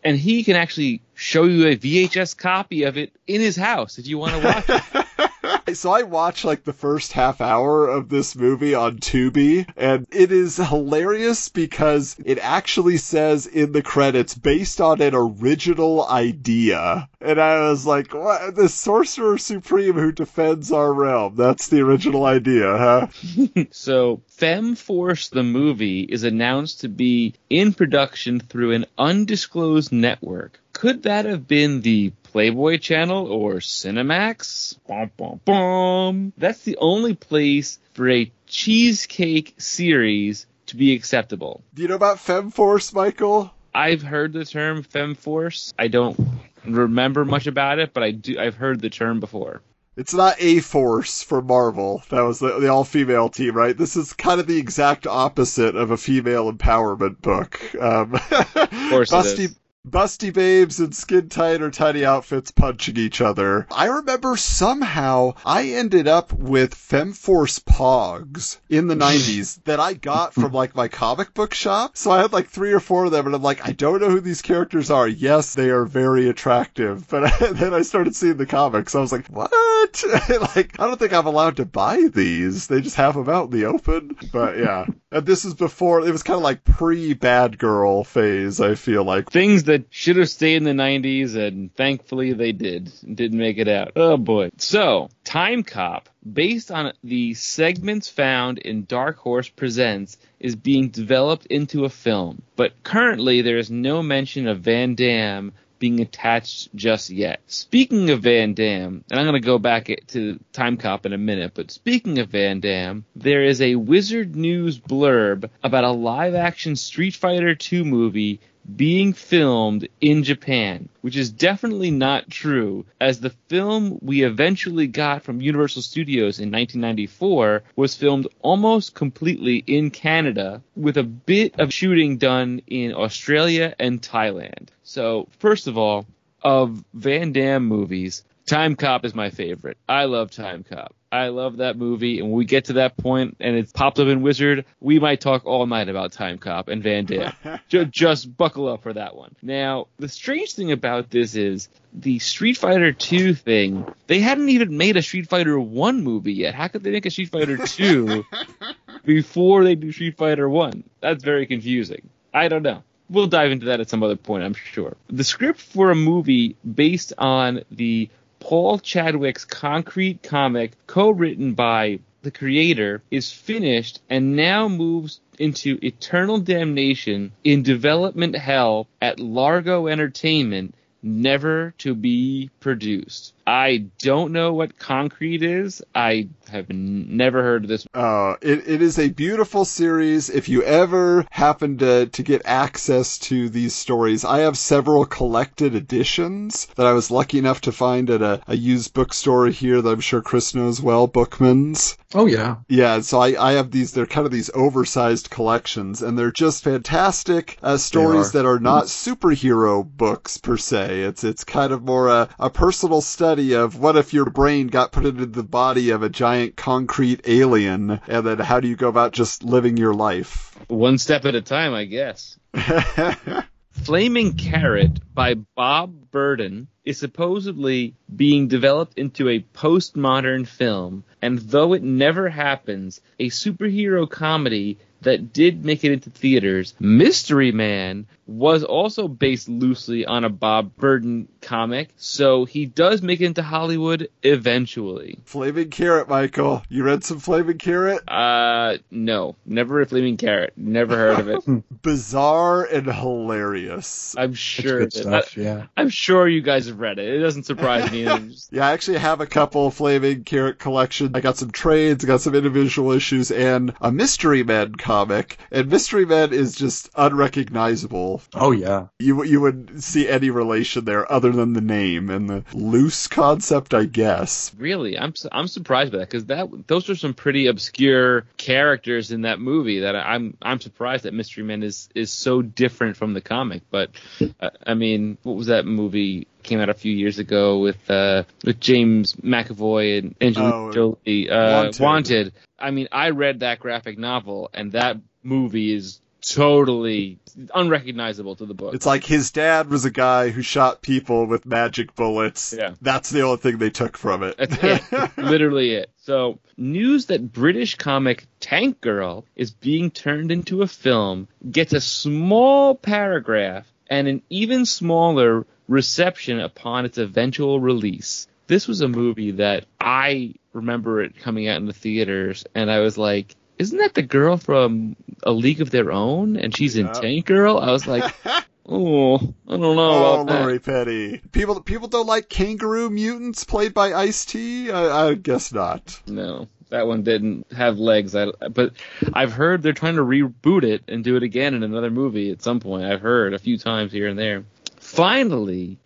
and 0.03 0.17
he 0.17 0.43
can 0.43 0.55
actually 0.55 1.03
show 1.13 1.43
you 1.43 1.67
a 1.67 1.77
VHS 1.77 2.35
copy 2.35 2.85
of 2.85 2.97
it 2.97 3.13
in 3.27 3.39
his 3.39 3.55
house 3.55 3.99
if 3.99 4.07
you 4.07 4.17
want 4.17 4.33
to 4.33 4.43
watch 4.43 4.65
it. 4.67 5.05
so 5.73 5.91
I 5.91 6.03
watched 6.03 6.45
like 6.45 6.63
the 6.63 6.73
first 6.73 7.13
half 7.13 7.41
hour 7.41 7.87
of 7.87 8.09
this 8.09 8.35
movie 8.35 8.75
on 8.75 8.97
Tubi, 8.97 9.67
and 9.75 10.07
it 10.11 10.31
is 10.31 10.57
hilarious 10.57 11.49
because 11.49 12.15
it 12.23 12.39
actually 12.39 12.97
says 12.97 13.47
in 13.47 13.71
the 13.71 13.81
credits 13.81 14.35
based 14.35 14.81
on 14.81 15.01
an 15.01 15.13
original 15.13 16.07
idea. 16.07 17.09
And 17.19 17.39
I 17.39 17.69
was 17.69 17.85
like, 17.85 18.13
what? 18.13 18.55
The 18.55 18.69
Sorcerer 18.69 19.37
Supreme 19.37 19.95
who 19.95 20.11
defends 20.11 20.71
our 20.71 20.93
realm. 20.93 21.35
That's 21.35 21.67
the 21.67 21.81
original 21.81 22.25
idea, 22.25 22.77
huh? 22.77 23.07
so, 23.71 24.21
Fem 24.27 24.75
Force 24.75 25.29
the 25.29 25.43
movie 25.43 26.01
is 26.01 26.23
announced 26.23 26.81
to 26.81 26.89
be 26.89 27.33
in 27.49 27.73
production 27.73 28.39
through 28.39 28.73
an 28.73 28.85
undisclosed 28.97 29.91
network. 29.91 30.59
Could 30.73 31.03
that 31.03 31.25
have 31.25 31.47
been 31.47 31.81
the 31.81 32.11
Playboy 32.37 32.77
Channel 32.77 33.31
or 33.31 33.55
Cinemax? 33.55 34.77
Bum, 34.87 35.09
bum, 35.17 35.41
bum. 35.43 36.33
That's 36.37 36.61
the 36.61 36.77
only 36.77 37.15
place 37.15 37.79
for 37.93 38.07
a 38.07 38.31
cheesecake 38.45 39.55
series 39.57 40.45
to 40.67 40.75
be 40.75 40.93
acceptable. 40.93 41.63
Do 41.73 41.81
you 41.81 41.87
know 41.87 41.95
about 41.95 42.17
FemForce, 42.17 42.93
Michael? 42.93 43.51
I've 43.73 44.03
heard 44.03 44.33
the 44.33 44.45
term 44.45 44.83
FemForce. 44.83 45.73
I 45.79 45.87
don't 45.87 46.15
remember 46.63 47.25
much 47.25 47.47
about 47.47 47.79
it, 47.79 47.91
but 47.91 48.03
I 48.03 48.11
do. 48.11 48.37
I've 48.39 48.53
heard 48.53 48.81
the 48.81 48.91
term 48.91 49.19
before. 49.19 49.63
It's 49.95 50.13
not 50.13 50.35
A 50.37 50.59
Force 50.59 51.23
for 51.23 51.41
Marvel. 51.41 52.03
That 52.09 52.21
was 52.21 52.37
the, 52.37 52.59
the 52.59 52.67
all 52.67 52.83
female 52.83 53.29
team, 53.29 53.55
right? 53.55 53.75
This 53.75 53.95
is 53.95 54.13
kind 54.13 54.39
of 54.39 54.45
the 54.45 54.59
exact 54.59 55.07
opposite 55.07 55.75
of 55.75 55.89
a 55.89 55.97
female 55.97 56.53
empowerment 56.53 57.19
book. 57.19 57.59
Um, 57.81 58.13
Of 58.55 58.89
course, 58.91 59.11
it 59.11 59.15
Busty, 59.15 59.39
is. 59.39 59.55
Busty 59.89 60.33
babes 60.33 60.79
in 60.79 60.91
skin 60.91 61.29
tight 61.29 61.61
or 61.61 61.71
tiny 61.71 62.05
outfits 62.05 62.51
punching 62.51 62.97
each 62.97 63.21
other. 63.21 63.67
I 63.71 63.85
remember 63.87 64.35
somehow 64.37 65.33
I 65.45 65.69
ended 65.69 66.07
up 66.07 66.33
with 66.33 66.75
Femforce 66.75 67.63
Pogs 67.63 68.59
in 68.69 68.87
the 68.87 68.95
90s 68.95 69.59
that 69.65 69.79
I 69.79 69.93
got 69.93 70.33
from 70.33 70.51
like 70.51 70.75
my 70.75 70.87
comic 70.87 71.33
book 71.33 71.53
shop. 71.53 71.97
So 71.97 72.11
I 72.11 72.21
had 72.21 72.33
like 72.33 72.47
three 72.49 72.73
or 72.73 72.79
four 72.79 73.05
of 73.05 73.11
them 73.11 73.25
and 73.25 73.35
I'm 73.35 73.43
like, 73.43 73.67
I 73.67 73.71
don't 73.71 74.01
know 74.01 74.09
who 74.09 74.21
these 74.21 74.41
characters 74.41 74.91
are. 74.91 75.07
Yes, 75.07 75.55
they 75.55 75.69
are 75.69 75.85
very 75.85 76.29
attractive. 76.29 77.07
But 77.07 77.39
then 77.53 77.73
I 77.73 77.81
started 77.81 78.15
seeing 78.15 78.37
the 78.37 78.45
comics. 78.45 78.95
I 78.95 78.99
was 78.99 79.11
like, 79.11 79.27
what? 79.27 79.51
like, 80.29 80.79
I 80.79 80.87
don't 80.87 80.99
think 80.99 81.13
I'm 81.13 81.27
allowed 81.27 81.57
to 81.57 81.65
buy 81.65 82.07
these. 82.13 82.67
They 82.67 82.81
just 82.81 82.95
have 82.95 83.15
them 83.15 83.29
out 83.29 83.45
in 83.45 83.59
the 83.59 83.65
open. 83.65 84.17
But 84.31 84.57
yeah. 84.57 84.85
And 85.09 85.25
this 85.25 85.45
is 85.45 85.53
before, 85.53 86.05
it 86.05 86.11
was 86.11 86.23
kind 86.23 86.35
of 86.35 86.43
like 86.43 86.65
pre 86.65 87.13
bad 87.13 87.57
girl 87.57 88.03
phase, 88.03 88.59
I 88.59 88.75
feel 88.75 89.05
like. 89.05 89.31
Things 89.31 89.63
that 89.63 89.85
should 89.89 90.17
have 90.17 90.27
stayed 90.29 90.57
in 90.57 90.63
the 90.65 90.71
90s, 90.71 91.35
and 91.35 91.73
thankfully 91.73 92.33
they 92.33 92.51
did. 92.51 92.91
Didn't 93.01 93.37
make 93.37 93.57
it 93.57 93.69
out. 93.69 93.93
Oh 93.95 94.17
boy. 94.17 94.49
So, 94.57 95.09
Time 95.23 95.63
Cop, 95.63 96.09
based 96.29 96.71
on 96.71 96.91
the 97.05 97.35
segments 97.35 98.09
found 98.09 98.57
in 98.57 98.83
Dark 98.83 99.17
Horse 99.17 99.47
Presents, 99.47 100.17
is 100.41 100.57
being 100.57 100.89
developed 100.89 101.45
into 101.45 101.85
a 101.85 101.89
film. 101.89 102.41
But 102.57 102.83
currently, 102.83 103.41
there 103.41 103.57
is 103.57 103.71
no 103.71 104.03
mention 104.03 104.45
of 104.45 104.59
Van 104.59 104.95
Damme 104.95 105.53
being 105.79 105.99
attached 105.99 106.75
just 106.75 107.09
yet. 107.09 107.41
Speaking 107.47 108.09
of 108.09 108.21
Van 108.21 108.53
Damme, 108.53 109.03
and 109.09 109.19
I'm 109.19 109.25
going 109.25 109.41
to 109.41 109.45
go 109.45 109.59
back 109.59 109.89
to 110.07 110.39
Time 110.53 110.77
Cop 110.77 111.05
in 111.05 111.13
a 111.13 111.17
minute, 111.17 111.51
but 111.53 111.71
speaking 111.71 112.19
of 112.19 112.29
Van 112.29 112.59
Damme, 112.59 113.05
there 113.15 113.43
is 113.43 113.61
a 113.61 113.75
Wizard 113.75 114.35
News 114.35 114.79
blurb 114.79 115.49
about 115.63 115.83
a 115.83 115.91
live 115.91 116.35
action 116.35 116.75
Street 116.75 117.15
Fighter 117.15 117.55
2 117.55 117.85
movie 117.85 118.39
being 118.75 119.13
filmed 119.13 119.87
in 120.01 120.23
Japan, 120.23 120.89
which 121.01 121.15
is 121.15 121.31
definitely 121.31 121.91
not 121.91 122.29
true, 122.29 122.85
as 122.99 123.19
the 123.19 123.29
film 123.47 123.99
we 124.01 124.23
eventually 124.23 124.87
got 124.87 125.23
from 125.23 125.41
Universal 125.41 125.81
Studios 125.83 126.39
in 126.39 126.51
1994 126.51 127.63
was 127.75 127.95
filmed 127.95 128.27
almost 128.41 128.93
completely 128.93 129.63
in 129.65 129.89
Canada, 129.89 130.61
with 130.75 130.97
a 130.97 131.03
bit 131.03 131.59
of 131.59 131.73
shooting 131.73 132.17
done 132.17 132.61
in 132.67 132.93
Australia 132.93 133.73
and 133.79 134.01
Thailand. 134.01 134.69
So, 134.83 135.27
first 135.39 135.67
of 135.67 135.77
all, 135.77 136.05
of 136.41 136.83
Van 136.93 137.31
Damme 137.31 137.65
movies, 137.65 138.23
Time 138.47 138.77
Cop 138.77 139.03
is 139.03 139.13
my 139.13 139.29
favorite. 139.29 139.77
I 139.89 140.05
love 140.05 140.31
Time 140.31 140.63
Cop. 140.63 140.95
I 141.11 141.27
love 141.29 141.57
that 141.57 141.77
movie, 141.77 142.19
and 142.19 142.29
when 142.29 142.37
we 142.37 142.45
get 142.45 142.65
to 142.65 142.73
that 142.73 142.97
point 142.97 143.37
and 143.39 143.55
it's 143.55 143.71
popped 143.71 143.99
up 143.99 144.07
in 144.07 144.21
Wizard, 144.21 144.65
we 144.79 144.99
might 144.99 145.21
talk 145.21 145.45
all 145.45 145.65
night 145.65 145.89
about 145.89 146.13
Time 146.13 146.37
Cop 146.37 146.69
and 146.69 146.81
Van 146.81 147.05
Damme. 147.05 147.33
Ju- 147.69 147.85
just 147.85 148.35
buckle 148.35 148.67
up 148.69 148.83
for 148.83 148.93
that 148.93 149.15
one. 149.15 149.35
Now, 149.41 149.87
the 149.99 150.07
strange 150.09 150.53
thing 150.53 150.71
about 150.71 151.09
this 151.09 151.35
is 151.35 151.67
the 151.93 152.19
Street 152.19 152.57
Fighter 152.57 152.91
2 152.93 153.33
thing, 153.33 153.85
they 154.07 154.19
hadn't 154.19 154.49
even 154.49 154.77
made 154.77 154.95
a 154.97 155.01
Street 155.01 155.29
Fighter 155.29 155.59
1 155.59 156.03
movie 156.03 156.33
yet. 156.33 156.55
How 156.55 156.67
could 156.69 156.83
they 156.83 156.91
make 156.91 157.05
a 157.05 157.11
Street 157.11 157.29
Fighter 157.29 157.57
2 157.57 158.25
before 159.05 159.63
they 159.65 159.75
do 159.75 159.91
Street 159.91 160.17
Fighter 160.17 160.49
1? 160.49 160.83
That's 161.01 161.23
very 161.23 161.47
confusing. 161.47 162.09
I 162.33 162.47
don't 162.47 162.63
know. 162.63 162.83
We'll 163.09 163.27
dive 163.27 163.51
into 163.51 163.67
that 163.67 163.79
at 163.79 163.89
some 163.89 164.03
other 164.03 164.17
point, 164.17 164.43
I'm 164.43 164.53
sure. 164.53 164.95
The 165.07 165.23
script 165.23 165.61
for 165.61 165.91
a 165.91 165.95
movie 165.95 166.57
based 166.69 167.13
on 167.17 167.63
the 167.71 168.09
Paul 168.39 168.79
Chadwick's 168.79 169.45
Concrete 169.45 170.21
comic, 170.21 170.73
co 170.85 171.09
written 171.09 171.53
by 171.53 171.99
the 172.21 172.31
creator, 172.31 173.01
is 173.09 173.31
finished 173.31 173.99
and 174.09 174.35
now 174.35 174.67
moves 174.67 175.19
into 175.39 175.79
eternal 175.81 176.37
damnation 176.39 177.31
in 177.43 177.63
development 177.63 178.35
hell 178.35 178.87
at 179.01 179.19
Largo 179.19 179.87
Entertainment, 179.87 180.75
never 181.01 181.73
to 181.79 181.95
be 181.95 182.49
produced. 182.59 183.33
I 183.47 183.85
don't 183.99 184.33
know 184.33 184.53
what 184.53 184.77
Concrete 184.77 185.41
is. 185.41 185.81
I 185.95 186.27
have 186.49 186.69
n- 186.69 187.15
never 187.15 187.41
heard 187.41 187.63
of 187.63 187.69
this. 187.69 187.87
Uh, 187.93 188.35
it, 188.41 188.67
it 188.67 188.81
is 188.81 188.99
a 188.99 189.07
beautiful 189.07 189.63
series. 189.63 190.29
If 190.29 190.49
you 190.49 190.63
ever 190.63 191.25
happen 191.31 191.77
to, 191.77 192.07
to 192.07 192.23
get 192.23 192.41
access 192.43 193.17
to 193.19 193.47
these 193.47 193.73
stories, 193.73 194.25
I 194.25 194.39
have 194.39 194.57
several 194.57 195.05
collected 195.05 195.75
editions 195.75 196.67
that 196.75 196.85
I 196.85 196.91
was 196.91 197.09
lucky 197.09 197.39
enough 197.39 197.61
to 197.61 197.71
find 197.71 198.09
at 198.09 198.21
a, 198.21 198.41
a 198.47 198.55
used 198.57 198.93
bookstore 198.93 199.47
here 199.47 199.81
that 199.81 199.91
I'm 199.91 200.01
sure 200.01 200.21
Chris 200.21 200.53
knows 200.53 200.81
well, 200.81 201.07
Bookman's. 201.07 201.97
Oh 202.13 202.25
yeah. 202.25 202.57
Yeah, 202.67 202.99
so 202.99 203.19
I, 203.19 203.51
I 203.51 203.53
have 203.53 203.71
these, 203.71 203.93
they're 203.93 204.05
kind 204.05 204.25
of 204.25 204.33
these 204.33 204.49
oversized 204.53 205.29
collections, 205.29 206.01
and 206.01 206.19
they're 206.19 206.31
just 206.31 206.65
fantastic 206.65 207.57
uh, 207.63 207.77
stories 207.77 208.29
are. 208.29 208.31
that 208.33 208.45
are 208.45 208.59
not 208.59 208.85
superhero 208.85 209.85
books 209.85 210.37
per 210.37 210.57
se. 210.57 211.01
It's, 211.03 211.23
it's 211.23 211.45
kind 211.45 211.71
of 211.71 211.83
more 211.83 212.09
a, 212.09 212.27
a 212.39 212.49
personal 212.49 212.99
study 212.99 213.36
of 213.37 213.79
what 213.79 213.95
if 213.95 214.13
your 214.13 214.25
brain 214.25 214.67
got 214.67 214.91
put 214.91 215.05
into 215.05 215.25
the 215.25 215.43
body 215.43 215.91
of 215.91 216.01
a 216.01 216.09
giant 216.09 216.55
concrete 216.55 217.21
alien, 217.25 218.01
and 218.07 218.25
then 218.25 218.39
how 218.39 218.59
do 218.59 218.67
you 218.67 218.75
go 218.75 218.87
about 218.87 219.13
just 219.13 219.43
living 219.43 219.77
your 219.77 219.93
life? 219.93 220.57
One 220.67 220.97
step 220.97 221.25
at 221.25 221.35
a 221.35 221.41
time, 221.41 221.73
I 221.73 221.85
guess. 221.85 222.37
Flaming 223.71 224.33
Carrot 224.33 224.99
by 225.13 225.35
Bob 225.35 226.09
Burden 226.09 226.67
is 226.83 226.97
supposedly 226.97 227.95
being 228.13 228.47
developed 228.47 228.97
into 228.97 229.29
a 229.29 229.45
postmodern 229.53 230.47
film, 230.47 231.03
and 231.21 231.37
though 231.37 231.73
it 231.73 231.83
never 231.83 232.27
happens, 232.27 233.01
a 233.19 233.29
superhero 233.29 234.09
comedy 234.09 234.79
that 235.01 235.33
did 235.33 235.63
make 235.63 235.83
it 235.83 235.91
into 235.91 236.09
theaters, 236.09 236.73
Mystery 236.79 237.51
Man, 237.51 238.07
was 238.25 238.63
also 238.63 239.07
based 239.07 239.47
loosely 239.47 240.05
on 240.05 240.23
a 240.25 240.29
Bob 240.29 240.75
Burden 240.75 241.27
comic, 241.41 241.89
so 241.95 242.43
he 242.45 242.65
does 242.65 243.01
make 243.01 243.21
it 243.21 243.25
into 243.25 243.41
Hollywood 243.41 244.09
eventually. 244.23 245.19
Flaming 245.25 245.69
Carrot, 245.69 246.09
Michael. 246.09 246.61
You 246.67 246.83
read 246.83 247.03
some 247.05 247.19
Flaming 247.19 247.57
Carrot? 247.57 248.07
Uh, 248.09 248.77
no, 248.91 249.35
never 249.45 249.81
a 249.81 249.85
Flaming 249.85 250.17
Carrot. 250.17 250.53
Never 250.57 250.97
heard 250.97 251.19
of 251.19 251.29
it. 251.29 251.63
Bizarre 251.81 252.63
and 252.65 252.85
hilarious. 252.91 254.15
I'm 254.17 254.33
sure. 254.33 254.79
Good 254.79 254.91
that- 254.91 255.25
stuff. 255.25 255.37
Yeah. 255.37 255.67
I'm 255.77 255.89
sure 255.89 256.27
you 256.27 256.41
guys 256.41 256.67
have 256.67 256.79
read 256.79 256.99
it. 256.99 257.07
It 257.07 257.19
doesn't 257.19 257.43
surprise 257.43 257.91
me. 257.91 258.03
Just- 258.29 258.51
Yeah, 258.51 258.67
I 258.67 258.71
actually 258.73 258.97
have 258.97 259.21
a 259.21 259.25
couple 259.27 259.71
Flaming 259.71 260.23
Carrot 260.25 260.59
collections. 260.59 261.11
I 261.13 261.21
got 261.21 261.37
some 261.37 261.51
trades, 261.51 262.03
I 262.03 262.07
got 262.07 262.21
some 262.21 262.35
individual 262.35 262.91
issues, 262.91 263.31
and 263.31 263.73
a 263.79 263.91
Mystery 263.91 264.43
Man 264.43 264.75
comic. 264.75 264.86
Comic, 264.87 265.37
and 265.51 265.69
Mystery 265.69 266.05
Men 266.05 266.31
is 266.31 266.55
just 266.55 266.89
unrecognizable. 266.95 268.21
Oh 268.33 268.51
yeah. 268.51 268.87
You 268.99 269.23
you 269.23 269.41
wouldn't 269.41 269.83
see 269.83 270.07
any 270.07 270.29
relation 270.29 270.85
there 270.85 271.11
other 271.11 271.31
than 271.31 271.53
the 271.53 271.61
name 271.61 272.09
and 272.09 272.29
the 272.29 272.43
loose 272.53 273.07
concept, 273.07 273.73
I 273.73 273.83
guess. 273.85 274.53
really, 274.57 274.97
I'm 274.97 275.13
su- 275.15 275.29
I'm 275.31 275.47
surprised 275.47 275.91
by 275.91 275.99
that 275.99 276.09
because 276.09 276.25
that 276.27 276.47
those 276.67 276.89
are 276.89 276.95
some 276.95 277.13
pretty 277.13 277.47
obscure 277.47 278.25
characters 278.37 279.11
in 279.11 279.21
that 279.23 279.39
movie 279.39 279.81
that 279.81 279.95
I- 279.95 280.13
I'm 280.15 280.37
I'm 280.41 280.59
surprised 280.61 281.03
that 281.03 281.13
Mystery 281.13 281.43
Men 281.43 281.63
is 281.63 281.89
is 281.93 282.11
so 282.11 282.41
different 282.41 282.95
from 282.97 283.13
the 283.13 283.21
comic. 283.21 283.63
But 283.69 283.91
uh, 284.39 284.49
I 284.65 284.73
mean, 284.73 285.17
what 285.23 285.35
was 285.35 285.47
that 285.47 285.65
movie? 285.65 286.27
Came 286.47 286.61
out 286.61 286.69
a 286.69 286.73
few 286.73 286.93
years 286.93 287.19
ago 287.19 287.59
with 287.59 287.91
uh 287.91 288.23
with 288.45 288.59
James 288.59 289.13
McAvoy 289.15 289.99
and 289.99 290.15
Angelina 290.21 290.55
Oh, 290.55 290.71
Jolie. 290.71 291.29
Uh, 291.29 291.63
Wanted. 291.63 291.81
Wanted. 291.81 292.33
I 292.57 292.71
mean, 292.71 292.87
I 292.91 293.09
read 293.09 293.41
that 293.41 293.59
graphic 293.59 293.97
novel 293.97 294.49
and 294.53 294.71
that 294.71 294.97
movie 295.23 295.73
is 295.73 295.99
totally 296.21 297.19
unrecognizable 297.53 298.35
to 298.37 298.45
the 298.45 298.53
book. 298.53 298.73
It's 298.73 298.85
like 298.85 299.03
his 299.03 299.31
dad 299.31 299.69
was 299.69 299.85
a 299.85 299.91
guy 299.91 300.29
who 300.29 300.41
shot 300.41 300.81
people 300.81 301.25
with 301.25 301.45
magic 301.45 301.95
bullets. 301.95 302.55
Yeah. 302.57 302.75
That's 302.81 303.09
the 303.09 303.21
only 303.21 303.37
thing 303.37 303.57
they 303.57 303.69
took 303.69 303.97
from 303.97 304.23
it. 304.23 304.37
That's 304.37 304.57
it. 304.63 305.11
Literally 305.17 305.71
it. 305.75 305.91
So, 305.97 306.39
news 306.55 307.07
that 307.07 307.31
British 307.33 307.75
comic 307.75 308.25
Tank 308.39 308.81
Girl 308.81 309.25
is 309.35 309.51
being 309.51 309.91
turned 309.91 310.31
into 310.31 310.61
a 310.61 310.67
film 310.67 311.27
gets 311.49 311.73
a 311.73 311.81
small 311.81 312.73
paragraph 312.75 313.67
and 313.89 314.07
an 314.07 314.21
even 314.29 314.65
smaller 314.65 315.45
reception 315.67 316.39
upon 316.39 316.85
its 316.85 316.97
eventual 316.97 317.59
release. 317.59 318.27
This 318.47 318.67
was 318.67 318.81
a 318.81 318.87
movie 318.87 319.31
that 319.31 319.65
I 319.79 320.35
remember 320.53 321.01
it 321.01 321.19
coming 321.19 321.47
out 321.47 321.57
in 321.57 321.65
the 321.65 321.73
theaters, 321.73 322.45
and 322.55 322.71
I 322.71 322.79
was 322.79 322.97
like, 322.97 323.35
isn't 323.57 323.77
that 323.77 323.93
the 323.93 324.01
girl 324.03 324.37
from 324.37 324.95
A 325.23 325.31
League 325.31 325.61
of 325.61 325.69
Their 325.71 325.91
Own? 325.91 326.37
And 326.37 326.55
she's 326.55 326.77
in 326.77 326.85
Yeah. 326.85 326.91
Tank 326.93 327.25
Girl? 327.25 327.57
I 327.57 327.71
was 327.71 327.87
like, 327.87 328.13
oh, 328.65 329.17
I 329.17 329.51
don't 329.57 329.75
know 329.75 329.91
Oh, 329.91 330.21
about 330.21 330.27
that. 330.27 330.41
Lori 330.41 330.59
Petty. 330.59 331.21
People 331.31 331.59
people 331.61 331.87
don't 331.87 332.05
like 332.07 332.29
kangaroo 332.29 332.89
mutants 332.89 333.43
played 333.43 333.73
by 333.73 333.93
Ice 333.93 334.25
T. 334.25 334.71
I, 334.71 335.07
I 335.09 335.13
guess 335.15 335.51
not. 335.51 335.99
No, 336.07 336.47
that 336.69 336.87
one 336.87 337.03
didn't 337.03 337.51
have 337.51 337.79
legs. 337.79 338.15
I, 338.15 338.25
but 338.25 338.73
I've 339.13 339.33
heard 339.33 339.61
they're 339.61 339.73
trying 339.73 339.95
to 339.95 340.01
reboot 340.01 340.63
it 340.63 340.83
and 340.87 341.03
do 341.03 341.15
it 341.15 341.23
again 341.23 341.53
in 341.53 341.63
another 341.63 341.91
movie 341.91 342.31
at 342.31 342.41
some 342.41 342.59
point. 342.59 342.85
I've 342.85 343.01
heard 343.01 343.33
a 343.33 343.39
few 343.39 343.57
times 343.57 343.91
here 343.91 344.07
and 344.07 344.19
there. 344.19 344.43
Finally, 344.79 345.77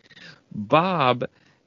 Bob 0.54 1.26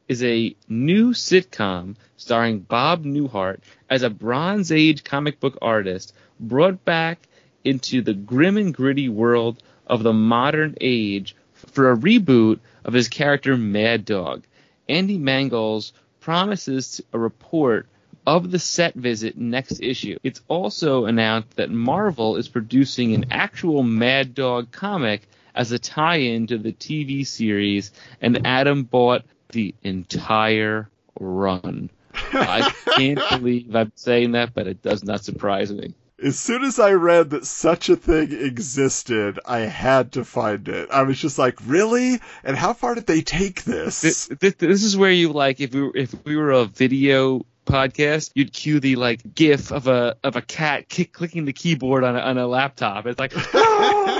is 0.08 0.22
a 0.22 0.54
new 0.68 1.12
sitcom 1.12 1.96
starring 2.16 2.60
Bob 2.60 3.04
Newhart 3.04 3.60
as 3.88 4.02
a 4.02 4.10
Bronze 4.10 4.70
Age 4.70 5.04
comic 5.04 5.40
book 5.40 5.58
artist 5.62 6.14
brought 6.38 6.84
back 6.84 7.26
into 7.64 8.02
the 8.02 8.14
grim 8.14 8.56
and 8.56 8.74
gritty 8.74 9.08
world 9.08 9.62
of 9.86 10.02
the 10.02 10.12
modern 10.12 10.74
age 10.80 11.34
for 11.54 11.90
a 11.90 11.96
reboot 11.96 12.58
of 12.84 12.92
his 12.92 13.08
character 13.08 13.56
Mad 13.56 14.04
Dog. 14.04 14.44
Andy 14.88 15.18
Mangels 15.18 15.92
promises 16.20 17.00
a 17.12 17.18
report 17.18 17.86
of 18.26 18.50
the 18.50 18.58
set 18.58 18.94
visit 18.94 19.36
next 19.36 19.80
issue. 19.80 20.18
It's 20.22 20.40
also 20.48 21.04
announced 21.06 21.56
that 21.56 21.70
Marvel 21.70 22.36
is 22.36 22.48
producing 22.48 23.14
an 23.14 23.26
actual 23.30 23.82
Mad 23.82 24.34
Dog 24.34 24.70
comic 24.70 25.28
as 25.54 25.72
a 25.72 25.78
tie-in 25.78 26.48
to 26.48 26.58
the 26.58 26.72
TV 26.72 27.26
series, 27.26 27.92
and 28.20 28.46
Adam 28.46 28.82
bought 28.82 29.22
the 29.50 29.74
entire 29.82 30.88
run. 31.20 31.90
I 32.32 32.72
can't 32.96 33.20
believe 33.30 33.74
I'm 33.74 33.92
saying 33.94 34.32
that, 34.32 34.54
but 34.54 34.66
it 34.66 34.82
does 34.82 35.04
not 35.04 35.24
surprise 35.24 35.72
me. 35.72 35.94
As 36.22 36.38
soon 36.38 36.64
as 36.64 36.78
I 36.78 36.92
read 36.92 37.30
that 37.30 37.44
such 37.44 37.88
a 37.88 37.96
thing 37.96 38.32
existed, 38.32 39.40
I 39.44 39.60
had 39.60 40.12
to 40.12 40.24
find 40.24 40.66
it. 40.68 40.90
I 40.90 41.02
was 41.02 41.18
just 41.18 41.38
like, 41.38 41.58
really? 41.66 42.20
And 42.42 42.56
how 42.56 42.72
far 42.72 42.94
did 42.94 43.06
they 43.06 43.20
take 43.20 43.64
this? 43.64 44.00
This, 44.00 44.26
this, 44.40 44.54
this 44.54 44.84
is 44.84 44.96
where 44.96 45.10
you 45.10 45.32
like 45.32 45.60
if 45.60 45.74
we 45.74 45.82
were, 45.82 45.96
if 45.96 46.24
we 46.24 46.36
were 46.36 46.52
a 46.52 46.64
video 46.64 47.44
podcast, 47.64 48.30
you'd 48.34 48.52
cue 48.52 48.80
the 48.80 48.96
like 48.96 49.34
GIF 49.34 49.72
of 49.72 49.86
a 49.86 50.16
of 50.22 50.36
a 50.36 50.42
cat 50.42 50.88
kick, 50.88 51.12
clicking 51.12 51.44
the 51.44 51.52
keyboard 51.52 52.04
on 52.04 52.16
a, 52.16 52.20
on 52.20 52.38
a 52.38 52.46
laptop. 52.46 53.06
It's 53.06 53.18
like. 53.18 53.32
Ah! 53.54 54.13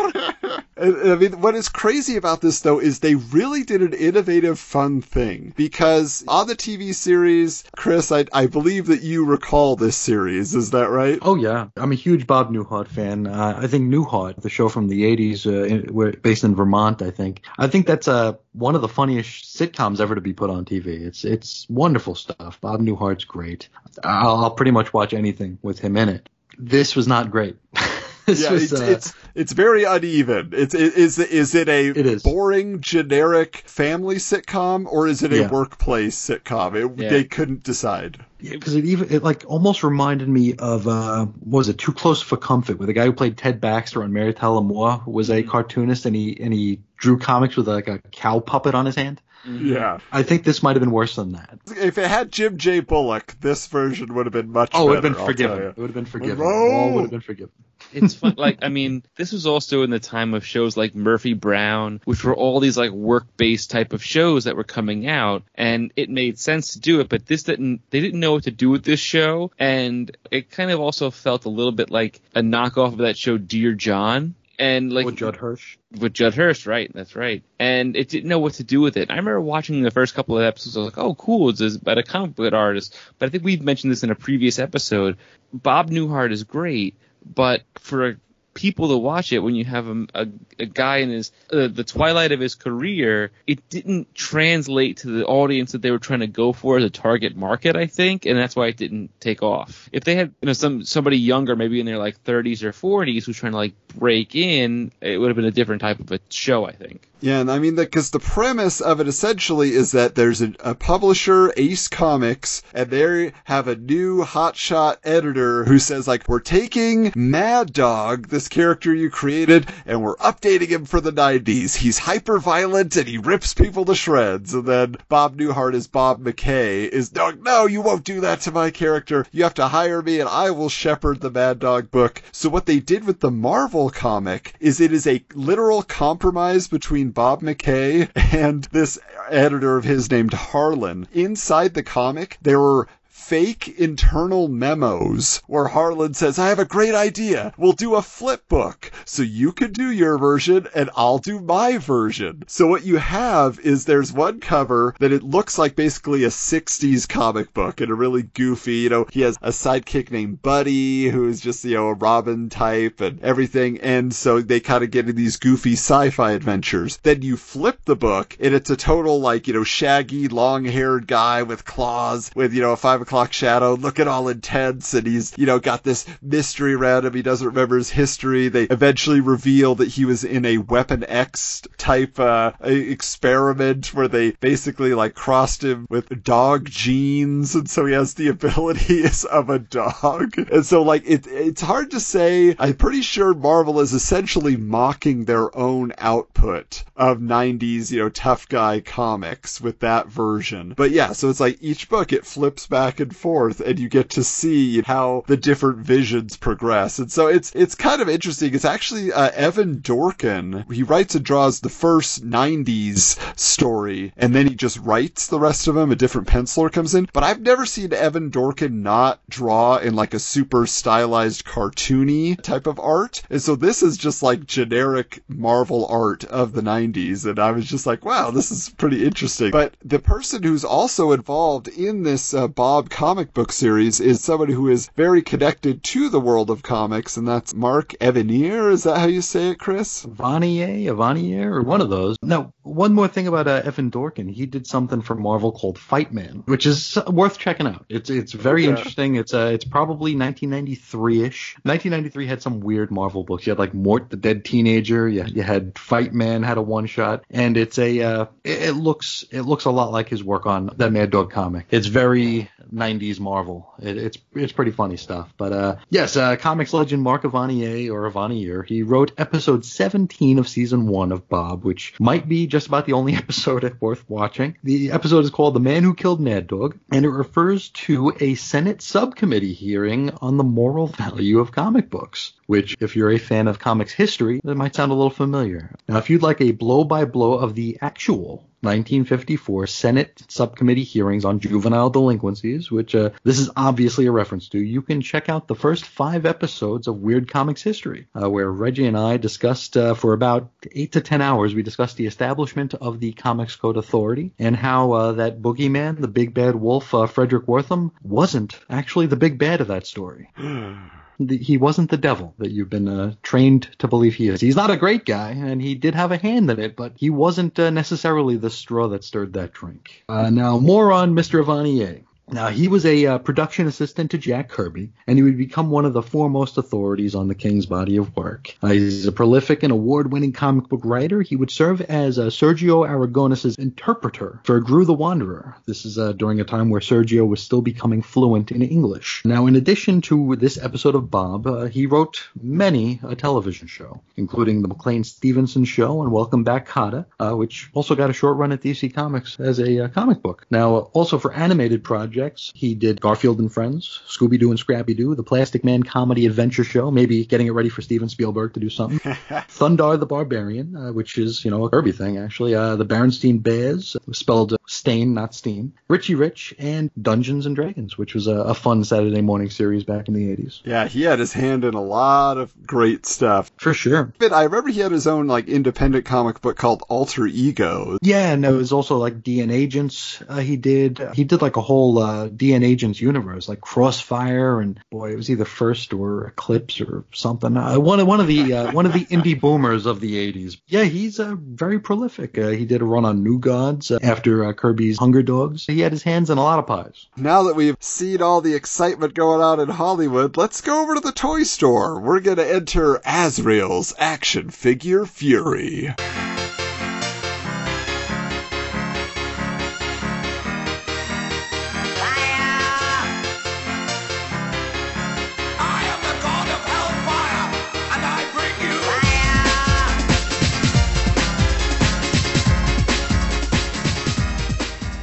I 0.77 1.15
mean, 1.15 1.41
what 1.41 1.55
is 1.55 1.69
crazy 1.69 2.17
about 2.17 2.41
this 2.41 2.61
though 2.61 2.81
is 2.81 2.99
they 2.99 3.15
really 3.15 3.63
did 3.63 3.83
an 3.83 3.93
innovative, 3.93 4.59
fun 4.59 5.03
thing 5.03 5.53
because 5.57 6.25
on 6.27 6.47
the 6.47 6.57
TV 6.57 6.95
series, 6.95 7.65
Chris, 7.77 8.11
I, 8.11 8.25
I 8.33 8.47
believe 8.47 8.87
that 8.87 9.03
you 9.03 9.25
recall 9.25 9.77
this 9.77 9.97
series. 9.97 10.55
Is 10.55 10.71
that 10.73 10.91
right? 10.91 11.19
Oh 11.23 11.37
yeah, 11.37 11.69
I'm 11.77 11.93
a 11.93 11.97
huge 11.97 12.27
Bob 12.27 12.53
Newhart 12.53 12.89
fan. 12.89 13.27
Uh, 13.27 13.59
I 13.63 13.67
think 13.67 13.93
Newhart, 13.93 14.41
the 14.43 14.51
show 14.51 14.69
from 14.69 14.89
the 14.89 15.05
'80s, 15.05 15.47
uh, 15.47 15.65
in, 15.65 16.21
based 16.23 16.45
in 16.45 16.55
Vermont, 16.55 17.03
I 17.03 17.11
think. 17.11 17.43
I 17.59 17.69
think 17.69 17.87
that's 17.87 18.09
uh, 18.09 18.35
one 18.53 18.75
of 18.75 18.81
the 18.81 18.89
funniest 18.89 19.57
sitcoms 19.57 20.01
ever 20.01 20.15
to 20.15 20.21
be 20.21 20.33
put 20.33 20.51
on 20.51 20.65
TV. 20.65 20.87
It's 21.07 21.25
it's 21.25 21.69
wonderful 21.69 22.15
stuff. 22.15 22.61
Bob 22.61 22.81
Newhart's 22.81 23.25
great. 23.25 23.69
I'll, 24.03 24.45
I'll 24.45 24.51
pretty 24.51 24.73
much 24.73 24.93
watch 24.93 25.15
anything 25.15 25.59
with 25.63 25.79
him 25.79 25.97
in 25.97 26.09
it. 26.09 26.29
This 26.59 26.97
was 26.97 27.07
not 27.07 27.31
great. 27.31 27.57
This 28.35 28.43
yeah, 28.43 28.53
was, 28.53 28.73
it's, 28.73 28.81
uh, 28.81 28.85
it's 28.85 29.15
it's 29.35 29.53
very 29.53 29.85
uneven. 29.85 30.51
It's 30.53 30.75
it, 30.75 30.95
is 30.95 31.19
is 31.19 31.55
it 31.55 31.69
a 31.69 31.89
It 31.89 32.07
is. 32.07 32.23
boring 32.23 32.81
generic 32.81 33.65
family 33.67 34.17
sitcom 34.17 34.87
or 34.87 35.07
is 35.07 35.23
it 35.23 35.33
a 35.33 35.41
Yeah. 35.41 35.51
workplace 35.51 36.17
sitcom? 36.17 36.75
It, 36.75 37.03
Yeah. 37.03 37.11
They 37.11 37.25
couldn't 37.25 37.63
decide. 37.65 38.25
because 38.41 38.75
it 38.75 38.85
even 38.87 39.11
it 39.13 39.23
like 39.23 39.45
almost 39.47 39.83
reminded 39.83 40.29
me 40.29 40.55
of 40.55 40.89
uh 40.89 41.27
what 41.27 41.59
was 41.59 41.69
it 41.69 41.77
Too 41.79 41.93
Close 41.93 42.23
for 42.23 42.37
Comfort, 42.39 42.79
where 42.79 42.87
the 42.87 42.93
guy 42.95 43.05
who 43.05 43.13
played 43.13 43.37
Ted 43.37 43.61
Baxter 43.61 44.03
on 44.03 44.13
Mary 44.13 44.33
Tyler 44.33 44.63
Moore 44.63 45.03
was 45.07 45.31
a 45.31 45.43
cartoonist 45.43 46.07
and 46.07 46.17
he 46.17 46.39
and 46.41 46.53
he 46.55 46.81
drew 46.97 47.19
comics 47.19 47.57
with 47.57 47.69
like 47.69 47.89
a 47.89 47.99
cow 48.11 48.41
puppet 48.41 48.75
on 48.75 48.87
his 48.87 48.95
hand. 48.95 49.21
Yeah. 49.47 49.99
I 50.11 50.23
think 50.23 50.45
this 50.45 50.63
might 50.63 50.75
have 50.77 50.81
been 50.81 50.91
worse 50.91 51.17
than 51.17 51.33
that. 51.33 51.59
If 51.77 51.99
it 51.99 52.07
had 52.07 52.33
Jim 52.33 52.57
J. 52.57 52.81
Bullock, 52.81 53.37
this 53.43 53.67
version 53.67 54.15
would 54.15 54.25
have 54.25 54.33
been 54.33 54.51
much 54.51 54.71
Oh, 54.73 54.85
it 54.87 54.89
would 54.89 55.05
have 55.05 55.15
been 55.15 55.27
forgiven. 55.27 55.59
It 55.65 55.77
would 55.77 55.89
have 55.89 55.95
been 55.95 56.07
forgiven. 56.07 56.39
Monroe! 56.39 56.71
All 56.73 56.95
would 56.95 57.03
have 57.03 57.11
been 57.11 57.21
forgiven. 57.21 57.53
It's 57.95 58.15
fun. 58.15 58.35
Like, 58.37 58.59
I 58.63 58.69
mean, 58.69 59.03
this 59.17 59.33
was 59.33 59.47
also 59.47 59.83
in 59.83 59.91
the 59.91 60.01
time 60.01 60.35
of 60.35 60.45
shows 60.45 60.77
like 60.77 60.95
Murphy 60.95 61.35
Brown, 61.35 62.01
which 62.05 62.25
were 62.25 62.35
all 62.35 62.61
these 62.61 62.77
like 62.77 62.91
work-based 62.91 63.71
type 63.71 63.93
of 63.93 64.05
shows 64.05 64.45
that 64.45 64.57
were 64.57 64.65
coming 64.65 65.07
out, 65.09 65.43
and 65.55 65.93
it 65.97 66.11
made 66.11 66.39
sense 66.39 66.75
to 66.75 66.81
do 66.81 67.01
it. 67.01 67.09
But 67.09 67.27
this 67.27 67.45
didn't. 67.45 67.83
They 67.91 68.01
didn't 68.01 68.21
know 68.21 68.33
what 68.33 68.45
to 68.45 68.51
do 68.51 68.71
with 68.71 68.85
this 68.85 69.01
show, 69.01 69.51
and 69.59 70.17
it 70.31 70.51
kind 70.51 70.71
of 70.71 70.81
also 70.81 71.11
felt 71.11 71.45
a 71.45 71.51
little 71.51 71.73
bit 71.73 71.91
like 71.91 72.21
a 72.35 72.41
knockoff 72.41 72.93
of 72.93 72.99
that 72.99 73.17
show 73.17 73.39
Dear 73.39 73.73
John. 73.73 74.35
And 74.57 74.93
like 74.93 75.05
With 75.05 75.17
Judd 75.17 75.35
Hirsch. 75.35 75.79
with 75.99 76.15
Judd 76.15 76.35
Hirsch, 76.35 76.65
right? 76.65 76.89
That's 76.95 77.17
right. 77.17 77.43
And 77.59 77.97
it 77.97 78.09
didn't 78.09 78.29
know 78.29 78.39
what 78.39 78.53
to 78.55 78.63
do 78.63 78.81
with 78.81 78.97
it. 78.97 79.11
I 79.11 79.15
remember 79.17 79.41
watching 79.41 79.83
the 79.83 79.91
first 79.91 80.15
couple 80.15 80.39
of 80.39 80.45
episodes. 80.45 80.77
I 80.77 80.81
was 80.81 80.87
like, 80.97 80.99
"Oh, 81.05 81.17
cool! 81.17 81.49
It's 81.51 81.61
about 81.75 81.99
a 81.99 82.05
comic 82.05 82.37
book 82.37 82.53
artist." 82.53 82.97
But 83.19 83.27
I 83.27 83.31
think 83.31 83.43
we've 83.43 83.63
mentioned 83.63 83.91
this 83.91 84.05
in 84.05 84.13
a 84.13 84.15
previous 84.15 84.61
episode. 84.61 85.17
Bob 85.53 85.91
Newhart 85.91 86.31
is 86.31 86.45
great, 86.45 86.95
but 87.25 87.63
for 87.77 88.19
people 88.55 88.89
to 88.89 88.97
watch 88.97 89.33
it 89.33 89.41
when 89.41 89.55
you 89.55 89.65
have 89.65 89.89
a, 89.89 90.07
a, 90.15 90.27
a 90.61 90.67
guy 90.67 90.99
in 90.99 91.11
his 91.11 91.33
uh, 91.53 91.69
the 91.69 91.85
twilight 91.85 92.33
of 92.33 92.41
his 92.41 92.55
career, 92.55 93.33
it 93.47 93.69
didn't 93.69 94.15
translate 94.15 94.99
to 94.99 95.09
the 95.09 95.27
audience 95.27 95.73
that 95.73 95.83
they 95.83 95.91
were 95.91 95.99
trying 95.99 96.21
to 96.21 96.27
go 96.27 96.53
for 96.53 96.79
as 96.79 96.85
a 96.85 96.91
target 96.91 97.37
market. 97.37 97.77
I 97.77 97.87
think, 97.87 98.25
and 98.25 98.39
that's 98.39 98.57
why 98.57 98.69
it 98.69 98.77
didn't 98.77 99.11
take 99.21 99.43
off. 99.43 99.89
If 99.93 100.05
they 100.05 100.15
had 100.15 100.33
you 100.41 100.47
know 100.47 100.53
some 100.53 100.85
somebody 100.85 101.19
younger, 101.19 101.57
maybe 101.57 101.81
in 101.81 101.87
their 101.87 101.99
like 101.99 102.23
30s 102.25 102.63
or 102.63 102.73
40s, 102.73 103.25
who's 103.25 103.37
trying 103.37 103.53
to 103.53 103.59
like 103.59 103.75
break 103.89 104.35
in, 104.35 104.93
it 105.01 105.19
would 105.19 105.29
have 105.29 105.37
been 105.37 105.45
a 105.45 105.51
different 105.51 105.83
type 105.83 106.01
of 106.01 106.11
a 106.13 106.21
show. 106.31 106.65
I 106.65 106.73
think. 106.73 107.09
Yeah, 107.25 107.41
and 107.41 107.51
I 107.51 107.59
mean, 107.59 107.75
because 107.75 108.11
the 108.11 108.21
premise 108.21 108.83
of 108.83 109.01
it 109.01 109.09
essentially 109.09 109.73
is 109.73 109.93
that 109.93 110.15
there's 110.15 110.43
a, 110.43 110.53
a 110.61 110.75
publisher, 110.75 111.55
Ace 111.57 111.89
Comics, 111.89 112.63
and 112.75 112.91
they 112.91 113.33
have 113.45 113.67
a 113.67 113.77
new 113.77 114.23
hotshot 114.23 114.99
editor 115.05 115.65
who 115.65 115.79
says, 115.79 116.07
like, 116.07 116.29
we're 116.29 116.41
taking 116.41 117.15
Mad 117.17 117.73
Dog, 117.73 118.29
this 118.29 118.49
character 118.49 118.95
you 118.95 119.09
created, 119.09 119.67
and 119.87 120.03
we're 120.03 120.17
updating 120.17 120.69
him 120.69 120.85
for 120.85 121.01
the 121.01 121.13
90s. 121.13 121.75
He's 121.75 121.97
hyper 121.97 122.39
violent 122.39 122.95
and 122.97 123.09
he 123.09 123.17
rips 123.17 123.55
people 123.55 123.87
to 123.87 123.95
shreds. 123.95 124.53
And 124.53 124.67
then 124.67 124.97
Bob 125.09 125.39
Newhart 125.39 125.75
as 125.75 125.87
Bob 125.87 126.23
McKay 126.23 126.87
is, 126.87 127.15
no, 127.15 127.31
no, 127.31 127.65
you 127.65 127.81
won't 127.81 128.05
do 128.05 128.21
that 128.21 128.43
to 128.43 128.53
my 128.53 128.71
character. 128.71 129.25
You 129.33 129.45
have 129.45 129.55
to 129.55 129.69
hire 129.69 130.03
me 130.03 130.21
and 130.21 130.29
I 130.29 130.51
will 130.51 130.69
shepherd 130.69 131.23
the 131.23 131.31
Mad 131.31 131.59
Dog 131.59 131.91
book. 131.91 132.21
So 132.33 132.51
what 132.51 132.67
they 132.67 132.81
did 132.81 133.07
with 133.07 133.21
the 133.21 133.31
Marvel 133.31 133.89
comic 133.89 134.53
is 134.61 134.79
it 134.79 134.93
is 134.93 135.07
a 135.07 135.25
literal 135.33 135.83
compromise 135.83 136.69
between 136.69 137.14
Bob 137.15 137.43
McKay 137.43 138.11
and 138.35 138.65
this 138.73 138.99
editor 139.31 139.77
of 139.77 139.85
his 139.85 140.11
named 140.11 140.33
Harlan. 140.33 141.07
Inside 141.13 141.75
the 141.75 141.83
comic, 141.85 142.39
there 142.43 142.59
were 142.59 142.89
fake 143.25 143.81
internal 143.81 144.49
memos 144.49 145.41
where 145.47 145.69
Harlan 145.69 146.13
says, 146.13 146.39
I 146.39 146.51
have 146.51 146.59
a 146.59 146.67
great 146.67 146.95
idea. 146.95 147.55
We'll 147.57 147.73
do 147.73 147.95
a 147.95 148.03
flip 148.03 148.47
book. 148.51 148.93
So 149.07 149.23
you 149.23 149.53
can 149.53 149.73
do 149.73 149.91
your 149.91 150.19
version 150.19 150.69
and 150.75 150.91
I'll 150.95 151.19
do 151.19 151.41
my 151.41 151.79
version. 151.79 152.45
So 152.49 152.67
what 152.67 152.85
you 152.85 152.99
have 152.99 153.59
is 153.61 153.87
there's 153.87 154.13
one 154.13 154.41
cover 154.41 154.95
that 155.01 155.13
it 155.13 155.23
looks 155.23 155.57
like 155.57 155.75
basically 155.75 156.25
a 156.25 156.29
60s 156.29 157.09
comic 157.09 157.55
book 157.55 157.81
and 157.81 157.91
a 157.91 157.95
really 157.95 158.25
goofy, 158.25 158.81
you 158.81 158.91
know, 158.91 159.07
he 159.11 159.23
has 159.23 159.39
a 159.41 159.51
sidekick 159.51 160.11
named 160.11 160.43
Buddy 160.43 161.09
who 161.09 161.27
is 161.27 161.41
just, 161.41 161.65
you 161.65 161.77
know, 161.77 161.89
a 161.89 161.95
Robin 161.95 162.51
type 162.51 163.01
and 163.01 163.23
everything. 163.23 163.81
And 163.81 164.15
so 164.15 164.43
they 164.43 164.61
kind 164.61 164.85
of 164.85 164.91
get 164.91 165.09
in 165.09 165.17
these 165.17 165.39
goofy 165.39 165.73
sci-fi 165.73 166.33
adventures. 166.33 166.99
Then 167.03 167.23
you 167.23 167.39
flip 167.39 167.79
the 167.87 167.97
book 167.97 168.37
and 168.39 168.55
it's 168.55 168.69
a 168.69 168.77
total 168.77 169.19
like, 169.19 169.49
you 169.49 169.55
know, 169.55 169.65
shaggy, 169.65 170.29
long 170.29 170.67
haired 170.67 171.07
guy 171.07 171.43
with 171.43 171.65
claws 171.65 172.31
with, 172.37 172.53
you 172.53 172.61
know, 172.61 172.73
a 172.73 172.77
five 172.77 173.01
o'clock 173.01 173.14
shadow 173.33 173.75
looking 173.75 174.09
all 174.09 174.29
intense 174.29 174.95
and 174.95 175.07
he's, 175.07 175.33
you 175.37 175.47
know, 175.47 175.59
got 175.59 175.83
this 175.83 176.07
mystery 176.21 176.75
around 176.75 177.05
him. 177.05 177.15
He 177.15 177.23
doesn't 177.23 177.47
remember 177.47 177.77
his 177.77 177.91
history. 177.91 178.49
They 178.49 178.65
eventually 178.65 179.21
reveal 179.21 179.77
that 179.77 179.89
he 179.89 180.05
was 180.05 180.25
in 180.25 180.45
a 180.45 180.59
Weapon 180.59 181.05
X 181.07 181.63
type, 181.79 182.19
uh, 182.19 182.53
experiment 182.61 183.95
where 183.95 184.09
they 184.09 184.33
basically 184.33 184.95
like 184.95 185.15
crossed 185.15 185.63
him 185.63 185.87
with 185.89 186.25
dog 186.25 186.67
genes. 186.67 187.55
And 187.55 187.69
so 187.69 187.87
he 187.87 187.95
has 187.95 188.15
the 188.15 188.29
abilities 188.35 189.25
of 189.25 189.51
a 189.51 189.59
dog. 189.59 190.37
And 190.37 190.65
so 190.67 190.83
like 190.83 191.03
it, 191.07 191.27
it's 191.27 191.61
hard 191.63 191.93
to 191.93 192.01
say. 192.01 192.57
I'm 192.59 192.75
pretty 192.75 193.03
sure 193.03 193.35
Marvel 193.35 193.81
is 193.81 193.93
essentially 193.93 194.57
mocking 194.57 195.25
their 195.25 195.57
own 195.57 195.93
output 195.99 196.85
of 196.97 197.19
90s, 197.19 197.91
you 197.91 198.01
know, 198.01 198.09
tough 198.09 198.49
guy 198.49 198.81
comics 198.81 199.61
with 199.61 199.81
that 199.81 200.09
version. 200.09 200.75
But 200.77 200.91
yeah, 200.91 201.13
so 201.13 201.29
it's 201.31 201.41
like 201.41 201.59
each 201.61 201.89
book 201.89 202.13
it 202.13 202.27
flips 202.27 202.67
back 202.67 203.01
and 203.01 203.04
forth 203.13 203.61
and 203.61 203.79
you 203.79 203.89
get 203.89 204.11
to 204.11 204.25
see 204.25 204.83
how 204.83 205.25
the 205.27 205.37
different 205.37 205.79
visions 205.79 206.37
progress. 206.37 206.99
And 206.99 207.11
so 207.11 207.27
it's 207.27 207.53
it's 207.55 207.75
kind 207.75 208.01
of 208.01 208.09
interesting. 208.09 208.55
It's 208.55 208.65
actually 208.65 209.13
uh, 209.13 209.31
Evan 209.35 209.81
Dorkin. 209.81 210.71
He 210.73 210.83
writes 210.83 211.15
and 211.15 211.25
draws 211.25 211.61
the 211.61 211.69
first 211.69 212.25
90s 212.25 213.19
story 213.39 214.13
and 214.17 214.35
then 214.35 214.47
he 214.47 214.55
just 214.55 214.79
writes 214.79 215.27
the 215.27 215.41
rest 215.41 215.69
of 215.69 215.75
them. 215.75 215.91
A 215.91 215.97
different 215.97 216.29
penciler 216.29 216.73
comes 216.73 216.95
in. 216.95 217.09
But 217.13 217.25
I've 217.25 217.41
never 217.41 217.67
seen 217.67 217.93
Evan 217.93 218.31
Dorkin 218.31 218.83
not 218.83 219.21
draw 219.29 219.77
in 219.77 219.95
like 219.95 220.15
a 220.15 220.19
super 220.19 220.67
stylized 220.67 221.45
cartoony 221.45 222.41
type 222.41 222.67
of 222.67 222.79
art. 222.79 223.23
And 223.31 223.41
so 223.41 223.57
this 223.57 223.83
is 223.83 223.97
just 223.97 224.23
like 224.23 224.47
generic 224.47 225.23
Marvel 225.29 225.87
art 225.87 226.25
of 226.25 226.53
the 226.53 226.63
90s. 226.63 227.27
And 227.27 227.39
I 227.39 227.51
was 227.51 227.67
just 227.67 227.87
like, 227.87 228.05
wow, 228.05 228.31
this 228.31 228.51
is 228.51 228.71
pretty 228.71 229.05
interesting. 229.05 229.51
But 229.51 229.75
the 229.85 229.99
person 229.99 230.43
who's 230.43 230.65
also 230.65 231.13
involved 231.13 231.69
in 231.69 232.03
this 232.03 232.35
uh, 232.35 232.49
Bob 232.49 232.84
comic 232.91 233.33
book 233.35 233.53
series 233.53 234.01
is 234.01 234.23
somebody 234.23 234.53
who 234.53 234.69
is 234.69 234.91
very 234.97 235.23
connected 235.23 235.83
to 235.85 236.09
the 236.09 236.21
world 236.21 236.51
of 236.51 236.63
comics, 236.63 237.17
and 237.17 237.27
that's 237.27 237.55
Mark 237.55 237.91
Evanier. 238.01 238.73
Is 238.73 238.85
that 238.85 238.99
how 238.99 239.07
you 239.07 239.23
say 239.23 239.51
it, 239.51 239.59
Chris? 239.59 240.05
Vanier, 240.05 240.85
Avanier, 240.87 241.47
or 241.47 241.63
one 241.63 241.81
of 241.81 241.91
those. 241.91 242.17
Now, 242.23 242.53
one 242.63 242.95
more 242.95 243.09
thing 243.09 243.27
about 243.27 243.47
uh, 243.47 243.63
Evan 243.65 243.91
Dorkin. 243.91 244.31
He 244.31 244.47
did 244.47 244.67
something 244.67 245.03
for 245.03 245.15
Marvel 245.15 245.53
called 245.53 245.79
Fight 245.79 246.13
Man, 246.13 246.43
which 246.47 246.67
is 246.67 246.99
worth 247.07 247.39
checking 247.39 247.67
out. 247.67 247.85
It's 247.89 248.11
it's 248.11 248.33
very 248.33 248.65
interesting. 248.67 249.17
It's 249.17 249.35
uh 249.35 249.51
it's 249.53 249.65
probably 249.65 250.15
1993ish. 250.15 251.55
1993 251.63 252.27
had 252.27 252.43
some 252.43 252.61
weird 252.61 252.91
Marvel 252.91 253.25
books. 253.25 253.47
You 253.47 253.51
had 253.51 253.59
like 253.59 253.75
Mort 253.75 254.11
the 254.11 254.17
Dead 254.17 254.45
Teenager. 254.45 255.09
You, 255.09 255.25
you 255.25 255.43
had 255.43 255.79
Fight 255.79 256.13
Man 256.13 256.43
had 256.43 256.59
a 256.59 256.63
one 256.63 256.87
shot, 256.87 257.25
and 257.31 257.57
it's 257.57 257.79
a 257.79 258.01
uh, 258.01 258.27
it, 258.43 258.63
it 258.63 258.73
looks 258.73 259.25
it 259.31 259.43
looks 259.43 259.65
a 259.65 259.71
lot 259.71 259.93
like 259.93 260.09
his 260.09 260.25
work 260.25 260.47
on 260.47 260.71
that 260.77 260.93
Mad 260.93 261.11
Dog 261.11 261.31
comic. 261.31 261.67
It's 261.71 261.87
very 261.87 262.51
90s 262.75 263.21
Marvel. 263.21 263.73
It, 263.79 263.97
it's 263.97 264.19
it's 264.35 264.53
pretty 264.53 264.73
funny 264.73 264.97
stuff. 264.97 265.33
But 265.37 265.53
uh, 265.53 265.77
yes, 265.91 266.17
uh, 266.17 266.37
comics 266.37 266.73
legend 266.73 267.03
Mark 267.03 267.23
Avanier 267.23 267.91
or 267.93 268.11
Avanier, 268.11 268.67
he 268.67 268.83
wrote 268.83 269.13
episode 269.19 269.65
17 269.65 270.39
of 270.39 270.49
season 270.49 270.87
one 270.87 271.13
of 271.13 271.29
Bob, 271.29 271.65
which 271.65 271.95
might 272.01 272.29
be 272.29 272.47
just 272.47 272.67
about 272.67 272.87
the 272.87 272.93
only 272.95 273.15
episode 273.17 273.65
worth 273.81 274.09
watching. 274.09 274.57
The 274.65 274.91
episode 274.91 275.25
is 275.25 275.31
called 275.31 275.55
"The 275.55 275.61
Man 275.61 275.83
Who 275.83 275.95
Killed 275.95 276.21
Mad 276.21 276.47
Dog," 276.47 276.79
and 276.91 277.05
it 277.05 277.11
refers 277.11 277.69
to 277.71 278.13
a 278.21 278.35
Senate 278.35 278.83
subcommittee 278.83 279.55
hearing 279.55 280.11
on 280.21 280.37
the 280.37 280.45
moral 280.45 280.89
value 280.89 281.39
of 281.39 281.53
comic 281.53 281.91
books. 281.91 282.33
Which, 282.47 282.77
if 282.81 282.95
you're 282.95 283.13
a 283.13 283.19
fan 283.19 283.49
of 283.49 283.59
comics 283.59 283.93
history, 283.93 284.41
that 284.45 284.57
might 284.57 284.75
sound 284.75 284.93
a 284.93 284.95
little 284.95 285.09
familiar. 285.09 285.75
Now, 285.89 285.97
if 285.97 286.11
you'd 286.11 286.23
like 286.23 286.43
a 286.43 286.51
blow 286.51 286.85
by 286.85 287.07
blow 287.07 287.35
of 287.35 287.55
the 287.55 287.79
actual 287.81 288.45
1954 288.65 289.67
Senate 289.67 290.23
subcommittee 290.29 290.85
hearings 290.85 291.25
on 291.25 291.39
juvenile 291.39 291.91
delinquencies, 291.91 292.71
which 292.71 292.95
uh, 292.95 293.11
this 293.23 293.39
is 293.39 293.51
obviously 293.57 294.07
a 294.07 294.13
reference 294.13 294.49
to, 294.49 294.59
you 294.59 294.83
can 294.83 295.01
check 295.01 295.29
out 295.29 295.47
the 295.47 295.55
first 295.55 295.85
five 295.85 296.27
episodes 296.27 296.89
of 296.89 296.97
Weird 296.97 297.29
Comics 297.29 297.63
History, 297.63 298.07
uh, 298.21 298.29
where 298.29 298.51
Reggie 298.51 298.87
and 298.87 298.97
I 298.97 299.17
discussed 299.19 299.77
uh, 299.77 299.95
for 299.95 300.13
about 300.13 300.51
eight 300.73 300.93
to 300.93 301.01
ten 301.01 301.21
hours, 301.21 301.55
we 301.55 301.63
discussed 301.63 301.97
the 301.97 302.07
establishment 302.07 302.75
of 302.75 303.01
the 303.01 303.13
Comics 303.13 303.57
Code 303.57 303.77
Authority 303.77 304.33
and 304.39 304.57
how 304.57 304.93
uh, 304.93 305.13
that 305.13 305.43
boogeyman, 305.43 306.01
the 306.01 306.09
big 306.09 306.35
bad 306.35 306.55
wolf, 306.55 306.95
uh, 306.95 307.07
Frederick 307.07 307.47
Wertham, 307.47 307.91
wasn't 308.03 308.59
actually 308.71 309.07
the 309.07 309.17
big 309.17 309.39
bad 309.39 309.61
of 309.61 309.69
that 309.69 309.87
story. 309.87 310.31
The, 311.19 311.37
he 311.37 311.57
wasn't 311.57 311.91
the 311.91 311.97
devil 311.97 312.35
that 312.39 312.51
you've 312.51 312.71
been 312.71 312.89
uh, 312.89 313.15
trained 313.23 313.69
to 313.79 313.89
believe 313.89 314.15
he 314.15 314.29
is. 314.29 314.41
He's 314.41 314.57
not 314.57 314.71
a 314.71 314.77
great 314.77 315.05
guy, 315.05 315.31
and 315.31 315.61
he 315.63 315.75
did 315.75 315.95
have 315.95 316.13
a 316.13 316.17
hand 316.17 316.51
in 316.51 316.59
it, 316.59 316.77
but 316.77 316.93
he 316.97 317.11
wasn't 317.11 317.59
uh, 317.59 317.71
necessarily 317.71 318.37
the 318.37 318.51
straw 318.51 318.89
that 318.89 319.05
stirred 319.05 319.35
that 319.35 319.53
drink. 319.53 320.05
Uh, 320.09 320.31
now, 320.31 320.59
more 320.59 320.93
on 320.93 321.15
Mr. 321.15 321.45
Avanier. 321.45 322.03
Now, 322.31 322.49
he 322.49 322.69
was 322.69 322.87
a 322.87 323.07
uh, 323.07 323.19
production 323.19 323.67
assistant 323.67 324.11
to 324.13 324.19
Jack 324.19 324.49
Kirby, 324.49 324.91
and 325.07 325.19
he 325.19 325.23
would 325.23 325.37
become 325.37 325.71
one 325.71 325.85
of 325.85 325.93
the 325.93 326.03
foremost 326.03 326.57
authorities 326.57 327.15
on 327.15 327.29
the 327.29 327.35
King's 327.35 327.67
body 327.67 327.99
of 327.99 328.17
work. 328.17 328.57
Uh, 328.63 328.69
he's 328.69 329.07
a 329.07 329.13
prolific 329.13 329.63
and 329.63 329.71
award-winning 329.71 330.33
comic 330.33 330.69
book 330.69 330.81
writer. 330.85 331.21
He 331.21 331.37
would 331.37 331.51
serve 331.51 331.83
as 331.83 332.19
uh, 332.19 332.27
Sergio 332.27 332.89
Aragonés's 332.89 333.57
interpreter 333.57 334.41
for 334.45 334.61
Groo 334.61 334.87
the 334.87 334.95
Wanderer. 334.95 335.55
This 335.67 335.85
is 335.85 335.99
uh, 335.99 336.13
during 336.13 336.41
a 336.41 336.45
time 336.45 336.71
where 336.71 336.81
Sergio 336.81 337.29
was 337.29 337.43
still 337.43 337.61
becoming 337.61 338.01
fluent 338.01 338.51
in 338.51 338.63
English. 338.63 339.23
Now, 339.27 339.47
in 339.47 339.55
addition 339.55 340.01
to 340.03 340.35
this 340.37 340.57
episode 340.63 340.95
of 340.95 341.11
Bob, 341.11 341.47
uh, 341.47 341.67
he 341.67 341.87
wrote 341.87 342.27
many 342.43 343.01
a 343.03 343.15
television 343.15 343.69
show, 343.69 344.01
including 344.17 344.63
the 344.63 344.69
McLean 344.69 345.05
Stevenson 345.05 345.67
Show 345.67 346.03
and 346.03 346.11
Welcome 346.11 346.43
Back, 346.43 346.67
Kotter, 346.69 347.05
uh, 347.21 347.33
which 347.33 347.71
also 347.75 347.95
got 347.95 348.09
a 348.09 348.15
short 348.15 348.39
run 348.39 348.53
at 348.53 348.63
DC 348.63 348.95
Comics 348.95 349.39
as 349.39 349.61
a 349.61 349.89
comic 349.91 350.23
book. 350.23 350.47
Now, 350.51 350.77
also 350.95 351.19
for 351.19 351.33
animated 351.35 351.85
projects, 351.85 352.14
he 352.55 352.75
did 352.75 353.01
Garfield 353.01 353.39
and 353.39 353.53
Friends, 353.53 354.01
Scooby 354.07 354.39
Doo 354.39 354.51
and 354.51 354.59
Scrappy 354.59 354.95
Doo, 354.95 355.15
the 355.15 355.23
Plastic 355.23 355.65
Man 355.65 355.83
Comedy 355.83 356.27
Adventure 356.27 356.65
Show, 356.65 356.91
maybe 356.91 357.25
getting 357.25 357.47
it 357.47 357.53
ready 357.53 357.69
for 357.69 357.83
Steven 357.83 358.09
Spielberg 358.09 358.55
to 358.55 358.61
do 358.61 358.71
something. 358.71 358.99
Thundarr 359.49 359.99
the 359.99 360.07
Barbarian, 360.07 360.77
uh, 360.77 360.93
which 360.93 361.19
is, 361.19 361.45
you 361.45 361.51
know, 361.51 361.65
a 361.65 361.71
Kirby 361.71 361.93
thing, 361.93 362.19
actually. 362.19 362.55
Uh, 362.55 362.77
the 362.77 362.85
Berenstain 362.85 363.43
Bears, 363.43 363.97
spelled 364.13 364.53
uh, 364.53 364.57
Stain, 364.67 365.15
not 365.15 365.35
Steam. 365.35 365.75
Richie 365.89 366.15
Rich, 366.15 366.55
and 366.59 366.91
Dungeons 367.01 367.47
and 367.47 367.57
Dragons, 367.57 367.97
which 367.99 368.15
was 368.15 368.27
a, 368.27 368.35
a 368.35 368.55
fun 368.55 368.85
Saturday 368.85 369.21
morning 369.21 369.51
series 369.51 369.85
back 369.85 370.09
in 370.09 370.15
the 370.15 370.37
80s. 370.37 370.61
Yeah, 370.65 370.87
he 370.87 371.03
had 371.03 371.19
his 371.19 371.33
hand 371.33 371.65
in 371.65 371.75
a 371.75 371.83
lot 371.83 372.39
of 372.39 372.53
great 372.67 373.07
stuff. 373.07 373.51
For 373.57 373.75
sure. 373.75 374.13
But 374.19 374.33
I 374.33 374.45
remember 374.45 374.71
he 374.71 374.81
had 374.81 374.93
his 374.93 375.07
own 375.07 375.27
like 375.27 375.49
independent 375.49 376.05
comic 376.05 376.41
book 376.41 376.57
called 376.57 376.83
Alter 376.89 377.27
Ego. 377.27 377.99
Yeah, 378.03 378.33
and 378.33 378.45
it 378.45 378.53
was 378.53 378.73
also 378.73 378.97
like 378.97 379.23
DN 379.23 379.53
Agents. 379.53 380.23
Uh, 380.29 380.39
he 380.39 380.57
did 380.57 381.01
he 381.15 381.25
did 381.25 381.43
like 381.43 381.57
a 381.57 381.61
whole 381.61 381.99
uh, 382.05 382.29
DN 382.29 382.65
Agents 382.65 383.01
universe, 383.01 383.49
like 383.49 383.61
Crossfire, 383.61 384.61
and 384.61 384.79
boy, 384.91 385.13
it 385.13 385.17
was 385.17 385.31
either 385.31 385.45
First 385.45 385.93
or 385.93 386.27
Eclipse 386.27 386.81
or 386.81 387.05
something. 387.15 387.57
Uh, 387.57 387.79
one 387.79 388.01
of 388.01 388.07
one 388.07 388.21
of 388.21 388.27
the 388.27 388.53
uh, 388.53 388.73
one 388.73 388.87
of 388.87 388.93
the 388.93 389.05
indie 389.07 389.41
boomers 389.41 389.87
of 389.87 390.01
the 390.01 390.33
'80s. 390.33 390.59
Yeah, 390.67 390.85
he's 390.85 391.19
uh, 391.19 391.37
very 391.39 391.79
prolific. 391.81 392.37
Uh, 392.37 392.49
he 392.49 392.67
did 392.67 392.83
a 392.83 392.85
run 392.85 393.05
on 393.05 393.23
New 393.23 393.39
Gods 393.39 393.91
uh, 393.91 393.99
after 394.03 394.45
uh, 394.45 394.53
Kirby's 394.53 394.99
Hunger 394.99 395.23
Dogs. 395.23 395.65
He 395.67 395.81
had 395.81 395.93
his 395.93 396.03
hands 396.03 396.31
in 396.31 396.39
a 396.39 396.43
lot 396.43 396.59
of 396.59 396.67
pies. 396.67 397.07
Now 397.17 397.45
that 397.45 397.57
we've 397.57 397.77
seen 397.81 398.23
all 398.23 398.41
the 398.41 398.55
excitement 398.55 399.15
going 399.15 399.41
on 399.41 399.61
in 399.61 399.69
Hollywood, 399.69 400.37
let's 400.37 400.61
go 400.61 400.83
over 400.83 400.95
to 400.95 401.01
the 401.01 401.13
toy 401.13 401.45
store. 401.45 402.01
We're 402.01 402.21
to 402.37 402.55
enter 402.55 403.01
Azrael's 403.05 403.95
action 403.99 404.51
figure 404.51 405.07
fury. 405.07 405.95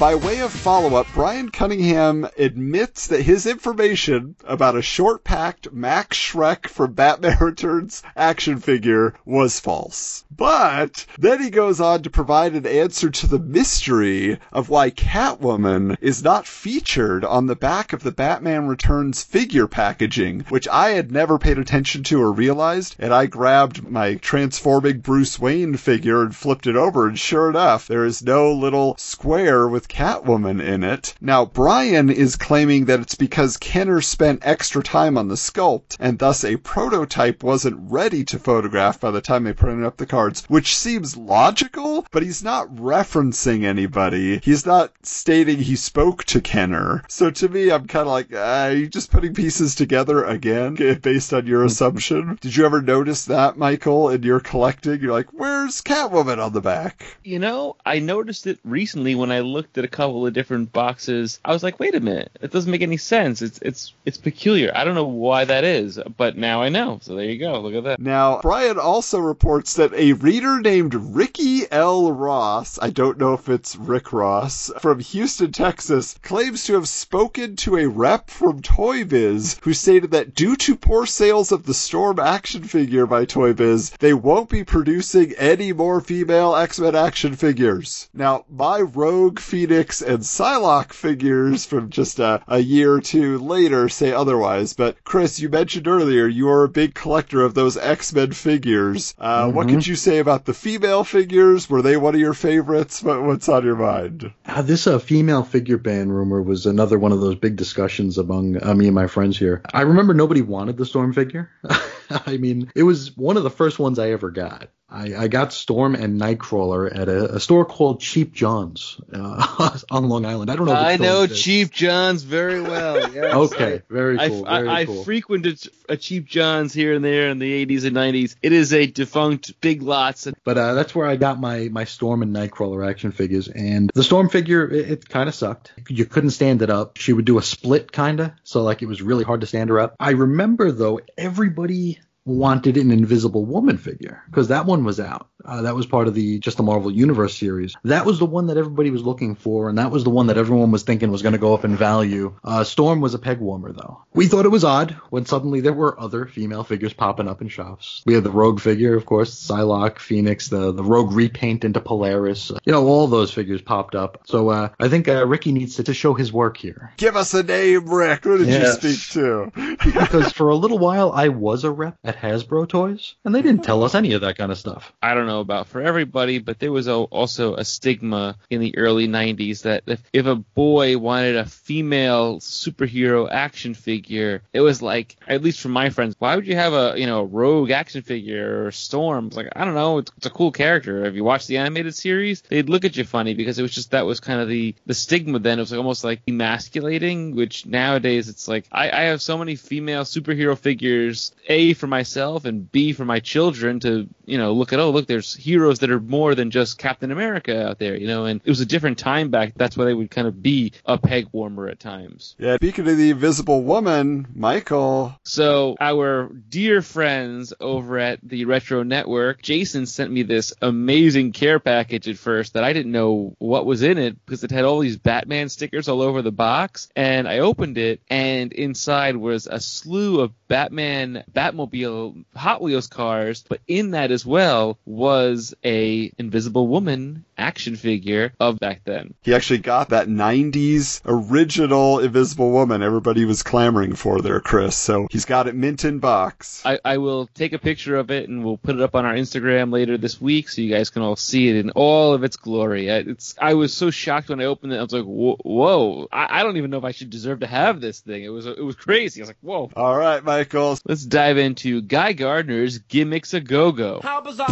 By 0.02 0.16
way 0.16 0.40
of 0.40 0.50
follow 0.50 0.96
up, 0.96 1.06
Brian 1.14 1.50
Cunningham 1.50 2.26
admits 2.36 3.06
that 3.06 3.22
his 3.22 3.46
information 3.46 4.34
about 4.44 4.74
a 4.74 4.82
short 4.82 5.22
packed 5.22 5.72
Max 5.72 6.16
Shreck 6.16 6.66
from 6.66 6.94
Batman 6.94 7.38
Returns 7.40 8.02
action 8.16 8.58
figure 8.58 9.14
was 9.24 9.60
false. 9.60 10.24
But 10.28 11.06
then 11.18 11.40
he 11.40 11.50
goes 11.50 11.80
on 11.80 12.02
to 12.02 12.10
provide 12.10 12.54
an 12.54 12.66
answer 12.66 13.10
to 13.10 13.28
the 13.28 13.38
mystery 13.38 14.40
of 14.50 14.68
why 14.68 14.90
Catwoman 14.90 15.96
is 16.00 16.24
not 16.24 16.48
featured 16.48 17.24
on 17.24 17.46
the 17.46 17.54
back 17.54 17.92
of 17.92 18.02
the 18.02 18.10
Batman 18.10 18.66
Returns 18.66 19.22
figure 19.22 19.68
packaging, 19.68 20.46
which 20.48 20.66
I 20.66 20.90
had 20.90 21.12
never 21.12 21.38
paid 21.38 21.58
attention 21.58 22.02
to 22.04 22.20
or 22.20 22.32
realized, 22.32 22.96
and 22.98 23.14
I 23.14 23.26
grabbed 23.26 23.88
my 23.88 24.16
transforming 24.16 24.98
Bruce 24.98 25.38
Wayne 25.38 25.76
figure 25.76 26.22
and 26.22 26.34
flipped 26.34 26.66
it 26.66 26.74
over, 26.74 27.06
and 27.06 27.16
sure 27.16 27.48
enough, 27.48 27.86
there 27.86 28.04
is 28.04 28.20
no 28.20 28.52
little 28.52 28.96
square 28.98 29.68
with 29.68 29.91
Catwoman 29.92 30.62
in 30.62 30.82
it. 30.82 31.14
Now, 31.20 31.44
Brian 31.44 32.08
is 32.08 32.36
claiming 32.36 32.86
that 32.86 33.00
it's 33.00 33.14
because 33.14 33.58
Kenner 33.58 34.00
spent 34.00 34.40
extra 34.42 34.82
time 34.82 35.18
on 35.18 35.28
the 35.28 35.34
sculpt, 35.34 35.96
and 36.00 36.18
thus 36.18 36.44
a 36.44 36.56
prototype 36.56 37.42
wasn't 37.42 37.90
ready 37.90 38.24
to 38.24 38.38
photograph 38.38 39.00
by 39.00 39.10
the 39.10 39.20
time 39.20 39.44
they 39.44 39.52
printed 39.52 39.84
up 39.84 39.98
the 39.98 40.06
cards, 40.06 40.44
which 40.48 40.74
seems 40.74 41.16
logical, 41.16 42.06
but 42.10 42.22
he's 42.22 42.42
not 42.42 42.74
referencing 42.74 43.64
anybody. 43.64 44.40
He's 44.42 44.64
not 44.64 44.92
stating 45.02 45.58
he 45.58 45.76
spoke 45.76 46.24
to 46.24 46.40
Kenner. 46.40 47.04
So 47.08 47.30
to 47.30 47.48
me, 47.48 47.70
I'm 47.70 47.86
kind 47.86 48.06
of 48.06 48.12
like, 48.12 48.32
uh, 48.32 48.38
are 48.38 48.72
you 48.72 48.88
just 48.88 49.10
putting 49.10 49.34
pieces 49.34 49.74
together 49.74 50.24
again 50.24 50.74
based 51.02 51.34
on 51.34 51.46
your 51.46 51.64
assumption? 51.64 52.38
Did 52.40 52.56
you 52.56 52.64
ever 52.64 52.80
notice 52.80 53.26
that, 53.26 53.58
Michael, 53.58 54.08
in 54.08 54.22
your 54.22 54.40
collecting? 54.40 55.00
You're 55.00 55.12
like, 55.12 55.28
where's 55.32 55.82
Catwoman 55.82 56.42
on 56.42 56.54
the 56.54 56.62
back? 56.62 57.04
You 57.22 57.38
know, 57.38 57.76
I 57.84 57.98
noticed 57.98 58.46
it 58.46 58.58
recently 58.64 59.14
when 59.14 59.30
I 59.30 59.40
looked 59.40 59.76
at 59.76 59.81
a 59.84 59.88
couple 59.88 60.26
of 60.26 60.32
different 60.32 60.72
boxes. 60.72 61.40
I 61.44 61.52
was 61.52 61.62
like, 61.62 61.80
wait 61.80 61.94
a 61.94 62.00
minute, 62.00 62.30
it 62.40 62.50
doesn't 62.50 62.70
make 62.70 62.82
any 62.82 62.96
sense. 62.96 63.42
It's 63.42 63.58
it's 63.62 63.94
it's 64.04 64.18
peculiar. 64.18 64.72
I 64.74 64.84
don't 64.84 64.94
know 64.94 65.04
why 65.04 65.44
that 65.44 65.64
is, 65.64 65.98
but 66.16 66.36
now 66.36 66.62
I 66.62 66.68
know. 66.68 66.98
So 67.02 67.14
there 67.14 67.24
you 67.24 67.38
go. 67.38 67.60
Look 67.60 67.74
at 67.74 67.84
that. 67.84 68.00
Now, 68.00 68.40
Brian 68.40 68.78
also 68.78 69.18
reports 69.18 69.74
that 69.74 69.92
a 69.94 70.12
reader 70.14 70.60
named 70.60 70.94
Ricky 70.94 71.62
L. 71.70 72.12
Ross, 72.12 72.78
I 72.80 72.90
don't 72.90 73.18
know 73.18 73.34
if 73.34 73.48
it's 73.48 73.76
Rick 73.76 74.12
Ross, 74.12 74.70
from 74.80 75.00
Houston, 75.00 75.52
Texas, 75.52 76.16
claims 76.22 76.64
to 76.64 76.74
have 76.74 76.88
spoken 76.88 77.56
to 77.56 77.76
a 77.76 77.88
rep 77.88 78.30
from 78.30 78.62
Toy 78.62 79.04
Biz 79.04 79.58
who 79.62 79.74
stated 79.74 80.12
that 80.12 80.34
due 80.34 80.56
to 80.56 80.76
poor 80.76 81.06
sales 81.06 81.52
of 81.52 81.64
the 81.64 81.74
Storm 81.74 82.18
action 82.18 82.64
figure 82.64 83.06
by 83.06 83.24
Toy 83.24 83.52
Biz, 83.52 83.90
they 83.98 84.14
won't 84.14 84.48
be 84.48 84.64
producing 84.64 85.32
any 85.38 85.72
more 85.72 86.00
female 86.00 86.54
X-Men 86.56 86.94
action 86.94 87.36
figures. 87.36 88.08
Now, 88.14 88.44
my 88.50 88.80
Rogue, 88.80 89.38
Phoenix, 89.72 90.02
and 90.02 90.18
Psylocke 90.18 90.92
figures 90.92 91.64
from 91.64 91.88
just 91.88 92.18
a, 92.18 92.42
a 92.46 92.58
year 92.58 92.92
or 92.92 93.00
two 93.00 93.38
later 93.38 93.88
say 93.88 94.12
otherwise, 94.12 94.74
but 94.74 95.02
Chris, 95.02 95.40
you 95.40 95.48
mentioned 95.48 95.88
earlier 95.88 96.26
you 96.26 96.50
are 96.50 96.64
a 96.64 96.68
big 96.68 96.92
collector 96.94 97.42
of 97.42 97.54
those 97.54 97.78
X-Men 97.78 98.32
figures. 98.32 99.14
Uh, 99.18 99.50
What 99.50 99.68
could 99.70 99.86
you 99.86 99.96
say 99.96 100.18
about 100.18 100.44
the 100.44 100.52
female 100.52 101.04
figures? 101.04 101.70
Were 101.70 101.80
they 101.80 101.96
one 101.96 102.14
of 102.14 102.20
your 102.20 102.34
favorites? 102.34 103.02
What, 103.02 103.22
what's 103.22 103.48
on 103.48 103.64
your 103.64 103.76
mind? 103.76 104.30
Uh, 104.44 104.60
this 104.60 104.86
uh, 104.86 104.98
female 104.98 105.42
figure 105.42 105.78
ban 105.78 106.12
rumor 106.12 106.42
was 106.42 106.66
another 106.66 106.98
one 106.98 107.12
of 107.12 107.22
those 107.22 107.36
big 107.36 107.56
discussions 107.56 108.18
among 108.18 108.62
uh, 108.62 108.74
me 108.74 108.88
and 108.88 108.94
my 108.94 109.06
friends 109.06 109.38
here. 109.38 109.62
I 109.72 109.82
remember 109.82 110.12
nobody 110.12 110.42
wanted 110.42 110.76
the 110.76 110.84
Storm 110.84 111.14
figure. 111.14 111.48
I 112.10 112.36
mean, 112.36 112.70
it 112.74 112.82
was 112.82 113.16
one 113.16 113.38
of 113.38 113.42
the 113.42 113.48
first 113.50 113.78
ones 113.78 113.98
I 113.98 114.10
ever 114.10 114.30
got. 114.30 114.68
I, 114.92 115.22
I 115.24 115.28
got 115.28 115.54
Storm 115.54 115.94
and 115.94 116.20
Nightcrawler 116.20 116.94
at 116.94 117.08
a, 117.08 117.36
a 117.36 117.40
store 117.40 117.64
called 117.64 118.00
Cheap 118.00 118.32
John's 118.32 119.00
uh, 119.12 119.78
on 119.90 120.08
Long 120.08 120.26
Island. 120.26 120.50
I 120.50 120.56
don't 120.56 120.66
know. 120.66 120.72
If 120.72 120.78
I 120.78 120.96
know 120.96 121.22
exists. 121.22 121.44
Cheap 121.44 121.70
John's 121.70 122.22
very 122.22 122.60
well. 122.60 123.12
Yes. 123.12 123.32
Okay, 123.42 123.82
very 123.88 124.18
I, 124.18 124.28
cool. 124.28 124.46
I, 124.46 124.58
very 124.58 124.68
I 124.68 124.84
cool. 124.84 125.04
frequented 125.04 125.60
a 125.88 125.96
Cheap 125.96 126.26
John's 126.26 126.72
here 126.72 126.94
and 126.94 127.04
there 127.04 127.30
in 127.30 127.38
the 127.38 127.66
80s 127.66 127.84
and 127.84 127.96
90s. 127.96 128.36
It 128.42 128.52
is 128.52 128.72
a 128.72 128.86
defunct 128.86 129.60
Big 129.60 129.82
Lots. 129.82 130.28
But 130.44 130.58
uh, 130.58 130.74
that's 130.74 130.94
where 130.94 131.06
I 131.06 131.16
got 131.16 131.40
my 131.40 131.68
my 131.70 131.84
Storm 131.84 132.22
and 132.22 132.34
Nightcrawler 132.34 132.88
action 132.88 133.10
figures, 133.10 133.48
and 133.48 133.90
the 133.94 134.04
Storm 134.04 134.28
figure 134.28 134.68
it, 134.70 134.90
it 134.90 135.08
kind 135.08 135.28
of 135.28 135.34
sucked. 135.34 135.72
You 135.88 136.04
couldn't 136.04 136.30
stand 136.30 136.62
it 136.62 136.70
up. 136.70 136.98
She 136.98 137.12
would 137.12 137.24
do 137.24 137.38
a 137.38 137.42
split 137.42 137.90
kind 137.90 138.20
of, 138.20 138.32
so 138.44 138.62
like 138.62 138.82
it 138.82 138.86
was 138.86 139.00
really 139.00 139.24
hard 139.24 139.40
to 139.40 139.46
stand 139.46 139.70
her 139.70 139.80
up. 139.80 139.96
I 139.98 140.10
remember 140.10 140.70
though, 140.70 141.00
everybody 141.16 141.98
wanted 142.24 142.76
an 142.76 142.90
Invisible 142.90 143.44
Woman 143.44 143.78
figure 143.78 144.22
because 144.26 144.48
that 144.48 144.66
one 144.66 144.84
was 144.84 145.00
out. 145.00 145.28
Uh, 145.44 145.62
that 145.62 145.74
was 145.74 145.86
part 145.86 146.06
of 146.06 146.14
the 146.14 146.38
just 146.38 146.56
the 146.56 146.62
Marvel 146.62 146.90
Universe 146.92 147.36
series. 147.36 147.74
That 147.82 148.06
was 148.06 148.20
the 148.20 148.26
one 148.26 148.46
that 148.46 148.56
everybody 148.56 148.90
was 148.90 149.02
looking 149.02 149.34
for, 149.34 149.68
and 149.68 149.78
that 149.78 149.90
was 149.90 150.04
the 150.04 150.10
one 150.10 150.28
that 150.28 150.38
everyone 150.38 150.70
was 150.70 150.84
thinking 150.84 151.10
was 151.10 151.22
going 151.22 151.32
to 151.32 151.38
go 151.38 151.52
up 151.52 151.64
in 151.64 151.74
value. 151.76 152.36
Uh, 152.44 152.62
Storm 152.62 153.00
was 153.00 153.14
a 153.14 153.18
peg 153.18 153.40
warmer 153.40 153.72
though. 153.72 154.04
We 154.14 154.28
thought 154.28 154.44
it 154.44 154.50
was 154.50 154.62
odd 154.62 154.92
when 155.10 155.26
suddenly 155.26 155.60
there 155.60 155.72
were 155.72 155.98
other 156.00 156.26
female 156.26 156.62
figures 156.62 156.92
popping 156.92 157.26
up 157.26 157.42
in 157.42 157.48
shops. 157.48 158.02
We 158.06 158.14
had 158.14 158.22
the 158.22 158.30
Rogue 158.30 158.60
figure, 158.60 158.94
of 158.94 159.04
course, 159.04 159.34
Psylocke, 159.34 159.98
Phoenix, 159.98 160.48
the 160.48 160.70
the 160.72 160.84
Rogue 160.84 161.12
repaint 161.12 161.64
into 161.64 161.80
Polaris. 161.80 162.52
You 162.64 162.72
know, 162.72 162.86
all 162.86 163.08
those 163.08 163.32
figures 163.32 163.62
popped 163.62 163.96
up. 163.96 164.22
So 164.26 164.48
uh, 164.50 164.68
I 164.78 164.88
think 164.88 165.08
uh, 165.08 165.26
Ricky 165.26 165.50
needs 165.50 165.74
to, 165.76 165.82
to 165.84 165.94
show 165.94 166.14
his 166.14 166.32
work 166.32 166.56
here 166.56 166.92
Give 166.98 167.16
us 167.16 167.34
a 167.34 167.42
name, 167.42 167.88
Rick. 167.88 168.22
Who 168.24 168.38
did 168.38 168.46
Yes. 168.46 168.82
you 168.84 168.90
speak 168.92 169.08
to? 169.14 169.76
because 169.84 170.30
for 170.32 170.50
a 170.50 170.54
little 170.56 170.78
while 170.78 171.10
I 171.10 171.28
was 171.28 171.64
a 171.64 171.70
rep 171.72 171.98
at 172.12 172.20
Hasbro 172.20 172.68
Toys, 172.68 173.14
and 173.24 173.34
they 173.34 173.42
didn't 173.42 173.64
tell 173.64 173.84
us 173.84 173.94
any 173.94 174.12
of 174.12 174.20
that 174.22 174.36
kind 174.36 174.52
of 174.52 174.58
stuff. 174.58 174.92
I 175.02 175.14
don't 175.14 175.26
know 175.26 175.40
about 175.40 175.68
for 175.68 175.80
everybody, 175.80 176.38
but 176.38 176.58
there 176.58 176.72
was 176.72 176.88
a, 176.88 176.94
also 176.94 177.54
a 177.54 177.64
stigma 177.64 178.36
in 178.50 178.60
the 178.60 178.76
early 178.76 179.08
90s 179.08 179.62
that 179.62 179.84
if, 179.86 180.02
if 180.12 180.26
a 180.26 180.36
boy 180.36 180.98
wanted 180.98 181.36
a 181.36 181.46
female 181.46 182.38
superhero 182.40 183.30
action 183.30 183.74
figure, 183.74 184.42
it 184.52 184.60
was 184.60 184.82
like, 184.82 185.16
at 185.26 185.42
least 185.42 185.60
from 185.60 185.72
my 185.72 185.90
friends, 185.90 186.14
why 186.18 186.36
would 186.36 186.46
you 186.46 186.56
have 186.56 186.72
a, 186.72 186.94
you 186.98 187.06
know, 187.06 187.20
a 187.20 187.24
rogue 187.24 187.70
action 187.70 188.02
figure 188.02 188.66
or 188.66 188.72
Storm? 188.72 189.28
It's 189.28 189.36
like, 189.36 189.48
I 189.54 189.64
don't 189.64 189.74
know, 189.74 189.98
it's, 189.98 190.12
it's 190.16 190.26
a 190.26 190.30
cool 190.30 190.52
character. 190.52 191.04
If 191.04 191.14
you 191.14 191.24
watch 191.24 191.46
the 191.46 191.58
animated 191.58 191.94
series, 191.94 192.42
they'd 192.42 192.68
look 192.68 192.84
at 192.84 192.96
you 192.96 193.04
funny 193.04 193.34
because 193.34 193.58
it 193.58 193.62
was 193.62 193.72
just, 193.72 193.92
that 193.92 194.06
was 194.06 194.20
kind 194.20 194.40
of 194.40 194.48
the, 194.48 194.74
the 194.86 194.94
stigma 194.94 195.38
then. 195.38 195.58
It 195.58 195.62
was 195.62 195.72
almost 195.72 196.04
like 196.04 196.20
emasculating, 196.26 197.34
which 197.34 197.66
nowadays 197.66 198.28
it's 198.28 198.48
like, 198.48 198.66
I, 198.70 198.90
I 198.90 199.00
have 199.04 199.22
so 199.22 199.38
many 199.38 199.56
female 199.56 200.04
superhero 200.04 200.58
figures, 200.58 201.32
A, 201.48 201.72
for 201.74 201.86
myself 202.02 202.46
and 202.46 202.70
B, 202.72 202.92
for 202.92 203.04
my 203.04 203.20
children 203.20 203.78
to, 203.78 204.08
you 204.24 204.36
know, 204.36 204.54
look 204.54 204.72
at, 204.72 204.80
oh, 204.80 204.90
look, 204.90 205.06
there's 205.06 205.36
heroes 205.36 205.78
that 205.78 205.90
are 205.92 206.00
more 206.00 206.34
than 206.34 206.50
just 206.50 206.76
Captain 206.76 207.12
America 207.12 207.68
out 207.68 207.78
there, 207.78 207.96
you 207.96 208.08
know, 208.08 208.24
and 208.24 208.40
it 208.44 208.50
was 208.50 208.58
a 208.58 208.66
different 208.66 208.98
time 208.98 209.30
back. 209.30 209.52
That's 209.54 209.76
why 209.76 209.84
they 209.84 209.94
would 209.94 210.10
kind 210.10 210.26
of 210.26 210.42
be 210.42 210.72
a 210.84 210.98
peg 210.98 211.28
warmer 211.30 211.68
at 211.68 211.78
times. 211.78 212.34
Yeah, 212.40 212.56
speaking 212.56 212.88
of 212.88 212.96
the 212.96 213.10
Invisible 213.10 213.62
Woman, 213.62 214.26
Michael. 214.34 215.14
So 215.22 215.76
our 215.78 216.28
dear 216.48 216.82
friends 216.82 217.52
over 217.60 218.00
at 218.00 218.18
the 218.20 218.46
Retro 218.46 218.82
Network, 218.82 219.40
Jason 219.40 219.86
sent 219.86 220.10
me 220.10 220.24
this 220.24 220.52
amazing 220.60 221.30
care 221.30 221.60
package 221.60 222.08
at 222.08 222.18
first 222.18 222.54
that 222.54 222.64
I 222.64 222.72
didn't 222.72 222.90
know 222.90 223.36
what 223.38 223.64
was 223.64 223.82
in 223.82 223.96
it 223.98 224.16
because 224.26 224.42
it 224.42 224.50
had 224.50 224.64
all 224.64 224.80
these 224.80 224.96
Batman 224.96 225.48
stickers 225.50 225.88
all 225.88 226.02
over 226.02 226.20
the 226.20 226.32
box. 226.32 226.88
And 226.96 227.28
I 227.28 227.38
opened 227.38 227.78
it 227.78 228.00
and 228.10 228.52
inside 228.52 229.16
was 229.16 229.46
a 229.46 229.60
slew 229.60 230.20
of 230.20 230.32
Batman 230.48 231.22
Batmobile 231.32 231.91
Hot 232.36 232.62
Wheels 232.62 232.86
cars, 232.86 233.44
but 233.48 233.60
in 233.68 233.92
that 233.92 234.10
as 234.10 234.24
well 234.26 234.78
was 234.84 235.54
a 235.64 236.12
Invisible 236.18 236.66
Woman 236.68 237.24
action 237.38 237.74
figure 237.76 238.32
of 238.38 238.58
back 238.60 238.82
then. 238.84 239.14
He 239.22 239.34
actually 239.34 239.58
got 239.58 239.88
that 239.88 240.06
90s 240.08 241.00
original 241.04 241.98
Invisible 241.98 242.50
Woman 242.52 242.82
everybody 242.82 243.24
was 243.24 243.42
clamoring 243.42 243.94
for 243.94 244.20
there, 244.20 244.40
Chris. 244.40 244.76
So 244.76 245.06
he's 245.10 245.24
got 245.24 245.48
it 245.48 245.54
mint 245.54 245.84
in 245.84 245.98
box. 245.98 246.62
I, 246.64 246.78
I 246.84 246.98
will 246.98 247.26
take 247.34 247.52
a 247.52 247.58
picture 247.58 247.96
of 247.96 248.10
it 248.10 248.28
and 248.28 248.44
we'll 248.44 248.58
put 248.58 248.76
it 248.76 248.80
up 248.82 248.94
on 248.94 249.04
our 249.04 249.14
Instagram 249.14 249.72
later 249.72 249.98
this 249.98 250.20
week 250.20 250.48
so 250.48 250.60
you 250.62 250.70
guys 250.72 250.90
can 250.90 251.02
all 251.02 251.16
see 251.16 251.48
it 251.48 251.56
in 251.56 251.70
all 251.70 252.14
of 252.14 252.22
its 252.24 252.36
glory. 252.36 252.90
I- 252.90 252.96
It's 252.98 253.34
I 253.40 253.54
was 253.54 253.72
so 253.74 253.90
shocked 253.90 254.28
when 254.28 254.40
I 254.40 254.44
opened 254.44 254.72
it. 254.72 254.78
I 254.78 254.82
was 254.82 254.92
like, 254.92 255.04
whoa, 255.04 255.36
whoa 255.42 256.08
I, 256.12 256.40
I 256.40 256.42
don't 256.42 256.56
even 256.56 256.70
know 256.70 256.78
if 256.78 256.84
I 256.84 256.92
should 256.92 257.10
deserve 257.10 257.40
to 257.40 257.46
have 257.46 257.80
this 257.80 258.00
thing. 258.00 258.22
It 258.24 258.28
was 258.28 258.46
it 258.46 258.64
was 258.64 258.76
crazy. 258.76 259.20
I 259.20 259.22
was 259.22 259.28
like, 259.30 259.36
whoa. 259.40 259.70
All 259.76 259.96
right, 259.96 260.22
Michael. 260.22 260.78
Let's 260.86 261.04
dive 261.04 261.38
into 261.38 261.80
Guy 261.86 262.12
Gardner's 262.12 262.78
Gimmicks 262.78 263.34
a 263.34 263.40
Go 263.40 263.72
Go. 263.72 264.00
How 264.02 264.20
bizarre! 264.20 264.48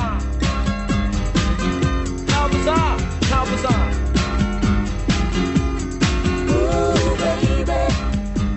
How 2.28 2.48
bizarre! 2.48 2.98
How 3.24 3.44
bizarre! 3.44 3.90
Ooh, 6.50 7.16
baby. 7.16 7.72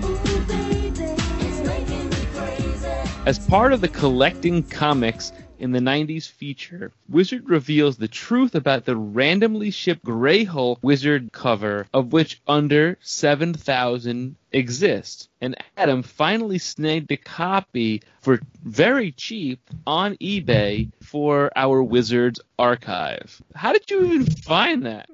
Ooh, 0.06 0.46
baby. 0.48 1.14
It's 1.42 1.60
making 1.68 2.10
me 2.10 2.26
crazy. 2.34 2.88
As 3.26 3.40
part 3.48 3.74
of 3.74 3.82
the 3.82 3.90
collecting 3.90 4.64
comics 4.64 5.34
in 5.60 5.72
the 5.72 5.80
90s 5.80 6.28
feature, 6.30 6.92
Wizard 7.08 7.50
reveals 7.50 7.98
the 7.98 8.08
truth 8.08 8.56
about 8.56 8.86
the 8.86 8.96
randomly 8.96 9.72
shipped 9.72 10.04
Grey 10.04 10.46
Hulk 10.46 10.80
Wizard 10.82 11.32
cover, 11.32 11.88
of 11.94 12.12
which 12.12 12.42
under 12.48 12.98
7,000 13.02 14.36
exist. 14.54 15.30
And 15.42 15.56
Adam 15.76 16.04
finally 16.04 16.58
snagged 16.58 17.12
a 17.12 17.18
copy 17.18 18.02
for 18.22 18.40
very 18.64 19.12
cheap 19.12 19.60
on 19.86 20.16
eBay 20.16 20.90
for 21.02 21.52
our 21.54 21.84
Wizards 21.84 22.40
archive. 22.58 23.42
How 23.54 23.74
did 23.74 23.92
you 23.92 24.06
even 24.06 24.26
find 24.26 24.86
that? 24.86 25.10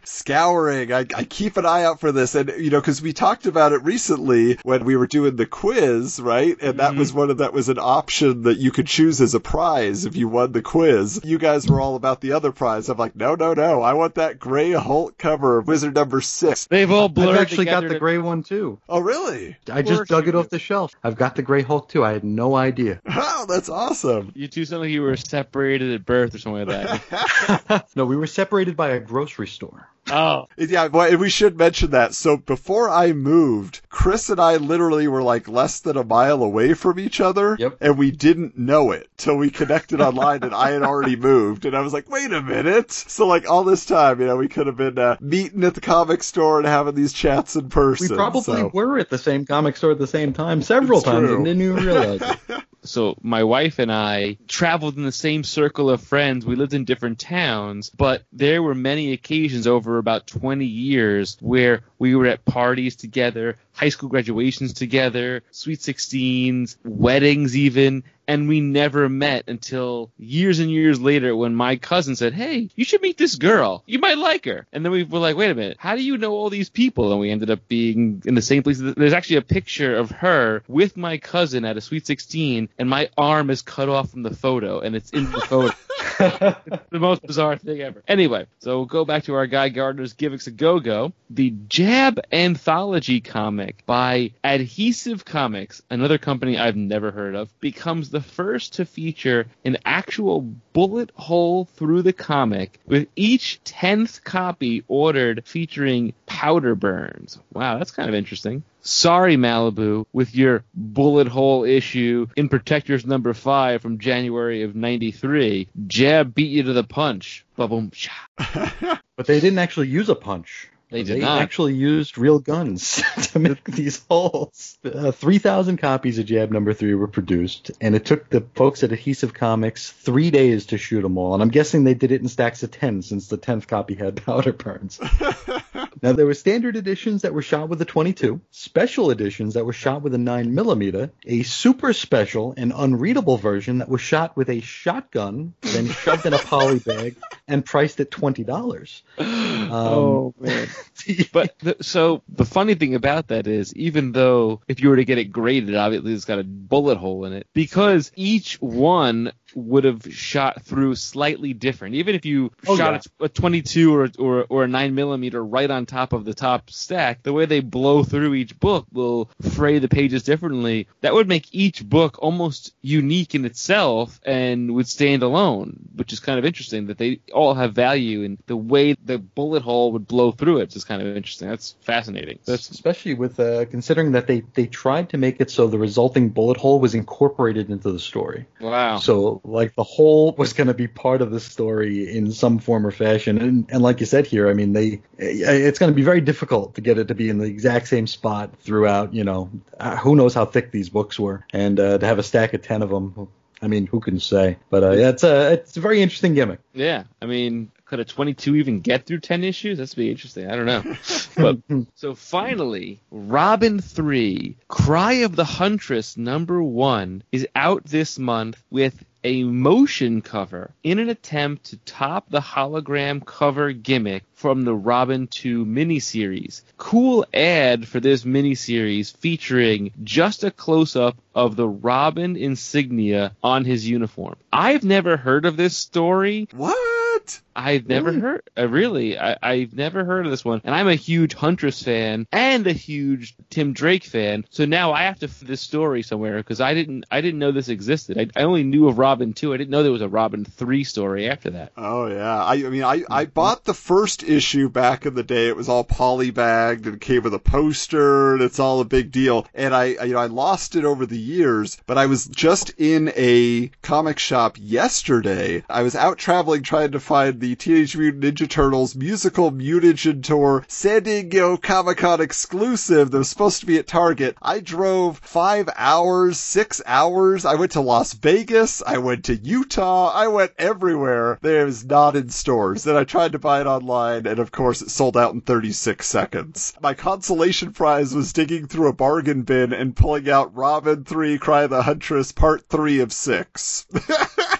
Scouring. 0.04 0.92
I, 0.94 1.00
I 1.14 1.24
keep 1.24 1.58
an 1.58 1.66
eye 1.66 1.84
out 1.84 2.00
for 2.00 2.10
this. 2.10 2.34
And, 2.34 2.48
you 2.56 2.70
know, 2.70 2.80
because 2.80 3.02
we 3.02 3.12
talked 3.12 3.44
about 3.44 3.72
it 3.72 3.82
recently 3.82 4.58
when 4.62 4.86
we 4.86 4.96
were 4.96 5.06
doing 5.06 5.36
the 5.36 5.44
quiz, 5.44 6.18
right? 6.18 6.56
And 6.62 6.78
that 6.78 6.92
mm-hmm. 6.92 6.98
was 6.98 7.12
one 7.12 7.28
of 7.28 7.38
that 7.38 7.52
was 7.52 7.68
an 7.68 7.78
option 7.78 8.44
that 8.44 8.56
you 8.56 8.70
could 8.70 8.86
choose 8.86 9.20
as 9.20 9.34
a 9.34 9.40
prize 9.40 10.06
if 10.06 10.16
you 10.16 10.28
won 10.28 10.52
the 10.52 10.62
quiz. 10.62 11.20
You 11.22 11.38
guys 11.38 11.68
were 11.68 11.82
all 11.82 11.96
about 11.96 12.22
the 12.22 12.32
other 12.32 12.52
prize. 12.52 12.88
I'm 12.88 12.96
like, 12.96 13.14
no, 13.14 13.34
no, 13.34 13.52
no. 13.52 13.82
I 13.82 13.92
want 13.92 14.14
that 14.14 14.38
gray 14.38 14.70
Hulk 14.72 15.18
cover 15.18 15.58
of 15.58 15.66
Wizard 15.66 15.94
number 15.94 16.22
six. 16.22 16.64
They've 16.66 16.90
all 16.90 17.10
blurred 17.10 17.36
I've 17.36 17.42
actually 17.42 17.66
got 17.66 17.86
the 17.86 17.98
gray 17.98 18.16
one 18.16 18.42
too. 18.42 18.59
Oh, 18.88 19.00
really? 19.00 19.56
I 19.72 19.82
just 19.82 20.08
dug 20.08 20.28
it 20.28 20.34
off 20.34 20.46
do. 20.46 20.56
the 20.56 20.58
shelf. 20.58 20.94
I've 21.02 21.16
got 21.16 21.36
the 21.36 21.42
gray 21.42 21.62
Hulk 21.62 21.88
too. 21.88 22.04
I 22.04 22.12
had 22.12 22.24
no 22.24 22.56
idea. 22.56 23.00
Wow, 23.20 23.44
that's 23.46 23.68
awesome. 23.68 24.32
You 24.34 24.48
two 24.48 24.64
sound 24.64 24.82
like 24.82 24.90
you 24.90 25.02
were 25.02 25.16
separated 25.16 25.92
at 25.92 26.04
birth 26.04 26.34
or 26.34 26.38
something 26.38 26.66
like 26.66 26.86
that. 26.86 27.86
no, 27.96 28.04
we 28.04 28.16
were 28.16 28.26
separated 28.26 28.76
by 28.76 28.90
a 28.90 29.00
grocery 29.00 29.46
store. 29.46 29.88
Oh. 30.10 30.46
Yeah, 30.56 30.86
well, 30.86 31.10
and 31.10 31.18
we 31.20 31.30
should 31.30 31.56
mention 31.58 31.90
that. 31.92 32.14
So 32.14 32.36
before 32.36 32.88
I 32.90 33.12
moved, 33.12 33.80
Chris 33.88 34.28
and 34.30 34.38
I 34.40 34.56
literally 34.56 35.08
were 35.08 35.22
like 35.22 35.48
less 35.48 35.80
than 35.80 35.96
a 35.96 36.04
mile 36.04 36.42
away 36.42 36.74
from 36.74 36.98
each 36.98 37.20
other, 37.20 37.56
Yep. 37.58 37.78
and 37.80 37.98
we 37.98 38.10
didn't 38.10 38.58
know 38.58 38.92
it 38.92 39.08
till 39.16 39.36
we 39.36 39.50
connected 39.50 40.00
online, 40.00 40.42
and 40.42 40.54
I 40.54 40.70
had 40.72 40.82
already 40.82 41.16
moved, 41.30 41.64
and 41.64 41.76
I 41.76 41.80
was 41.80 41.92
like, 41.92 42.08
wait 42.10 42.32
a 42.32 42.42
minute. 42.42 42.90
So 42.92 43.26
like 43.26 43.48
all 43.50 43.64
this 43.64 43.84
time, 43.86 44.20
you 44.20 44.26
know, 44.26 44.36
we 44.36 44.48
could 44.48 44.66
have 44.66 44.76
been 44.76 44.98
uh, 44.98 45.16
meeting 45.20 45.64
at 45.64 45.74
the 45.74 45.80
comic 45.80 46.22
store 46.22 46.58
and 46.58 46.66
having 46.66 46.94
these 46.94 47.12
chats 47.12 47.56
in 47.56 47.68
person. 47.68 48.08
We 48.10 48.16
probably 48.16 48.42
so. 48.42 48.70
were 48.72 48.98
at 48.98 49.10
the 49.10 49.18
same 49.18 49.46
comic 49.46 49.76
store 49.76 49.92
at 49.92 49.98
the 49.98 50.06
same 50.06 50.32
time 50.32 50.62
several 50.62 50.98
It's 50.98 51.06
times 51.06 51.26
true. 51.28 51.36
and 51.36 51.44
didn't 51.44 51.62
even 51.62 51.84
realize 51.84 52.20
it. 52.48 52.62
so 52.82 53.16
my 53.22 53.44
wife 53.44 53.78
and 53.78 53.92
I 53.92 54.38
traveled 54.48 54.96
in 54.96 55.04
the 55.04 55.12
same 55.12 55.44
circle 55.44 55.90
of 55.90 56.02
friends. 56.02 56.46
We 56.46 56.56
lived 56.56 56.74
in 56.74 56.84
different 56.84 57.18
towns, 57.18 57.90
but 57.90 58.22
there 58.32 58.62
were 58.62 58.74
many 58.74 59.12
occasions 59.12 59.66
over 59.66 59.98
about 59.98 60.26
20 60.26 60.64
years 60.64 61.36
where 61.40 61.82
we 61.98 62.14
were 62.14 62.26
at 62.26 62.44
parties 62.44 62.96
together, 62.96 63.58
high 63.72 63.88
school 63.88 64.08
graduations 64.08 64.72
together, 64.72 65.42
sweet 65.50 65.80
16s, 65.80 66.76
weddings 66.84 67.56
even, 67.56 68.04
and 68.30 68.48
we 68.48 68.60
never 68.60 69.08
met 69.08 69.44
until 69.48 70.12
years 70.16 70.60
and 70.60 70.70
years 70.70 71.00
later 71.00 71.34
when 71.34 71.52
my 71.52 71.74
cousin 71.74 72.14
said, 72.14 72.32
"Hey, 72.32 72.68
you 72.76 72.84
should 72.84 73.02
meet 73.02 73.18
this 73.18 73.34
girl. 73.34 73.82
You 73.86 73.98
might 73.98 74.18
like 74.18 74.44
her." 74.44 74.68
And 74.72 74.84
then 74.84 74.92
we 74.92 75.02
were 75.02 75.18
like, 75.18 75.36
"Wait 75.36 75.50
a 75.50 75.54
minute. 75.54 75.78
How 75.80 75.96
do 75.96 76.02
you 76.02 76.16
know 76.16 76.32
all 76.32 76.48
these 76.48 76.70
people?" 76.70 77.10
And 77.10 77.20
we 77.20 77.30
ended 77.30 77.50
up 77.50 77.66
being 77.66 78.22
in 78.24 78.36
the 78.36 78.42
same 78.42 78.62
place. 78.62 78.78
There's 78.78 79.12
actually 79.12 79.36
a 79.36 79.42
picture 79.42 79.96
of 79.96 80.12
her 80.12 80.62
with 80.68 80.96
my 80.96 81.18
cousin 81.18 81.64
at 81.64 81.76
a 81.76 81.80
sweet 81.80 82.06
16 82.06 82.68
and 82.78 82.88
my 82.88 83.10
arm 83.18 83.50
is 83.50 83.62
cut 83.62 83.88
off 83.88 84.10
from 84.10 84.22
the 84.22 84.34
photo 84.34 84.78
and 84.78 84.94
it's 84.94 85.10
in 85.10 85.30
the 85.32 85.40
photo. 85.40 85.74
the 86.20 86.98
most 86.98 87.22
bizarre 87.22 87.56
thing 87.56 87.80
ever. 87.80 88.02
Anyway, 88.06 88.46
so 88.58 88.76
we'll 88.76 88.86
go 88.86 89.04
back 89.04 89.24
to 89.24 89.34
our 89.34 89.46
Guy 89.46 89.70
Gardner's 89.70 90.12
Gimmicks 90.12 90.46
a 90.46 90.50
Go 90.50 90.78
Go. 90.78 91.12
The 91.30 91.50
Jab 91.68 92.20
Anthology 92.30 93.20
comic 93.20 93.59
by 93.86 94.32
Adhesive 94.44 95.24
Comics, 95.24 95.82
another 95.90 96.18
company 96.18 96.58
I've 96.58 96.76
never 96.76 97.10
heard 97.10 97.34
of, 97.34 97.48
becomes 97.60 98.10
the 98.10 98.20
first 98.20 98.74
to 98.74 98.84
feature 98.84 99.46
an 99.64 99.78
actual 99.84 100.40
bullet 100.72 101.10
hole 101.14 101.64
through 101.64 102.02
the 102.02 102.12
comic, 102.12 102.78
with 102.86 103.08
each 103.16 103.60
10th 103.64 104.22
copy 104.24 104.84
ordered 104.88 105.42
featuring 105.46 106.12
powder 106.26 106.74
burns. 106.74 107.38
Wow, 107.52 107.78
that's 107.78 107.90
kind 107.90 108.08
of 108.08 108.14
interesting. 108.14 108.62
Sorry, 108.82 109.36
Malibu, 109.36 110.06
with 110.12 110.34
your 110.34 110.64
bullet 110.74 111.28
hole 111.28 111.64
issue 111.64 112.26
in 112.36 112.48
Protectors 112.48 113.04
number 113.04 113.34
5 113.34 113.82
from 113.82 113.98
January 113.98 114.62
of 114.62 114.74
93. 114.74 115.68
Jab 115.86 116.34
beat 116.34 116.50
you 116.50 116.62
to 116.62 116.72
the 116.72 116.84
punch. 116.84 117.44
Ba-boom, 117.56 117.90
sha. 117.92 118.12
But 119.16 119.26
they 119.26 119.38
didn't 119.38 119.58
actually 119.58 119.88
use 119.88 120.08
a 120.08 120.14
punch. 120.14 120.68
They 120.90 121.04
did 121.04 121.20
not. 121.20 121.40
actually 121.40 121.74
used 121.74 122.18
real 122.18 122.40
guns 122.40 123.02
to 123.32 123.38
make 123.38 123.62
these 123.64 124.04
holes. 124.10 124.76
Uh, 124.84 125.12
3,000 125.12 125.76
copies 125.76 126.18
of 126.18 126.26
Jab 126.26 126.50
number 126.50 126.72
three 126.72 126.94
were 126.94 127.06
produced, 127.06 127.70
and 127.80 127.94
it 127.94 128.04
took 128.04 128.28
the 128.28 128.44
folks 128.54 128.82
at 128.82 128.90
Adhesive 128.90 129.32
Comics 129.32 129.92
three 129.92 130.30
days 130.30 130.66
to 130.66 130.78
shoot 130.78 131.02
them 131.02 131.16
all. 131.16 131.34
And 131.34 131.42
I'm 131.42 131.50
guessing 131.50 131.84
they 131.84 131.94
did 131.94 132.10
it 132.10 132.22
in 132.22 132.28
stacks 132.28 132.64
of 132.64 132.72
10 132.72 133.02
since 133.02 133.28
the 133.28 133.38
10th 133.38 133.68
copy 133.68 133.94
had 133.94 134.22
powder 134.26 134.52
burns. 134.52 135.00
now, 136.02 136.12
there 136.12 136.26
were 136.26 136.34
standard 136.34 136.74
editions 136.74 137.22
that 137.22 137.34
were 137.34 137.42
shot 137.42 137.68
with 137.68 137.80
a 137.80 137.84
22, 137.84 138.40
special 138.50 139.12
editions 139.12 139.54
that 139.54 139.64
were 139.64 139.72
shot 139.72 140.02
with 140.02 140.14
a 140.14 140.18
9 140.18 140.54
millimeter, 140.54 141.10
a 141.24 141.44
super 141.44 141.92
special 141.92 142.52
and 142.56 142.72
unreadable 142.74 143.36
version 143.36 143.78
that 143.78 143.88
was 143.88 144.00
shot 144.00 144.36
with 144.36 144.50
a 144.50 144.60
shotgun, 144.60 145.54
then 145.60 145.86
shoved 145.86 146.26
in 146.26 146.34
a 146.34 146.38
poly 146.38 146.80
bag, 146.80 147.14
and 147.46 147.64
priced 147.64 148.00
at 148.00 148.10
$20. 148.10 149.02
Um, 149.18 149.72
oh, 149.72 150.34
man. 150.40 150.68
but 151.32 151.58
the, 151.60 151.76
so 151.80 152.22
the 152.28 152.44
funny 152.44 152.74
thing 152.74 152.94
about 152.94 153.28
that 153.28 153.46
is, 153.46 153.74
even 153.76 154.12
though 154.12 154.60
if 154.68 154.80
you 154.80 154.88
were 154.88 154.96
to 154.96 155.04
get 155.04 155.18
it 155.18 155.26
graded, 155.26 155.74
obviously 155.74 156.12
it's 156.12 156.24
got 156.24 156.38
a 156.38 156.44
bullet 156.44 156.98
hole 156.98 157.24
in 157.24 157.32
it, 157.32 157.46
because 157.52 158.12
each 158.16 158.60
one 158.60 159.32
would 159.54 159.84
have 159.84 160.02
shot 160.10 160.62
through 160.62 160.94
slightly 160.94 161.52
different. 161.52 161.94
Even 161.96 162.14
if 162.14 162.24
you 162.24 162.50
Oh, 162.66 162.76
shot 162.76 163.06
a, 163.20 163.24
a 163.24 163.28
22 163.28 163.94
or, 163.94 164.10
or 164.18 164.46
or 164.48 164.64
a 164.64 164.68
9 164.68 164.94
millimeter 164.94 165.44
right 165.44 165.70
on 165.70 165.86
top 165.86 166.12
of 166.12 166.24
the 166.24 166.34
top 166.34 166.70
stack, 166.70 167.22
the 167.22 167.32
way 167.32 167.46
they 167.46 167.60
blow 167.60 168.02
through 168.04 168.34
each 168.34 168.58
book 168.58 168.86
will 168.92 169.30
fray 169.42 169.78
the 169.78 169.88
pages 169.88 170.22
differently. 170.22 170.88
That 171.00 171.14
would 171.14 171.28
make 171.28 171.48
each 171.52 171.84
book 171.88 172.18
almost 172.20 172.72
unique 172.82 173.34
in 173.34 173.44
itself 173.44 174.20
and 174.24 174.74
would 174.74 174.88
stand 174.88 175.22
alone, 175.22 175.88
which 175.94 176.12
is 176.12 176.20
kind 176.20 176.38
of 176.38 176.44
interesting 176.44 176.86
that 176.86 176.98
they 176.98 177.20
all 177.32 177.54
have 177.54 177.72
value 177.74 178.24
and 178.24 178.38
the 178.46 178.56
way 178.56 178.94
the 179.04 179.18
bullet 179.18 179.62
hole 179.62 179.92
would 179.92 180.06
blow 180.06 180.32
through 180.32 180.58
it 180.58 180.74
is 180.76 180.84
kind 180.84 181.02
of 181.02 181.16
interesting. 181.16 181.48
That's 181.48 181.74
fascinating. 181.80 182.38
That's 182.44 182.70
especially 182.70 183.14
with 183.14 183.38
uh, 183.40 183.64
considering 183.66 184.12
that 184.12 184.26
they 184.26 184.42
they 184.54 184.66
tried 184.66 185.10
to 185.10 185.18
make 185.18 185.40
it 185.40 185.50
so 185.50 185.66
the 185.66 185.78
resulting 185.78 186.28
bullet 186.30 186.56
hole 186.56 186.80
was 186.80 186.94
incorporated 186.94 187.70
into 187.70 187.92
the 187.92 187.98
story. 187.98 188.46
wow. 188.60 188.98
So 188.98 189.39
like 189.44 189.74
the 189.74 189.84
hole 189.84 190.34
was 190.36 190.52
going 190.52 190.68
to 190.68 190.74
be 190.74 190.86
part 190.86 191.22
of 191.22 191.30
the 191.30 191.40
story 191.40 192.14
in 192.16 192.32
some 192.32 192.58
form 192.58 192.86
or 192.86 192.90
fashion, 192.90 193.38
and 193.38 193.66
and 193.70 193.82
like 193.82 194.00
you 194.00 194.06
said 194.06 194.26
here, 194.26 194.48
I 194.48 194.54
mean 194.54 194.72
they 194.72 195.00
it's 195.18 195.78
going 195.78 195.90
to 195.90 195.96
be 195.96 196.02
very 196.02 196.20
difficult 196.20 196.74
to 196.74 196.80
get 196.80 196.98
it 196.98 197.08
to 197.08 197.14
be 197.14 197.28
in 197.28 197.38
the 197.38 197.46
exact 197.46 197.88
same 197.88 198.06
spot 198.06 198.54
throughout. 198.60 199.14
You 199.14 199.24
know, 199.24 199.50
uh, 199.78 199.96
who 199.96 200.16
knows 200.16 200.34
how 200.34 200.44
thick 200.44 200.70
these 200.70 200.88
books 200.88 201.18
were, 201.18 201.46
and 201.52 201.78
uh, 201.78 201.98
to 201.98 202.06
have 202.06 202.18
a 202.18 202.22
stack 202.22 202.54
of 202.54 202.62
ten 202.62 202.82
of 202.82 202.90
them. 202.90 203.28
I 203.62 203.66
mean, 203.66 203.86
who 203.86 204.00
can 204.00 204.20
say? 204.20 204.56
But 204.70 204.84
uh, 204.84 204.92
yeah, 204.92 205.10
it's 205.10 205.22
a 205.22 205.52
it's 205.52 205.76
a 205.76 205.80
very 205.80 206.00
interesting 206.00 206.34
gimmick. 206.34 206.60
Yeah, 206.72 207.04
I 207.20 207.26
mean, 207.26 207.70
could 207.90 207.98
a 207.98 208.04
22 208.04 208.54
even 208.54 208.78
get 208.78 209.04
through 209.04 209.18
10 209.18 209.42
issues? 209.42 209.78
That's 209.78 209.94
be 209.94 210.12
interesting. 210.12 210.48
I 210.48 210.54
don't 210.54 210.64
know. 210.64 210.96
but 211.36 211.86
so 211.96 212.14
finally, 212.14 213.00
Robin 213.10 213.80
3, 213.80 214.56
Cry 214.68 215.12
of 215.24 215.34
the 215.34 215.44
Huntress 215.44 216.16
number 216.16 216.62
1 216.62 217.24
is 217.32 217.48
out 217.56 217.84
this 217.84 218.16
month 218.16 218.62
with 218.70 219.04
a 219.24 219.42
motion 219.42 220.22
cover 220.22 220.70
in 220.84 221.00
an 221.00 221.08
attempt 221.08 221.64
to 221.64 221.76
top 221.78 222.30
the 222.30 222.40
hologram 222.40 223.26
cover 223.26 223.72
gimmick 223.72 224.22
from 224.34 224.62
the 224.62 224.74
Robin 224.74 225.26
2 225.26 225.66
miniseries. 225.66 226.62
Cool 226.78 227.26
ad 227.34 227.88
for 227.88 227.98
this 227.98 228.22
miniseries 228.22 229.14
featuring 229.16 229.90
just 230.04 230.44
a 230.44 230.50
close 230.52 230.94
up 230.94 231.16
of 231.34 231.56
the 231.56 231.68
Robin 231.68 232.36
insignia 232.36 233.34
on 233.42 233.64
his 233.64 233.88
uniform. 233.88 234.36
I've 234.52 234.84
never 234.84 235.16
heard 235.16 235.44
of 235.44 235.56
this 235.56 235.76
story. 235.76 236.48
What? 236.52 237.40
I've 237.54 237.86
never 237.88 238.12
heard, 238.12 238.42
uh, 238.56 238.68
really, 238.68 239.18
I, 239.18 239.36
I've 239.42 239.74
never 239.74 240.04
heard 240.04 240.24
of 240.26 240.30
this 240.30 240.44
one. 240.44 240.60
And 240.64 240.74
I'm 240.74 240.88
a 240.88 240.94
huge 240.94 241.34
Huntress 241.34 241.82
fan 241.82 242.26
and 242.32 242.66
a 242.66 242.72
huge 242.72 243.34
Tim 243.50 243.72
Drake 243.72 244.04
fan. 244.04 244.44
So 244.50 244.64
now 244.64 244.92
I 244.92 245.02
have 245.02 245.18
to 245.20 245.28
fit 245.28 245.48
this 245.48 245.60
story 245.60 246.02
somewhere 246.02 246.36
because 246.36 246.60
I 246.60 246.74
didn't, 246.74 247.04
I 247.10 247.20
didn't 247.20 247.40
know 247.40 247.52
this 247.52 247.68
existed. 247.68 248.18
I, 248.18 248.40
I 248.40 248.44
only 248.44 248.62
knew 248.62 248.88
of 248.88 248.98
Robin 248.98 249.32
2. 249.32 249.52
I 249.52 249.56
didn't 249.56 249.70
know 249.70 249.82
there 249.82 249.92
was 249.92 250.00
a 250.02 250.08
Robin 250.08 250.44
3 250.44 250.84
story 250.84 251.28
after 251.28 251.50
that. 251.50 251.72
Oh 251.76 252.06
yeah. 252.06 252.44
I, 252.44 252.52
I 252.54 252.68
mean, 252.70 252.84
I, 252.84 253.02
I 253.10 253.24
bought 253.24 253.64
the 253.64 253.74
first 253.74 254.22
issue 254.22 254.68
back 254.68 255.06
in 255.06 255.14
the 255.14 255.22
day. 255.22 255.48
It 255.48 255.56
was 255.56 255.68
all 255.68 255.84
polybagged 255.84 256.86
and 256.86 256.94
it 256.96 257.00
came 257.00 257.22
with 257.22 257.34
a 257.34 257.38
poster 257.38 258.34
and 258.34 258.42
it's 258.42 258.58
all 258.60 258.80
a 258.80 258.84
big 258.84 259.10
deal. 259.10 259.46
And 259.54 259.74
I, 259.74 259.94
I- 260.00 260.04
you 260.04 260.14
know, 260.14 260.20
I 260.20 260.26
lost 260.26 260.76
it 260.76 260.84
over 260.84 261.06
the 261.06 261.18
years, 261.18 261.78
but 261.86 261.96
I 261.98 262.06
was 262.06 262.26
just 262.26 262.70
in 262.78 263.12
a 263.16 263.68
comic 263.82 264.18
shop 264.18 264.56
yesterday. 264.58 265.62
I 265.70 265.82
was 265.82 265.94
out 265.96 266.18
traveling 266.18 266.62
trying 266.62 266.92
to 266.92 267.00
find 267.00 267.39
the 267.40 267.56
Teenage 267.56 267.96
Mutant 267.96 268.22
Ninja 268.22 268.48
Turtles 268.48 268.94
musical 268.94 269.50
Mutagen 269.50 270.22
Tour 270.22 270.64
San 270.68 271.02
Diego 271.02 271.56
Comic 271.56 271.98
Con 271.98 272.20
exclusive 272.20 273.10
that 273.10 273.18
was 273.18 273.30
supposed 273.30 273.60
to 273.60 273.66
be 273.66 273.78
at 273.78 273.86
Target. 273.86 274.36
I 274.42 274.60
drove 274.60 275.18
five 275.18 275.68
hours, 275.74 276.38
six 276.38 276.82
hours. 276.84 277.44
I 277.44 277.54
went 277.54 277.72
to 277.72 277.80
Las 277.80 278.12
Vegas. 278.12 278.82
I 278.86 278.98
went 278.98 279.24
to 279.24 279.36
Utah. 279.36 280.10
I 280.14 280.28
went 280.28 280.52
everywhere. 280.58 281.38
There 281.40 281.64
was 281.64 281.84
not 281.84 282.14
in 282.14 282.28
stores. 282.28 282.84
Then 282.84 282.96
I 282.96 283.04
tried 283.04 283.32
to 283.32 283.38
buy 283.38 283.62
it 283.62 283.66
online, 283.66 284.26
and 284.26 284.38
of 284.38 284.52
course, 284.52 284.82
it 284.82 284.90
sold 284.90 285.16
out 285.16 285.32
in 285.32 285.40
36 285.40 286.06
seconds. 286.06 286.74
My 286.82 286.92
consolation 286.92 287.72
prize 287.72 288.14
was 288.14 288.34
digging 288.34 288.66
through 288.66 288.88
a 288.88 288.92
bargain 288.92 289.42
bin 289.42 289.72
and 289.72 289.96
pulling 289.96 290.28
out 290.28 290.54
Robin 290.54 291.04
3 291.04 291.38
Cry 291.38 291.66
the 291.66 291.82
Huntress 291.82 292.32
Part 292.32 292.68
3 292.68 293.00
of 293.00 293.12
6. 293.12 293.86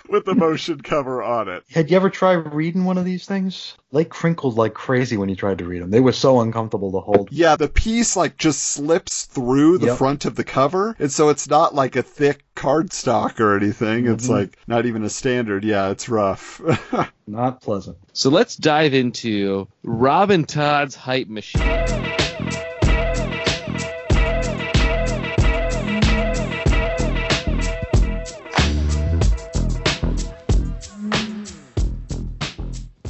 With 0.08 0.24
the 0.24 0.34
motion 0.34 0.80
cover 0.80 1.22
on 1.22 1.48
it. 1.48 1.62
Had 1.70 1.88
you 1.88 1.96
ever 1.96 2.10
tried 2.10 2.52
reading 2.52 2.69
one 2.76 2.98
of 2.98 3.04
these 3.04 3.26
things? 3.26 3.74
They 3.92 4.04
crinkled 4.04 4.56
like 4.56 4.74
crazy 4.74 5.16
when 5.16 5.28
you 5.28 5.36
tried 5.36 5.58
to 5.58 5.64
read 5.64 5.82
them. 5.82 5.90
They 5.90 6.00
were 6.00 6.12
so 6.12 6.40
uncomfortable 6.40 6.92
to 6.92 7.00
hold. 7.00 7.28
Yeah, 7.32 7.56
the 7.56 7.68
piece 7.68 8.16
like 8.16 8.36
just 8.36 8.62
slips 8.62 9.24
through 9.24 9.78
the 9.78 9.86
Yep. 9.86 9.98
front 9.98 10.24
of 10.24 10.36
the 10.36 10.44
cover, 10.44 10.94
and 10.98 11.10
so 11.10 11.28
it's 11.28 11.48
not 11.48 11.74
like 11.74 11.96
a 11.96 12.02
thick 12.02 12.44
cardstock 12.54 13.40
or 13.40 13.56
anything. 13.56 14.06
It's 14.06 14.26
Mhm. 14.26 14.30
like 14.30 14.58
not 14.66 14.86
even 14.86 15.02
a 15.04 15.08
standard. 15.10 15.64
Yeah, 15.64 15.90
it's 15.90 16.08
rough. 16.08 16.60
Not 17.26 17.60
pleasant. 17.62 17.96
So 18.12 18.28
let's 18.30 18.56
dive 18.56 18.92
into 18.92 19.68
Robin 19.84 20.44
Todd's 20.44 20.96
hype 20.96 21.28
machine. 21.28 22.19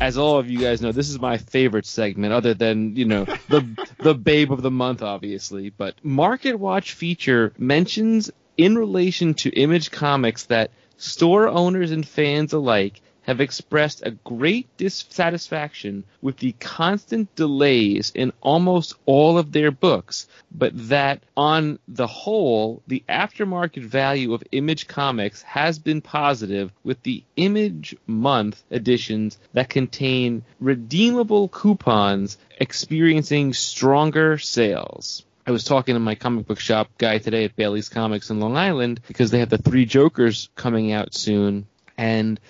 As 0.00 0.16
all 0.16 0.38
of 0.38 0.50
you 0.50 0.58
guys 0.58 0.80
know, 0.80 0.92
this 0.92 1.10
is 1.10 1.20
my 1.20 1.36
favorite 1.36 1.86
segment, 1.86 2.32
other 2.32 2.54
than 2.54 2.96
you 2.96 3.04
know 3.04 3.24
the 3.48 3.66
the 3.98 4.14
babe 4.14 4.52
of 4.52 4.62
the 4.62 4.70
month, 4.70 5.02
obviously. 5.02 5.70
But 5.70 5.94
Market 6.02 6.56
Watch 6.56 6.92
feature 6.92 7.52
mentions 7.58 8.30
in 8.56 8.76
relation 8.76 9.34
to 9.34 9.50
Image 9.50 9.90
Comics 9.90 10.44
that 10.46 10.70
store 10.96 11.48
owners 11.48 11.90
and 11.90 12.06
fans 12.06 12.52
alike 12.52 13.00
have 13.30 13.40
expressed 13.40 14.04
a 14.04 14.10
great 14.10 14.66
dissatisfaction 14.76 16.02
with 16.20 16.36
the 16.38 16.50
constant 16.58 17.32
delays 17.36 18.10
in 18.12 18.32
almost 18.40 18.96
all 19.06 19.38
of 19.38 19.52
their 19.52 19.70
books, 19.70 20.26
but 20.50 20.72
that 20.88 21.22
on 21.36 21.78
the 21.86 22.08
whole, 22.08 22.82
the 22.88 23.04
aftermarket 23.08 23.84
value 23.84 24.34
of 24.34 24.42
Image 24.50 24.88
Comics 24.88 25.42
has 25.42 25.78
been 25.78 26.00
positive 26.00 26.72
with 26.82 27.00
the 27.04 27.22
Image 27.36 27.94
Month 28.04 28.64
editions 28.68 29.38
that 29.52 29.68
contain 29.68 30.42
redeemable 30.58 31.46
coupons 31.46 32.36
experiencing 32.58 33.52
stronger 33.52 34.38
sales. 34.38 35.24
I 35.46 35.52
was 35.52 35.62
talking 35.62 35.94
to 35.94 36.00
my 36.00 36.16
comic 36.16 36.48
book 36.48 36.58
shop 36.58 36.88
guy 36.98 37.18
today 37.18 37.44
at 37.44 37.54
Bailey's 37.54 37.88
Comics 37.88 38.30
in 38.30 38.40
Long 38.40 38.56
Island 38.56 39.00
because 39.06 39.30
they 39.30 39.38
have 39.38 39.50
the 39.50 39.58
Three 39.58 39.86
Jokers 39.86 40.48
coming 40.56 40.90
out 40.90 41.14
soon, 41.14 41.68
and 41.96 42.40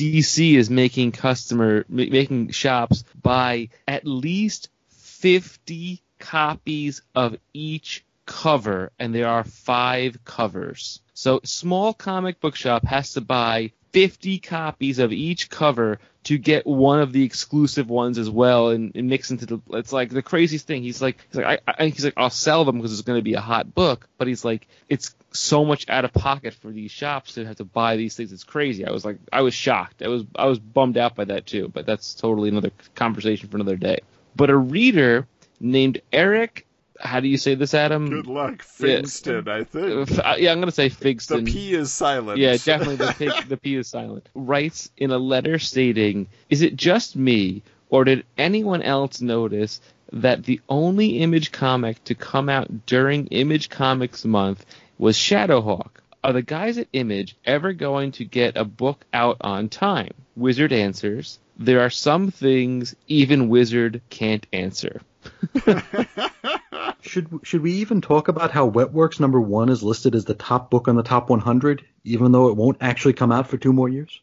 DC 0.00 0.54
is 0.54 0.70
making 0.70 1.12
customer 1.12 1.84
making 1.88 2.50
shops 2.50 3.04
buy 3.20 3.68
at 3.86 4.06
least 4.06 4.70
50 4.88 6.02
copies 6.18 7.02
of 7.14 7.36
each 7.52 8.02
cover 8.24 8.92
and 8.98 9.14
there 9.14 9.28
are 9.28 9.44
5 9.44 10.24
covers. 10.24 11.00
So 11.12 11.40
small 11.44 11.92
comic 11.92 12.40
book 12.40 12.56
shop 12.56 12.86
has 12.86 13.12
to 13.12 13.20
buy 13.20 13.72
50 13.92 14.38
copies 14.38 14.98
of 14.98 15.12
each 15.12 15.50
cover 15.50 15.98
to 16.22 16.36
get 16.38 16.66
one 16.66 17.00
of 17.00 17.12
the 17.12 17.24
exclusive 17.24 17.88
ones 17.88 18.18
as 18.18 18.28
well 18.28 18.68
and, 18.68 18.92
and 18.94 19.08
mix 19.08 19.30
into 19.30 19.46
the 19.46 19.60
it's 19.72 19.92
like 19.92 20.10
the 20.10 20.22
craziest 20.22 20.66
thing. 20.66 20.82
He's 20.82 21.00
like 21.00 21.18
he's 21.28 21.36
like 21.42 21.62
I, 21.66 21.74
I 21.78 21.86
he's 21.88 22.04
like 22.04 22.14
I'll 22.16 22.30
sell 22.30 22.64
them 22.64 22.76
because 22.76 22.92
it's 22.92 23.02
going 23.02 23.18
to 23.18 23.24
be 23.24 23.34
a 23.34 23.40
hot 23.40 23.74
book 23.74 24.08
but 24.18 24.28
he's 24.28 24.44
like 24.44 24.68
it's 24.88 25.14
so 25.32 25.64
much 25.64 25.88
out 25.88 26.04
of 26.04 26.12
pocket 26.12 26.54
for 26.54 26.70
these 26.70 26.90
shops 26.90 27.34
to 27.34 27.46
have 27.46 27.56
to 27.56 27.64
buy 27.64 27.96
these 27.96 28.16
things. 28.16 28.32
It's 28.32 28.44
crazy. 28.44 28.86
I 28.86 28.90
was 28.90 29.04
like 29.04 29.18
I 29.32 29.42
was 29.42 29.54
shocked. 29.54 30.02
I 30.02 30.08
was 30.08 30.24
I 30.34 30.46
was 30.46 30.58
bummed 30.58 30.98
out 30.98 31.14
by 31.14 31.24
that 31.24 31.46
too 31.46 31.68
but 31.68 31.86
that's 31.86 32.14
totally 32.14 32.48
another 32.48 32.70
conversation 32.94 33.48
for 33.48 33.56
another 33.56 33.76
day. 33.76 34.00
But 34.36 34.50
a 34.50 34.56
reader 34.56 35.26
named 35.58 36.00
Eric 36.12 36.66
how 37.00 37.20
do 37.20 37.28
you 37.28 37.36
say 37.36 37.54
this 37.54 37.74
Adam 37.74 38.08
Good 38.08 38.26
luck, 38.26 38.64
Yeah. 38.78 39.00
Figston, 39.00 39.48
I 39.48 39.60
Uh, 39.60 39.64
think. 39.64 40.18
uh, 40.18 40.34
yeah 40.38 40.52
I'm 40.52 40.58
going 40.58 40.66
to 40.66 40.72
say 40.72 40.88
Figston. 40.90 41.44
The 41.46 41.52
P 41.52 41.74
is 41.74 41.92
silent. 41.92 42.38
yeah, 42.38 42.56
definitely 42.56 42.96
the 42.96 43.14
P, 43.18 43.30
the 43.48 43.56
P 43.56 43.74
is 43.76 43.88
silent. 43.88 44.28
Writes 44.34 44.90
in 44.96 45.10
a 45.10 45.18
letter 45.18 45.58
stating, 45.58 46.28
"Is 46.50 46.62
it 46.62 46.76
just 46.76 47.16
me, 47.16 47.62
or 47.88 48.04
did 48.04 48.24
anyone 48.38 48.82
else 48.82 49.20
notice 49.20 49.80
that 50.12 50.44
the 50.44 50.60
only 50.68 51.18
Image 51.20 51.52
comic 51.52 52.02
to 52.04 52.14
come 52.14 52.48
out 52.48 52.86
during 52.86 53.26
Image 53.28 53.68
Comics 53.70 54.24
Month 54.24 54.66
was 54.98 55.16
Shadowhawk? 55.16 55.90
Are 56.22 56.32
the 56.34 56.42
guys 56.42 56.76
at 56.78 56.88
Image 56.92 57.36
ever 57.46 57.72
going 57.72 58.12
to 58.12 58.24
get 58.24 58.56
a 58.56 58.64
book 58.64 59.04
out 59.12 59.36
on 59.40 59.68
time?" 59.68 60.12
Wizard 60.36 60.72
answers, 60.72 61.38
"There 61.58 61.80
are 61.80 61.90
some 61.90 62.30
things 62.30 62.94
even 63.06 63.48
Wizard 63.48 64.00
can't 64.10 64.46
answer." 64.52 65.00
Should 67.02 67.40
should 67.42 67.62
we 67.62 67.72
even 67.74 68.00
talk 68.00 68.28
about 68.28 68.50
how 68.50 68.70
Wetworks 68.70 69.20
number 69.20 69.40
one 69.40 69.68
is 69.68 69.82
listed 69.82 70.14
as 70.14 70.24
the 70.24 70.34
top 70.34 70.70
book 70.70 70.88
on 70.88 70.96
the 70.96 71.02
top 71.02 71.30
100, 71.30 71.84
even 72.04 72.32
though 72.32 72.48
it 72.48 72.56
won't 72.56 72.78
actually 72.80 73.14
come 73.14 73.32
out 73.32 73.48
for 73.48 73.56
two 73.56 73.72
more 73.72 73.88
years? 73.88 74.20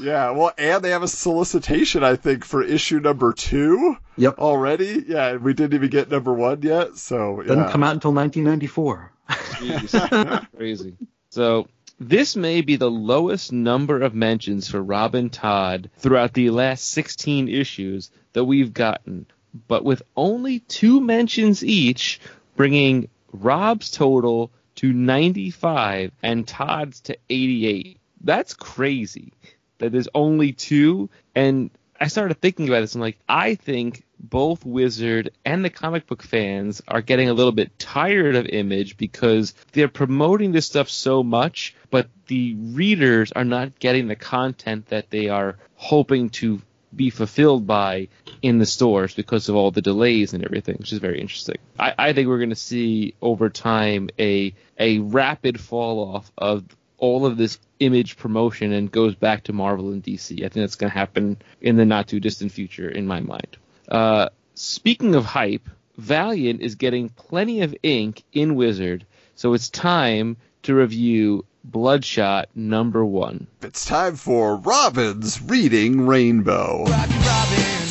Yeah, 0.00 0.30
well, 0.30 0.52
and 0.56 0.82
they 0.82 0.90
have 0.90 1.02
a 1.02 1.08
solicitation, 1.08 2.02
I 2.02 2.16
think, 2.16 2.44
for 2.46 2.62
issue 2.62 2.98
number 2.98 3.32
two 3.34 3.96
Yep. 4.16 4.38
already. 4.38 5.04
Yeah, 5.06 5.36
we 5.36 5.52
didn't 5.52 5.74
even 5.74 5.90
get 5.90 6.10
number 6.10 6.32
one 6.32 6.62
yet, 6.62 6.96
so 6.96 7.42
Doesn't 7.42 7.68
come 7.68 7.82
out 7.82 7.92
until 7.94 8.12
1994. 8.12 9.12
Jeez, 9.28 10.48
crazy. 10.56 10.96
So 11.28 11.68
this 11.98 12.36
may 12.36 12.62
be 12.62 12.76
the 12.76 12.90
lowest 12.90 13.52
number 13.52 14.00
of 14.00 14.14
mentions 14.14 14.68
for 14.68 14.82
Robin 14.82 15.28
Todd 15.28 15.90
throughout 15.98 16.32
the 16.32 16.48
last 16.50 16.90
16 16.92 17.48
issues 17.48 18.10
that 18.32 18.44
we've 18.44 18.72
gotten, 18.72 19.26
but 19.68 19.84
with 19.84 20.02
only 20.16 20.60
two 20.60 21.00
mentions 21.00 21.64
each, 21.64 22.20
bringing 22.56 23.08
Rob's 23.32 23.90
total 23.90 24.50
to 24.76 24.92
95 24.92 26.12
and 26.22 26.46
Todd's 26.46 27.00
to 27.02 27.16
88. 27.28 27.98
That's 28.22 28.54
crazy. 28.54 29.32
That 29.78 29.92
there's 29.92 30.08
only 30.14 30.52
two, 30.52 31.08
and 31.34 31.70
I 31.98 32.08
started 32.08 32.40
thinking 32.40 32.68
about 32.68 32.80
this. 32.80 32.94
I'm 32.94 33.00
like, 33.00 33.18
I 33.28 33.54
think 33.54 34.04
both 34.18 34.64
Wizard 34.64 35.32
and 35.44 35.64
the 35.64 35.70
comic 35.70 36.06
book 36.06 36.22
fans 36.22 36.82
are 36.88 37.02
getting 37.02 37.28
a 37.28 37.34
little 37.34 37.52
bit 37.52 37.78
tired 37.78 38.36
of 38.36 38.46
Image 38.46 38.96
because 38.96 39.54
they're 39.72 39.88
promoting 39.88 40.52
this 40.52 40.66
stuff 40.66 40.88
so 40.88 41.22
much, 41.22 41.74
but 41.90 42.08
the 42.26 42.54
readers 42.54 43.32
are 43.32 43.44
not 43.44 43.78
getting 43.78 44.08
the 44.08 44.16
content 44.16 44.86
that 44.86 45.10
they 45.10 45.28
are 45.28 45.56
hoping 45.74 46.30
to 46.30 46.60
be 46.94 47.10
fulfilled 47.10 47.66
by 47.66 48.08
in 48.42 48.58
the 48.58 48.66
stores 48.66 49.14
because 49.14 49.48
of 49.48 49.56
all 49.56 49.70
the 49.70 49.82
delays 49.82 50.34
and 50.34 50.44
everything, 50.44 50.76
which 50.78 50.92
is 50.92 50.98
very 50.98 51.20
interesting. 51.20 51.56
I, 51.78 51.94
I 51.98 52.12
think 52.12 52.28
we're 52.28 52.38
going 52.38 52.50
to 52.50 52.56
see 52.56 53.14
over 53.20 53.48
time 53.48 54.10
a 54.18 54.54
a 54.78 54.98
rapid 54.98 55.60
fall 55.60 56.14
off 56.14 56.30
of 56.36 56.64
all 56.98 57.26
of 57.26 57.36
this 57.36 57.58
image 57.78 58.16
promotion 58.16 58.72
and 58.72 58.92
goes 58.92 59.14
back 59.14 59.44
to 59.44 59.52
Marvel 59.52 59.90
and 59.90 60.02
DC. 60.02 60.38
I 60.38 60.48
think 60.48 60.54
that's 60.54 60.76
going 60.76 60.90
to 60.90 60.98
happen 60.98 61.38
in 61.60 61.76
the 61.76 61.86
not 61.86 62.08
too 62.08 62.20
distant 62.20 62.52
future, 62.52 62.88
in 62.88 63.06
my 63.06 63.20
mind. 63.20 63.56
Uh, 63.88 64.28
speaking 64.54 65.14
of 65.14 65.24
hype, 65.24 65.68
Valiant 65.96 66.60
is 66.60 66.74
getting 66.76 67.08
plenty 67.08 67.62
of 67.62 67.74
ink 67.82 68.22
in 68.32 68.54
Wizard, 68.54 69.06
so 69.34 69.54
it's 69.54 69.70
time 69.70 70.36
to 70.62 70.74
review 70.74 71.44
Bloodshot 71.62 72.48
number 72.54 73.04
one. 73.04 73.46
It's 73.62 73.84
time 73.84 74.16
for 74.16 74.56
Robin's 74.56 75.40
Reading 75.42 76.06
Rainbow. 76.06 76.84
Rocky 76.88 77.14
Robin, 77.18 77.86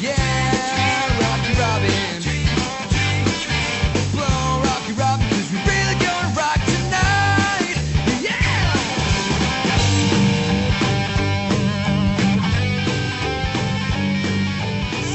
yeah, 0.00 1.06
Rocky 1.20 1.52
Robin. 1.60 2.22
Blow 4.12 4.62
Rocky 4.64 4.92
Robin, 4.94 5.28
'cause 5.28 5.52
we 5.52 5.58
really 5.58 5.94
gonna 6.00 6.34
rock 6.34 6.60
tonight, 6.64 7.76
yeah. 8.22 8.72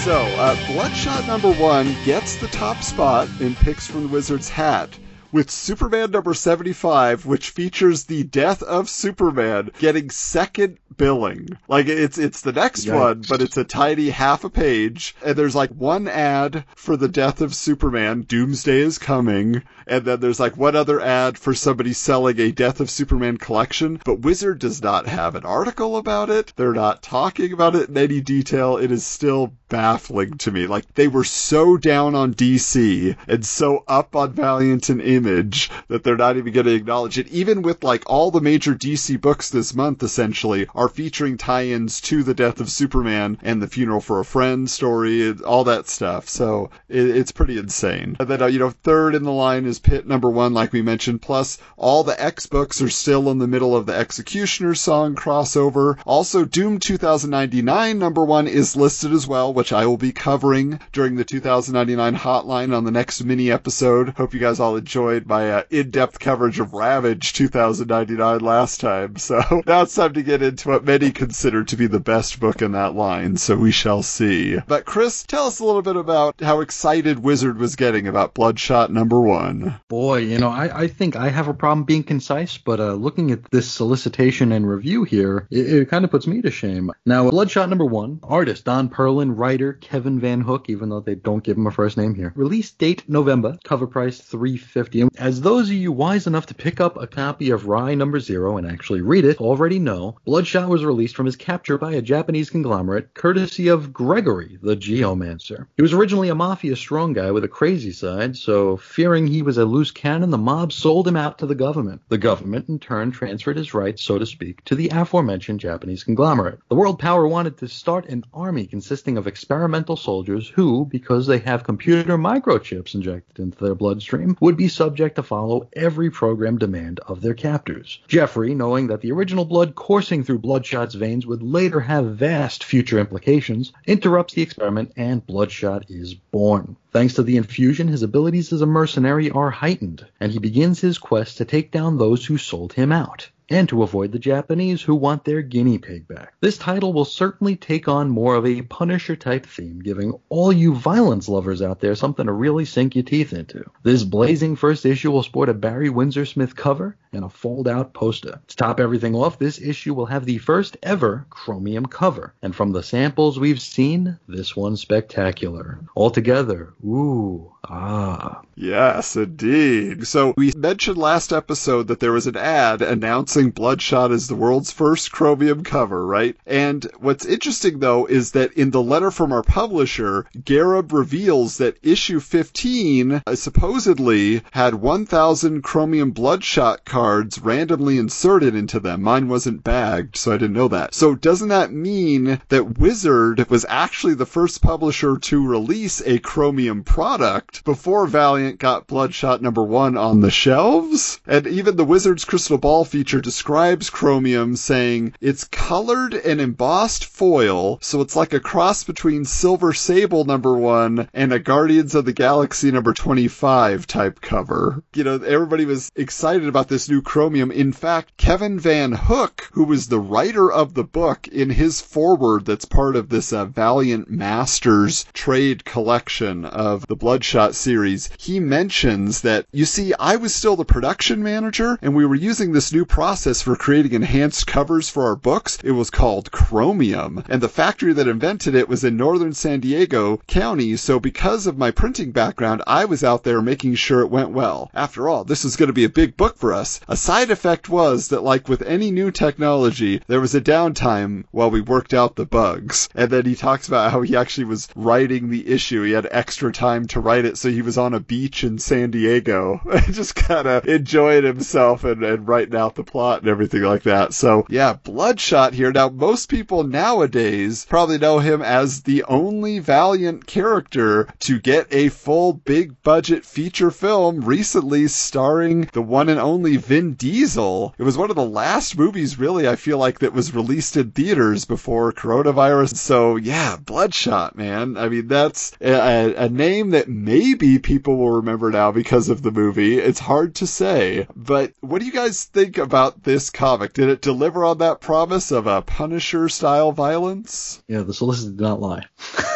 So, 0.04 0.18
uh, 0.38 0.56
Bloodshot 0.68 1.26
number 1.26 1.52
one 1.52 1.96
gets 2.06 2.36
the 2.36 2.48
top 2.48 2.84
spot 2.84 3.28
in 3.40 3.56
picks 3.56 3.88
from 3.88 4.04
the 4.04 4.10
Wizard's 4.10 4.50
hat. 4.50 4.90
With 5.36 5.52
Superman 5.52 6.12
number 6.12 6.34
75, 6.34 7.26
which 7.26 7.50
features 7.50 8.06
the 8.06 8.24
death 8.24 8.64
of 8.64 8.90
Superman, 8.90 9.70
getting 9.80 10.10
second 10.10 10.78
billing. 10.96 11.50
Like, 11.68 11.88
it's, 11.88 12.18
it's 12.18 12.40
the 12.40 12.54
next 12.54 12.86
Yikes. 12.86 12.98
one, 12.98 13.24
but 13.28 13.42
it's 13.42 13.58
a 13.58 13.66
tiny 13.66 14.12
half 14.12 14.46
a 14.46 14.50
page, 14.50 15.14
and 15.22 15.36
there's 15.36 15.54
like 15.54 15.72
one 15.72 16.08
ad 16.08 16.64
for 16.78 16.96
the 16.96 17.10
death 17.10 17.42
of 17.42 17.54
Superman, 17.54 18.22
Doomsday 18.22 18.80
is 18.80 18.98
coming, 18.98 19.62
and 19.86 20.06
then 20.06 20.22
there's 20.22 20.40
like 20.40 20.56
one 20.56 20.78
other 20.78 21.02
ad 21.02 21.38
for 21.38 21.54
somebody 21.54 21.92
selling 21.92 22.40
a 22.40 22.54
Death 22.54 22.80
of 22.80 22.90
Superman 22.90 23.36
collection, 23.36 24.00
but 24.06 24.22
Wizard 24.22 24.60
does 24.60 24.82
not 24.82 25.06
have 25.06 25.36
an 25.36 25.44
article 25.44 25.98
about 25.98 26.30
it. 26.30 26.54
They're 26.56 26.72
not 26.72 27.04
talking 27.04 27.52
about 27.52 27.76
it 27.76 27.90
in 27.90 27.98
any 27.98 28.22
detail. 28.22 28.78
It 28.78 28.90
is 28.90 29.06
still 29.06 29.54
baffling 29.68 30.38
to 30.38 30.52
me. 30.52 30.66
Like, 30.66 30.94
they 30.94 31.10
were 31.10 31.26
so 31.26 31.76
down 31.76 32.16
on 32.16 32.34
DC 32.34 33.18
and 33.28 33.46
so 33.46 33.84
up 33.86 34.16
on 34.16 34.32
Valiant 34.32 34.88
and 34.88 35.02
Image 35.02 35.25
that 35.26 36.04
they're 36.04 36.18
not 36.18 36.38
even 36.38 36.54
going 36.54 36.66
to 36.66 36.74
acknowledge 36.74 37.18
it. 37.18 37.28
Even 37.30 37.62
with 37.62 37.84
like 37.84 38.04
all 38.08 38.32
the 38.32 38.42
major 38.42 38.74
DC 38.74 39.20
books 39.20 39.50
this 39.50 39.74
month, 39.74 40.04
essentially, 40.04 40.68
are 40.74 40.90
featuring 40.90 41.38
tie-ins 41.38 42.02
to 42.02 42.24
the 42.24 42.34
death 42.34 42.60
of 42.60 42.70
Superman 42.70 43.38
and 43.42 43.62
the 43.62 43.68
funeral 43.68 44.02
for 44.02 44.20
a 44.20 44.26
friend 44.26 44.70
story, 44.70 45.32
all 45.46 45.64
that 45.66 45.88
stuff. 45.88 46.30
So 46.30 46.70
it, 46.90 47.06
it's 47.16 47.32
pretty 47.32 47.58
insane. 47.58 48.18
And 48.20 48.28
then, 48.28 48.42
uh, 48.42 48.48
you 48.48 48.60
know, 48.60 48.70
third 48.70 49.16
in 49.16 49.24
the 49.24 49.32
line 49.32 49.66
is 49.66 49.80
Pitt 49.80 50.08
number 50.08 50.30
one, 50.30 50.54
like 50.54 50.74
we 50.74 50.82
mentioned. 50.82 51.22
Plus, 51.22 51.58
all 51.78 52.04
the 52.04 52.22
X 52.22 52.46
books 52.46 52.82
are 52.82 52.90
still 52.90 53.30
in 53.30 53.40
the 53.40 53.48
middle 53.48 53.76
of 53.76 53.86
the 53.86 53.98
X-Cutioner 53.98 54.76
song 54.78 55.16
crossover. 55.16 55.98
Also, 56.06 56.46
Doom 56.46 56.80
2099 56.80 58.00
number 58.00 58.24
one 58.24 58.48
is 58.48 58.76
listed 58.76 59.12
as 59.12 59.28
well, 59.28 59.54
which 59.54 59.74
I 59.74 59.86
will 59.86 59.98
be 59.98 60.12
covering 60.12 60.80
during 60.92 61.16
the 61.16 61.24
2099 61.24 62.16
hotline 62.16 62.76
on 62.76 62.84
the 62.84 62.92
next 62.92 63.24
mini 63.24 63.52
episode. 63.52 64.10
Hope 64.10 64.34
you 64.34 64.40
guys 64.40 64.60
all 64.60 64.76
enjoyed 65.06 65.28
my 65.28 65.52
uh, 65.52 65.64
in-depth 65.70 66.18
coverage 66.20 66.60
of 66.60 66.74
Ravage 66.74 67.34
2099 67.34 68.40
last 68.40 68.80
time. 68.82 69.16
So 69.26 69.42
now 69.66 69.82
it's 69.82 69.96
time 69.96 70.14
to 70.14 70.22
get 70.22 70.44
into 70.44 70.70
what 70.70 70.86
many 70.86 71.10
consider 71.10 71.64
to 71.64 71.76
be 71.76 71.88
the 71.88 72.00
best 72.00 72.40
book 72.40 72.62
in 72.62 72.74
that 72.74 72.94
line. 72.94 73.38
So 73.38 73.56
we 73.56 73.72
shall 73.72 74.04
see. 74.04 74.60
But 74.68 74.86
Chris, 74.86 75.24
tell 75.24 75.48
us 75.48 75.60
a 75.60 75.66
little 75.66 75.82
bit 75.82 75.96
about 75.96 76.40
how 76.42 76.60
excited 76.60 77.24
Wizard 77.24 77.58
was 77.58 77.76
getting 77.76 78.08
about 78.08 78.36
Bloodshot 78.36 78.92
number 78.92 79.20
one. 79.20 79.80
Boy, 79.88 80.20
you 80.20 80.38
know, 80.38 80.50
I, 80.50 80.82
I 80.84 80.88
think 80.88 81.16
I 81.16 81.30
have 81.30 81.48
a 81.48 81.56
problem 81.56 81.86
being 81.86 82.04
concise, 82.04 82.58
but 82.58 82.80
uh, 82.80 82.94
looking 82.94 83.32
at 83.32 83.50
this 83.50 83.70
solicitation 83.70 84.52
and 84.52 84.70
review 84.70 85.04
here, 85.04 85.48
it, 85.50 85.74
it 85.74 85.90
kind 85.90 86.06
of 86.06 86.12
puts 86.12 86.28
me 86.28 86.42
to 86.44 86.52
shame. 86.52 86.92
Now, 87.06 87.32
Bloodshot 87.32 87.70
number 87.70 87.86
one, 87.86 88.20
artist 88.22 88.66
Don 88.66 88.90
Perlin, 88.90 89.34
writer 89.36 89.74
Kevin 89.74 90.20
Van 90.20 90.42
Hook, 90.42 90.70
even 90.70 90.90
though 90.90 91.00
they 91.00 91.16
don't 91.16 91.44
give 91.44 91.58
him 91.58 91.66
a 91.66 91.72
first 91.72 91.98
name 91.98 92.14
here. 92.14 92.32
Release 92.36 92.72
date 92.72 93.04
November, 93.08 93.58
cover 93.64 93.88
price 93.88 94.20
350. 94.20 94.95
As 95.18 95.42
those 95.42 95.70
of 95.70 95.76
you 95.76 95.92
wise 95.92 96.28
enough 96.28 96.46
to 96.48 96.54
pick 96.54 96.80
up 96.80 97.02
a 97.02 97.08
copy 97.08 97.50
of 97.50 97.68
Rai 97.68 97.96
number 97.96 98.20
zero 98.20 98.58
and 98.58 98.68
actually 98.68 99.02
read 99.02 99.26
it 99.26 99.40
already 99.40 99.80
know, 99.80 100.18
Bloodshot 100.26 100.70
was 100.70 100.86
released 100.86 101.16
from 101.16 101.26
his 101.26 101.36
capture 101.36 101.78
by 101.78 101.94
a 101.94 102.02
Japanese 102.02 102.50
conglomerate, 102.50 103.14
courtesy 103.14 103.68
of 103.68 103.92
Gregory, 103.92 104.58
the 104.62 104.76
Geomancer. 104.76 105.68
He 105.76 105.82
was 105.82 105.94
originally 105.94 106.30
a 106.30 106.36
mafia 106.36 106.76
strong 106.76 107.14
guy 107.14 107.32
with 107.32 107.44
a 107.44 107.50
crazy 107.50 107.92
side, 107.92 108.38
so 108.38 108.78
fearing 108.78 109.28
he 109.28 109.42
was 109.42 109.58
a 109.58 109.66
loose 109.66 109.92
cannon, 109.92 110.30
the 110.30 110.38
mob 110.38 110.72
sold 110.72 111.08
him 111.08 111.18
out 111.18 111.40
to 111.40 111.46
the 111.46 111.56
government. 111.56 112.02
The 112.10 112.18
government, 112.18 112.70
in 112.70 112.80
turn, 112.80 113.12
transferred 113.12 113.58
his 113.58 113.74
rights, 113.74 114.04
so 114.04 114.18
to 114.18 114.26
speak, 114.26 114.64
to 114.66 114.76
the 114.76 114.90
aforementioned 114.90 115.60
Japanese 115.60 116.04
conglomerate. 116.04 116.60
The 116.70 116.76
world 116.76 117.00
power 117.00 117.28
wanted 117.28 117.58
to 117.58 117.68
start 117.68 118.08
an 118.08 118.24
army 118.34 118.66
consisting 118.68 119.18
of 119.18 119.28
experimental 119.28 119.96
soldiers 119.96 120.48
who, 120.48 120.86
because 120.86 121.28
they 121.28 121.40
have 121.40 121.64
computer 121.64 122.18
microchips 122.18 122.96
injected 122.96 123.40
into 123.40 123.64
their 123.64 123.76
bloodstream, 123.76 124.38
would 124.40 124.58
be 124.58 124.68
subject 124.86 125.16
to 125.16 125.24
follow 125.24 125.68
every 125.74 126.12
program 126.12 126.60
demand 126.60 127.00
of 127.08 127.20
their 127.20 127.34
captors. 127.34 128.00
Jeffrey, 128.08 128.54
knowing 128.54 128.86
that 128.86 129.02
the 129.02 129.12
original 129.12 129.44
blood 129.44 129.74
coursing 129.74 130.24
through 130.24 130.38
Bloodshot's 130.38 130.94
veins 130.94 131.26
would 131.26 131.42
later 131.42 131.80
have 131.80 132.18
vast 132.18 132.64
future 132.64 133.00
implications, 133.00 133.74
interrupts 133.88 134.36
the 134.36 134.44
experiment 134.44 134.92
and 134.96 135.26
Bloodshot 135.26 135.90
is 135.90 136.14
born. 136.14 136.76
Thanks 136.92 137.16
to 137.16 137.24
the 137.24 137.38
infusion, 137.38 137.88
his 137.88 138.04
abilities 138.04 138.54
as 138.54 138.62
a 138.62 138.68
mercenary 138.68 139.32
are 139.32 139.50
heightened, 139.50 140.06
and 140.20 140.32
he 140.32 140.38
begins 140.38 140.80
his 140.80 141.00
quest 141.00 141.40
to 141.40 141.46
take 141.46 141.72
down 141.72 141.98
those 141.98 142.24
who 142.24 142.38
sold 142.38 142.74
him 142.74 142.92
out. 142.92 143.32
And 143.50 143.70
to 143.70 143.84
avoid 143.84 144.12
the 144.12 144.20
Japanese 144.20 144.82
who 144.82 144.96
want 144.96 145.24
their 145.24 145.42
guinea 145.42 145.78
pig 145.78 146.08
back. 146.08 146.34
This 146.42 146.58
title 146.58 146.94
will 146.94 147.06
certainly 147.06 147.56
take 147.56 147.88
on 147.88 148.10
more 148.10 148.36
of 148.36 148.46
a 148.46 148.62
Punisher 148.64 149.16
type 149.16 149.46
theme, 149.46 149.80
giving 149.80 150.14
all 150.30 150.52
you 150.52 150.74
violence 150.74 151.30
lovers 151.30 151.62
out 151.62 151.80
there 151.80 151.96
something 151.96 152.26
to 152.26 152.32
really 152.32 152.66
sink 152.66 152.96
your 152.96 153.04
teeth 153.04 153.34
into. 153.34 153.70
This 153.84 154.04
blazing 154.04 154.56
first 154.56 154.86
issue 154.86 155.12
will 155.12 155.24
sport 155.24 155.50
a 155.50 155.54
Barry 155.54 155.90
Windsor 155.90 156.26
Smith 156.26 156.56
cover 156.56 156.98
and 157.12 157.24
a 157.24 157.30
fold 157.30 157.68
out 157.68 157.94
poster. 157.94 158.42
To 158.48 158.56
top 158.56 158.80
everything 158.80 159.16
off, 159.16 159.40
this 159.40 159.62
issue 159.62 159.94
will 159.94 160.08
have 160.08 160.26
the 160.26 160.38
first 160.38 160.78
ever 160.84 161.26
chromium 161.30 161.86
cover. 161.86 162.34
And 162.42 162.56
from 162.56 162.72
the 162.72 162.84
samples 162.84 163.40
we've 163.40 163.62
seen, 163.62 164.20
this 164.28 164.56
one's 164.56 164.82
spectacular. 164.82 165.80
Altogether, 165.96 166.74
ooh, 166.84 167.54
ah. 167.64 168.42
Yes, 168.56 169.16
indeed. 169.16 170.08
So 170.08 170.34
we 170.38 170.54
mentioned 170.56 170.98
last 170.98 171.34
episode 171.34 171.88
that 171.88 172.00
there 172.00 172.12
was 172.12 172.28
an 172.28 172.38
ad 172.38 172.82
announcing 172.82 173.35
Bloodshot 173.36 174.12
as 174.12 174.28
the 174.28 174.36
world's 174.36 174.72
first 174.72 175.12
chromium 175.12 175.64
cover, 175.64 176.06
right? 176.06 176.38
And 176.46 176.86
what's 177.00 177.26
interesting 177.26 177.80
though 177.80 178.06
is 178.06 178.32
that 178.32 178.54
in 178.54 178.72
the 178.72 178.82
letter 178.82 179.12
from 179.12 179.34
our 179.34 179.44
publisher, 179.44 180.26
Gareb 180.38 180.94
reveals 180.94 181.58
that 181.58 181.78
issue 181.84 182.22
15 182.22 183.24
uh, 183.28 183.36
supposedly 183.36 184.42
had 184.52 184.76
1,000 184.76 185.62
chromium 185.62 186.12
Bloodshot 186.12 186.86
cards 186.86 187.40
randomly 187.40 187.98
inserted 187.98 188.56
into 188.56 188.80
them. 188.80 189.02
Mine 189.02 189.28
wasn't 189.28 189.64
bagged, 189.64 190.16
so 190.16 190.32
I 190.32 190.38
didn't 190.38 190.54
know 190.54 190.70
that. 190.70 190.94
So 190.94 191.14
doesn't 191.16 191.50
that 191.50 191.74
mean 191.74 192.40
that 192.48 192.80
Wizard 192.80 193.50
was 193.50 193.66
actually 193.68 194.14
the 194.14 194.26
first 194.26 194.62
publisher 194.62 195.18
to 195.18 195.46
release 195.46 196.02
a 196.06 196.20
chromium 196.20 196.84
product 196.84 197.66
before 197.66 198.08
Valiant 198.08 198.60
got 198.60 198.88
Bloodshot 198.88 199.42
number 199.42 199.64
one 199.64 199.98
on 199.98 200.22
the 200.22 200.32
shelves? 200.32 201.20
And 201.28 201.46
even 201.48 201.76
the 201.76 201.84
Wizard's 201.84 202.24
Crystal 202.24 202.58
Ball 202.58 202.86
feature 202.86 203.22
describes 203.26 203.90
chromium 203.90 204.56
saying 204.56 205.12
it's 205.20 205.46
colored 205.46 206.14
and 206.14 206.40
embossed 206.40 207.04
foil, 207.06 207.80
so 207.82 208.00
it's 208.00 208.16
like 208.16 208.34
a 208.34 208.40
cross 208.40 208.84
between 208.84 209.26
Silver 209.26 209.74
Sable 209.74 210.26
number 210.26 210.56
one 210.56 211.10
and 211.12 211.34
a 211.34 211.40
Guardians 211.40 211.96
of 211.96 212.06
the 212.06 212.14
Galaxy 212.14 212.70
number 212.70 212.94
25 212.94 213.88
type 213.88 214.22
cover. 214.22 214.84
You 214.94 215.04
know, 215.06 215.16
everybody 215.16 215.66
was 215.66 215.92
excited 215.96 216.48
about 216.48 216.68
this 216.68 216.88
new 216.88 217.02
chromium. 217.02 217.50
In 217.50 217.74
fact, 217.74 218.16
Kevin 218.16 218.60
Van 218.60 218.92
Hook, 218.92 219.50
who 219.54 219.64
was 219.64 219.88
the 219.88 220.00
writer 220.00 220.52
of 220.52 220.76
the 220.76 220.84
book 220.84 221.28
in 221.28 221.50
his 221.50 221.82
foreword 221.82 222.46
that's 222.46 222.66
part 222.66 222.96
of 222.96 223.10
this 223.10 223.34
uh, 223.34 223.46
Valiant 223.46 224.08
Masters 224.08 225.04
trade 225.14 225.66
collection 225.66 226.46
of 226.46 226.86
the 226.86 226.96
Bloodshot 226.96 227.56
series, 227.56 228.08
he 228.20 228.40
mentions 228.40 229.22
that, 229.22 229.48
you 229.52 229.66
see, 229.66 229.96
I 230.00 230.18
was 230.18 230.36
still 230.36 230.56
the 230.56 230.64
production 230.64 231.24
manager 231.24 231.80
and 231.82 231.96
we 231.96 232.06
were 232.06 232.14
using 232.14 232.52
this 232.52 232.72
new 232.72 232.86
process 232.86 233.15
for 233.16 233.56
creating 233.56 233.94
enhanced 233.94 234.46
covers 234.46 234.90
for 234.90 235.04
our 235.04 235.16
books. 235.16 235.58
It 235.64 235.72
was 235.72 235.90
called 235.90 236.34
Chromium. 236.34 237.24
And 237.30 237.40
the 237.42 237.48
factory 237.48 237.94
that 237.94 238.10
invented 238.10 238.56
it 238.56 238.68
was 238.68 238.84
in 238.84 238.98
northern 238.98 239.32
San 239.32 239.62
Diego 239.62 240.20
County, 240.28 240.76
so 240.76 241.00
because 241.00 241.48
of 241.48 241.58
my 241.58 241.72
printing 241.72 242.12
background, 242.12 242.62
I 242.68 242.84
was 242.84 243.06
out 243.06 243.24
there 243.24 243.42
making 243.42 243.76
sure 243.76 244.02
it 244.02 244.12
went 244.12 244.32
well. 244.32 244.70
After 244.74 245.08
all, 245.08 245.24
this 245.24 245.46
was 245.46 245.56
going 245.56 245.68
to 245.68 245.74
be 245.74 245.86
a 245.86 245.90
big 245.90 246.18
book 246.18 246.38
for 246.38 246.54
us. 246.54 246.82
A 246.90 246.98
side 246.98 247.32
effect 247.32 247.70
was 247.70 248.10
that, 248.10 248.22
like 248.22 248.50
with 248.50 248.62
any 248.64 248.92
new 248.92 249.12
technology, 249.12 250.02
there 250.08 250.20
was 250.20 250.36
a 250.36 250.42
downtime 250.42 251.24
while 251.32 251.50
we 251.50 251.62
worked 251.62 251.94
out 251.94 252.18
the 252.18 252.26
bugs. 252.26 252.90
And 252.94 253.10
then 253.10 253.24
he 253.26 253.36
talks 253.36 253.70
about 253.70 253.92
how 253.92 254.02
he 254.02 254.18
actually 254.18 254.46
was 254.46 254.68
writing 254.76 255.30
the 255.30 255.48
issue. 255.48 255.84
He 255.84 255.94
had 255.94 256.10
extra 256.12 256.52
time 256.52 256.86
to 256.88 257.00
write 257.00 257.24
it, 257.24 257.38
so 257.38 257.50
he 257.50 257.62
was 257.62 257.78
on 257.78 257.94
a 257.94 258.02
beach 258.02 258.44
in 258.44 258.60
San 258.60 258.92
Diego, 258.92 259.62
just 259.90 260.16
kind 260.16 260.48
of 260.48 260.68
enjoying 260.68 261.24
himself 261.24 261.86
and, 261.86 262.04
and 262.04 262.28
writing 262.28 262.58
out 262.58 262.76
the 262.76 262.84
plot 262.84 263.05
and 263.14 263.28
everything 263.28 263.64
like 263.64 263.84
that. 263.84 264.14
So, 264.14 264.46
yeah, 264.50 264.74
Bloodshot 264.74 265.54
here. 265.54 265.72
Now, 265.72 265.90
most 265.90 266.30
people 266.30 266.64
nowadays 266.64 267.66
probably 267.68 267.98
know 267.98 268.20
him 268.20 268.42
as 268.42 268.82
the 268.82 269.04
only 269.04 269.60
Valiant 269.60 270.26
character 270.28 271.08
to 271.20 271.40
get 271.40 271.68
a 271.74 271.90
full 271.90 272.34
big 272.34 272.82
budget 272.84 273.26
feature 273.26 273.72
film 273.72 274.22
recently 274.22 274.88
starring 274.88 275.70
the 275.74 275.82
one 275.82 276.10
and 276.10 276.20
only 276.20 276.58
Vin 276.58 276.94
Diesel. 276.94 277.74
It 277.78 277.84
was 277.84 277.98
one 277.98 278.10
of 278.10 278.16
the 278.16 278.26
last 278.26 278.78
movies, 278.78 279.20
really, 279.20 279.48
I 279.48 279.56
feel 279.56 279.78
like, 279.78 280.00
that 280.00 280.14
was 280.14 280.34
released 280.34 280.78
in 280.78 280.92
theaters 280.92 281.46
before 281.46 281.94
coronavirus. 281.94 282.76
So, 282.76 283.16
yeah, 283.16 283.58
Bloodshot, 283.58 284.36
man. 284.36 284.78
I 284.78 284.90
mean, 284.90 285.08
that's 285.08 285.56
a, 285.62 286.14
a 286.16 286.30
name 286.30 286.72
that 286.72 286.90
maybe 286.90 287.60
people 287.60 287.98
will 287.98 288.12
remember 288.12 288.52
now 288.52 288.72
because 288.72 289.10
of 289.10 289.22
the 289.22 289.32
movie. 289.32 289.78
It's 289.78 290.00
hard 290.00 290.36
to 290.36 290.48
say. 290.48 291.08
But 291.16 291.54
what 291.62 291.80
do 291.80 291.86
you 291.86 291.92
guys 291.92 292.26
think 292.26 292.58
about 292.58 292.95
this 293.04 293.30
comic? 293.30 293.74
Did 293.74 293.90
it 293.90 294.02
deliver 294.02 294.46
on 294.46 294.60
that 294.60 294.82
promise 294.82 295.32
of 295.32 295.48
a 295.48 295.62
Punisher 295.62 296.30
style 296.30 296.72
violence? 296.72 297.64
Yeah, 297.68 297.82
the 297.82 297.94
solicitor 297.94 298.32
did 298.32 298.42
not 298.42 298.62
lie. 298.62 298.86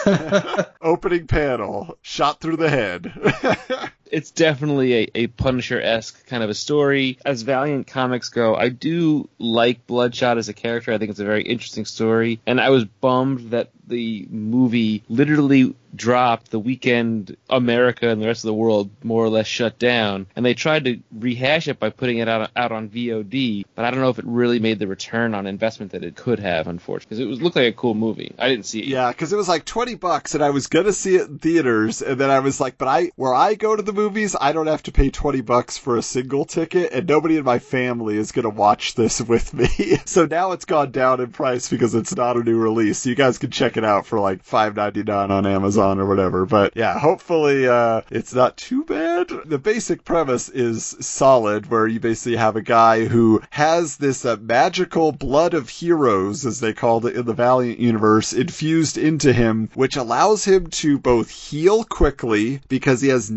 Opening 0.82 1.28
panel, 1.28 1.98
shot 2.02 2.40
through 2.40 2.58
the 2.58 2.70
head. 2.70 3.92
it's 4.10 4.32
definitely 4.32 4.94
a, 4.94 5.08
a 5.16 5.28
Punisher 5.28 5.80
esque 5.80 6.26
kind 6.28 6.44
of 6.44 6.50
a 6.50 6.54
story. 6.54 7.18
As 7.26 7.42
Valiant 7.42 7.88
comics 7.88 8.30
go, 8.30 8.56
I 8.56 8.70
do 8.70 9.30
like 9.38 9.86
Bloodshot 9.88 10.38
as 10.38 10.50
a 10.50 10.54
character. 10.54 10.92
I 10.92 10.98
think 10.98 11.12
it's 11.12 11.20
a 11.20 11.26
very 11.26 11.44
interesting 11.44 11.86
story. 11.86 12.40
And 12.46 12.60
I 12.60 12.70
was 12.70 12.86
bummed 12.86 13.52
that 13.52 13.70
the 13.90 14.28
movie 14.30 15.04
literally 15.10 15.76
dropped 15.96 16.52
the 16.52 16.60
weekend 16.60 17.36
America 17.50 18.08
and 18.08 18.22
the 18.22 18.28
rest 18.28 18.44
of 18.44 18.48
the 18.48 18.54
world 18.54 18.92
more 19.04 19.26
or 19.26 19.30
less 19.30 19.48
shut 19.48 19.80
down. 19.80 20.28
And 20.36 20.46
they 20.46 20.54
tried 20.54 20.86
to 20.86 21.00
rehash 21.12 21.68
it 21.68 21.80
by 21.80 21.90
putting 21.90 22.20
it 22.20 22.30
out, 22.30 22.52
out 22.56 22.72
on 22.72 22.90
VOD, 22.90 23.66
but 23.76 23.86
I 23.86 23.92
don't 23.92 24.00
know 24.00 24.10
if 24.10 24.20
it 24.20 24.26
really 24.26 24.60
made 24.60 24.78
the 24.78 24.88
return 24.88 25.34
on 25.34 25.48
investment 25.48 25.94
that 25.94 26.04
it 26.04 26.16
could 26.16 26.40
have, 26.40 26.68
unfortunately. 26.68 27.10
Because 27.10 27.20
it 27.20 27.26
was 27.26 27.42
looked 27.42 27.56
like 27.56 27.68
a 27.68 27.76
cool 27.76 27.96
movie. 27.96 28.34
I 28.38 28.48
didn't 28.50 28.68
see 28.68 28.80
it. 28.80 28.86
Yeah, 28.86 29.10
because 29.10 29.34
it 29.34 29.38
was 29.38 29.50
like 29.50 29.66
20 29.66 29.96
bucks 29.96 30.36
and 30.36 30.44
I 30.44 30.52
was 30.52 30.68
going 30.68 30.86
to 30.86 30.94
see 30.94 31.16
it 31.16 31.28
in 31.28 31.40
theaters. 31.40 32.02
And 32.04 32.20
then 32.20 32.30
I 32.30 32.40
was 32.40 32.60
like, 32.60 32.78
but 32.78 32.88
I, 32.88 33.12
where 33.16 33.34
I 33.34 33.56
go 33.56 33.76
to 33.76 33.82
the 33.82 33.94
movies, 34.00 34.34
I 34.40 34.54
don't 34.54 34.68
have 34.68 34.84
to 34.84 34.94
pay 34.94 35.10
20 35.10 35.42
bucks 35.42 35.78
for 35.78 35.98
a 35.98 36.02
single 36.02 36.46
ticket 36.46 36.94
and 36.94 37.06
nobody 37.06 37.36
in 37.36 37.44
my 37.44 37.60
family 37.60 38.16
is 38.16 38.32
going 38.32 38.44
to 38.44 38.50
watch 38.50 38.96
this 38.96 39.20
with 39.34 39.54
me. 39.54 39.68
so 40.06 40.26
now 40.26 40.54
it's 40.54 40.64
gone 40.64 40.92
down 40.92 41.20
in 41.20 41.32
price 41.32 41.70
because 41.70 41.94
it's 41.94 42.16
not 42.16 42.38
a 42.38 42.44
new 42.44 42.58
release. 42.58 43.06
You 43.06 43.16
guys 43.16 43.38
can 43.38 43.52
check 43.52 43.76
it 43.76 43.84
out 43.84 44.06
for 44.06 44.18
like 44.22 44.46
$5.99 44.46 45.30
on 45.30 45.46
Amazon 45.46 46.00
or 46.00 46.06
whatever. 46.06 46.46
But 46.46 46.78
yeah, 46.78 46.98
hopefully, 46.98 47.68
uh, 47.68 48.02
it's 48.10 48.34
not 48.34 48.56
too 48.56 48.86
bad. 48.86 49.28
The 49.44 49.60
basic 49.60 50.06
premise 50.06 50.48
is 50.48 50.96
solid 51.02 51.70
where 51.70 51.86
you 51.86 52.00
basically 52.00 52.38
have 52.38 52.56
a 52.56 52.62
guy 52.62 53.04
who 53.04 53.42
has 53.50 53.98
this 53.98 54.24
uh, 54.24 54.38
magical 54.40 55.12
blood 55.12 55.54
of 55.54 55.68
heroes, 55.68 56.46
as 56.46 56.62
they 56.62 56.72
called 56.72 57.06
it 57.06 57.18
in 57.18 57.26
the 57.26 57.34
Valiant 57.34 57.80
universe, 57.80 58.32
infused 58.32 58.98
into 58.98 59.34
him, 59.34 59.70
which 59.74 59.98
allows 59.98 60.46
him 60.46 60.68
to 60.68 60.98
both 60.98 61.30
heal 61.30 61.84
quickly 61.84 62.62
because 62.70 63.02
he 63.02 63.10
has 63.10 63.30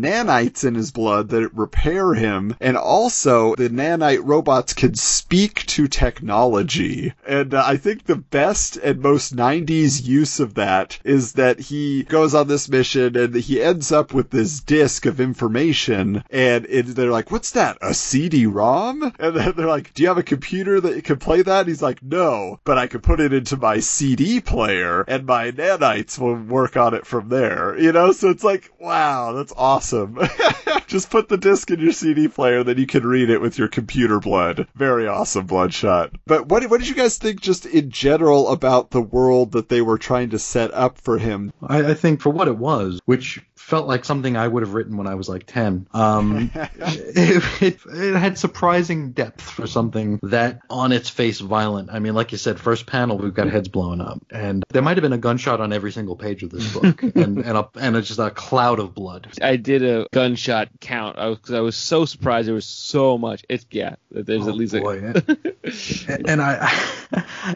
nanites 0.53 0.63
in 0.63 0.75
his 0.75 0.91
blood 0.91 1.29
that 1.29 1.53
repair 1.53 2.13
him, 2.13 2.55
and 2.59 2.77
also 2.77 3.55
the 3.55 3.69
nanite 3.69 4.21
robots 4.23 4.73
can 4.73 4.95
speak 4.95 5.65
to 5.65 5.87
technology. 5.87 7.13
And 7.27 7.53
uh, 7.53 7.63
I 7.65 7.77
think 7.77 8.05
the 8.05 8.15
best 8.15 8.77
and 8.77 9.01
most 9.01 9.35
90s 9.35 10.05
use 10.05 10.39
of 10.39 10.55
that 10.55 10.99
is 11.03 11.33
that 11.33 11.59
he 11.59 12.03
goes 12.03 12.33
on 12.33 12.47
this 12.47 12.69
mission 12.69 13.15
and 13.15 13.35
he 13.35 13.61
ends 13.61 13.91
up 13.91 14.13
with 14.13 14.29
this 14.29 14.59
disc 14.59 15.05
of 15.05 15.19
information, 15.19 16.23
and 16.29 16.65
it, 16.69 16.95
they're 16.95 17.11
like, 17.11 17.31
"What's 17.31 17.51
that? 17.51 17.77
A 17.81 17.93
CD-ROM?" 17.93 19.13
And 19.19 19.35
then 19.35 19.53
they're 19.55 19.67
like, 19.67 19.93
"Do 19.93 20.03
you 20.03 20.09
have 20.09 20.17
a 20.17 20.23
computer 20.23 20.79
that 20.81 21.03
can 21.03 21.17
play 21.17 21.41
that?" 21.41 21.61
And 21.61 21.69
he's 21.69 21.81
like, 21.81 22.03
"No, 22.03 22.59
but 22.63 22.77
I 22.77 22.87
can 22.87 23.01
put 23.01 23.19
it 23.19 23.33
into 23.33 23.57
my 23.57 23.79
CD 23.79 24.41
player, 24.41 25.01
and 25.07 25.25
my 25.25 25.51
nanites 25.51 26.19
will 26.19 26.35
work 26.35 26.77
on 26.77 26.93
it 26.93 27.05
from 27.05 27.29
there." 27.29 27.77
You 27.79 27.91
know, 27.91 28.11
so 28.11 28.29
it's 28.29 28.43
like, 28.43 28.71
wow, 28.79 29.33
that's 29.33 29.53
awesome. 29.55 30.19
Just 30.87 31.09
put 31.09 31.29
the 31.29 31.37
disc 31.37 31.71
in 31.71 31.79
your 31.79 31.91
CD 31.91 32.27
player, 32.27 32.63
then 32.63 32.77
you 32.77 32.85
can 32.85 33.05
read 33.05 33.29
it 33.29 33.41
with 33.41 33.57
your 33.57 33.67
computer 33.67 34.19
blood. 34.19 34.67
Very 34.75 35.07
awesome, 35.07 35.45
Bloodshot. 35.45 36.11
But 36.25 36.47
what 36.47 36.69
what 36.69 36.79
did 36.79 36.89
you 36.89 36.95
guys 36.95 37.17
think, 37.17 37.41
just 37.41 37.65
in 37.65 37.89
general, 37.89 38.49
about 38.49 38.91
the 38.91 39.01
world 39.01 39.53
that 39.53 39.69
they 39.69 39.81
were 39.81 39.97
trying 39.97 40.29
to 40.31 40.39
set 40.39 40.73
up 40.73 40.97
for 40.97 41.17
him? 41.17 41.53
I, 41.65 41.91
I 41.91 41.93
think 41.93 42.21
for 42.21 42.29
what 42.29 42.47
it 42.47 42.57
was, 42.57 42.99
which 43.05 43.41
felt 43.55 43.87
like 43.87 44.05
something 44.05 44.35
I 44.35 44.47
would 44.47 44.63
have 44.63 44.73
written 44.73 44.97
when 44.97 45.07
I 45.07 45.15
was 45.15 45.29
like 45.29 45.45
10. 45.45 45.87
Um, 45.93 46.51
it, 46.55 47.61
it, 47.61 47.79
it 47.85 48.15
had 48.15 48.37
surprising 48.37 49.11
depth 49.11 49.41
for 49.41 49.65
something 49.65 50.19
that 50.23 50.59
on 50.69 50.91
its 50.91 51.09
face 51.09 51.39
violent. 51.39 51.89
I 51.91 51.99
mean, 51.99 52.13
like 52.13 52.31
you 52.31 52.37
said, 52.37 52.59
first 52.59 52.85
panel, 52.85 53.17
we've 53.17 53.33
got 53.33 53.47
heads 53.47 53.69
blowing 53.69 54.01
up. 54.01 54.19
And 54.29 54.63
there 54.69 54.81
might 54.81 54.97
have 54.97 55.03
been 55.03 55.13
a 55.13 55.17
gunshot 55.17 55.61
on 55.61 55.71
every 55.71 55.91
single 55.91 56.15
page 56.15 56.43
of 56.43 56.49
this 56.49 56.73
book. 56.73 57.01
and, 57.15 57.37
and, 57.37 57.57
a, 57.57 57.69
and 57.79 57.95
it's 57.95 58.07
just 58.07 58.19
a 58.19 58.29
cloud 58.29 58.79
of 58.79 58.93
blood. 58.93 59.29
I 59.41 59.55
did 59.55 59.83
a 59.83 60.07
gunshot 60.11 60.33
one 60.33 60.35
shot 60.35 60.69
count. 60.79 61.17
I 61.17 61.35
I 61.55 61.61
was 61.61 61.75
so 61.75 62.05
surprised 62.05 62.47
there 62.47 62.55
was 62.55 62.65
so 62.65 63.17
much. 63.17 63.45
It's 63.49 63.65
yeah. 63.71 63.95
There's 64.11 64.47
Oh, 64.47 64.49
at 64.49 64.55
least 64.55 64.73
boy, 64.73 64.99
a, 64.99 65.23
and, 66.07 66.29
and 66.29 66.41
I 66.41 66.73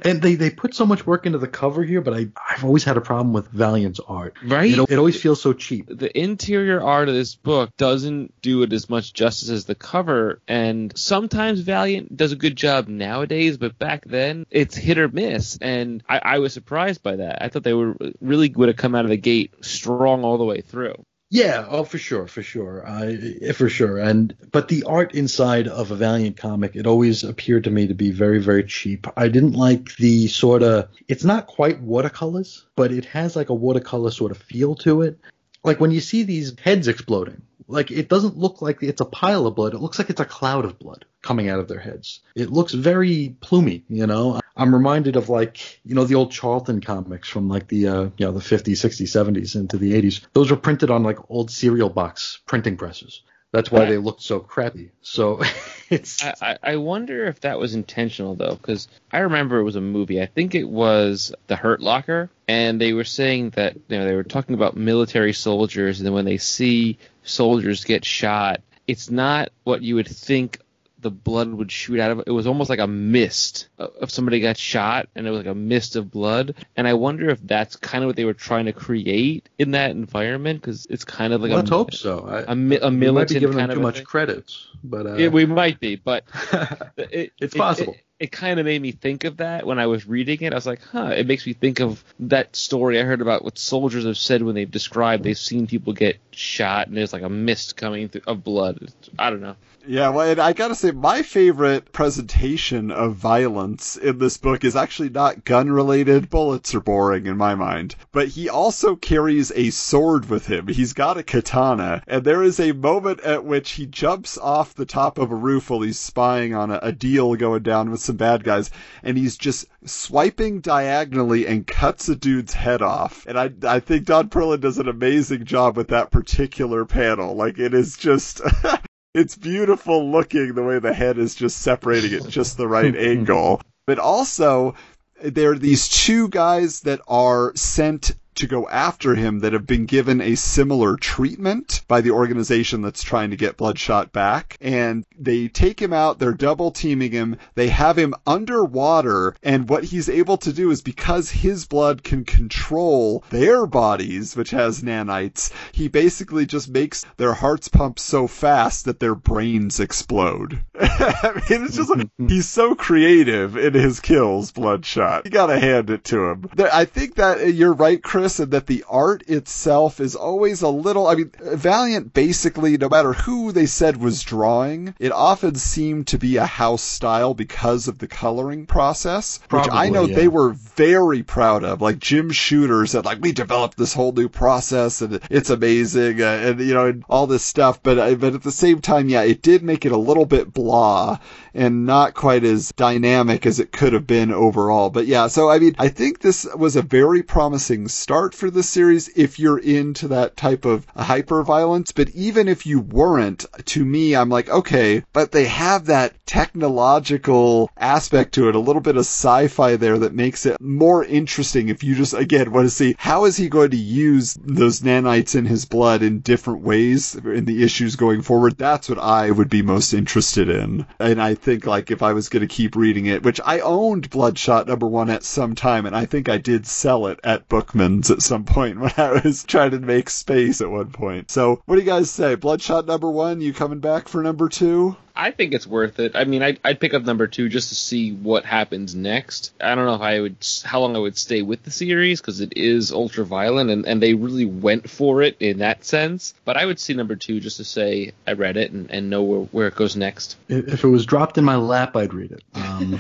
and 0.04 0.22
they 0.22 0.36
they 0.36 0.50
put 0.50 0.74
so 0.74 0.86
much 0.86 1.06
work 1.06 1.26
into 1.26 1.38
the 1.38 1.48
cover 1.48 1.84
here, 1.84 2.02
but 2.02 2.14
I 2.14 2.28
I've 2.50 2.64
always 2.64 2.84
had 2.84 2.98
a 2.98 3.02
problem 3.02 3.34
with 3.34 3.48
Valiant's 3.50 4.00
art. 4.00 4.36
right. 4.46 4.72
It, 4.72 4.92
it 4.92 4.98
always 4.98 5.20
feels 5.20 5.42
so 5.42 5.54
cheap. 5.54 5.87
The 5.88 6.18
interior 6.18 6.82
art 6.82 7.10
of 7.10 7.16
this 7.16 7.36
book 7.36 7.76
doesn't 7.78 8.34
do 8.42 8.64
it 8.64 8.74
as 8.74 8.90
much 8.90 9.14
justice 9.14 9.50
as 9.50 9.66
the 9.66 9.76
cover 9.76 10.42
and 10.48 10.98
sometimes 10.98 11.62
valiant 11.62 12.16
does 12.16 12.32
a 12.32 12.38
good 12.38 12.56
job 12.56 12.88
nowadays 12.88 13.58
but 13.58 13.80
back 13.80 14.06
then 14.06 14.46
it's 14.52 14.76
hit 14.76 14.98
or 14.98 15.08
miss 15.08 15.58
and 15.62 16.04
i, 16.08 16.20
I 16.20 16.40
was 16.40 16.54
surprised 16.54 17.04
by 17.04 17.18
that 17.18 17.42
i 17.42 17.50
thought 17.50 17.64
they 17.64 17.74
were 17.74 17.96
really 18.22 18.50
would 18.50 18.70
have 18.70 18.78
come 18.78 18.96
out 18.96 19.06
of 19.06 19.10
the 19.10 19.18
gate 19.18 19.54
strong 19.62 20.24
all 20.24 20.38
the 20.38 20.46
way 20.46 20.62
through 20.62 20.96
Yeah, 21.30 21.66
oh 21.68 21.84
for 21.84 21.98
sure, 21.98 22.26
for 22.26 22.42
sure, 22.42 22.88
uh, 22.88 23.52
for 23.54 23.68
sure. 23.68 23.98
And 23.98 24.34
but 24.50 24.70
the 24.70 24.84
art 24.84 25.14
inside 25.14 25.68
of 25.68 25.92
a 25.92 25.96
Valiant 25.96 26.38
comic, 26.38 26.78
it 26.78 26.88
always 26.88 27.26
appeared 27.26 27.66
to 27.66 27.70
me 27.70 27.88
to 27.88 27.94
be 27.94 28.12
very, 28.12 28.40
very 28.40 28.64
cheap. 28.64 29.08
I 29.18 29.28
didn't 29.28 29.52
like 29.52 29.98
the 29.98 30.28
sort 30.28 30.64
of. 30.64 30.88
It's 31.10 31.26
not 31.26 31.48
quite 31.48 31.82
watercolors, 31.82 32.66
but 32.78 32.94
it 32.94 33.04
has 33.06 33.36
like 33.36 33.50
a 33.50 33.54
watercolor 33.54 34.12
sort 34.12 34.32
of 34.32 34.38
feel 34.38 34.76
to 34.76 35.02
it. 35.02 35.20
Like 35.68 35.82
when 35.82 35.92
you 35.92 36.00
see 36.00 36.24
these 36.24 36.58
heads 36.60 36.88
exploding, 36.88 37.42
like 37.68 37.92
it 37.92 38.08
doesn't 38.08 38.38
look 38.38 38.62
like 38.62 38.82
it's 38.82 39.02
a 39.02 39.06
pile 39.06 39.46
of 39.46 39.56
blood. 39.56 39.74
It 39.74 39.82
looks 39.82 40.00
like 40.00 40.10
it's 40.10 40.22
a 40.22 40.26
cloud 40.26 40.64
of 40.64 40.80
blood 40.80 41.04
coming 41.22 41.50
out 41.50 41.60
of 41.60 41.68
their 41.68 41.80
heads. 41.80 42.22
It 42.36 42.50
looks 42.50 42.74
very 42.74 43.36
plumy, 43.42 43.84
you 43.90 44.08
know. 44.08 44.40
I'm 44.56 44.74
reminded 44.74 45.18
of 45.18 45.28
like, 45.28 45.82
you 45.84 45.94
know, 45.94 46.06
the 46.06 46.16
old 46.16 46.32
Charlton 46.32 46.80
comics 46.80 47.28
from 47.28 47.50
like 47.50 47.68
the, 47.68 47.88
uh, 47.88 48.04
you 48.18 48.26
know, 48.26 48.32
the 48.32 48.40
50s, 48.40 48.78
60s, 48.78 49.10
70s 49.10 49.56
into 49.58 49.78
the 49.78 50.02
80s. 50.02 50.22
Those 50.32 50.50
were 50.52 50.58
printed 50.58 50.90
on 50.90 51.04
like 51.04 51.20
old 51.30 51.52
cereal 51.52 51.90
box 51.90 52.40
printing 52.46 52.78
presses. 52.78 53.22
That's 53.52 53.72
why 53.72 53.86
they 53.86 53.98
looked 53.98 54.22
so 54.22 54.40
crappy. 54.40 54.92
So 55.02 55.42
it's 55.90 56.24
I, 56.24 56.58
I 56.62 56.76
wonder 56.76 57.26
if 57.26 57.42
that 57.42 57.60
was 57.60 57.76
intentional 57.76 58.36
though, 58.36 58.56
because 58.56 58.88
I 59.12 59.20
remember 59.20 59.58
it 59.60 59.64
was 59.64 59.78
a 59.78 59.82
movie. 59.82 60.22
I 60.22 60.26
think 60.26 60.54
it 60.54 60.68
was 60.68 61.34
The 61.48 61.56
Hurt 61.56 61.82
Locker, 61.82 62.30
and 62.48 62.80
they 62.80 62.94
were 62.94 63.06
saying 63.06 63.52
that 63.52 63.76
you 63.88 63.98
know 63.98 64.06
they 64.06 64.16
were 64.16 64.24
talking 64.24 64.56
about 64.56 64.76
military 64.76 65.34
soldiers, 65.34 66.00
and 66.00 66.06
then 66.06 66.14
when 66.14 66.26
they 66.26 66.38
see 66.38 66.98
soldiers 67.24 67.86
get 67.86 68.04
shot, 68.04 68.62
it's 68.86 69.10
not 69.10 69.50
what 69.64 69.82
you 69.82 69.96
would 69.96 70.08
think 70.08 70.60
the 71.08 71.12
blood 71.12 71.54
would 71.54 71.72
shoot 71.72 72.00
out 72.00 72.12
of 72.12 72.20
it. 72.20 72.26
It 72.28 72.32
was 72.32 72.48
almost 72.48 72.70
like 72.70 72.80
a 72.80 72.88
mist 72.88 73.70
of 73.78 73.96
of 74.02 74.12
somebody 74.12 74.40
got 74.42 74.58
shot, 74.58 75.08
and 75.16 75.26
it 75.26 75.30
was 75.30 75.38
like 75.40 75.48
a 75.48 75.56
mist 75.56 75.96
of 75.96 76.12
blood. 76.12 76.56
And 76.76 76.88
I 76.88 76.94
wonder 76.96 77.30
if 77.30 77.40
that's 77.42 77.76
kind 77.78 78.04
of 78.04 78.08
what 78.08 78.16
they 78.18 78.26
were 78.26 78.34
trying 78.34 78.66
to 78.66 78.74
create 78.74 79.48
in 79.58 79.72
that 79.72 79.92
environment, 79.92 80.60
because 80.62 80.86
it's 80.90 81.06
kind 81.06 81.32
of 81.34 81.42
like 81.42 81.52
let's 81.52 81.72
a, 81.72 81.74
hope 81.74 81.94
so. 81.94 82.26
I, 82.28 82.40
a, 82.42 82.46
a 82.52 82.56
we 82.56 82.56
might 82.76 82.80
be 82.90 82.98
militant 82.98 83.30
giving 83.40 83.58
them 83.58 83.68
kind 83.68 83.72
too 83.72 83.80
much 83.82 83.96
thing. 83.98 84.06
credit, 84.06 84.52
but 84.84 85.06
uh, 85.08 85.16
Yeah, 85.16 85.30
we 85.30 85.46
might 85.46 85.80
be, 85.80 85.96
but 85.96 86.26
it, 86.98 87.32
It's 87.40 87.56
it- 87.56 87.58
possible. 87.58 87.94
It, 87.94 88.04
it 88.20 88.32
kind 88.32 88.60
of 88.60 88.66
made 88.66 88.82
me 88.82 88.92
think 88.92 89.24
of 89.24 89.38
that 89.38 89.66
when 89.66 89.80
I 89.80 89.86
was 89.88 90.08
reading 90.08 90.42
it. 90.42 90.52
I 90.52 90.56
was 90.56 90.66
like, 90.66 90.82
huh. 90.82 91.14
It 91.16 91.28
makes 91.28 91.46
me 91.46 91.54
think 91.54 91.80
of 91.80 92.04
that 92.20 92.56
story 92.56 93.00
I 93.00 93.04
heard 93.04 93.22
about 93.22 93.44
what 93.44 93.58
soldiers 93.58 94.06
have 94.06 94.18
said 94.18 94.42
when 94.42 94.56
they've 94.56 94.70
described 94.70 95.24
they've 95.24 95.38
seen 95.38 95.68
people 95.68 95.94
get 95.94 96.18
shot 96.32 96.88
and 96.88 96.98
there's 96.98 97.14
like 97.14 97.24
a 97.24 97.30
mist 97.30 97.78
coming 97.78 98.10
through, 98.10 98.22
of 98.26 98.44
blood. 98.44 98.92
I 99.20 99.30
don't 99.30 99.42
know. 99.42 99.56
Yeah, 99.90 100.10
well, 100.10 100.42
I 100.42 100.52
gotta 100.52 100.76
say, 100.76 100.92
my 100.92 101.22
favorite 101.22 101.94
presentation 101.94 102.92
of 102.92 103.16
violence 103.16 103.96
in 103.96 104.20
this 104.20 104.36
book 104.36 104.66
is 104.66 104.76
actually 104.76 105.10
not 105.10 105.46
gun 105.46 105.72
related. 105.72 106.30
Bullets 106.30 106.76
are 106.76 106.82
boring 106.82 107.26
in 107.26 107.38
my 107.38 107.56
mind. 107.56 107.96
But 108.12 108.28
he 108.28 108.50
also 108.50 108.98
carries 108.98 109.50
a 109.56 109.70
sword 109.70 110.30
with 110.30 110.46
him. 110.48 110.68
He's 110.68 110.92
got 110.92 111.18
a 111.18 111.24
katana. 111.24 112.04
And 112.06 112.26
there 112.26 112.44
is 112.44 112.60
a 112.60 112.74
moment 112.74 113.22
at 113.22 113.46
which 113.46 113.72
he 113.72 113.86
jumps 113.86 114.38
off 114.38 114.74
the 114.74 114.86
top 114.86 115.18
of 115.18 115.32
a 115.32 115.36
roof 115.36 115.70
while 115.70 115.80
he's 115.80 115.98
spying 115.98 116.54
on 116.54 116.70
a, 116.70 116.80
a 116.82 116.92
deal 116.92 117.38
going 117.38 117.64
down 117.64 117.90
with 117.90 118.02
some 118.08 118.18
bad 118.18 118.44
guys. 118.44 118.72
And 119.04 119.18
he's 119.18 119.38
just 119.38 119.68
swiping 119.86 120.60
diagonally 120.60 121.46
and 121.46 121.68
cuts 121.68 122.10
a 122.10 122.16
dude's 122.16 122.54
head 122.54 122.82
off. 122.82 123.26
And 123.28 123.38
I, 123.38 123.52
I 123.64 123.80
think 123.80 124.06
Don 124.06 124.30
Perlin 124.30 124.60
does 124.60 124.80
an 124.80 124.90
amazing 124.90 125.46
job 125.46 125.78
with 125.78 125.90
that 125.90 126.12
particular 126.12 126.86
panel. 126.86 127.36
Like, 127.36 127.60
it 127.60 127.74
is 127.74 127.96
just. 127.96 128.42
it's 129.14 129.36
beautiful 129.36 130.12
looking 130.12 130.54
the 130.54 130.64
way 130.64 130.80
the 130.80 130.94
head 130.94 131.18
is 131.18 131.34
just 131.34 131.62
separating 131.62 132.14
at 132.14 132.28
just 132.28 132.58
the 132.58 132.68
right 132.68 132.96
angle. 132.98 133.62
But 133.86 134.00
also, 134.00 134.76
there 135.22 135.52
are 135.52 135.58
these 135.58 135.88
two 135.88 136.30
guys 136.30 136.82
that 136.82 137.02
are 137.08 137.56
sent 137.56 138.16
to 138.38 138.48
go 138.48 138.68
after 138.70 139.16
him 139.16 139.40
that 139.40 139.54
have 139.54 139.68
been 139.68 139.86
given 139.86 140.22
a 140.22 140.36
similar 140.36 140.96
treatment 140.96 141.84
by 141.88 142.02
the 142.02 142.12
organization 142.12 142.82
that's 142.82 143.04
trying 143.04 143.32
to 143.32 143.38
get 143.38 143.58
Bloodshot 143.58 144.12
back. 144.12 144.58
And 144.62 145.06
they 145.18 145.48
take 145.48 145.82
him 145.82 145.94
out, 145.94 146.20
they're 146.20 146.34
double 146.34 146.72
teaming 146.72 147.12
him, 147.12 147.38
they 147.56 147.70
have 147.70 147.98
him 147.98 148.14
underwater, 148.26 149.36
and 149.44 149.70
what 149.70 149.84
he's 149.84 150.10
able 150.10 150.38
to 150.38 150.54
do 150.54 150.72
is 150.72 150.82
because 150.82 151.30
his 151.30 151.66
blood 151.66 152.04
can 152.04 152.26
control 152.26 153.24
their 153.30 153.66
bodies, 153.66 154.36
which 154.36 154.52
has 154.52 154.82
nanites, 154.82 155.52
he 155.72 155.88
basically 155.88 156.46
just 156.46 156.70
makes 156.70 157.06
their 157.18 157.34
hearts 157.34 157.68
pump 157.68 158.00
so 158.00 158.28
fast 158.28 158.86
that 158.86 159.00
their 159.00 159.16
brains 159.16 159.80
explode. 159.80 160.64
I 160.80 161.42
mean, 161.50 161.66
it's 161.66 161.76
just 161.76 161.90
like, 161.90 162.10
he's 162.28 162.50
so 162.50 162.76
creative 162.76 163.58
in 163.58 163.74
his 163.74 164.00
kills, 164.00 164.52
Bloodshot. 164.52 165.26
You 165.26 165.32
gotta 165.32 165.60
hand 165.60 165.90
it 165.90 166.04
to 166.06 166.30
him. 166.30 166.50
I 166.60 166.86
think 166.86 167.16
that 167.16 167.40
uh, 167.40 167.44
you're 167.46 167.74
right, 167.74 168.02
Chris, 168.02 168.27
and 168.28 168.52
that 168.52 168.68
the 168.68 168.84
art 168.90 169.24
itself 169.28 170.00
is 170.00 170.16
always 170.16 170.62
a 170.62 170.70
little, 170.70 171.08
I 171.08 171.16
mean, 171.16 171.32
Valiant 171.40 172.14
basically, 172.14 172.78
no 172.78 172.90
matter 172.90 173.14
who 173.14 173.52
they 173.52 173.66
said 173.66 173.98
was 173.98 174.24
drawing, 174.24 174.94
it 175.00 175.12
often 175.12 175.56
seemed 175.56 176.08
to 176.08 176.18
be 176.18 176.38
a 176.38 176.46
house 176.46 176.84
style 176.84 177.34
because 177.34 177.88
of 177.88 178.00
the 178.00 178.08
coloring 178.08 178.66
process, 178.66 179.40
which 179.50 179.68
I 179.72 179.90
know 179.90 180.06
yeah. 180.06 180.16
they 180.16 180.28
were 180.28 180.54
very 180.54 181.24
proud 181.24 181.64
of. 181.64 181.82
Like 181.82 182.00
Jim 182.00 182.32
Shooter 182.32 182.86
said, 182.86 183.06
like, 183.06 183.22
we 183.22 183.32
developed 183.32 183.78
this 183.78 183.94
whole 183.94 184.12
new 184.12 184.30
process 184.30 185.02
and 185.02 185.20
it's 185.30 185.50
amazing, 185.50 186.22
uh, 186.22 186.26
and, 186.26 186.60
you 186.60 186.74
know, 186.74 186.88
and 186.88 187.04
all 187.10 187.28
this 187.28 187.44
stuff, 187.44 187.82
but, 187.82 187.98
uh, 187.98 188.16
but 188.16 188.36
at 188.36 188.44
the 188.44 188.52
same 188.52 188.82
time, 188.82 189.10
yeah, 189.10 189.24
it 189.24 189.42
did 189.42 189.64
make 189.64 189.86
it 189.86 189.92
a 189.92 189.98
little 189.98 190.26
bit 190.26 190.54
blah 190.54 191.20
and 191.58 191.86
not 191.86 192.14
quite 192.14 192.44
as 192.44 192.72
dynamic 192.74 193.46
as 193.46 193.60
it 193.60 193.72
could 193.72 193.94
have 193.94 194.06
been 194.08 194.32
overall. 194.32 194.90
But 194.90 195.08
yeah, 195.08 195.28
so 195.28 195.50
I 195.50 195.60
mean, 195.60 195.76
I 195.80 195.90
think 195.90 196.20
this 196.20 196.46
was 196.56 196.76
a 196.76 196.82
very 196.82 197.24
promising 197.24 197.88
start 197.88 198.36
for 198.36 198.52
the 198.52 198.64
series 198.64 199.10
if 199.16 199.40
you're 199.40 199.58
into 199.58 200.10
that 200.10 200.38
type 200.38 200.66
of 200.66 200.86
hyper 200.96 201.44
violence. 201.44 201.92
But 201.92 202.10
even 202.12 202.48
if 202.48 202.66
you 202.66 202.80
weren't, 202.80 203.46
to 203.66 203.84
me, 203.84 204.16
I'm 204.16 204.30
like, 204.30 204.50
okay, 204.50 205.04
but 205.14 205.32
they 205.32 205.46
have 205.46 205.86
that 205.88 206.14
technological 206.28 207.72
aspect 207.78 208.34
to 208.36 208.50
it, 208.50 208.56
a 208.56 208.60
little 208.60 208.82
bit 208.82 208.98
of 208.98 209.02
sci-fi 209.02 209.78
there 209.78 209.98
that 209.98 210.14
makes 210.14 210.46
it 210.46 210.60
more 210.62 211.04
interesting 211.04 211.70
if 211.70 211.84
you 211.84 211.96
just, 211.96 212.14
again, 212.14 212.52
want 212.52 212.66
to 212.66 212.70
see 212.70 212.96
how 213.00 213.26
is 213.26 213.38
he 213.38 213.50
going 213.50 213.72
to 213.72 213.78
use 213.78 214.38
those 214.44 214.82
nanites 214.82 215.36
in 215.36 215.46
his 215.46 215.66
blood 215.66 216.04
in 216.04 216.20
different 216.20 216.62
ways 216.62 217.16
in 217.16 217.46
the 217.46 217.64
issues 217.64 217.96
going 217.96 218.22
forward. 218.22 218.58
That's 218.58 218.90
what 218.90 219.00
I 219.00 219.32
would 219.32 219.50
be 219.50 219.62
most 219.62 219.94
interested 219.94 220.50
in. 220.50 220.86
And 221.00 221.22
I 221.22 221.34
think 221.34 221.66
like 221.66 221.90
if 221.90 222.04
I 222.04 222.14
was 222.14 222.30
going 222.30 222.42
to 222.42 222.54
keep 222.54 222.76
reading 222.76 223.06
it, 223.06 223.24
which 223.24 223.40
I 223.44 223.60
owned 223.60 224.10
Bloodshot 224.10 224.68
number 224.68 224.88
one 224.88 225.10
at 225.10 225.24
some 225.24 225.56
time, 225.56 225.86
and 225.86 225.96
I 225.96 226.06
think 226.06 226.30
I 226.30 226.38
did 226.38 226.68
sell 226.68 227.08
it 227.08 227.20
at 227.24 227.48
Bookman's 227.48 228.12
at 228.12 228.22
some 228.22 228.44
point 228.44 228.80
when 228.80 228.94
I 228.98 229.22
was 229.24 229.44
trying 229.44 229.72
to 229.72 229.80
make 229.80 230.10
space 230.10 230.62
at 230.62 230.70
one 230.70 230.92
point. 230.92 231.32
So 231.32 231.62
what 231.66 231.76
do 231.76 231.82
you 231.82 231.88
guys 231.88 232.12
say? 232.12 232.36
Bloodshot 232.36 232.86
number 232.86 233.10
one, 233.10 233.40
you 233.40 233.54
coming 233.54 233.80
back 233.80 234.10
for 234.10 234.22
number 234.22 234.50
two? 234.50 234.98
I 235.18 235.32
think 235.32 235.54
it's 235.54 235.68
worth 235.68 236.00
it. 236.00 236.16
I 236.16 236.24
mean, 236.24 236.42
I'd, 236.44 236.60
I'd 236.64 236.80
pick 236.80 236.94
up 236.94 237.04
number 237.04 237.28
two 237.28 237.50
just 237.50 237.70
to 237.70 237.76
see 237.76 238.14
what 238.14 238.46
happens 238.46 238.96
next. 238.96 239.54
I 239.60 239.76
don't 239.76 239.86
know 239.86 239.96
if 239.96 240.02
I 240.02 240.20
would, 240.22 240.38
how 240.64 240.80
long 240.80 240.96
I 240.96 241.00
would 241.00 241.18
stay 241.18 241.42
with 241.42 241.64
the 241.64 241.72
series 241.72 242.22
because 242.22 242.40
it 242.40 242.54
is 242.56 242.92
ultra 242.92 243.26
violent 243.26 243.70
and, 243.70 243.86
and 243.86 244.02
they 244.02 244.14
really 244.14 244.46
went 244.46 244.90
for 244.90 245.22
it 245.22 245.38
in 245.40 245.60
that 245.60 245.84
sense. 245.84 246.34
But 246.46 246.56
I 246.56 246.66
would 246.66 246.80
see 246.80 246.94
number 246.94 247.16
two 247.16 247.40
just 247.40 247.58
to 247.58 247.64
say 247.66 248.14
I 248.26 248.34
read 248.34 248.58
it 248.58 248.72
and, 248.72 248.90
and 248.90 249.10
know 249.10 249.24
where, 249.24 249.42
where 249.52 249.68
it 249.68 249.76
goes 249.76 249.96
next. 249.96 250.38
if 250.48 250.78
if 250.78 250.84
it 250.84 250.88
was 250.88 251.08
dropped 251.08 251.40
in 251.40 251.44
my 251.44 251.56
lap, 251.56 251.96
I'd 251.96 252.14
read 252.14 252.32
it. 252.32 252.44
Um, 252.54 253.00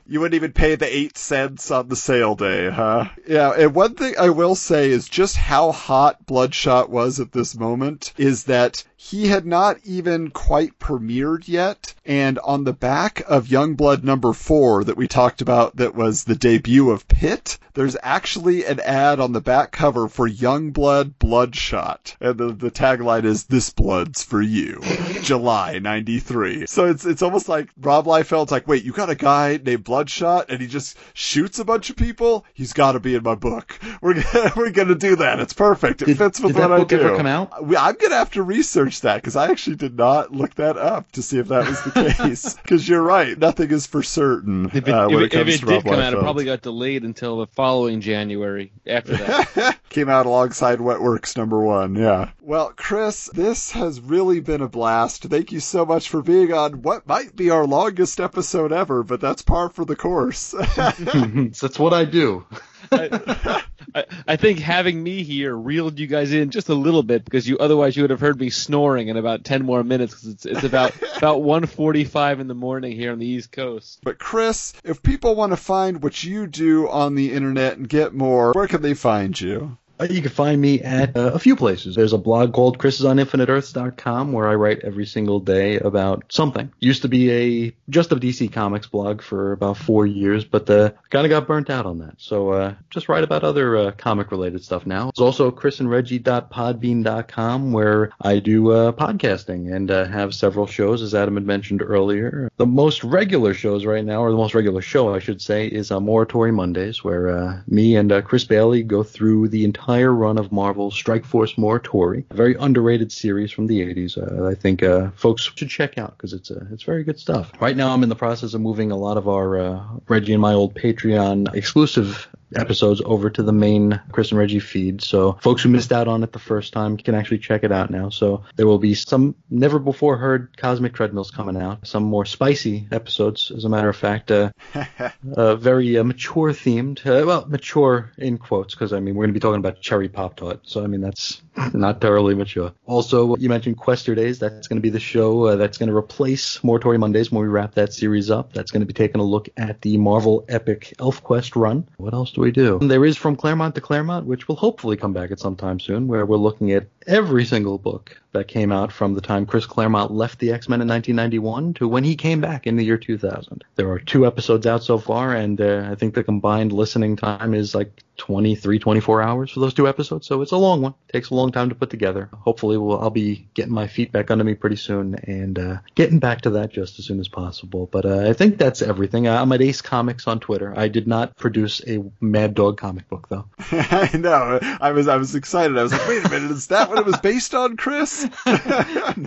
you 0.06 0.20
wouldn't 0.20 0.36
even 0.36 0.52
pay 0.52 0.74
the 0.74 0.96
eight 0.96 1.18
cents 1.18 1.70
on 1.70 1.88
the 1.88 1.96
sale 1.96 2.34
day, 2.34 2.70
huh? 2.70 3.10
Yeah, 3.26 3.50
and 3.50 3.74
one 3.74 3.94
thing 3.94 4.14
I 4.18 4.30
will 4.30 4.54
say 4.54 4.90
is 4.90 5.06
just 5.06 5.36
how 5.36 5.70
hot 5.72 6.24
Bloodshot 6.24 6.88
was 6.88 7.20
at 7.20 7.32
this 7.32 7.54
moment 7.54 8.14
is 8.16 8.44
that 8.44 8.84
he 9.04 9.26
had 9.26 9.44
not 9.44 9.78
even 9.84 10.30
quite 10.30 10.78
premiered 10.78 11.48
yet. 11.48 11.92
And 12.04 12.38
on 12.40 12.64
the 12.64 12.72
back 12.72 13.22
of 13.28 13.46
Youngblood 13.48 14.02
number 14.04 14.32
four 14.32 14.84
that 14.84 14.96
we 14.96 15.06
talked 15.08 15.40
about 15.40 15.76
that 15.76 15.94
was 15.94 16.24
the 16.24 16.34
debut 16.36 16.90
of 16.90 17.06
Pitt, 17.08 17.58
there's 17.74 17.96
actually 18.02 18.64
an 18.64 18.80
ad 18.80 19.18
on 19.20 19.32
the 19.32 19.40
back 19.40 19.70
cover 19.72 20.08
for 20.08 20.28
Youngblood 20.28 21.14
Bloodshot. 21.18 22.16
And 22.20 22.38
the, 22.38 22.52
the 22.52 22.70
tagline 22.70 23.24
is, 23.24 23.44
This 23.44 23.70
blood's 23.70 24.22
for 24.22 24.40
you. 24.42 24.80
July 25.22 25.78
93. 25.80 26.66
So 26.66 26.86
it's, 26.86 27.04
it's 27.04 27.22
almost 27.22 27.48
like 27.48 27.68
Rob 27.80 28.06
Liefeld's 28.06 28.50
like, 28.52 28.66
wait, 28.68 28.84
you 28.84 28.92
got 28.92 29.10
a 29.10 29.14
guy 29.14 29.58
named 29.62 29.84
Bloodshot 29.84 30.46
and 30.50 30.60
he 30.60 30.66
just 30.68 30.96
shoots 31.14 31.58
a 31.58 31.64
bunch 31.64 31.90
of 31.90 31.96
people? 31.96 32.44
He's 32.54 32.72
gotta 32.72 33.00
be 33.00 33.14
in 33.14 33.22
my 33.22 33.34
book. 33.34 33.78
We're 34.00 34.22
we're 34.56 34.70
gonna 34.70 34.94
do 34.94 35.16
that. 35.16 35.40
It's 35.40 35.52
perfect. 35.52 36.02
It 36.02 36.06
Did- 36.06 36.18
fits 36.18 36.40
with 36.40 36.54
did 36.54 36.62
that 36.62 36.72
I 36.72 36.78
book 36.78 36.88
do. 36.88 37.00
ever 37.00 37.16
come 37.16 37.26
out? 37.26 37.52
I'm 37.54 37.94
gonna 37.96 38.16
have 38.16 38.30
to 38.32 38.42
research 38.42 38.91
that 39.00 39.16
because 39.16 39.36
I 39.36 39.50
actually 39.50 39.76
did 39.76 39.96
not 39.96 40.32
look 40.32 40.54
that 40.56 40.76
up 40.76 41.10
to 41.12 41.22
see 41.22 41.38
if 41.38 41.48
that 41.48 41.66
was 41.66 41.82
the 41.82 41.90
case. 41.90 42.56
Because 42.62 42.88
you're 42.88 43.02
right, 43.02 43.36
nothing 43.36 43.70
is 43.70 43.86
for 43.86 44.02
certain 44.02 44.66
If 44.66 44.76
it, 44.76 44.88
uh, 44.88 45.08
when 45.08 45.22
it, 45.22 45.26
it 45.26 45.30
comes 45.30 45.48
if 45.48 45.54
it 45.54 45.58
to 45.60 45.66
did 45.66 45.74
Rob 45.74 45.84
come 45.84 46.00
out, 46.00 46.12
it 46.14 46.20
probably 46.20 46.44
got 46.44 46.62
delayed 46.62 47.02
until 47.02 47.38
the 47.38 47.46
following 47.46 48.00
January 48.00 48.72
after 48.86 49.16
that. 49.16 49.78
Came 49.90 50.08
out 50.08 50.26
alongside 50.26 50.78
Wetworks 50.78 51.36
number 51.36 51.60
one, 51.60 51.96
yeah. 51.96 52.30
Well, 52.40 52.72
Chris, 52.76 53.30
this 53.34 53.72
has 53.72 54.00
really 54.00 54.40
been 54.40 54.62
a 54.62 54.68
blast. 54.68 55.24
Thank 55.24 55.52
you 55.52 55.60
so 55.60 55.84
much 55.84 56.08
for 56.08 56.22
being 56.22 56.52
on 56.52 56.82
what 56.82 57.06
might 57.06 57.34
be 57.34 57.50
our 57.50 57.66
longest 57.66 58.20
episode 58.20 58.72
ever, 58.72 59.02
but 59.02 59.20
that's 59.20 59.42
par 59.42 59.68
for 59.68 59.84
the 59.84 59.96
course. 59.96 60.54
That's 60.76 61.78
what 61.78 61.92
I 61.92 62.04
do. 62.04 62.44
I, 62.92 63.62
I, 63.94 64.04
I 64.28 64.36
think 64.36 64.58
having 64.58 65.02
me 65.02 65.22
here 65.22 65.54
reeled 65.54 65.98
you 65.98 66.06
guys 66.06 66.32
in 66.32 66.50
just 66.50 66.68
a 66.68 66.74
little 66.74 67.02
bit 67.02 67.24
because 67.24 67.48
you 67.48 67.58
otherwise 67.58 67.96
you 67.96 68.02
would 68.02 68.10
have 68.10 68.20
heard 68.20 68.38
me 68.38 68.50
snoring 68.50 69.08
in 69.08 69.16
about 69.16 69.44
ten 69.44 69.64
more 69.64 69.82
minutes 69.82 70.14
because 70.14 70.28
it's, 70.28 70.46
it's 70.46 70.64
about 70.64 70.94
about 71.16 71.42
1:45 71.42 72.40
in 72.40 72.48
the 72.48 72.54
morning 72.54 72.92
here 72.92 73.12
on 73.12 73.18
the 73.18 73.26
East 73.26 73.52
Coast. 73.52 74.00
but 74.02 74.18
Chris, 74.18 74.72
if 74.84 75.02
people 75.02 75.34
want 75.34 75.52
to 75.52 75.56
find 75.56 76.02
what 76.02 76.22
you 76.22 76.46
do 76.46 76.88
on 76.88 77.14
the 77.14 77.32
internet 77.32 77.76
and 77.76 77.88
get 77.88 78.14
more, 78.14 78.52
where 78.52 78.68
can 78.68 78.82
they 78.82 78.94
find 78.94 79.38
you? 79.40 79.76
Uh, 80.02 80.06
You 80.10 80.20
can 80.20 80.30
find 80.30 80.60
me 80.60 80.80
at 80.80 81.16
uh, 81.16 81.30
a 81.32 81.38
few 81.38 81.54
places. 81.56 81.94
There's 81.94 82.12
a 82.12 82.18
blog 82.18 82.52
called 82.52 82.76
chrisisoninfiniteearths.com 82.78 84.32
where 84.32 84.48
I 84.48 84.56
write 84.56 84.80
every 84.80 85.06
single 85.06 85.38
day 85.40 85.78
about 85.78 86.24
something. 86.28 86.70
Used 86.80 87.00
to 87.02 87.08
be 87.08 87.30
a 87.30 87.72
just 87.88 88.10
a 88.12 88.16
DC 88.16 88.52
Comics 88.52 88.88
blog 88.88 89.22
for 89.22 89.52
about 89.52 89.76
four 89.76 90.04
years, 90.06 90.44
but 90.44 90.68
uh, 90.68 90.90
kind 91.10 91.24
of 91.24 91.30
got 91.30 91.46
burnt 91.46 91.70
out 91.70 91.86
on 91.86 91.98
that. 91.98 92.14
So 92.18 92.50
uh, 92.50 92.74
just 92.90 93.08
write 93.08 93.22
about 93.24 93.44
other 93.44 93.76
uh, 93.76 93.92
comic 93.92 94.32
related 94.32 94.64
stuff 94.64 94.84
now. 94.86 95.04
There's 95.04 95.20
also 95.24 95.50
chrisandreggie.podbean.com 95.52 97.72
where 97.72 98.10
I 98.20 98.40
do 98.40 98.72
uh, 98.72 98.92
podcasting 98.92 99.74
and 99.74 99.88
have 99.90 100.34
several 100.34 100.66
shows, 100.66 101.00
as 101.02 101.14
Adam 101.14 101.34
had 101.34 101.46
mentioned 101.46 101.82
earlier. 101.82 102.50
The 102.56 102.66
most 102.66 103.04
regular 103.04 103.54
shows 103.54 103.84
right 103.84 104.04
now, 104.04 104.22
or 104.22 104.30
the 104.30 104.36
most 104.36 104.54
regular 104.54 104.82
show, 104.82 105.14
I 105.14 105.20
should 105.20 105.40
say, 105.40 105.66
is 105.66 105.92
uh, 105.92 106.00
Morituri 106.00 106.52
Mondays, 106.52 107.04
where 107.04 107.62
me 107.68 107.94
and 107.96 108.24
Chris 108.24 108.44
Bailey 108.44 108.82
go 108.82 109.02
through 109.02 109.48
the 109.48 109.64
entire 109.64 109.91
run 110.00 110.38
of 110.38 110.52
Marvel's 110.52 110.94
Strike 110.94 111.24
Force 111.24 111.54
Morituri, 111.54 112.24
a 112.30 112.34
very 112.34 112.54
underrated 112.58 113.12
series 113.12 113.50
from 113.50 113.66
the 113.66 113.80
80s. 113.80 114.16
Uh, 114.16 114.46
I 114.46 114.54
think 114.54 114.82
uh, 114.82 115.10
folks 115.16 115.50
should 115.56 115.68
check 115.68 115.98
out 115.98 116.16
because 116.16 116.32
it's 116.32 116.50
uh, 116.50 116.64
it's 116.72 116.82
very 116.82 117.04
good 117.04 117.18
stuff. 117.18 117.52
Right 117.60 117.76
now, 117.76 117.92
I'm 117.92 118.02
in 118.02 118.08
the 118.08 118.16
process 118.16 118.54
of 118.54 118.60
moving 118.60 118.90
a 118.90 118.96
lot 118.96 119.16
of 119.16 119.28
our 119.28 119.58
uh, 119.58 119.82
Reggie 120.08 120.32
and 120.32 120.42
my 120.42 120.52
old 120.52 120.74
Patreon 120.74 121.54
exclusive 121.54 122.28
episodes 122.56 123.02
over 123.04 123.30
to 123.30 123.42
the 123.42 123.52
main 123.52 124.00
Chris 124.10 124.30
and 124.30 124.38
Reggie 124.38 124.60
feed. 124.60 125.02
So 125.02 125.38
folks 125.40 125.62
who 125.62 125.68
missed 125.68 125.92
out 125.92 126.08
on 126.08 126.22
it 126.22 126.32
the 126.32 126.38
first 126.38 126.72
time 126.72 126.96
can 126.96 127.14
actually 127.14 127.38
check 127.38 127.64
it 127.64 127.72
out 127.72 127.90
now. 127.90 128.08
So 128.08 128.44
there 128.56 128.66
will 128.66 128.78
be 128.78 128.94
some 128.94 129.34
never 129.50 129.78
before 129.78 130.16
heard 130.16 130.56
cosmic 130.56 130.94
treadmills 130.94 131.30
coming 131.30 131.56
out, 131.56 131.86
some 131.86 132.04
more 132.04 132.24
spicy 132.24 132.88
episodes, 132.90 133.50
as 133.54 133.64
a 133.64 133.68
matter 133.68 133.88
of 133.88 133.96
fact, 133.96 134.30
uh, 134.30 134.50
uh, 135.36 135.56
very 135.56 135.98
uh, 135.98 136.04
mature 136.04 136.52
themed. 136.52 137.04
Uh, 137.06 137.26
well, 137.26 137.46
mature 137.46 138.12
in 138.18 138.38
quotes, 138.38 138.74
because 138.74 138.92
I 138.92 139.00
mean 139.00 139.14
we're 139.14 139.24
going 139.24 139.34
to 139.34 139.38
be 139.38 139.40
talking 139.40 139.60
about 139.60 139.80
cherry 139.80 140.08
pop 140.08 140.36
tart. 140.36 140.60
So 140.64 140.82
I 140.82 140.86
mean 140.86 141.00
that's 141.00 141.42
not 141.74 142.00
terribly 142.00 142.34
mature. 142.34 142.72
Also, 142.86 143.36
you 143.36 143.48
mentioned 143.48 143.76
Quester 143.76 144.14
Days. 144.14 144.38
That's 144.38 144.68
going 144.68 144.78
to 144.78 144.82
be 144.82 144.90
the 144.90 145.00
show 145.00 145.46
uh, 145.46 145.56
that's 145.56 145.78
going 145.78 145.88
to 145.88 145.96
replace 145.96 146.58
Morituri 146.58 146.98
Mondays 146.98 147.30
when 147.30 147.42
we 147.42 147.48
wrap 147.48 147.74
that 147.74 147.92
series 147.92 148.30
up. 148.30 148.52
That's 148.52 148.70
going 148.70 148.80
to 148.80 148.86
be 148.86 148.92
taking 148.92 149.20
a 149.20 149.24
look 149.24 149.48
at 149.56 149.80
the 149.82 149.96
Marvel 149.96 150.44
Epic 150.48 150.94
Elf 150.98 151.22
Quest 151.22 151.56
run. 151.56 151.88
What 151.96 152.14
else 152.14 152.32
do 152.32 152.41
we 152.42 152.50
do? 152.50 152.78
There 152.80 153.04
is 153.04 153.16
From 153.16 153.36
Claremont 153.36 153.74
to 153.76 153.80
Claremont, 153.80 154.26
which 154.26 154.48
will 154.48 154.56
hopefully 154.56 154.96
come 154.96 155.12
back 155.12 155.30
at 155.30 155.40
some 155.40 155.56
time 155.56 155.80
soon, 155.80 156.08
where 156.08 156.26
we're 156.26 156.36
looking 156.36 156.72
at 156.72 156.88
every 157.06 157.44
single 157.44 157.78
book 157.78 158.20
that 158.32 158.48
came 158.48 158.72
out 158.72 158.92
from 158.92 159.14
the 159.14 159.20
time 159.20 159.46
Chris 159.46 159.64
Claremont 159.64 160.10
left 160.10 160.38
the 160.38 160.52
X-Men 160.52 160.80
in 160.80 160.88
1991 160.88 161.74
to 161.74 161.88
when 161.88 162.04
he 162.04 162.16
came 162.16 162.40
back 162.40 162.66
in 162.66 162.76
the 162.76 162.84
year 162.84 162.98
2000. 162.98 163.64
There 163.76 163.90
are 163.90 163.98
two 163.98 164.26
episodes 164.26 164.66
out 164.66 164.82
so 164.82 164.98
far, 164.98 165.34
and 165.34 165.60
uh, 165.60 165.88
I 165.90 165.94
think 165.94 166.14
the 166.14 166.24
combined 166.24 166.72
listening 166.72 167.16
time 167.16 167.54
is 167.54 167.74
like 167.74 168.02
23, 168.22 168.78
24 168.78 169.20
hours 169.20 169.50
for 169.50 169.58
those 169.58 169.74
two 169.74 169.88
episodes. 169.88 170.28
So 170.28 170.42
it's 170.42 170.52
a 170.52 170.56
long 170.56 170.80
one. 170.80 170.94
Takes 171.12 171.30
a 171.30 171.34
long 171.34 171.50
time 171.50 171.70
to 171.70 171.74
put 171.74 171.90
together. 171.90 172.28
Hopefully, 172.32 172.78
we'll, 172.78 173.00
I'll 173.00 173.10
be 173.10 173.48
getting 173.52 173.74
my 173.74 173.88
feet 173.88 174.12
back 174.12 174.30
under 174.30 174.44
me 174.44 174.54
pretty 174.54 174.76
soon 174.76 175.16
and 175.24 175.58
uh, 175.58 175.78
getting 175.96 176.20
back 176.20 176.42
to 176.42 176.50
that 176.50 176.70
just 176.70 177.00
as 177.00 177.04
soon 177.04 177.18
as 177.18 177.26
possible. 177.26 177.88
But 177.90 178.06
uh, 178.06 178.30
I 178.30 178.32
think 178.32 178.58
that's 178.58 178.80
everything. 178.80 179.26
I'm 179.26 179.50
at 179.50 179.60
Ace 179.60 179.82
Comics 179.82 180.28
on 180.28 180.38
Twitter. 180.38 180.72
I 180.78 180.86
did 180.86 181.08
not 181.08 181.36
produce 181.36 181.80
a 181.84 182.04
Mad 182.20 182.54
Dog 182.54 182.78
comic 182.78 183.08
book 183.08 183.28
though. 183.28 183.46
I 183.58 184.16
know. 184.16 184.60
I 184.80 184.92
was 184.92 185.08
I 185.08 185.16
was 185.16 185.34
excited. 185.34 185.76
I 185.76 185.82
was 185.82 185.90
like, 185.90 186.06
wait 186.06 186.24
a 186.24 186.28
minute, 186.28 186.52
is 186.52 186.68
that 186.68 186.90
what 186.90 186.98
it 186.98 187.04
was 187.04 187.18
based 187.18 187.56
on, 187.56 187.76
Chris? 187.76 188.24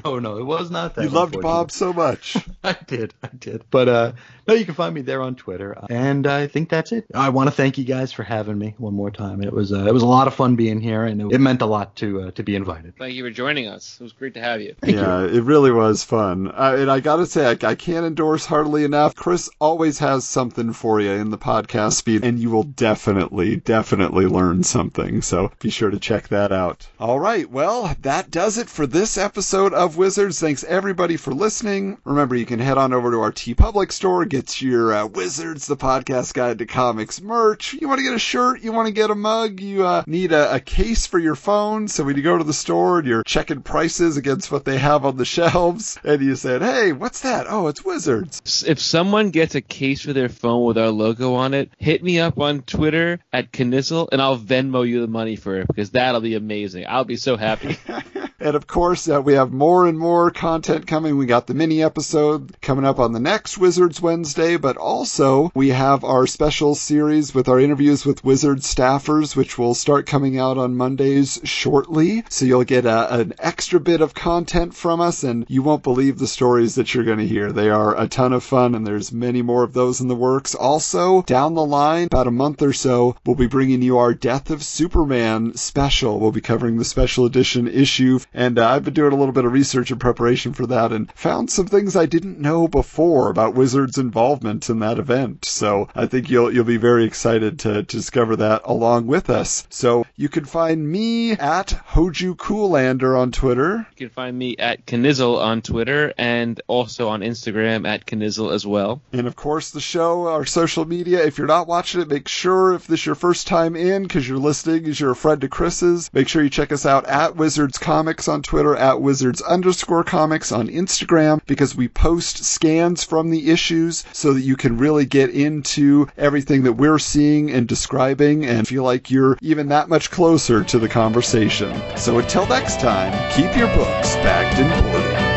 no, 0.05 0.19
no, 0.19 0.37
it 0.37 0.45
was 0.45 0.71
not 0.71 0.95
that. 0.95 1.03
you 1.03 1.09
loved. 1.09 1.35
Bob 1.41 1.69
so 1.69 1.91
much. 1.91 2.37
I 2.63 2.77
did, 2.87 3.13
I 3.21 3.29
did. 3.37 3.65
But 3.69 3.89
uh, 3.89 4.11
no, 4.47 4.53
you 4.53 4.63
can 4.63 4.73
find 4.73 4.95
me 4.95 5.01
there 5.01 5.21
on 5.21 5.35
Twitter, 5.35 5.77
and 5.89 6.25
I 6.25 6.47
think 6.47 6.69
that's 6.69 6.93
it. 6.93 7.05
I 7.13 7.29
want 7.29 7.47
to 7.47 7.51
thank 7.51 7.77
you 7.77 7.83
guys 7.83 8.13
for 8.13 8.23
having 8.23 8.57
me 8.57 8.75
one 8.85 8.93
more 8.93 9.11
time. 9.11 9.43
It 9.43 9.51
was 9.51 9.73
uh, 9.73 9.85
it 9.85 9.93
was 9.93 10.03
a 10.03 10.07
lot 10.07 10.27
of 10.27 10.33
fun 10.33 10.55
being 10.55 10.79
here, 10.79 11.03
and 11.03 11.21
it, 11.21 11.33
it 11.33 11.39
meant 11.39 11.61
a 11.61 11.65
lot 11.65 11.95
to 11.97 12.21
uh, 12.21 12.31
to 12.31 12.43
be 12.43 12.55
invited. 12.55 12.95
Thank 12.97 13.15
you 13.15 13.23
for 13.23 13.31
joining 13.31 13.67
us. 13.67 13.97
It 13.99 14.03
was 14.03 14.13
great 14.13 14.35
to 14.35 14.41
have 14.41 14.61
you. 14.61 14.75
yeah, 14.85 15.25
it 15.25 15.43
really 15.43 15.71
was 15.71 16.03
fun. 16.03 16.47
Uh, 16.47 16.75
and 16.79 16.89
I 16.89 16.99
gotta 16.99 17.25
say, 17.25 17.45
I, 17.45 17.69
I 17.69 17.75
can't 17.75 18.05
endorse 18.05 18.45
heartily 18.45 18.83
enough. 18.83 19.15
Chris 19.15 19.49
always 19.59 19.99
has 19.99 20.23
something 20.25 20.71
for 20.73 21.01
you 21.01 21.11
in 21.11 21.31
the 21.31 21.37
podcast 21.37 22.03
feed, 22.03 22.23
and 22.23 22.39
you 22.39 22.49
will 22.49 22.63
definitely, 22.63 23.57
definitely 23.57 24.25
learn 24.27 24.63
something. 24.63 25.21
So 25.21 25.51
be 25.59 25.69
sure 25.69 25.89
to 25.89 25.99
check 25.99 26.27
that 26.29 26.51
out. 26.51 26.87
All 26.99 27.19
right, 27.19 27.49
well, 27.49 27.95
that 28.01 28.31
does 28.31 28.57
it 28.57 28.69
for 28.69 28.85
this 28.87 29.17
episode 29.17 29.73
of 29.73 29.97
Wizards. 29.97 30.39
Thanks 30.39 30.63
everybody 30.63 31.17
for 31.17 31.33
listening. 31.33 31.97
Remember, 32.03 32.35
you 32.35 32.45
can 32.45 32.59
head 32.59 32.77
on 32.77 32.93
over 32.93 33.11
to 33.11 33.19
our 33.21 33.31
TeePublic 33.31 33.91
store, 33.91 34.25
get 34.25 34.61
your 34.61 34.93
uh, 34.93 35.05
Wizards, 35.07 35.67
the 35.67 35.77
podcast 35.77 36.33
guide 36.33 36.59
to 36.59 36.65
comics 36.65 37.21
merch. 37.21 37.73
You 37.73 37.87
want 37.87 37.99
to 37.99 38.03
get 38.03 38.13
a 38.13 38.19
shirt, 38.19 38.61
you 38.65 38.71
want 38.71 38.87
to 38.87 38.93
get 38.93 39.11
a 39.11 39.15
mug, 39.15 39.59
you 39.61 39.85
uh, 39.85 40.03
need 40.07 40.31
a, 40.31 40.55
a 40.55 40.59
case 40.59 41.05
for 41.05 41.19
your 41.19 41.35
phone. 41.35 41.87
So 41.87 42.03
when 42.03 42.17
you 42.17 42.23
go 42.23 42.37
to 42.37 42.43
the 42.43 42.53
store 42.53 42.99
and 42.99 43.07
you're 43.07 43.23
checking 43.23 43.61
prices 43.61 44.17
against 44.17 44.51
what 44.51 44.65
they 44.65 44.77
have 44.77 45.05
on 45.05 45.17
the 45.17 45.25
shelves, 45.35 45.97
and 46.03 46.21
you 46.21 46.35
said, 46.35 46.61
"Hey, 46.61 46.91
what's 46.91 47.21
that? 47.21 47.45
Oh, 47.47 47.67
it's 47.67 47.85
Wizards." 47.85 48.63
If 48.67 48.79
someone 48.79 49.29
gets 49.29 49.55
a 49.55 49.61
case 49.61 50.01
for 50.01 50.13
their 50.13 50.29
phone 50.29 50.65
with 50.65 50.77
our 50.77 50.89
logo 50.89 51.35
on 51.35 51.53
it, 51.53 51.71
hit 51.77 52.03
me 52.03 52.19
up 52.19 52.39
on 52.39 52.63
Twitter 52.63 53.19
at 53.31 53.51
Knizzle 53.51 54.09
and 54.11 54.21
I'll 54.21 54.37
Venmo 54.37 54.87
you 54.87 55.01
the 55.01 55.07
money 55.07 55.35
for 55.35 55.57
it 55.57 55.67
because 55.67 55.91
that'll 55.91 56.21
be 56.21 56.35
amazing. 56.35 56.85
I'll 56.87 57.05
be 57.05 57.17
so 57.17 57.37
happy. 57.37 57.77
And 58.45 58.55
of 58.55 58.67
course, 58.67 59.09
uh, 59.09 59.23
we 59.23 59.33
have 59.33 59.51
more 59.51 59.87
and 59.87 59.97
more 59.97 60.29
content 60.29 60.85
coming. 60.85 61.17
We 61.17 61.25
got 61.25 61.47
the 61.47 61.55
mini 61.55 61.81
episode 61.81 62.55
coming 62.61 62.85
up 62.85 62.99
on 62.99 63.11
the 63.11 63.19
next 63.19 63.57
Wizards 63.57 63.99
Wednesday, 63.99 64.57
but 64.57 64.77
also 64.77 65.49
we 65.55 65.69
have 65.69 66.03
our 66.03 66.27
special 66.27 66.75
series 66.75 67.33
with 67.33 67.49
our 67.49 67.59
interviews 67.59 68.05
with 68.05 68.23
Wizards 68.23 68.54
staffers, 68.59 69.35
which 69.35 69.57
will 69.57 69.73
start 69.73 70.05
coming 70.05 70.37
out 70.37 70.57
on 70.57 70.77
Mondays 70.77 71.39
shortly. 71.43 72.23
So 72.29 72.45
you'll 72.45 72.63
get 72.63 72.85
a, 72.85 73.13
an 73.13 73.33
extra 73.39 73.79
bit 73.79 74.01
of 74.01 74.13
content 74.13 74.75
from 74.75 75.01
us, 75.01 75.23
and 75.23 75.45
you 75.47 75.63
won't 75.63 75.83
believe 75.83 76.17
the 76.17 76.27
stories 76.27 76.75
that 76.75 76.93
you're 76.93 77.03
going 77.03 77.19
to 77.19 77.27
hear. 77.27 77.51
They 77.51 77.69
are 77.69 77.99
a 77.99 78.07
ton 78.07 78.33
of 78.33 78.43
fun, 78.43 78.75
and 78.75 78.85
there's 78.85 79.11
many 79.11 79.41
more 79.41 79.63
of 79.63 79.73
those 79.73 80.01
in 80.01 80.07
the 80.07 80.15
works. 80.15 80.55
Also, 80.55 81.21
down 81.23 81.53
the 81.55 81.65
line, 81.65 82.07
about 82.07 82.27
a 82.27 82.31
month 82.31 82.61
or 82.61 82.73
so, 82.73 83.15
we'll 83.25 83.35
be 83.35 83.47
bringing 83.47 83.81
you 83.81 83.97
our 83.97 84.13
Death 84.13 84.49
of 84.49 84.63
Superman 84.63 85.55
special. 85.55 86.19
We'll 86.19 86.31
be 86.31 86.41
covering 86.41 86.77
the 86.77 86.85
special 86.85 87.25
edition 87.25 87.67
issue, 87.67 88.19
and 88.33 88.57
uh, 88.59 88.69
I've 88.69 88.85
been 88.85 88.93
doing 88.93 89.13
a 89.13 89.17
little 89.17 89.33
bit 89.33 89.45
of 89.45 89.53
research 89.53 89.91
in 89.91 89.99
preparation 89.99 90.53
for 90.53 90.65
that 90.67 90.91
and 90.91 91.11
found 91.13 91.49
some 91.49 91.67
things 91.67 91.95
I 91.95 92.05
didn't 92.05 92.39
know 92.39 92.67
before 92.67 93.29
about 93.29 93.55
Wizards' 93.55 93.97
involvement 93.97 94.69
in 94.69 94.79
that 94.79 94.99
event. 94.99 95.45
So 95.45 95.89
I 95.95 96.05
think 96.05 96.29
you'll 96.29 96.53
you'll 96.53 96.63
be 96.63 96.77
very 96.77 97.05
excited 97.05 97.59
to, 97.59 97.83
to 97.83 97.83
discover 97.83 98.35
that 98.35 98.44
along 98.63 99.07
with 99.07 99.29
us. 99.29 99.67
So 99.69 100.05
you 100.15 100.29
can 100.29 100.45
find 100.45 100.89
me 100.89 101.31
at 101.31 101.67
Hoju 101.89 102.35
Coolander 102.35 103.17
on 103.17 103.31
Twitter. 103.31 103.87
you 103.91 104.07
can 104.07 104.09
find 104.09 104.37
me 104.37 104.55
at 104.57 104.85
Knizzle 104.85 105.39
on 105.41 105.61
Twitter 105.61 106.13
and 106.17 106.61
also 106.67 107.09
on 107.09 107.21
Instagram 107.21 107.87
at 107.87 108.05
Knizzle 108.05 108.53
as 108.53 108.65
well. 108.65 109.01
And 109.11 109.27
of 109.27 109.35
course, 109.35 109.71
the 109.71 109.81
show, 109.81 110.27
our 110.27 110.45
social 110.45 110.85
media. 110.85 111.25
If 111.25 111.37
you're 111.37 111.47
not 111.47 111.67
watching 111.67 112.01
it, 112.01 112.07
make 112.07 112.27
sure 112.27 112.73
if 112.73 112.87
this 112.87 113.01
is 113.01 113.05
your 113.05 113.15
first 113.15 113.47
time 113.47 113.75
in, 113.75 114.03
because 114.03 114.27
you're 114.27 114.37
listening, 114.37 114.85
is 114.85 114.99
you're 114.99 115.11
a 115.11 115.15
friend 115.15 115.41
to 115.41 115.49
Chris's, 115.49 116.09
make 116.13 116.27
sure 116.27 116.43
you 116.43 116.49
check 116.49 116.71
us 116.71 116.85
out 116.85 117.05
at 117.07 117.35
Wizards 117.35 117.77
Comics 117.77 117.95
Comics 118.05 118.27
on 118.27 118.41
Twitter, 118.41 118.75
at 118.75 119.01
Wizards 119.01 119.41
underscore 119.41 120.03
comics 120.03 120.51
on 120.51 120.67
Instagram, 120.67 121.39
because 121.47 121.75
we 121.75 121.87
post 121.87 122.43
scans 122.43 123.03
from 123.03 123.29
the 123.29 123.49
issues 123.49 124.03
so 124.11 124.33
that 124.33 124.41
you 124.41 124.55
can 124.55 124.77
really 124.77 125.05
get 125.05 125.29
into 125.29 126.07
everything 126.17 126.63
that 126.63 126.73
we're 126.73 126.99
seeing 126.99 127.49
and 127.49 127.67
describing 127.67 128.34
and 128.43 128.67
feel 128.67 128.83
like 128.83 129.09
you're 129.09 129.37
even 129.41 129.69
that 129.69 129.87
much 129.87 130.11
closer 130.11 130.63
to 130.63 130.79
the 130.79 130.89
conversation. 130.89 131.71
So 131.95 132.17
until 132.19 132.45
next 132.47 132.79
time, 132.79 133.13
keep 133.31 133.55
your 133.55 133.67
books 133.67 134.15
bagged 134.15 134.59
and 134.59 134.83
boarded. 134.83 135.35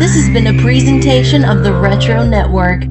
This 0.00 0.14
has 0.16 0.28
been 0.34 0.46
a 0.48 0.62
presentation 0.62 1.44
of 1.44 1.62
the 1.62 1.72
Retro 1.72 2.24
Network. 2.26 2.84